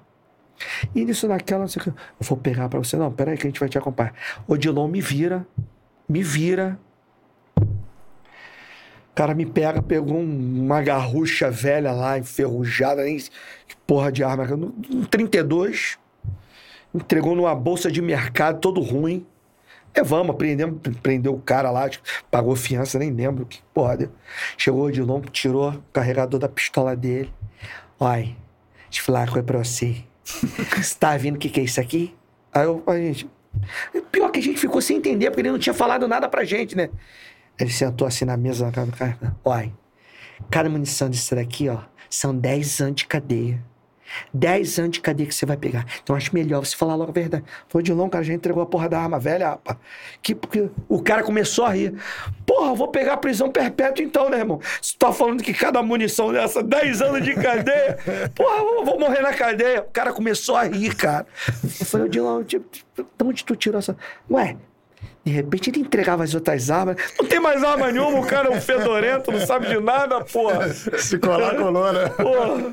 [0.94, 1.90] E nisso naquela, não sei o que.
[1.90, 2.96] Eu vou pegar pra você.
[2.96, 4.14] Não, peraí que a gente vai te acompanhar.
[4.46, 5.46] Odilon me vira,
[6.08, 6.78] me vira.
[7.60, 14.22] O cara me pega, pegou um- uma garrucha velha lá, enferrujada, nem que porra de
[14.22, 14.44] arma.
[14.90, 15.98] Um 32.
[16.94, 19.26] Entregou numa bolsa de mercado todo ruim.
[19.96, 21.98] Levamos, prendemos, prendeu o cara lá, que
[22.30, 24.10] pagou fiança, nem lembro que porra.
[24.58, 27.32] Chegou o Odilon, tirou o carregador da pistola dele.
[27.98, 28.24] Olha,
[28.90, 30.04] deixa eu falar uma pra você.
[30.26, 32.14] Você tá vendo o que, que é isso aqui?
[32.52, 33.30] Aí eu, a gente.
[34.10, 36.76] Pior que a gente ficou sem entender, porque ele não tinha falado nada pra gente,
[36.76, 36.90] né?
[37.58, 39.36] Ele sentou assim na mesa na cara do cara.
[39.44, 39.72] Olha,
[40.50, 41.78] cada munição disso daqui, ó,
[42.10, 43.62] são 10 anos de cadeia.
[44.32, 45.86] 10 anos de cadeia que você vai pegar.
[46.02, 47.44] Então acho melhor você falar logo a verdade.
[47.68, 49.78] Foi de longo, cara já entregou a porra da arma velha, rapaz.
[50.22, 51.94] Que, porque o cara começou a rir.
[52.46, 54.60] Porra, vou pegar a prisão perpétua então, né, irmão?
[54.80, 57.98] Tu tá falando que cada munição dessa, 10 anos de cadeia,
[58.34, 59.80] porra, vou, vou morrer na cadeia.
[59.80, 61.26] O cara começou a rir, cara.
[61.62, 62.60] Eu falei, Dilão, de
[63.22, 63.96] onde tu tirou essa.
[64.30, 64.56] Ué,
[65.26, 66.96] de repente ele entregava as outras armas.
[67.18, 70.72] Não tem mais arma nenhuma, o cara é um fedorento, não sabe de nada, porra.
[70.72, 72.08] Se colar, colou, né?
[72.10, 72.72] Porra.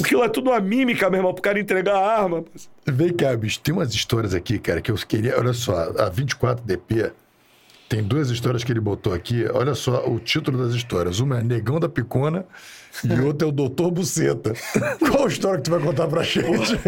[0.00, 2.44] Aquilo é tudo uma mímica, meu irmão, pro cara entregar a arma.
[2.84, 5.38] Vem cá, bicho, tem umas histórias aqui, cara, que eu queria.
[5.38, 7.12] Olha só, a 24DP
[7.92, 9.44] tem duas histórias que ele botou aqui.
[9.52, 11.20] Olha só o título das histórias.
[11.20, 12.46] Uma é Negão da Picona
[13.04, 14.54] e outra é o Doutor Buceta.
[14.98, 16.80] Qual a história que tu vai contar pra gente?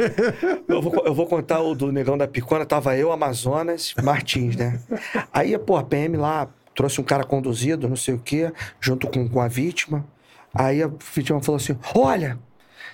[0.66, 2.64] Eu vou, eu vou contar o do Negão da Picona.
[2.64, 4.80] Tava eu, Amazonas, Martins, né?
[5.30, 8.50] Aí, pô, a PM lá trouxe um cara conduzido, não sei o quê,
[8.80, 10.06] junto com, com a vítima.
[10.54, 12.38] Aí a vítima falou assim: Olha,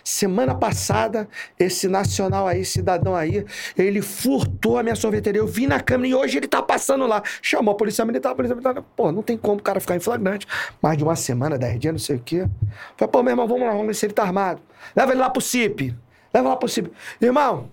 [0.03, 3.45] Semana passada, esse nacional aí, cidadão aí,
[3.77, 5.41] ele furtou a minha sorveteria.
[5.41, 7.23] Eu vi na câmera e hoje ele tá passando lá.
[7.43, 8.83] Chamou a polícia militar, a polícia militar.
[8.97, 10.47] Pô, não tem como o cara ficar em flagrante.
[10.83, 12.49] Mais de uma semana, dez dias, não sei o quê.
[12.97, 14.61] Falei, pô, meu irmão, vamos lá, vamos ver se ele tá armado.
[14.95, 15.95] Leva ele lá pro CIP.
[16.33, 16.91] Leva lá pro CIP.
[17.20, 17.70] Irmão,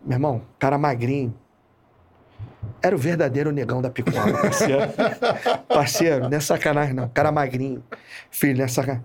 [0.00, 1.34] meu irmão, cara magrinho.
[2.82, 4.82] Era o verdadeiro negão da picuara, parceiro.
[5.68, 7.08] parceiro, não é sacanagem, não.
[7.08, 7.82] Cara magrinho.
[8.30, 9.04] Filho, não é sacanagem.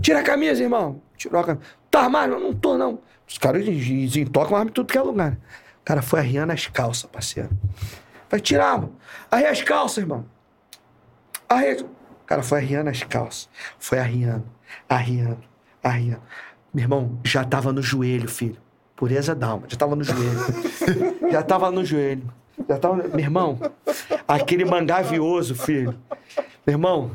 [0.00, 1.00] Tira a camisa, irmão.
[1.22, 1.64] Tirou a camisa.
[1.88, 2.36] Tá armado?
[2.36, 2.98] Não tô, não.
[3.28, 5.38] Os caras desentocam arma em tudo que é lugar.
[5.80, 7.50] O cara foi arriando as calças, parceiro.
[8.28, 8.96] Vai tirar, mano.
[9.30, 10.26] Arria as calças, irmão.
[11.48, 11.84] Arria.
[11.84, 13.48] O cara foi arriando as calças.
[13.78, 14.44] Foi arriando,
[14.88, 15.44] arriando,
[15.82, 16.22] arriando.
[16.74, 18.56] Meu irmão, já tava no joelho, filho.
[18.96, 19.66] Pureza d'alma.
[19.68, 20.40] Já tava no joelho.
[21.30, 22.32] já tava no joelho.
[22.68, 22.96] Já tava...
[22.96, 23.60] Meu irmão,
[24.26, 25.96] aquele mangavioso, filho.
[26.66, 27.10] Meu irmão,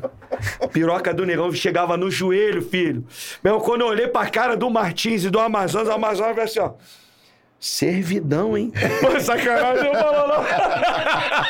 [0.72, 3.04] piroca do negão chegava no joelho, filho.
[3.42, 6.44] Meu irmão, quando eu olhei pra cara do Martins e do Amazonas, o Amazonas foi
[6.44, 6.72] assim, ó.
[7.60, 8.72] Servidão, hein?
[9.00, 10.44] Pô, sacanagem não falou, não.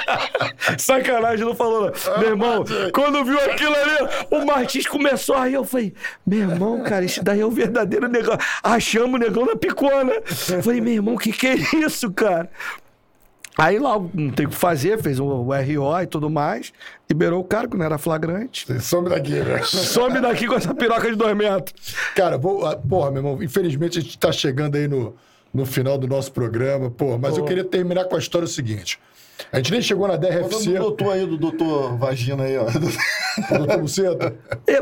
[0.78, 2.18] sacanagem não falou, não.
[2.18, 5.52] Meu irmão, quando viu aquilo ali, o Martins começou aí.
[5.52, 5.92] Eu falei,
[6.26, 8.38] meu irmão, cara, isso daí é o verdadeiro negão.
[8.62, 10.14] Achamos o negão na picona.
[10.50, 12.48] Eu falei, meu irmão, o que, que é isso, cara?
[13.58, 16.72] Aí lá, não tem o que fazer, fez o, o RO e tudo mais,
[17.10, 18.64] liberou o cara, que não era flagrante.
[18.80, 19.60] Some daqui, né?
[19.64, 21.74] Some daqui com essa piroca de dois metros.
[22.14, 25.12] Cara, vou, ah, porra, meu irmão, infelizmente a gente tá chegando aí no,
[25.52, 29.00] no final do nosso programa, porra, mas eu queria terminar com a história seguinte.
[29.52, 30.70] A gente nem chegou na DRFC.
[30.70, 32.66] O doutor aí, do doutor Vagina aí, ó.
[33.56, 34.36] doutor Buceta.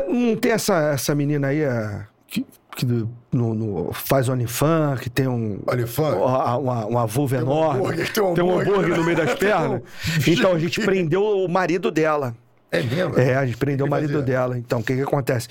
[0.07, 2.45] Não tem essa, essa menina aí, a, que,
[2.77, 2.85] que
[3.31, 5.59] no, no, faz OnlyFans, que tem um.
[5.67, 6.15] OnlyFans?
[6.15, 7.79] Uma, uma, uma vulva tem um enorme.
[7.79, 8.73] hambúrguer, tem um tem um hambúrguer.
[8.73, 9.81] hambúrguer no meio das pernas.
[10.27, 12.35] Então a gente prendeu o marido dela.
[12.71, 13.17] É mesmo?
[13.19, 14.25] É, a gente prendeu o que marido fazia?
[14.25, 14.57] dela.
[14.57, 15.47] Então, o que que acontece?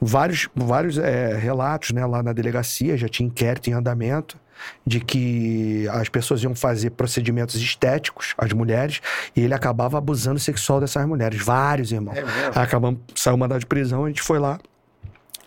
[0.00, 4.38] Vários, vários é, relatos, né, lá na delegacia, já tinha inquérito em andamento,
[4.86, 9.00] de que as pessoas iam fazer procedimentos estéticos, as mulheres,
[9.34, 11.42] e ele acabava abusando sexual dessas mulheres.
[11.42, 12.14] Vários, irmão.
[12.14, 12.52] É mesmo?
[12.54, 14.58] Acabamos, saiu mandado de prisão, a gente foi lá,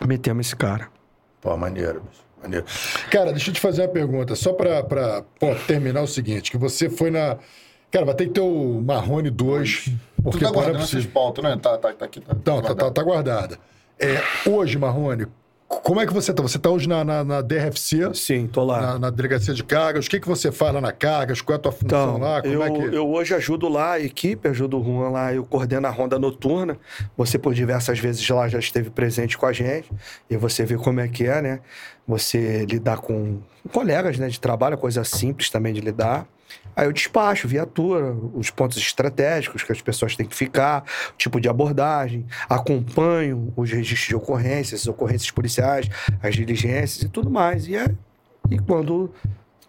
[0.06, 0.88] metemos esse cara.
[1.44, 2.24] Pô, maneiro, bicho.
[2.42, 2.64] Maneiro.
[3.10, 6.56] Cara, deixa eu te fazer uma pergunta, só pra, pra pô, terminar o seguinte, que
[6.56, 7.36] você foi na...
[7.90, 9.92] Cara, vai ter que ter o Marrone 2, Tu
[10.22, 11.56] porque tá não é guardando pautas, né?
[11.62, 12.20] Tá, tá, tá aqui.
[12.20, 13.58] Tá, Não, tá, tá, tá guardada.
[14.00, 15.26] É, hoje, Marrone,
[15.82, 16.42] como é que você tá?
[16.42, 18.80] Você tá hoje na, na, na DRFC, Sim, tô lá.
[18.80, 20.06] na, na Delegacia de Cargas.
[20.06, 21.40] O que, que você faz lá na Cargas?
[21.40, 22.42] Qual é a tua função Então, lá?
[22.42, 22.96] Como eu, é que...
[22.96, 26.78] eu hoje ajudo lá a equipe, ajudo o Juan lá, eu coordeno a ronda noturna.
[27.16, 29.90] Você por diversas vezes lá já esteve presente com a gente
[30.28, 31.60] e você vê como é que é, né?
[32.06, 33.40] Você lidar com
[33.72, 36.26] colegas né, de trabalho, coisa simples também de lidar.
[36.76, 40.84] Aí eu despacho, viatura, os pontos estratégicos que as pessoas têm que ficar,
[41.16, 45.88] tipo de abordagem, acompanho os registros de ocorrências, as ocorrências policiais,
[46.22, 47.68] as diligências e tudo mais.
[47.68, 47.86] E, é,
[48.50, 49.12] e quando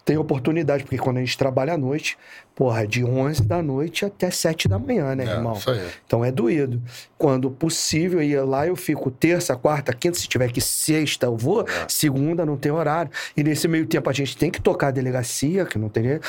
[0.05, 2.15] tem oportunidade, porque quando a gente trabalha à noite,
[2.53, 5.53] porra, é de 11 da noite até 7 da manhã, né, É, irmão?
[5.53, 5.81] isso aí.
[6.05, 6.79] Então é doído.
[7.17, 11.65] Quando possível, ia lá, eu fico terça, quarta, quinta, se tiver que sexta, eu vou,
[11.87, 13.09] segunda, não tem horário.
[13.35, 16.19] E nesse meio tempo a gente tem que tocar a delegacia, que não tem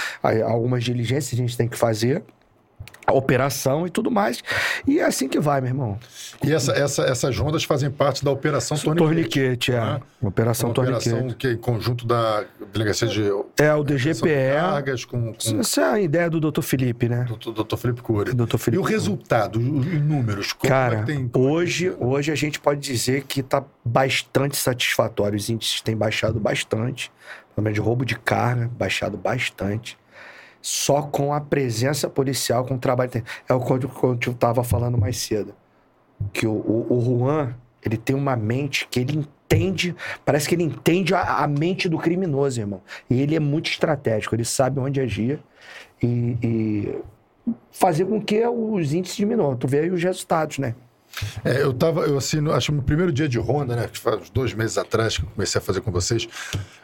[0.47, 2.23] algumas diligências a gente tem que fazer.
[3.10, 4.43] Operação e tudo mais.
[4.86, 5.99] E é assim que vai, meu irmão.
[6.44, 9.05] E essa, essa, essas rondas fazem parte da Operação Torniquete.
[9.05, 9.81] Torniquete, é.
[9.81, 10.01] né?
[10.23, 11.09] Operação Uma Torniquete.
[11.10, 13.23] operação que é conjunto da Delegacia de...
[13.59, 14.57] É, o DGPE.
[14.57, 16.62] Cargas com, com Essa é a ideia do Dr.
[16.62, 17.26] Felipe, né?
[17.55, 18.33] doutor Felipe Cury.
[18.33, 20.52] E Felipe o resultado, os os números?
[20.52, 21.25] Como é Cara, tem...
[21.25, 25.36] é que hoje, tem- hoje a gente pode dizer que está bastante satisfatório.
[25.36, 27.10] Os índices têm baixado bastante.
[27.55, 29.97] Pelo menos de roubo de carga, baixado bastante.
[30.69, 33.23] Só com a presença policial, com o trabalho.
[33.49, 35.55] É o que eu- estava falando mais cedo.
[36.33, 37.55] Que o, o, o Juan,
[37.85, 41.97] ele tem uma mente que ele entende, parece que ele entende a, a mente do
[41.97, 42.83] criminoso, irmão.
[43.09, 45.39] E ele é muito estratégico, ele sabe onde agir.
[46.03, 46.99] E, e
[47.70, 49.55] fazer com que os índices diminuam.
[49.57, 50.75] Tu vê aí os resultados, né?
[51.45, 53.89] É, eu tava, eu assim, no- acho que no primeiro dia de ronda, né?
[53.91, 56.28] Que faz uns dois meses atrás que eu comecei a fazer com vocês.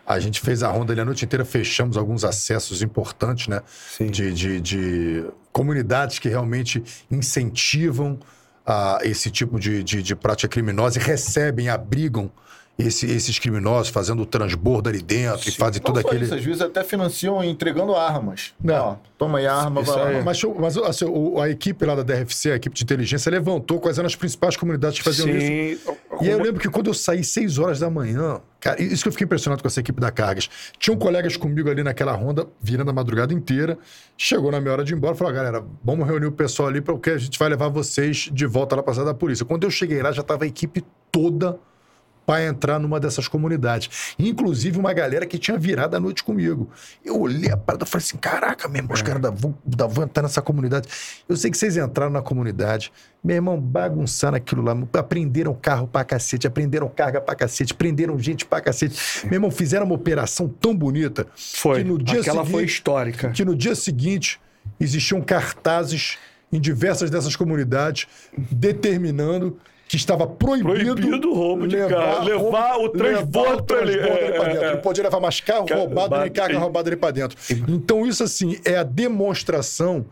[0.07, 3.61] A gente fez a ronda ali a noite inteira, fechamos alguns acessos importantes, né?
[4.01, 8.19] De, de, de comunidades que realmente incentivam
[8.67, 12.31] ah, esse tipo de, de, de prática criminosa e recebem, abrigam
[12.79, 16.25] esse- esses criminosos, fazendo o transbordo ali dentro e fazem só aquele.
[16.25, 18.55] isso, às vezes até financiam entregando armas.
[18.63, 18.75] Não.
[18.75, 20.09] Ó, toma aí a arma, Isso vai lá.
[20.19, 20.25] aí.
[20.25, 23.99] Mas, mas assim, o- a equipe lá da DRFC, a equipe de inteligência, levantou quais
[23.99, 25.47] eram as principais comunidades que faziam isso.
[25.47, 25.93] Sim.
[26.23, 29.09] E aí eu lembro que quando eu saí 6 horas da manhã, cara, isso que
[29.09, 30.49] eu fiquei impressionado com essa equipe da Cargas.
[30.79, 33.79] Tinham colegas comigo ali naquela ronda, virando a madrugada inteira.
[34.17, 36.81] Chegou na minha hora de ir embora, falou: "Ah, galera, vamos reunir o pessoal ali
[36.81, 39.45] porque a gente vai levar vocês de volta lá pra sala da polícia.
[39.45, 41.59] Quando eu cheguei lá, já tava a equipe toda
[42.27, 44.15] para entrar numa dessas comunidades.
[44.19, 46.71] Inclusive uma galera que tinha virado a noite comigo.
[47.05, 49.33] Eu olhei a parada e falei assim: caraca, meu irmão, os caras da
[49.65, 50.89] da vão entrar nessa comunidade.
[51.29, 52.93] Eu sei que vocês entraram na comunidade,
[53.23, 58.45] meu irmão, bagunçaram aquilo lá, aprenderam carro pra cacete, aprenderam carga pra cacete, prenderam gente
[58.45, 58.99] pra cacete.
[59.25, 61.83] Meu irmão, fizeram uma operação tão bonita Foi.
[61.83, 63.31] que no dia Aquela seguinte, foi histórica.
[63.31, 64.41] que no dia seguinte
[64.79, 66.19] existiam cartazes
[66.53, 68.07] em diversas dessas comunidades
[68.51, 69.59] determinando
[69.93, 73.93] que estava proibido, Proibido o roubo de carro, levar o transbordo ali.
[73.93, 74.71] transbordo É, é, dentro.
[74.71, 76.33] Não podia levar mais carro Carro roubado nem roubado.
[76.33, 77.37] carga roubada ali para dentro.
[77.69, 80.07] Então isso assim é a demonstração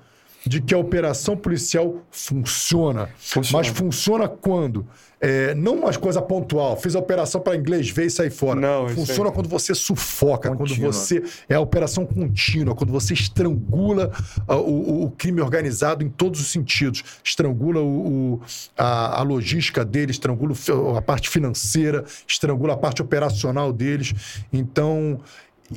[0.45, 3.09] de que a operação policial funciona.
[3.17, 3.49] Funciona.
[3.53, 4.87] Mas funciona quando?
[5.23, 6.77] É, não uma coisa pontual.
[6.79, 8.59] Fiz a operação para inglês ver e sair fora.
[8.59, 9.35] Não, funciona aí.
[9.35, 10.69] quando você sufoca, Contínua.
[10.91, 14.11] quando você é a operação contínua, quando você estrangula
[14.49, 17.05] ah, o, o- crime organizado em todos os sentidos.
[17.23, 18.41] Estrangula o- o-
[18.79, 20.55] a, a logística deles, estrangula
[20.97, 24.15] a parte financeira, estrangula a parte operacional deles.
[24.53, 25.21] Então.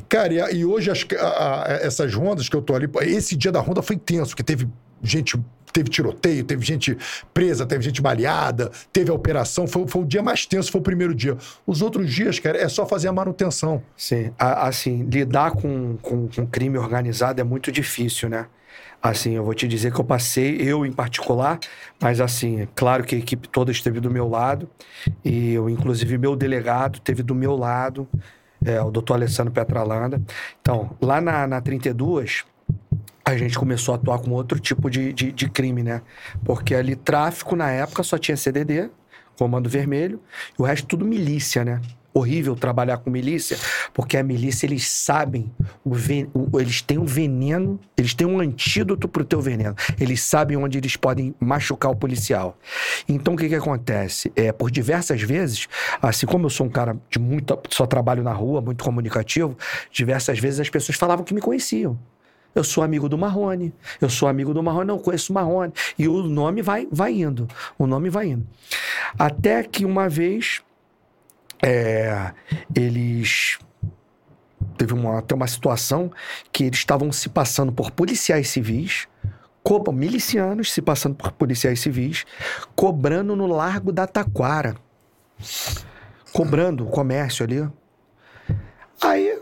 [0.09, 3.59] Cara, e, e hoje as- a- essas rondas que eu tô ali, esse dia da
[3.59, 4.67] ronda foi tenso, porque teve
[5.03, 5.37] gente,
[5.73, 6.97] teve tiroteio, teve gente
[7.33, 10.83] presa, teve gente baleada, teve a operação, foi, foi o dia mais tenso, foi o
[10.83, 11.35] primeiro dia.
[11.65, 13.83] Os outros dias, cara, é só fazer a manutenção.
[13.97, 18.45] Sim, a- assim, lidar com, com, com crime organizado é muito difícil, né?
[19.01, 21.59] Assim, eu vou te dizer que eu passei, eu em particular,
[21.99, 24.69] mas assim, é claro que a equipe toda esteve do meu lado,
[25.25, 28.07] e eu, inclusive, meu delegado esteve do meu lado,
[28.65, 30.21] é, o doutor Alessandro Petralanda.
[30.61, 32.45] Então, lá na, na 32,
[33.25, 36.01] a gente começou a atuar com outro tipo de, de, de crime, né?
[36.43, 38.89] Porque ali, tráfico, na época, só tinha CDD,
[39.37, 40.19] Comando Vermelho,
[40.57, 41.81] e o resto tudo milícia, né?
[42.15, 43.57] Horrível trabalhar com milícia,
[43.91, 45.51] porque a milícia, eles sabem,
[45.83, 49.73] o ven- o- eles têm um veneno, eles têm um antídoto pro teu veneno.
[49.99, 52.55] Eles sabem onde eles podem machucar o policial.
[53.09, 54.31] Então, o que que acontece?
[54.35, 55.67] É, por diversas vezes,
[56.01, 57.57] assim como eu sou um cara de muita...
[57.71, 59.57] Só trabalho na rua, muito comunicativo,
[59.91, 61.97] diversas vezes as pessoas falavam que me conheciam.
[62.55, 63.73] Eu sou amigo do Marrone.
[63.99, 65.73] Eu sou amigo do Marrone, não conheço o Marrone.
[65.97, 67.47] E o nome vai, vai indo.
[67.77, 68.47] O nome vai indo.
[69.17, 70.61] Até que uma vez
[71.63, 72.31] é,
[72.75, 73.57] eles.
[74.77, 76.11] Teve uma, até uma situação
[76.51, 79.07] que eles estavam se passando por policiais civis,
[79.61, 82.25] co- milicianos se passando por policiais civis,
[82.75, 84.75] cobrando no Largo da Taquara.
[86.31, 87.67] Cobrando o comércio ali.
[89.01, 89.39] Aí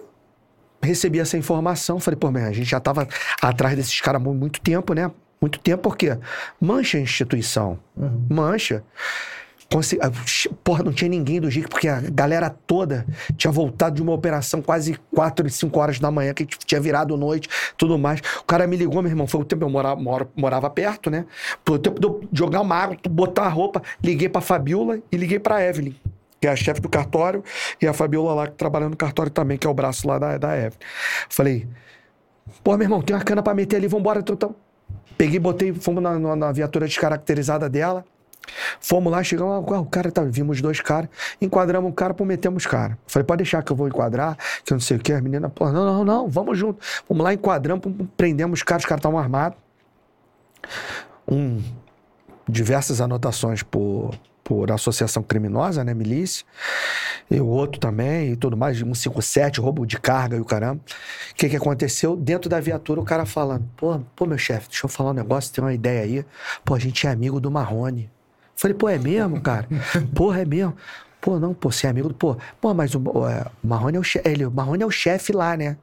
[0.81, 3.07] recebi essa informação, falei, pô, man, a gente já tava
[3.41, 5.11] atrás desses caras há muito tempo, né?
[5.39, 6.17] Muito tempo, por quê?
[6.59, 7.79] Mancha a instituição.
[8.29, 8.83] Mancha.
[9.71, 10.11] Conse- ah,
[10.65, 13.05] Porra, não tinha ninguém do GIC, porque a galera toda
[13.37, 17.15] tinha voltado de uma operação quase 4 e 5 horas da manhã, que tinha virado
[17.15, 18.19] noite, tudo mais.
[18.41, 21.25] O cara me ligou, meu irmão, foi o tempo, eu morava, mora- morava perto, né?
[21.65, 25.15] Foi o tempo de eu jogar uma água, botar a roupa, liguei pra Fabiola e
[25.15, 25.95] liguei pra Evelyn,
[26.41, 27.43] que é a chefe do cartório,
[27.79, 30.37] e a Fabiola lá que trabalha no cartório também, que é o braço lá da,
[30.39, 30.71] da Evelyn.
[31.29, 31.67] Falei,
[32.63, 34.33] pô, meu irmão, tem uma cana pra meter ali, vambora, então.
[34.33, 34.55] então.
[35.15, 38.03] Peguei, botei, fomos na, na- na viatura descaracterizada dela.
[38.79, 41.07] Fomos lá, chegamos lá, o cara tá, vimos dois caras,
[41.39, 42.97] enquadramos um cara, pô, metemos cara.
[43.05, 45.47] Falei, pode deixar que eu vou enquadrar, que eu não sei o que, a menina,
[45.47, 46.83] pô, não, não, não, vamos junto.
[47.07, 47.83] Vamos lá, enquadramos,
[48.17, 49.59] prendemos os caras, os caras estavam armados.
[51.29, 51.61] Um,
[52.49, 54.15] diversas anotações por,
[54.51, 56.45] por associação criminosa, né, milícia,
[57.29, 60.81] e o outro também, e tudo mais, 157, roubo de carga e o caramba.
[61.31, 62.17] O que que aconteceu?
[62.17, 65.53] Dentro da viatura, o cara falando, pô, pô meu chefe, deixa eu falar um negócio,
[65.53, 66.25] tem uma ideia aí.
[66.65, 68.11] Pô, a gente é amigo do Marrone.
[68.57, 69.69] Falei, pô, é mesmo, cara?
[70.13, 70.75] Porra, é mesmo.
[71.21, 72.13] Pô, não, pô, você é amigo do.
[72.13, 74.27] Pô, pô mas o, o, é, o Marrone é o chefe.
[74.27, 75.77] Ele, o Marrone é o chefe lá, né?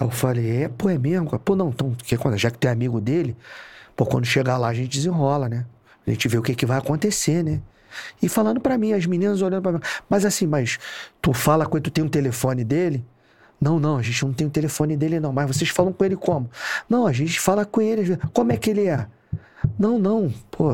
[0.00, 1.26] Eu falei, é, pô, é mesmo?
[1.26, 1.42] cara?
[1.44, 3.36] Pô, não, então, que quando, já que tu é amigo dele,
[3.94, 5.66] pô, quando chegar lá a gente desenrola, né?
[6.06, 7.60] A gente vê o que, que vai acontecer, né?
[8.20, 9.80] E falando pra mim, as meninas olhando pra mim.
[10.08, 10.78] Mas assim, mas
[11.22, 13.04] tu fala ele, tu tem um telefone dele?
[13.60, 15.32] Não, não, a gente não tem o telefone dele, não.
[15.32, 16.50] Mas vocês falam com ele como?
[16.88, 18.16] Não, a gente fala com ele.
[18.32, 19.06] Como é que ele é?
[19.78, 20.72] Não, não, pô,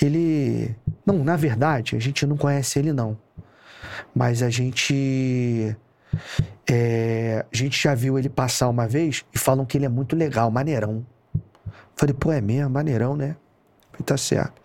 [0.00, 0.74] ele.
[1.06, 3.16] Não, na verdade, a gente não conhece ele, não.
[4.14, 5.76] Mas a gente.
[6.68, 10.16] É, a gente já viu ele passar uma vez e falam que ele é muito
[10.16, 11.06] legal, maneirão.
[11.96, 13.36] Falei, pô, é mesmo, maneirão, né?
[13.94, 14.60] Falei, tá certo.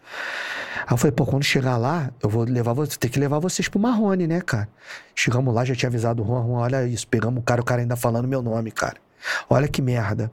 [0.87, 3.67] Aí eu falei, pô, quando chegar lá, eu vou levar você, ter que levar vocês
[3.67, 4.67] pro Marrone, né, cara?
[5.13, 7.81] Chegamos lá, já tinha avisado o Juan, Juan, olha isso, pegamos o cara, o cara
[7.81, 8.97] ainda falando meu nome, cara.
[9.49, 10.31] Olha que merda.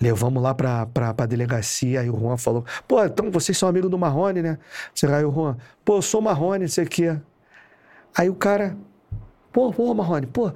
[0.00, 3.90] Levamos lá pra, pra, pra delegacia, aí o Juan falou, pô, então vocês são amigos
[3.90, 4.58] do Marrone, né?
[5.02, 7.16] Aí o Juan, pô, eu sou Marrone, não sei o quê.
[8.16, 8.76] Aí o cara,
[9.52, 10.52] pô, pô, Marrone, pô,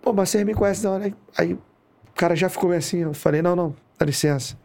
[0.00, 1.12] pô, mas vocês me conhecem não, né?
[1.36, 1.60] Aí o
[2.14, 4.56] cara já ficou assim, eu falei, não, não, dá licença.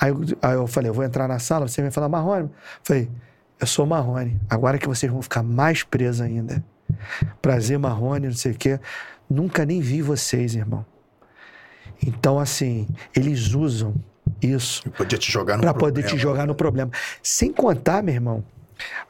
[0.00, 0.12] Aí,
[0.42, 2.44] aí eu falei, eu vou entrar na sala, você vai falar Marrone?
[2.44, 2.50] Eu
[2.82, 3.10] falei,
[3.58, 4.40] eu sou Marrone.
[4.48, 6.64] Agora que vocês vão ficar mais presos ainda.
[7.40, 8.80] Prazer, Marrone, não sei o quê.
[9.28, 10.84] Nunca nem vi vocês, irmão.
[12.04, 13.94] Então, assim, eles usam
[14.40, 15.94] isso Podia te jogar no para problema.
[15.94, 16.90] poder te jogar no problema.
[17.22, 18.44] Sem contar, meu irmão,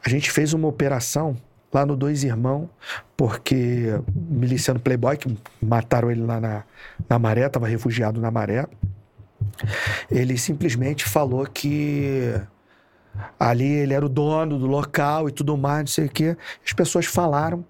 [0.03, 1.37] a gente fez uma operação
[1.73, 2.67] lá no Dois Irmãos,
[3.15, 6.63] porque o miliciano Playboy, que mataram ele lá na,
[7.09, 8.67] na maré, estava refugiado na maré,
[10.09, 12.33] ele simplesmente falou que
[13.39, 16.37] ali ele era o dono do local e tudo mais, não sei o quê.
[16.65, 17.65] As pessoas falaram.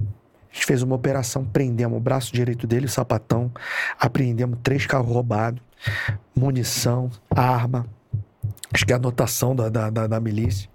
[0.00, 3.50] A gente fez uma operação, prendemos o braço direito dele, o sapatão,
[3.98, 5.60] apreendemos três carros roubados,
[6.32, 7.84] munição, arma,
[8.72, 10.70] acho que é a anotação da, da, da, da milícia.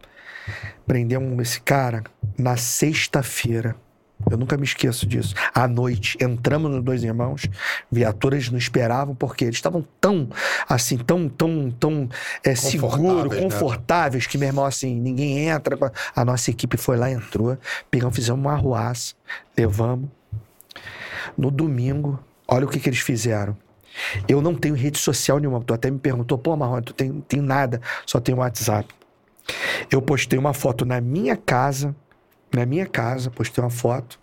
[0.85, 2.03] Prendemos esse cara
[2.37, 3.73] na sexta-feira.
[4.29, 5.33] Eu nunca me esqueço disso.
[5.53, 7.47] À noite, entramos nos dois irmãos,
[7.91, 10.29] viaturas não esperavam, porque eles estavam tão,
[10.67, 12.09] assim, tão, tão, tão
[12.43, 14.29] é, seguro, Confortáveis, né?
[14.29, 15.77] que, meu irmão, assim, ninguém entra.
[16.15, 17.57] A nossa equipe foi lá, entrou,
[17.89, 19.13] pegamos, fizemos uma arruaça,
[19.57, 20.09] levamos.
[21.37, 23.55] No domingo, olha o que, que eles fizeram.
[24.27, 25.61] Eu não tenho rede social nenhuma.
[25.61, 28.87] Tu até me perguntou, pô, Marrone, tu tem, tem nada, só tem WhatsApp.
[29.89, 31.95] Eu postei uma foto na minha casa,
[32.53, 34.19] na minha casa, postei uma foto.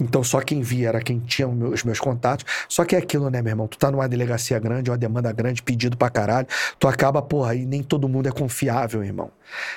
[0.00, 2.44] Então só quem via era quem tinha os meus contatos.
[2.68, 3.68] Só que é aquilo, né, meu irmão?
[3.68, 6.48] Tu tá numa delegacia grande, uma demanda grande, pedido pra caralho.
[6.80, 9.30] Tu acaba, porra, aí nem todo mundo é confiável, irmão.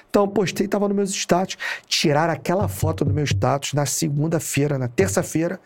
[0.09, 1.55] Então postei, tava nos meus status.
[1.85, 5.59] Tiraram aquela foto do meu status na segunda-feira, na terça-feira.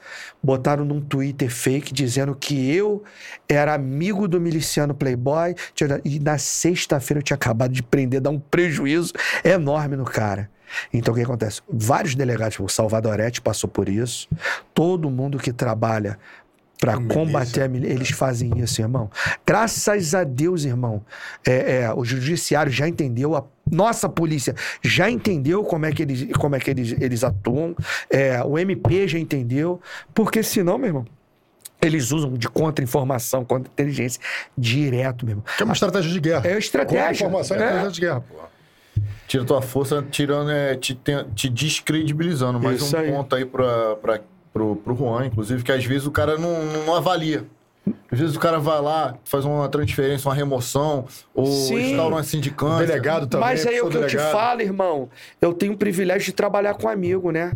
[0.44, 3.04] Botaram num Twitter fake dizendo que eu
[3.48, 5.56] era amigo do miliciano Playboy.
[6.04, 9.14] E na sexta-feira eu tinha acabado de prender, dar um prejuízo
[9.46, 10.50] enorme no cara.
[10.94, 11.62] Então o que acontece?
[11.70, 14.28] Vários delegados, o Salvadorete passou por isso.
[14.74, 16.18] Todo mundo que trabalha
[16.80, 19.08] para Com combater a milícia, eles fazem isso, irmão.
[19.46, 21.06] Graças a Deus, irmão,
[21.46, 26.36] é, é, o judiciário já entendeu, a nossa polícia já entendeu como é que eles,
[26.38, 27.76] como é que eles, eles atuam,
[28.10, 29.80] é, o MP já entendeu,
[30.12, 31.06] porque senão, meu irmão,
[31.80, 34.20] eles usam de contra-informação, contra-inteligência
[34.58, 35.46] direto, meu irmão.
[35.58, 36.48] Que é uma estratégia de guerra.
[36.48, 37.26] É estratégia.
[37.28, 37.64] Com informação é, É.
[37.66, 38.51] estratégia de guerra, pô.
[39.32, 42.60] Tira tua força, tirando, é, te, te, te descredibilizando.
[42.60, 43.10] Mais Isso um aí.
[43.10, 44.20] ponto aí pra, pra,
[44.52, 47.46] pro, pro Juan, inclusive, que às vezes o cara não, não avalia.
[48.12, 51.92] Às vezes o cara vai lá, faz uma transferência, uma remoção, ou Sim.
[51.92, 52.86] instaura uma sindicância.
[52.86, 53.48] delegado também.
[53.48, 54.34] Mas aí é o que eu te delegado.
[54.34, 55.10] falo, irmão.
[55.42, 57.54] Eu tenho o privilégio de trabalhar com amigo, né?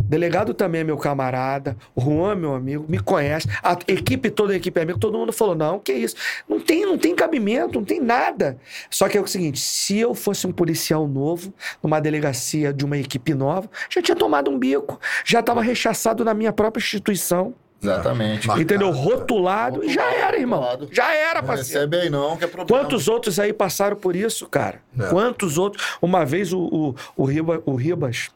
[0.00, 4.52] Delegado também é meu camarada, o Juan é meu amigo, me conhece, a equipe toda
[4.52, 6.14] a equipe é amigo, todo mundo falou: não, que isso?
[6.48, 8.58] Não tem, não tem cabimento, não tem nada.
[8.88, 11.52] Só que é o seguinte: se eu fosse um policial novo,
[11.82, 16.32] numa delegacia de uma equipe nova, já tinha tomado um bico, já estava rechaçado na
[16.32, 17.52] minha própria instituição,
[17.82, 18.46] Exatamente.
[18.46, 18.62] Marcado.
[18.62, 18.90] entendeu?
[18.90, 20.60] Rotulado, e já era, irmão.
[20.60, 20.88] Rotulado.
[20.90, 21.80] Já era, parceiro.
[21.90, 22.82] recebe aí não, que é problema.
[22.82, 24.80] Quantos outros aí passaram por isso, cara?
[24.98, 25.06] É.
[25.08, 25.96] Quantos outros?
[26.00, 28.30] Uma vez o, o, o, Riba- o Ribas,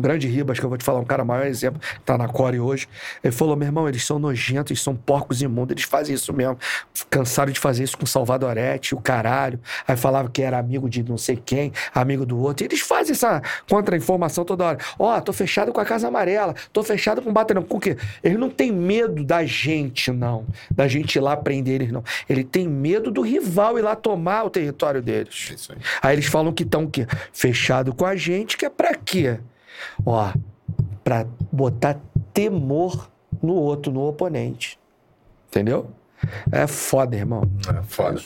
[0.00, 2.58] o grande Ribas, que eu vou te falar, um cara maior exemplo, tá na Core
[2.58, 2.88] hoje,
[3.22, 6.58] ele falou: meu irmão, eles são nojentos, eles são porcos imundos, eles fazem isso mesmo.
[7.10, 9.60] Cansaram de fazer isso com Salvadorete, o caralho.
[9.86, 12.64] Aí falava que era amigo de não sei quem, amigo do outro.
[12.64, 14.78] E eles fazem essa contra-informação toda hora.
[14.98, 17.62] Ó, tô fechado com a Casa Amarela, tô fechado com o Batalhão.
[17.62, 17.96] Com o quê?
[18.24, 20.46] Ele não tem medo da gente, não.
[20.70, 22.02] Da gente ir lá prender eles, não.
[22.28, 25.48] Ele tem medo do rival ir lá tomar o território deles.
[25.50, 25.78] É Isso aí.
[26.02, 27.06] Aí eles falam que estão o quê?
[27.32, 29.38] Fechado com a gente, que é pra quê?
[30.04, 30.32] Ó,
[31.04, 31.98] pra botar
[32.32, 33.10] temor
[33.42, 34.78] no outro, no oponente.
[35.48, 35.90] Entendeu?
[36.52, 37.42] É foda, irmão.
[37.68, 38.20] É, foda.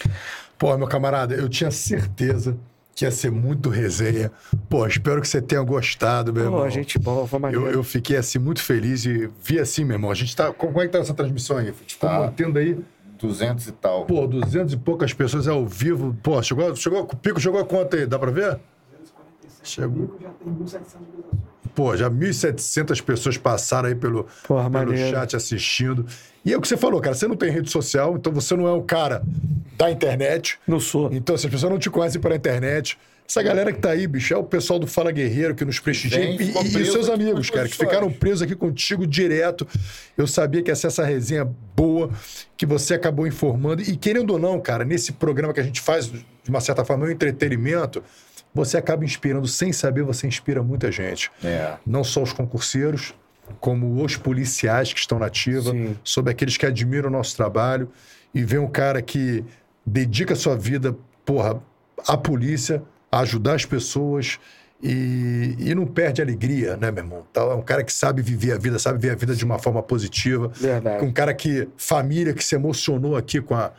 [0.58, 2.56] Pô, meu camarada, eu tinha certeza
[2.94, 4.30] que ia ser muito resenha.
[4.68, 6.70] Pô, espero que você tenha gostado, meu Pô, irmão.
[6.70, 7.70] gente boa, foi Eu, maneiro.
[7.70, 10.10] eu fiquei assim muito feliz e vi assim, meu irmão.
[10.10, 10.52] A gente tá.
[10.52, 11.72] Como é que tá essa transmissão aí?
[11.72, 12.20] Ficou Tá.
[12.20, 12.78] mantendo aí,
[13.18, 14.04] 200 e tal.
[14.06, 16.16] pô, 200 e poucas pessoas ao vivo.
[16.22, 18.06] Pô, chegou, chegou, o pico chegou a quanto aí?
[18.06, 18.58] Dá pra ver?
[19.64, 20.16] Chegou.
[21.74, 26.06] Pô, já 1.700 pessoas passaram aí pelo, Porra, pelo chat assistindo.
[26.44, 27.14] E é o que você falou, cara.
[27.16, 29.22] Você não tem rede social, então você não é um cara
[29.76, 30.58] da internet.
[30.68, 31.12] Não sou.
[31.12, 34.32] Então, se as pessoas não te conhecem pela internet, essa galera que tá aí, bicho,
[34.34, 36.20] é o pessoal do Fala Guerreiro que nos prestigia.
[36.22, 39.66] E, e- e seus amigos, cara, que ficaram presos aqui contigo direto.
[40.16, 41.44] Eu sabia que ia ser essa resenha
[41.74, 42.10] boa,
[42.56, 43.82] que você acabou informando.
[43.82, 47.06] E querendo ou não, cara, nesse programa que a gente faz, de uma certa forma,
[47.06, 48.04] é um entretenimento,
[48.54, 51.30] você acaba inspirando, sem saber, você inspira muita gente.
[51.42, 51.74] É.
[51.84, 53.12] Não só os concurseiros,
[53.60, 55.96] como os policiais que estão na ativa, Sim.
[56.04, 57.90] sobre aqueles que admiram o nosso trabalho
[58.32, 59.44] e vê um cara que
[59.84, 61.60] dedica sua vida, porra,
[62.06, 64.38] à polícia, a ajudar as pessoas
[64.82, 67.26] e, e não perde alegria, né, meu irmão?
[67.30, 69.58] Então, é um cara que sabe viver a vida, sabe viver a vida de uma
[69.58, 70.48] forma positiva.
[70.48, 71.04] Verdade.
[71.04, 73.72] Um cara que, família, que se emocionou aqui com a,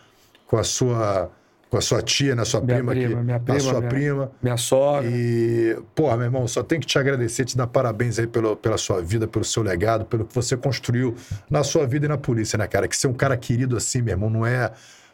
[0.47, 1.31] com a sua
[1.69, 3.89] com a sua tia, né, sua Minha prima, prima, aqui, minha a prima, sua minha-
[3.89, 4.31] prima.
[4.41, 5.09] Minha sogra.
[5.11, 8.77] E, porra, meu irmão, só tenho que te agradecer, te dar parabéns aí pelo, pela
[8.77, 11.15] sua vida, pelo seu legado, pelo que você construiu
[11.49, 12.87] na sua vida e na polícia, né, cara?
[12.87, 14.71] Que ser um cara querido assim, meu irmão, não é,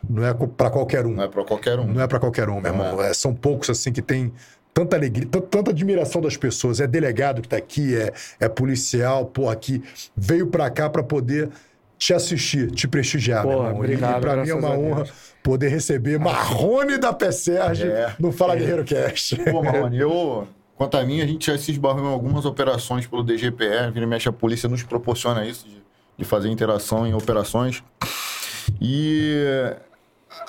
[0.08, 1.14] não é para qualquer um.
[1.14, 1.88] Não é pra qualquer um.
[1.88, 3.02] Não é para qualquer um, meu irmão.
[3.02, 4.32] É, são poucos assim que tem
[4.74, 6.80] tanta alegria, tan- tanta admiração das pessoas.
[6.80, 9.82] É delegado que tá aqui, é, é policial, porra, que
[10.16, 11.50] veio para cá para poder
[12.02, 13.80] te assistir, te prestigiar, meu Porra, irmão.
[13.84, 15.06] obrigado, e para mim é uma honra
[15.44, 18.16] poder receber Marrone da PSERG É.
[18.18, 19.36] no Fala Guerreiro Cast.
[19.52, 23.22] Pô, Marrone, eu, quanto a mim, a gente já se esbarrou em algumas operações pelo
[23.24, 25.78] DGPR, vira e mexe a polícia nos proporciona isso, de,
[26.18, 27.84] de fazer interação em operações.
[28.82, 29.36] E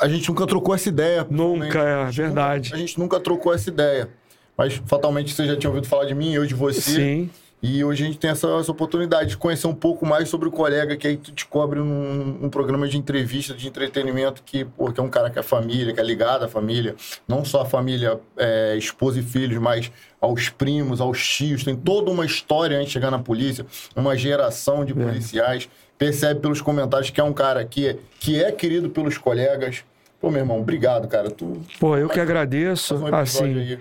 [0.01, 1.27] a gente nunca trocou essa ideia.
[1.29, 2.65] Nunca, é A gente verdade.
[2.71, 4.09] nunca- a gente nunca trocou essa ideia.
[4.57, 6.81] Mas fatalmente você já tinha ouvido falar de mim, eu de você.
[6.81, 7.31] Sim.
[7.62, 10.50] E hoje a gente tem essa, essa oportunidade de conhecer um pouco mais sobre o
[10.50, 14.99] colega que aí tu descobre num, um programa de entrevista, de entretenimento, que, pô, que
[14.99, 16.97] é um cara que é família, que é ligado à família.
[17.28, 21.62] Não só a família, é, esposa e filhos, mas aos primos, aos tios.
[21.62, 25.68] Tem toda uma história antes de chegar na polícia, uma geração de policiais.
[25.97, 29.84] Percebe pelos comentários que é um cara que, que é querido pelos colegas.
[30.20, 31.31] Pô, meu irmão, obrigado, cara.
[31.31, 32.97] Tu Pô, eu que agradeço.
[32.97, 33.78] um Assim, aí.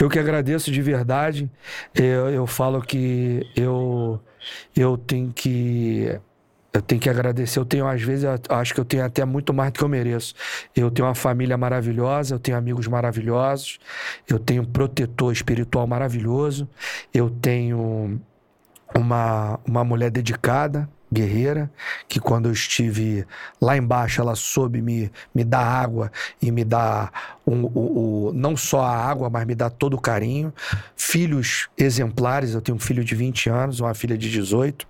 [0.00, 1.50] Eu que agradeço de verdade.
[1.94, 4.20] Eu, eu falo que eu,
[4.76, 6.18] eu tenho que.
[6.72, 7.58] Eu tenho que agradecer.
[7.58, 10.34] Eu tenho, às vezes, acho que eu tenho até muito mais do que eu mereço.
[10.76, 13.80] Eu tenho uma família maravilhosa, eu tenho amigos maravilhosos,
[14.28, 16.68] eu tenho um protetor espiritual maravilhoso,
[17.12, 18.20] eu tenho
[18.94, 21.70] uma, uma mulher dedicada, guerreira,
[22.08, 23.26] que quando eu estive
[23.60, 28.94] lá embaixo, ela soube me, me dar água e me dar um- não só a
[28.96, 30.52] água, mas me dar todo o carinho.
[30.96, 34.86] Filhos exemplares, eu tenho um filho de 20 anos, uma filha de 18,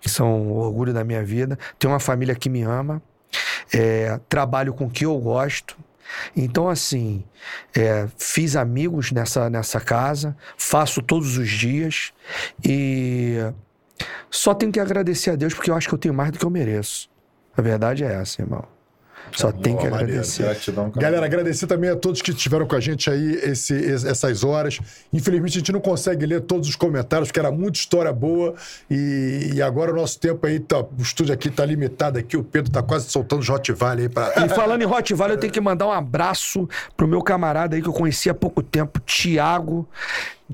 [0.00, 1.58] que são o orgulho da minha vida.
[1.78, 3.02] Tenho uma família que me ama.
[3.72, 5.76] É, trabalho com o que eu gosto.
[6.36, 7.22] Então, assim,
[7.76, 12.12] é, fiz amigos nessa, nessa casa, faço todos os dias
[12.64, 13.36] e
[14.30, 16.44] só tenho que agradecer a Deus porque eu acho que eu tenho mais do que
[16.44, 17.08] eu mereço.
[17.56, 18.64] A verdade é essa, irmão.
[19.32, 20.12] Só tenho que boa, maneiro.
[20.12, 20.42] agradecer.
[20.42, 21.06] Gratidão, cara.
[21.06, 24.80] Galera, agradecer também a todos que estiveram com a gente aí esse- es- essas horas.
[25.12, 28.54] Infelizmente, a gente não consegue ler todos os comentários, porque era muita história boa.
[28.90, 32.36] E, e agora o nosso tempo aí, tá, o estúdio aqui tá limitado aqui.
[32.36, 34.32] O Pedro tá quase soltando os Hot Valley aí pra...
[34.44, 37.82] E falando em Hot Valley, eu tenho que mandar um abraço pro meu camarada aí
[37.82, 39.88] que eu conheci há pouco tempo, Tiago.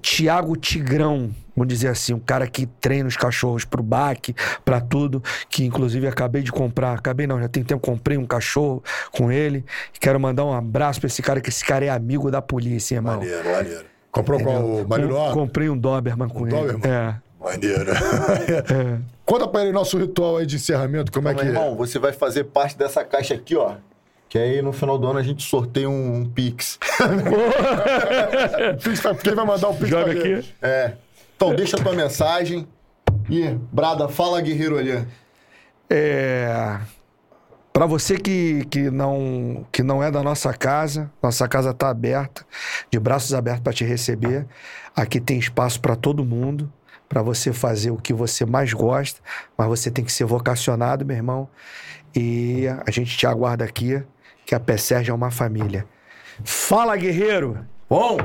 [0.02, 5.23] Tiago Tigrão, vamos dizer assim, um cara que treina os cachorros pro baque, pra tudo,
[5.49, 9.65] que inclusive acabei de comprar, acabei não, já tem tempo, comprei um cachorro com ele.
[9.99, 13.17] Quero mandar um abraço pra esse cara, que esse cara é amigo da polícia, irmão.
[13.17, 13.85] Maneiro, maneiro.
[14.12, 14.57] Comprou qual?
[14.65, 15.33] O Com- Malinois?
[15.33, 16.57] comprei um Doberman com ele.
[16.57, 16.91] Doberman?
[16.91, 17.15] É.
[17.43, 17.93] Maneiro.
[19.25, 21.51] Conta pra ele nosso ritual aí de encerramento, como é Meu que é?
[21.51, 23.75] irmão, você vai fazer parte dessa caixa aqui, ó.
[24.28, 26.78] Que aí no final do ano a gente sorteia um, um Pix.
[28.83, 30.44] Pix pra- Quem vai mandar o Pix Joga aqui.
[30.62, 30.93] É.
[31.36, 32.66] Então deixa a tua mensagem.
[33.28, 35.06] E, Brada, fala guerreiro ali.
[35.89, 36.78] É,
[37.73, 42.44] para você que, que, não, que não é da nossa casa, nossa casa está aberta,
[42.90, 44.47] de braços abertos para te receber.
[44.94, 46.73] Aqui tem espaço para todo mundo,
[47.06, 49.20] para você fazer o que você mais gosta,
[49.58, 51.48] mas você tem que ser vocacionado, meu irmão.
[52.15, 54.02] E a gente te aguarda aqui,
[54.47, 55.86] que a PSERG é uma família.
[56.44, 57.66] Fala, guerreiro!
[57.90, 58.16] Bom!